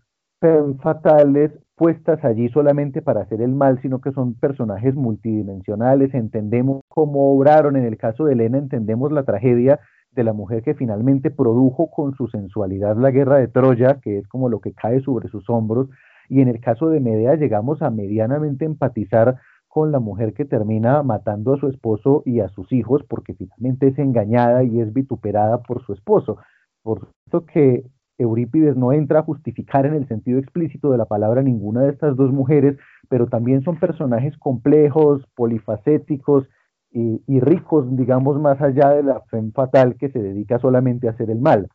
fatales 0.83 1.53
puestas 1.77 2.25
allí 2.25 2.49
solamente 2.49 3.01
para 3.01 3.23
hacer 3.23 3.43
el 3.43 3.55
mal, 3.55 3.81
sino 3.81 4.01
que 4.01 4.11
son 4.13 4.35
personajes 4.35 4.95
multidimensionales, 4.95 6.15
entendemos 6.15 6.83
cómo 6.89 7.33
obraron, 7.33 7.77
en 7.77 7.85
el 7.85 7.97
caso 7.97 8.25
de 8.25 8.33
Elena 8.33 8.59
entendemos 8.59 9.13
la 9.13 9.23
tragedia 9.23 9.79
de 10.11 10.25
la 10.25 10.33
mujer 10.33 10.63
que 10.63 10.75
finalmente 10.75 11.31
produjo 11.31 11.91
con 11.91 12.15
su 12.15 12.29
sensualidad 12.29 12.97
la 12.97 13.11
guerra 13.11 13.39
de 13.39 13.49
Troya, 13.49 14.01
que 14.03 14.19
es 14.19 14.29
como 14.29 14.49
lo 14.49 14.61
que 14.61 14.73
cae 14.75 15.01
sobre 15.01 15.29
sus 15.29 15.49
hombros, 15.49 15.89
y 16.29 16.41
en 16.41 16.49
el 16.49 16.61
caso 16.61 16.89
de 16.89 17.01
Medea 17.01 17.37
llegamos 17.37 17.83
a 17.83 17.91
medianamente 17.91 18.65
empatizar 18.65 19.37
con 19.73 19.91
la 19.91 20.01
mujer 20.01 20.35
que 20.35 20.45
termina 20.45 21.03
matando 21.03 21.55
a 21.55 21.57
su 21.57 21.67
esposo 21.67 22.23
y 22.27 22.41
a 22.41 22.51
sus 22.51 22.71
hijos 22.75 23.03
porque 23.09 23.33
finalmente 23.33 23.89
es 23.89 23.99
engañada 23.99 24.65
y 24.65 24.83
es 24.83 24.93
vituperada 24.93 25.63
por 25.63 25.83
su 25.87 25.95
esposo. 25.95 26.37
Por 26.83 27.09
eso 27.27 27.47
que 27.47 27.87
Eurípides 28.19 28.77
no 28.77 28.93
entra 28.93 29.21
a 29.21 29.23
justificar 29.23 29.87
en 29.87 29.95
el 29.95 30.07
sentido 30.09 30.39
explícito 30.39 30.93
de 30.93 30.99
la 30.99 31.07
palabra 31.07 31.43
ninguna 31.43 31.85
de 31.85 31.89
estas 31.89 32.17
dos 32.17 32.31
mujeres, 32.33 32.77
pero 33.09 33.29
también 33.29 33.63
son 33.63 33.81
personajes 33.81 34.37
complejos, 34.37 35.25
polifacéticos 35.35 36.47
y, 36.91 37.41
ricos, 37.41 37.87
digamos, 37.97 38.39
más 38.39 38.61
allá 38.61 38.91
de 38.91 39.03
la 39.03 39.23
fe 39.31 39.41
fatal 39.55 39.97
que 39.97 40.11
se 40.11 40.19
dedica 40.19 40.59
solamente 40.59 41.09
a 41.09 41.13
hacer 41.13 41.31
el 41.31 41.41
mal. 41.41 41.71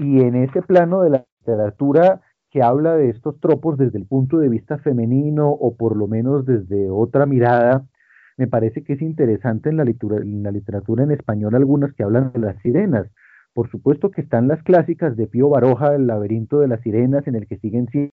Y 0.00 0.22
en 0.22 0.34
ese 0.34 0.60
plano 0.62 1.02
de 1.02 1.10
la 1.10 1.24
literatura 1.38 2.20
que 2.50 2.62
habla 2.62 2.94
de 2.96 3.10
estos 3.10 3.38
tropos 3.40 3.76
desde 3.78 3.98
el 3.98 4.06
punto 4.06 4.38
de 4.38 4.48
vista 4.48 4.78
femenino 4.78 5.48
o 5.50 5.76
por 5.76 5.96
lo 5.96 6.06
menos 6.06 6.46
desde 6.46 6.90
otra 6.90 7.26
mirada, 7.26 7.86
me 8.36 8.46
parece 8.46 8.84
que 8.84 8.94
es 8.94 9.02
interesante 9.02 9.68
en 9.68 9.76
la, 9.76 9.84
literatura 9.84 11.04
en 11.04 11.10
español 11.10 11.54
algunas 11.54 11.92
que 11.94 12.04
hablan 12.04 12.32
de 12.32 12.38
las 12.38 12.56
sirenas 12.62 13.08
por 13.58 13.68
supuesto 13.70 14.12
que 14.12 14.20
están 14.20 14.46
las 14.46 14.62
clásicas 14.62 15.16
de 15.16 15.26
Pío 15.26 15.48
Baroja, 15.48 15.96
El 15.96 16.06
laberinto 16.06 16.60
de 16.60 16.68
las 16.68 16.80
sirenas, 16.80 17.26
en 17.26 17.34
el 17.34 17.48
que 17.48 17.58
siguen 17.58 17.88
siendo 17.88 18.12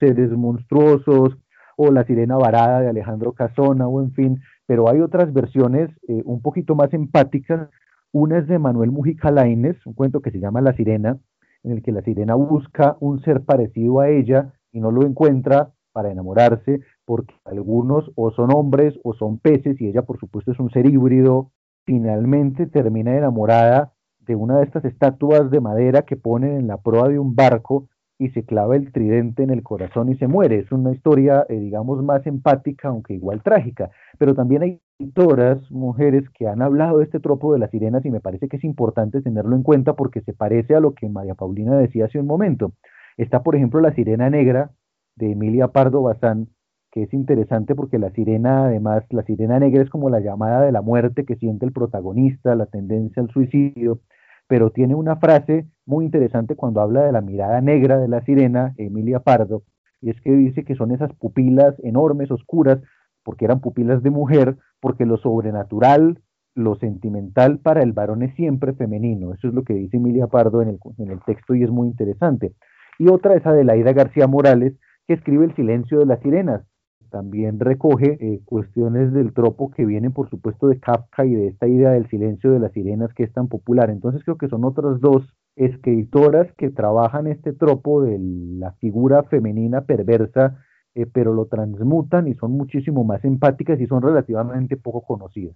seres 0.00 0.30
monstruosos, 0.30 1.36
o 1.76 1.92
La 1.92 2.04
sirena 2.04 2.36
varada 2.36 2.80
de 2.80 2.88
Alejandro 2.88 3.34
Casona, 3.34 3.86
o 3.86 4.00
en 4.00 4.12
fin, 4.12 4.40
pero 4.64 4.88
hay 4.88 5.02
otras 5.02 5.34
versiones 5.34 5.90
eh, 6.08 6.22
un 6.24 6.40
poquito 6.40 6.74
más 6.74 6.94
empáticas. 6.94 7.68
Una 8.10 8.38
es 8.38 8.46
de 8.46 8.58
Manuel 8.58 8.90
Mujica 8.90 9.30
Lainez, 9.30 9.76
un 9.84 9.92
cuento 9.92 10.22
que 10.22 10.30
se 10.30 10.40
llama 10.40 10.62
La 10.62 10.72
sirena, 10.72 11.18
en 11.66 11.72
el 11.72 11.82
que 11.82 11.92
la 11.92 12.02
sirena 12.02 12.34
busca 12.36 12.96
un 13.00 13.20
ser 13.22 13.42
parecido 13.42 14.00
a 14.00 14.08
ella 14.08 14.54
y 14.72 14.80
no 14.80 14.90
lo 14.92 15.02
encuentra 15.04 15.72
para 15.92 16.10
enamorarse, 16.10 16.80
porque 17.04 17.34
algunos 17.44 18.10
o 18.14 18.30
son 18.30 18.54
hombres 18.54 18.98
o 19.02 19.14
son 19.14 19.38
peces 19.38 19.80
y 19.80 19.88
ella 19.88 20.02
por 20.02 20.18
supuesto 20.18 20.52
es 20.52 20.60
un 20.60 20.70
ser 20.70 20.86
híbrido. 20.86 21.50
Finalmente 21.84 22.66
termina 22.66 23.16
enamorada 23.16 23.92
de 24.20 24.36
una 24.36 24.58
de 24.58 24.64
estas 24.64 24.84
estatuas 24.84 25.50
de 25.50 25.60
madera 25.60 26.02
que 26.02 26.16
ponen 26.16 26.56
en 26.56 26.66
la 26.68 26.78
proa 26.78 27.08
de 27.08 27.18
un 27.18 27.34
barco 27.34 27.88
y 28.18 28.30
se 28.30 28.44
clava 28.44 28.76
el 28.76 28.92
tridente 28.92 29.42
en 29.42 29.50
el 29.50 29.62
corazón 29.62 30.08
y 30.08 30.16
se 30.16 30.26
muere. 30.26 30.60
Es 30.60 30.72
una 30.72 30.92
historia, 30.92 31.44
eh, 31.48 31.58
digamos, 31.58 32.02
más 32.02 32.26
empática, 32.26 32.88
aunque 32.88 33.14
igual 33.14 33.42
trágica. 33.42 33.90
Pero 34.18 34.34
también 34.34 34.62
hay 34.62 34.80
escritoras, 34.98 35.70
mujeres, 35.70 36.24
que 36.30 36.46
han 36.46 36.62
hablado 36.62 36.98
de 36.98 37.04
este 37.04 37.20
tropo 37.20 37.52
de 37.52 37.58
las 37.58 37.70
sirenas 37.70 38.04
y 38.04 38.10
me 38.10 38.20
parece 38.20 38.48
que 38.48 38.56
es 38.56 38.64
importante 38.64 39.20
tenerlo 39.22 39.54
en 39.56 39.62
cuenta 39.62 39.94
porque 39.94 40.22
se 40.22 40.32
parece 40.32 40.74
a 40.74 40.80
lo 40.80 40.94
que 40.94 41.08
María 41.08 41.34
Paulina 41.34 41.76
decía 41.76 42.06
hace 42.06 42.18
un 42.18 42.26
momento. 42.26 42.72
Está, 43.16 43.42
por 43.42 43.56
ejemplo, 43.56 43.80
La 43.80 43.94
Sirena 43.94 44.30
Negra 44.30 44.70
de 45.16 45.32
Emilia 45.32 45.68
Pardo 45.68 46.02
Bazán, 46.02 46.48
que 46.90 47.02
es 47.02 47.12
interesante 47.12 47.74
porque 47.74 47.98
la 47.98 48.10
sirena, 48.10 48.66
además, 48.66 49.04
la 49.10 49.22
sirena 49.22 49.58
negra 49.58 49.82
es 49.82 49.90
como 49.90 50.08
la 50.08 50.20
llamada 50.20 50.62
de 50.62 50.72
la 50.72 50.82
muerte 50.82 51.24
que 51.24 51.36
siente 51.36 51.66
el 51.66 51.72
protagonista, 51.72 52.54
la 52.54 52.66
tendencia 52.66 53.22
al 53.22 53.30
suicidio 53.30 54.00
pero 54.48 54.70
tiene 54.70 54.94
una 54.94 55.16
frase 55.16 55.66
muy 55.84 56.04
interesante 56.04 56.56
cuando 56.56 56.80
habla 56.80 57.02
de 57.02 57.12
la 57.12 57.20
mirada 57.20 57.60
negra 57.60 57.98
de 57.98 58.08
la 58.08 58.22
sirena, 58.24 58.74
Emilia 58.76 59.20
Pardo, 59.20 59.62
y 60.00 60.10
es 60.10 60.20
que 60.20 60.32
dice 60.32 60.64
que 60.64 60.76
son 60.76 60.92
esas 60.92 61.12
pupilas 61.14 61.74
enormes, 61.82 62.30
oscuras, 62.30 62.80
porque 63.24 63.44
eran 63.44 63.60
pupilas 63.60 64.02
de 64.02 64.10
mujer, 64.10 64.56
porque 64.80 65.06
lo 65.06 65.16
sobrenatural, 65.16 66.20
lo 66.54 66.76
sentimental 66.76 67.58
para 67.58 67.82
el 67.82 67.92
varón 67.92 68.22
es 68.22 68.34
siempre 68.34 68.72
femenino. 68.72 69.34
Eso 69.34 69.48
es 69.48 69.54
lo 69.54 69.62
que 69.62 69.74
dice 69.74 69.96
Emilia 69.96 70.26
Pardo 70.26 70.62
en 70.62 70.68
el, 70.68 70.78
en 70.98 71.10
el 71.10 71.20
texto 71.24 71.54
y 71.54 71.62
es 71.62 71.70
muy 71.70 71.88
interesante. 71.88 72.54
Y 72.98 73.08
otra 73.08 73.34
es 73.34 73.46
Adelaida 73.46 73.92
García 73.92 74.26
Morales, 74.26 74.74
que 75.06 75.14
escribe 75.14 75.44
El 75.44 75.54
silencio 75.54 75.98
de 75.98 76.06
las 76.06 76.20
sirenas, 76.20 76.62
también 77.10 77.60
recoge 77.60 78.18
eh, 78.20 78.40
cuestiones 78.44 79.12
del 79.12 79.32
tropo 79.32 79.70
que 79.70 79.86
vienen, 79.86 80.12
por 80.12 80.28
supuesto, 80.28 80.68
de 80.68 80.80
Kafka 80.80 81.24
y 81.24 81.34
de 81.34 81.48
esta 81.48 81.66
idea 81.66 81.90
del 81.90 82.08
silencio 82.08 82.52
de 82.52 82.58
las 82.58 82.72
sirenas 82.72 83.12
que 83.14 83.24
es 83.24 83.32
tan 83.32 83.48
popular. 83.48 83.90
Entonces 83.90 84.22
creo 84.24 84.36
que 84.36 84.48
son 84.48 84.64
otras 84.64 85.00
dos 85.00 85.24
escritoras 85.56 86.52
que 86.58 86.70
trabajan 86.70 87.26
este 87.26 87.52
tropo 87.52 88.02
de 88.02 88.18
la 88.18 88.72
figura 88.72 89.22
femenina 89.24 89.82
perversa 89.82 90.58
eh, 90.96 91.04
pero 91.04 91.34
lo 91.34 91.44
transmutan 91.44 92.26
y 92.26 92.34
son 92.34 92.52
muchísimo 92.52 93.04
más 93.04 93.22
empáticas 93.22 93.78
y 93.78 93.86
son 93.86 94.00
relativamente 94.00 94.78
poco 94.78 95.02
conocidas. 95.02 95.54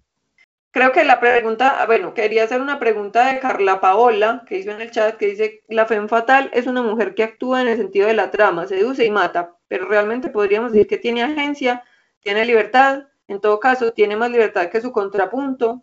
Creo 0.70 0.92
que 0.92 1.02
la 1.02 1.18
pregunta, 1.18 1.82
bueno, 1.86 2.12
quería 2.12 2.44
hacer 2.44 2.60
una 2.60 2.78
pregunta 2.78 3.32
de 3.32 3.40
Carla 3.40 3.80
Paola, 3.80 4.44
que 4.46 4.58
hizo 4.58 4.70
en 4.70 4.82
el 4.82 4.90
chat, 4.90 5.16
que 5.16 5.28
dice, 5.28 5.64
la 5.68 5.86
femme 5.86 6.08
fatal 6.08 6.50
es 6.52 6.66
una 6.66 6.82
mujer 6.82 7.14
que 7.14 7.22
actúa 7.22 7.62
en 7.62 7.68
el 7.68 7.78
sentido 7.78 8.06
de 8.06 8.14
la 8.14 8.30
trama, 8.30 8.66
seduce 8.66 9.06
y 9.06 9.10
mata, 9.10 9.56
pero 9.66 9.88
realmente 9.88 10.28
podríamos 10.28 10.72
decir 10.72 10.86
que 10.86 10.98
tiene 10.98 11.22
agencia, 11.22 11.82
tiene 12.20 12.44
libertad, 12.44 13.04
en 13.26 13.40
todo 13.40 13.58
caso, 13.60 13.94
tiene 13.94 14.16
más 14.16 14.30
libertad 14.30 14.68
que 14.68 14.82
su 14.82 14.92
contrapunto. 14.92 15.82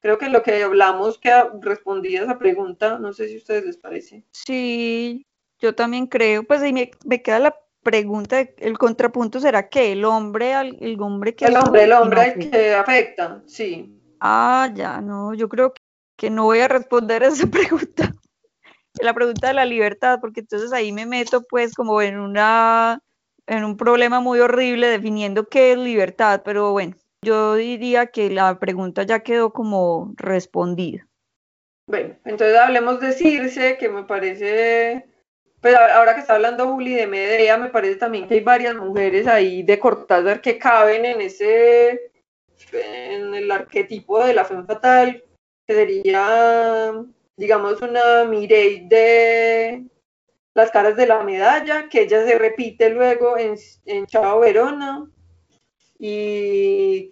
Creo 0.00 0.18
que 0.18 0.28
lo 0.28 0.42
que 0.42 0.62
hablamos 0.62 1.16
que 1.16 1.32
respondía 1.62 2.20
a 2.20 2.24
esa 2.24 2.38
pregunta, 2.38 2.98
no 2.98 3.14
sé 3.14 3.28
si 3.28 3.34
a 3.36 3.38
ustedes 3.38 3.64
les 3.64 3.78
parece. 3.78 4.24
Sí, 4.32 5.26
yo 5.58 5.74
también 5.74 6.06
creo, 6.06 6.44
pues 6.44 6.60
ahí 6.60 6.74
me, 6.74 6.90
me 7.06 7.22
queda 7.22 7.38
la 7.38 7.56
pregunta, 7.82 8.40
el 8.58 8.78
contrapunto 8.78 9.40
será 9.40 9.68
que 9.68 9.92
el 9.92 10.04
hombre, 10.04 10.52
el 10.52 11.00
hombre 11.00 11.34
que... 11.34 11.46
El 11.46 11.56
hombre, 11.56 11.84
el 11.84 11.92
hombre 11.92 12.34
que 12.34 12.74
afecta, 12.74 13.42
sí. 13.46 13.96
Ah, 14.20 14.70
ya, 14.74 15.00
no, 15.00 15.34
yo 15.34 15.48
creo 15.48 15.72
que 16.16 16.30
no 16.30 16.44
voy 16.44 16.60
a 16.60 16.68
responder 16.68 17.24
a 17.24 17.28
esa 17.28 17.46
pregunta, 17.46 18.14
la 19.00 19.14
pregunta 19.14 19.48
de 19.48 19.54
la 19.54 19.64
libertad, 19.64 20.18
porque 20.20 20.40
entonces 20.40 20.72
ahí 20.72 20.92
me 20.92 21.06
meto 21.06 21.42
pues 21.48 21.74
como 21.74 22.02
en 22.02 22.18
una, 22.18 23.00
en 23.46 23.64
un 23.64 23.76
problema 23.76 24.20
muy 24.20 24.40
horrible 24.40 24.88
definiendo 24.88 25.48
qué 25.48 25.72
es 25.72 25.78
libertad, 25.78 26.42
pero 26.44 26.72
bueno, 26.72 26.94
yo 27.22 27.54
diría 27.54 28.06
que 28.06 28.30
la 28.30 28.58
pregunta 28.58 29.02
ya 29.02 29.20
quedó 29.20 29.52
como 29.52 30.12
respondida. 30.16 31.06
Bueno, 31.86 32.14
entonces 32.24 32.56
hablemos 32.56 33.00
de 33.00 33.12
Circe, 33.12 33.76
que 33.76 33.88
me 33.88 34.04
parece, 34.04 35.09
pero 35.60 35.78
ahora 35.78 36.14
que 36.14 36.20
está 36.20 36.34
hablando 36.34 36.68
Juli 36.68 36.94
de 36.94 37.06
Medea, 37.06 37.56
me 37.56 37.68
parece 37.68 37.96
también 37.96 38.26
que 38.26 38.34
hay 38.34 38.40
varias 38.40 38.74
mujeres 38.74 39.26
ahí 39.26 39.62
de 39.62 39.78
Cortázar 39.78 40.40
que 40.40 40.58
caben 40.58 41.04
en 41.04 41.20
ese 41.20 42.10
en 42.72 43.34
el 43.34 43.50
arquetipo 43.50 44.24
de 44.24 44.34
la 44.34 44.44
femme 44.44 44.64
fatal, 44.64 45.22
que 45.66 45.74
sería, 45.74 46.92
digamos, 47.36 47.80
una 47.82 48.24
Mireille 48.24 48.86
de 48.88 49.84
las 50.54 50.70
caras 50.70 50.96
de 50.96 51.06
la 51.06 51.22
medalla, 51.22 51.88
que 51.88 52.02
ella 52.02 52.24
se 52.24 52.38
repite 52.38 52.90
luego 52.90 53.38
en, 53.38 53.54
en 53.86 54.06
Chao 54.06 54.40
Verona. 54.40 55.08
Y 55.98 57.10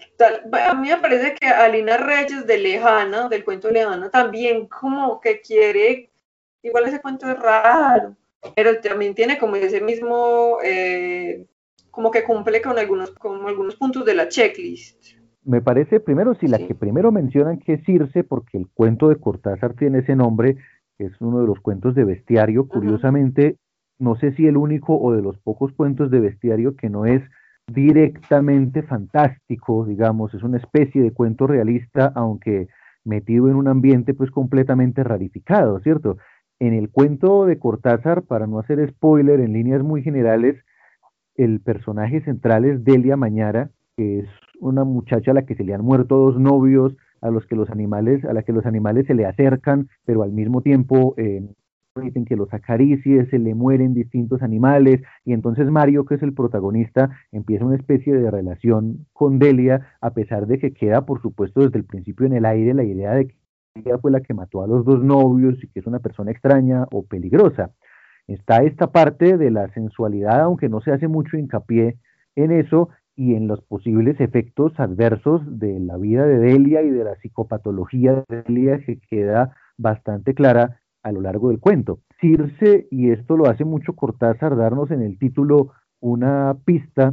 a 0.52 0.74
mí 0.74 0.88
me 0.88 0.96
parece 0.96 1.34
que 1.34 1.46
Alina 1.46 1.98
Reyes 1.98 2.46
de 2.46 2.58
Lejana, 2.58 3.28
del 3.28 3.44
cuento 3.44 3.70
Lejana, 3.70 4.10
también 4.10 4.66
como 4.66 5.20
que 5.20 5.40
quiere, 5.42 6.10
igual 6.62 6.84
ese 6.88 7.00
cuento 7.00 7.28
es 7.30 7.38
raro, 7.38 8.16
pero 8.54 8.80
también 8.80 9.14
tiene 9.14 9.38
como 9.38 9.56
ese 9.56 9.80
mismo, 9.80 10.58
eh, 10.64 11.46
como 11.90 12.10
que 12.10 12.24
cumple 12.24 12.60
con 12.62 12.78
algunos, 12.78 13.10
con 13.12 13.46
algunos 13.46 13.76
puntos 13.76 14.04
de 14.04 14.14
la 14.14 14.28
checklist. 14.28 15.18
Me 15.44 15.62
parece 15.62 16.00
primero, 16.00 16.34
si 16.34 16.46
la 16.46 16.58
que 16.58 16.74
primero 16.74 17.10
mencionan 17.10 17.58
que 17.58 17.74
es 17.74 17.84
Circe, 17.84 18.22
porque 18.22 18.58
el 18.58 18.68
cuento 18.68 19.08
de 19.08 19.16
Cortázar 19.16 19.74
tiene 19.74 20.00
ese 20.00 20.14
nombre, 20.14 20.56
que 20.98 21.06
es 21.06 21.20
uno 21.20 21.40
de 21.40 21.46
los 21.46 21.60
cuentos 21.60 21.94
de 21.94 22.04
bestiario, 22.04 22.68
curiosamente, 22.68 23.56
no 23.98 24.16
sé 24.16 24.32
si 24.32 24.46
el 24.46 24.56
único 24.56 24.98
o 24.98 25.12
de 25.12 25.22
los 25.22 25.38
pocos 25.38 25.72
cuentos 25.72 26.10
de 26.10 26.20
bestiario 26.20 26.76
que 26.76 26.90
no 26.90 27.06
es 27.06 27.22
directamente 27.66 28.82
fantástico, 28.82 29.84
digamos, 29.84 30.34
es 30.34 30.42
una 30.42 30.58
especie 30.58 31.02
de 31.02 31.12
cuento 31.12 31.46
realista, 31.46 32.12
aunque 32.14 32.68
metido 33.04 33.48
en 33.48 33.56
un 33.56 33.68
ambiente 33.68 34.14
pues 34.14 34.30
completamente 34.30 35.02
rarificado, 35.02 35.80
¿cierto? 35.80 36.18
En 36.60 36.74
el 36.74 36.90
cuento 36.90 37.46
de 37.46 37.58
Cortázar, 37.58 38.22
para 38.22 38.46
no 38.46 38.58
hacer 38.58 38.88
spoiler 38.90 39.40
en 39.40 39.52
líneas 39.52 39.82
muy 39.82 40.02
generales, 40.02 40.56
el 41.36 41.60
personaje 41.60 42.20
central 42.22 42.64
es 42.64 42.82
Delia 42.82 43.16
Mañara, 43.16 43.70
que 43.96 44.20
es 44.20 44.28
una 44.58 44.82
muchacha 44.82 45.30
a 45.30 45.34
la 45.34 45.46
que 45.46 45.54
se 45.54 45.62
le 45.62 45.72
han 45.72 45.84
muerto 45.84 46.16
dos 46.16 46.38
novios, 46.38 46.96
a 47.20 47.30
los 47.30 47.46
que 47.46 47.54
los 47.54 47.70
animales, 47.70 48.24
a 48.24 48.32
la 48.32 48.42
que 48.42 48.52
los 48.52 48.66
animales 48.66 49.06
se 49.06 49.14
le 49.14 49.26
acercan, 49.26 49.88
pero 50.04 50.22
al 50.22 50.32
mismo 50.32 50.62
tiempo 50.62 51.14
eh, 51.16 51.42
permiten 51.92 52.24
que 52.24 52.36
los 52.36 52.52
acaricie, 52.52 53.26
se 53.26 53.38
le 53.38 53.54
mueren 53.54 53.94
distintos 53.94 54.42
animales, 54.42 55.00
y 55.24 55.32
entonces 55.34 55.70
Mario, 55.70 56.04
que 56.04 56.16
es 56.16 56.22
el 56.22 56.34
protagonista, 56.34 57.10
empieza 57.30 57.64
una 57.64 57.76
especie 57.76 58.14
de 58.14 58.30
relación 58.30 59.06
con 59.12 59.38
Delia, 59.38 59.96
a 60.00 60.12
pesar 60.12 60.46
de 60.48 60.58
que 60.58 60.72
queda, 60.72 61.06
por 61.06 61.22
supuesto, 61.22 61.60
desde 61.60 61.78
el 61.78 61.84
principio 61.84 62.26
en 62.26 62.34
el 62.34 62.46
aire 62.46 62.74
la 62.74 62.84
idea 62.84 63.14
de 63.14 63.28
que 63.28 63.34
fue 64.00 64.10
la 64.10 64.20
que 64.20 64.34
mató 64.34 64.62
a 64.62 64.66
los 64.66 64.84
dos 64.84 65.02
novios 65.02 65.62
y 65.62 65.68
que 65.68 65.80
es 65.80 65.86
una 65.86 66.00
persona 66.00 66.30
extraña 66.30 66.86
o 66.92 67.04
peligrosa. 67.04 67.70
Está 68.26 68.62
esta 68.62 68.90
parte 68.92 69.38
de 69.38 69.50
la 69.50 69.68
sensualidad, 69.72 70.40
aunque 70.40 70.68
no 70.68 70.80
se 70.80 70.92
hace 70.92 71.08
mucho 71.08 71.36
hincapié 71.36 71.96
en 72.36 72.52
eso, 72.52 72.90
y 73.18 73.34
en 73.34 73.48
los 73.48 73.60
posibles 73.62 74.20
efectos 74.20 74.78
adversos 74.78 75.42
de 75.58 75.80
la 75.80 75.96
vida 75.96 76.24
de 76.24 76.38
Delia 76.38 76.82
y 76.82 76.90
de 76.90 77.02
la 77.02 77.16
psicopatología 77.16 78.24
de 78.28 78.42
Delia 78.42 78.78
que 78.78 79.00
queda 79.00 79.56
bastante 79.76 80.34
clara 80.34 80.80
a 81.02 81.10
lo 81.10 81.20
largo 81.20 81.48
del 81.48 81.58
cuento. 81.58 81.98
Circe, 82.20 82.86
y 82.92 83.10
esto 83.10 83.36
lo 83.36 83.46
hace 83.46 83.64
mucho 83.64 83.94
Cortázar, 83.94 84.56
darnos 84.56 84.92
en 84.92 85.02
el 85.02 85.18
título 85.18 85.72
una 85.98 86.56
pista, 86.64 87.12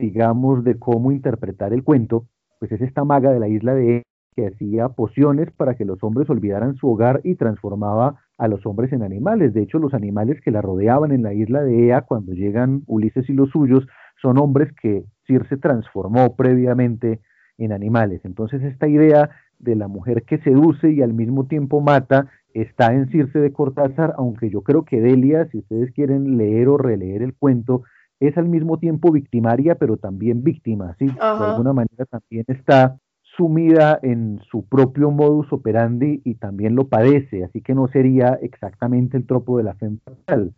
digamos, 0.00 0.64
de 0.64 0.80
cómo 0.80 1.12
interpretar 1.12 1.72
el 1.72 1.84
cuento, 1.84 2.26
pues 2.58 2.72
es 2.72 2.80
esta 2.80 3.04
maga 3.04 3.30
de 3.30 3.38
la 3.38 3.46
isla 3.46 3.72
de 3.72 4.02
que 4.40 4.46
hacía 4.46 4.88
pociones 4.88 5.50
para 5.52 5.74
que 5.74 5.84
los 5.84 6.02
hombres 6.02 6.30
olvidaran 6.30 6.74
su 6.76 6.88
hogar 6.88 7.20
y 7.24 7.34
transformaba 7.34 8.20
a 8.38 8.48
los 8.48 8.64
hombres 8.64 8.92
en 8.92 9.02
animales. 9.02 9.52
De 9.52 9.62
hecho, 9.62 9.78
los 9.78 9.94
animales 9.94 10.40
que 10.42 10.50
la 10.50 10.62
rodeaban 10.62 11.12
en 11.12 11.22
la 11.22 11.34
isla 11.34 11.62
de 11.62 11.88
Ea, 11.88 12.02
cuando 12.02 12.32
llegan 12.32 12.82
Ulises 12.86 13.28
y 13.28 13.34
los 13.34 13.50
suyos, 13.50 13.86
son 14.20 14.38
hombres 14.38 14.72
que 14.80 15.04
se 15.26 15.56
transformó 15.58 16.34
previamente 16.34 17.20
en 17.58 17.72
animales. 17.72 18.20
Entonces 18.24 18.62
esta 18.62 18.88
idea 18.88 19.30
de 19.58 19.76
la 19.76 19.86
mujer 19.86 20.24
que 20.24 20.38
seduce 20.38 20.90
y 20.90 21.02
al 21.02 21.12
mismo 21.12 21.46
tiempo 21.46 21.80
mata 21.80 22.28
está 22.52 22.92
en 22.94 23.08
Circe 23.10 23.38
de 23.38 23.52
Cortázar, 23.52 24.14
aunque 24.16 24.50
yo 24.50 24.62
creo 24.62 24.84
que 24.84 25.00
Delia, 25.00 25.46
si 25.52 25.58
ustedes 25.58 25.92
quieren 25.92 26.36
leer 26.36 26.68
o 26.68 26.78
releer 26.78 27.22
el 27.22 27.34
cuento, 27.34 27.82
es 28.18 28.36
al 28.36 28.48
mismo 28.48 28.78
tiempo 28.78 29.12
victimaria, 29.12 29.76
pero 29.76 29.98
también 29.98 30.42
víctima, 30.42 30.96
¿sí? 30.98 31.06
De 31.06 31.20
alguna 31.20 31.72
manera 31.72 32.04
también 32.06 32.44
está 32.48 32.98
sumida 33.40 33.98
en 34.02 34.38
su 34.50 34.68
propio 34.68 35.10
modus 35.10 35.50
operandi 35.50 36.20
y 36.26 36.34
también 36.34 36.74
lo 36.74 36.88
padece, 36.88 37.42
así 37.42 37.62
que 37.62 37.74
no 37.74 37.88
sería 37.88 38.38
exactamente 38.42 39.16
el 39.16 39.26
tropo 39.26 39.56
de 39.56 39.64
la 39.64 39.74
fe 39.76 39.88
fatal. 40.04 40.54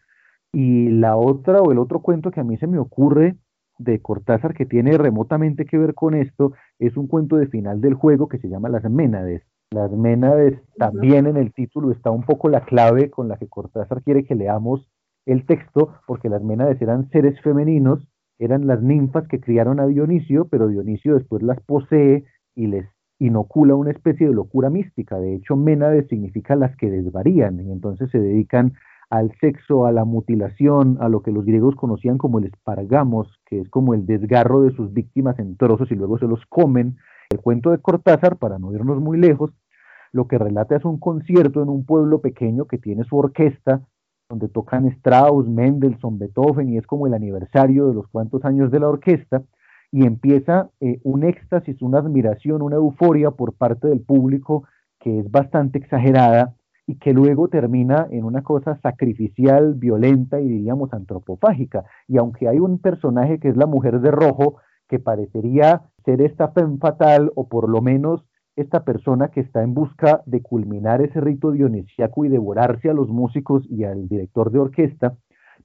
Y 0.53 0.89
la 0.89 1.17
otra 1.17 1.61
o 1.61 1.71
el 1.71 1.79
otro 1.79 2.03
cuento 2.03 2.33
que 2.33 2.41
a 2.41 2.45
mí 2.45 2.57
se 2.57 2.67
me 2.67 2.79
ocurre 2.79 3.37
de 3.79 4.03
Cortázar 4.03 4.53
que 4.53 4.67
tiene 4.67 4.99
remotamente 4.99 5.65
que 5.65 5.79
ver 5.79 5.95
con 5.95 6.15
esto 6.15 6.55
es 6.81 6.97
un 6.97 7.07
cuento 7.07 7.37
de 7.37 7.47
final 7.47 7.81
del 7.81 7.95
juego 7.95 8.27
que 8.27 8.39
se 8.39 8.49
llama 8.49 8.69
Las 8.69 8.83
Ménades. 8.91 9.43
Las 9.71 9.93
Ménades 9.93 10.59
también 10.77 11.29
en 11.29 11.37
el 11.37 11.53
título 11.53 11.93
está 11.93 12.11
un 12.11 12.25
poco 12.25 12.49
la 12.49 12.65
clave 12.65 13.11
con 13.11 13.29
la 13.29 13.37
que 13.37 13.47
Cortázar 13.47 14.03
quiere 14.03 14.25
que 14.25 14.35
leamos 14.35 14.89
el 15.25 15.47
texto, 15.47 15.95
porque 16.09 16.29
las 16.29 16.43
Ménades 16.43 16.83
eran 16.83 17.09
seres 17.11 17.41
femeninos, 17.43 18.09
eran 18.41 18.67
las 18.67 18.83
ninfas 18.83 19.29
que 19.29 19.41
criaron 19.41 19.79
a 19.79 19.87
Dionisio, 19.87 20.49
pero 20.49 20.67
Dionisio 20.67 21.15
después 21.15 21.45
las 21.45 21.61
posee 21.61 22.25
y 22.55 22.67
les 22.67 22.87
inocula 23.19 23.75
una 23.75 23.91
especie 23.91 24.27
de 24.27 24.35
locura 24.35 24.69
mística. 24.69 25.19
De 25.19 25.35
hecho, 25.35 25.57
Ménades 25.57 26.09
significa 26.09 26.57
las 26.57 26.77
que 26.77 26.91
desvarían, 26.91 27.61
y 27.61 27.71
entonces 27.71 28.11
se 28.11 28.19
dedican 28.19 28.75
al 29.11 29.31
sexo, 29.41 29.85
a 29.87 29.93
la 29.93 30.05
mutilación, 30.05 30.97
a 31.01 31.09
lo 31.09 31.23
que 31.23 31.33
los 31.33 31.45
griegos 31.45 31.77
conocían 31.77 32.17
como 32.17 32.39
el 32.39 32.47
espargamos, 32.47 33.29
que 33.47 33.61
es 33.61 33.69
como 33.69 33.93
el 33.93 34.07
desgarro 34.07 34.63
de 34.63 34.75
sus 34.75 34.93
víctimas 34.93 35.39
en 35.39 35.57
trozos 35.57 35.93
y 35.93 35.95
luego 35.95 36.19
se 36.19 36.27
los 36.27 36.45
comen. 36.47 36.97
El 37.29 37.39
cuento 37.41 37.71
de 37.71 37.79
Cortázar, 37.79 38.39
para 38.39 38.59
no 38.59 38.73
irnos 38.73 39.01
muy 39.01 39.19
lejos, 39.19 39.53
lo 40.13 40.29
que 40.29 40.39
relata 40.39 40.77
es 40.77 40.85
un 40.85 40.99
concierto 40.99 41.63
en 41.63 41.69
un 41.69 41.85
pueblo 41.85 42.21
pequeño 42.21 42.65
que 42.65 42.79
tiene 42.79 43.05
su 43.05 43.19
orquesta, 43.19 43.83
donde 44.31 44.49
tocan 44.49 44.87
Strauss, 44.87 45.47
Mendelssohn, 45.47 46.19
Beethoven, 46.19 46.71
y 46.71 46.79
es 46.79 46.87
como 46.87 47.07
el 47.07 47.13
aniversario 47.13 47.89
de 47.89 47.95
los 47.95 48.09
cuantos 48.09 48.45
años 48.47 48.71
de 48.71 48.81
la 48.81 48.89
orquesta, 48.89 49.43
y 49.93 50.05
empieza 50.05 50.71
eh, 50.81 50.99
un 51.05 51.23
éxtasis, 51.23 51.81
una 51.83 51.99
admiración, 51.99 52.63
una 52.63 52.77
euforia 52.77 53.31
por 53.31 53.53
parte 53.53 53.87
del 53.87 54.01
público 54.01 54.65
que 54.99 55.21
es 55.21 55.31
bastante 55.31 55.79
exagerada, 55.79 56.55
y 56.87 56.97
que 56.97 57.13
luego 57.13 57.49
termina 57.49 58.07
en 58.11 58.25
una 58.25 58.43
cosa 58.43 58.79
sacrificial, 58.83 59.75
violenta 59.75 60.41
y 60.41 60.49
diríamos 60.49 60.93
antropofágica. 60.93 61.85
Y 62.09 62.19
aunque 62.19 62.49
hay 62.49 62.59
un 62.59 62.79
personaje 62.79 63.39
que 63.39 63.49
es 63.49 63.57
la 63.57 63.67
mujer 63.67 64.01
de 64.01 64.11
rojo, 64.11 64.57
que 64.89 64.99
parecería 64.99 65.83
ser 66.05 66.21
esta 66.21 66.49
femme 66.49 66.79
fatal 66.79 67.31
o 67.35 67.49
por 67.49 67.69
lo 67.69 67.81
menos 67.81 68.25
esta 68.57 68.85
persona 68.85 69.29
que 69.29 69.41
está 69.41 69.63
en 69.63 69.73
busca 69.73 70.23
de 70.27 70.43
culminar 70.43 71.01
ese 71.01 71.21
rito 71.21 71.53
dionisiaco 71.53 72.25
y 72.25 72.29
devorarse 72.29 72.91
a 72.91 72.95
los 72.95 73.09
músicos 73.09 73.65
y 73.71 73.85
al 73.85 74.09
director 74.09 74.51
de 74.51 74.59
orquesta, 74.59 75.17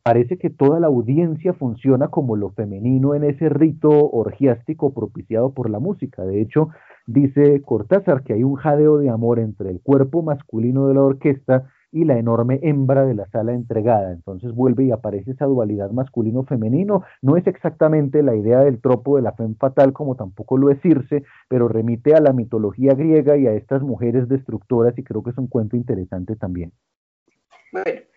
parece 0.08 0.38
que 0.38 0.50
toda 0.50 0.80
la 0.80 0.88
audiencia 0.88 1.52
funciona 1.52 2.08
como 2.08 2.38
lo 2.38 2.52
femenino 2.52 3.14
en 3.14 3.26
ese 3.26 3.50
rito 3.50 3.90
orgiástico 3.90 4.94
propiciado 4.94 5.54
por 5.54 5.70
la 5.70 5.80
música. 5.80 6.24
De 6.24 6.40
hecho, 6.40 6.70
dice 7.08 7.62
Cortázar 7.62 8.24
que 8.24 8.32
hay 8.32 8.42
un 8.42 8.56
jadeo 8.56 9.00
de 9.00 9.10
amor 9.10 9.38
entre 9.38 9.70
el 9.70 9.82
cuerpo 9.82 10.24
masculino 10.24 10.88
de 10.88 10.94
la 10.94 11.02
orquesta 11.02 11.70
y 11.92 12.06
la 12.06 12.18
enorme 12.18 12.62
hembra 12.64 13.06
de 13.06 13.16
la 13.16 13.28
sala 13.32 13.52
entregada. 13.52 14.14
Entonces 14.14 14.54
vuelve 14.56 14.86
y 14.86 14.92
aparece 14.92 15.32
esa 15.32 15.44
dualidad 15.44 15.92
masculino-femenino. 15.92 17.04
No 17.22 17.36
es 17.36 17.46
exactamente 17.46 18.24
la 18.24 18.34
idea 18.34 18.60
del 18.60 18.80
tropo 18.80 19.18
de 19.18 19.24
la 19.24 19.34
fe 19.34 19.44
fatal, 19.60 19.92
como 19.92 20.16
tampoco 20.16 20.58
lo 20.58 20.70
es 20.70 20.80
Circe, 20.82 21.26
pero 21.50 21.68
remite 21.68 22.16
a 22.16 22.22
la 22.22 22.32
mitología 22.32 22.94
griega 22.94 23.36
y 23.36 23.46
a 23.48 23.52
estas 23.56 23.82
mujeres 23.82 24.30
destructoras, 24.30 24.98
y 24.98 25.04
creo 25.04 25.22
que 25.22 25.32
es 25.32 25.38
un 25.38 25.48
cuento 25.48 25.76
interesante 25.76 26.38
también. 26.38 26.72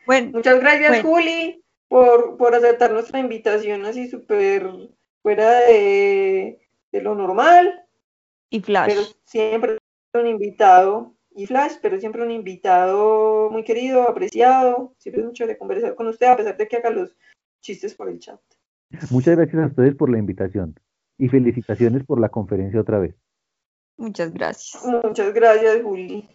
Bueno, 0.07 0.31
muchas 0.33 0.61
gracias, 0.61 1.03
Juli, 1.03 1.65
por, 1.91 2.37
por 2.37 2.55
aceptar 2.55 2.93
nuestra 2.93 3.19
invitación 3.19 3.85
así 3.85 4.09
súper 4.09 4.71
fuera 5.23 5.51
de, 5.63 6.61
de 6.93 7.03
lo 7.03 7.17
normal. 7.17 7.85
Y 8.49 8.61
Flash. 8.61 8.91
Pero 8.91 9.03
siempre 9.25 9.79
un 10.15 10.27
invitado 10.29 11.17
y 11.35 11.47
Flash, 11.47 11.73
pero 11.83 11.99
siempre 11.99 12.23
un 12.23 12.31
invitado 12.31 13.51
muy 13.51 13.65
querido, 13.65 14.09
apreciado. 14.09 14.95
Siempre 14.99 15.23
es 15.23 15.27
mucho 15.27 15.49
de 15.49 15.59
conversar 15.59 15.97
con 15.97 16.07
usted, 16.07 16.29
a 16.29 16.37
pesar 16.37 16.57
de 16.57 16.69
que 16.69 16.77
haga 16.77 16.91
los 16.91 17.17
chistes 17.61 17.93
por 17.95 18.09
el 18.09 18.21
chat. 18.21 18.41
Muchas 19.11 19.37
gracias 19.37 19.61
a 19.61 19.67
ustedes 19.67 19.97
por 19.97 20.11
la 20.11 20.19
invitación 20.19 20.79
y 21.19 21.29
felicitaciones 21.29 22.05
por 22.05 22.21
la 22.21 22.29
conferencia 22.29 22.81
otra 22.81 23.01
vez. 23.01 23.17
Muchas 23.97 24.33
gracias. 24.33 24.81
Muchas 24.85 25.35
gracias, 25.35 25.83
Juli. 25.83 26.29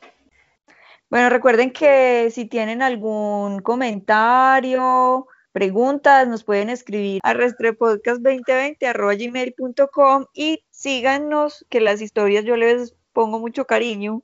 Bueno, 1.10 1.30
recuerden 1.30 1.72
que 1.72 2.30
si 2.32 2.46
tienen 2.46 2.82
algún 2.82 3.62
comentario, 3.62 5.28
preguntas, 5.56 6.28
nos 6.28 6.44
pueden 6.44 6.70
escribir 6.70 7.22
a 7.24 7.34
restrepodcast2020.gmail.com 7.34 10.26
y 10.34 10.66
síganos, 10.70 11.66
que 11.70 11.80
las 11.80 12.02
historias 12.02 12.44
yo 12.44 12.58
les 12.58 12.94
pongo 13.14 13.40
mucho 13.40 13.66
cariño 13.66 14.22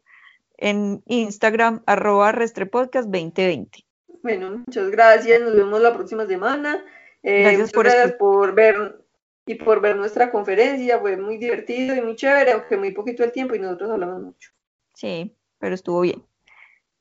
en 0.58 1.02
Instagram, 1.06 1.84
arroba 1.86 2.34
restrepodcast2020. 2.34 3.86
Bueno, 4.22 4.58
muchas 4.58 4.92
gracias. 4.92 5.40
Nos 5.40 5.56
vemos 5.56 5.80
la 5.80 5.94
próxima 5.94 6.28
semana. 6.28 6.84
Eh, 7.24 7.44
gracias, 7.44 7.72
por, 7.72 7.86
gracias 7.86 8.12
por 8.20 8.54
ver 8.54 9.00
y 9.46 9.56
por 9.56 9.80
ver 9.80 9.96
nuestra 9.96 10.32
conferencia. 10.32 11.00
Fue 11.00 11.16
muy 11.16 11.38
divertido 11.38 11.96
y 11.96 12.02
muy 12.02 12.18
chévere, 12.18 12.52
aunque 12.52 12.76
muy 12.76 12.92
poquito 12.92 13.24
el 13.24 13.32
tiempo 13.32 13.56
y 13.56 13.60
nosotros 13.60 13.90
hablamos 13.90 14.22
mucho. 14.22 14.52
Sí, 14.96 15.34
pero 15.60 15.76
estuvo 15.76 16.02
bien. 16.02 16.26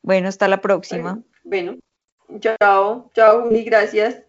Bueno, 0.02 0.28
hasta 0.28 0.46
la 0.46 0.60
próxima. 0.60 1.20
Bueno, 1.42 1.78
chao, 2.38 3.10
chao, 3.14 3.42
Juli, 3.42 3.64
gracias. 3.64 4.22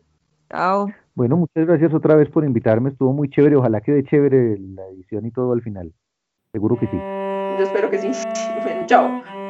Chao. 0.49 0.87
Bueno, 1.13 1.37
muchas 1.37 1.67
gracias 1.67 1.93
otra 1.93 2.15
vez 2.15 2.29
por 2.29 2.43
invitarme. 2.45 2.89
Estuvo 2.89 3.13
muy 3.13 3.29
chévere. 3.29 3.55
Ojalá 3.55 3.81
quede 3.81 4.03
chévere 4.03 4.57
la 4.57 4.87
edición 4.87 5.25
y 5.25 5.31
todo 5.31 5.53
al 5.53 5.61
final. 5.61 5.93
Seguro 6.51 6.77
que 6.79 6.87
sí. 6.87 6.97
Yo 6.97 7.63
espero 7.63 7.89
que 7.89 7.99
sí. 7.99 8.11
Bueno, 8.63 8.85
chao. 8.85 9.40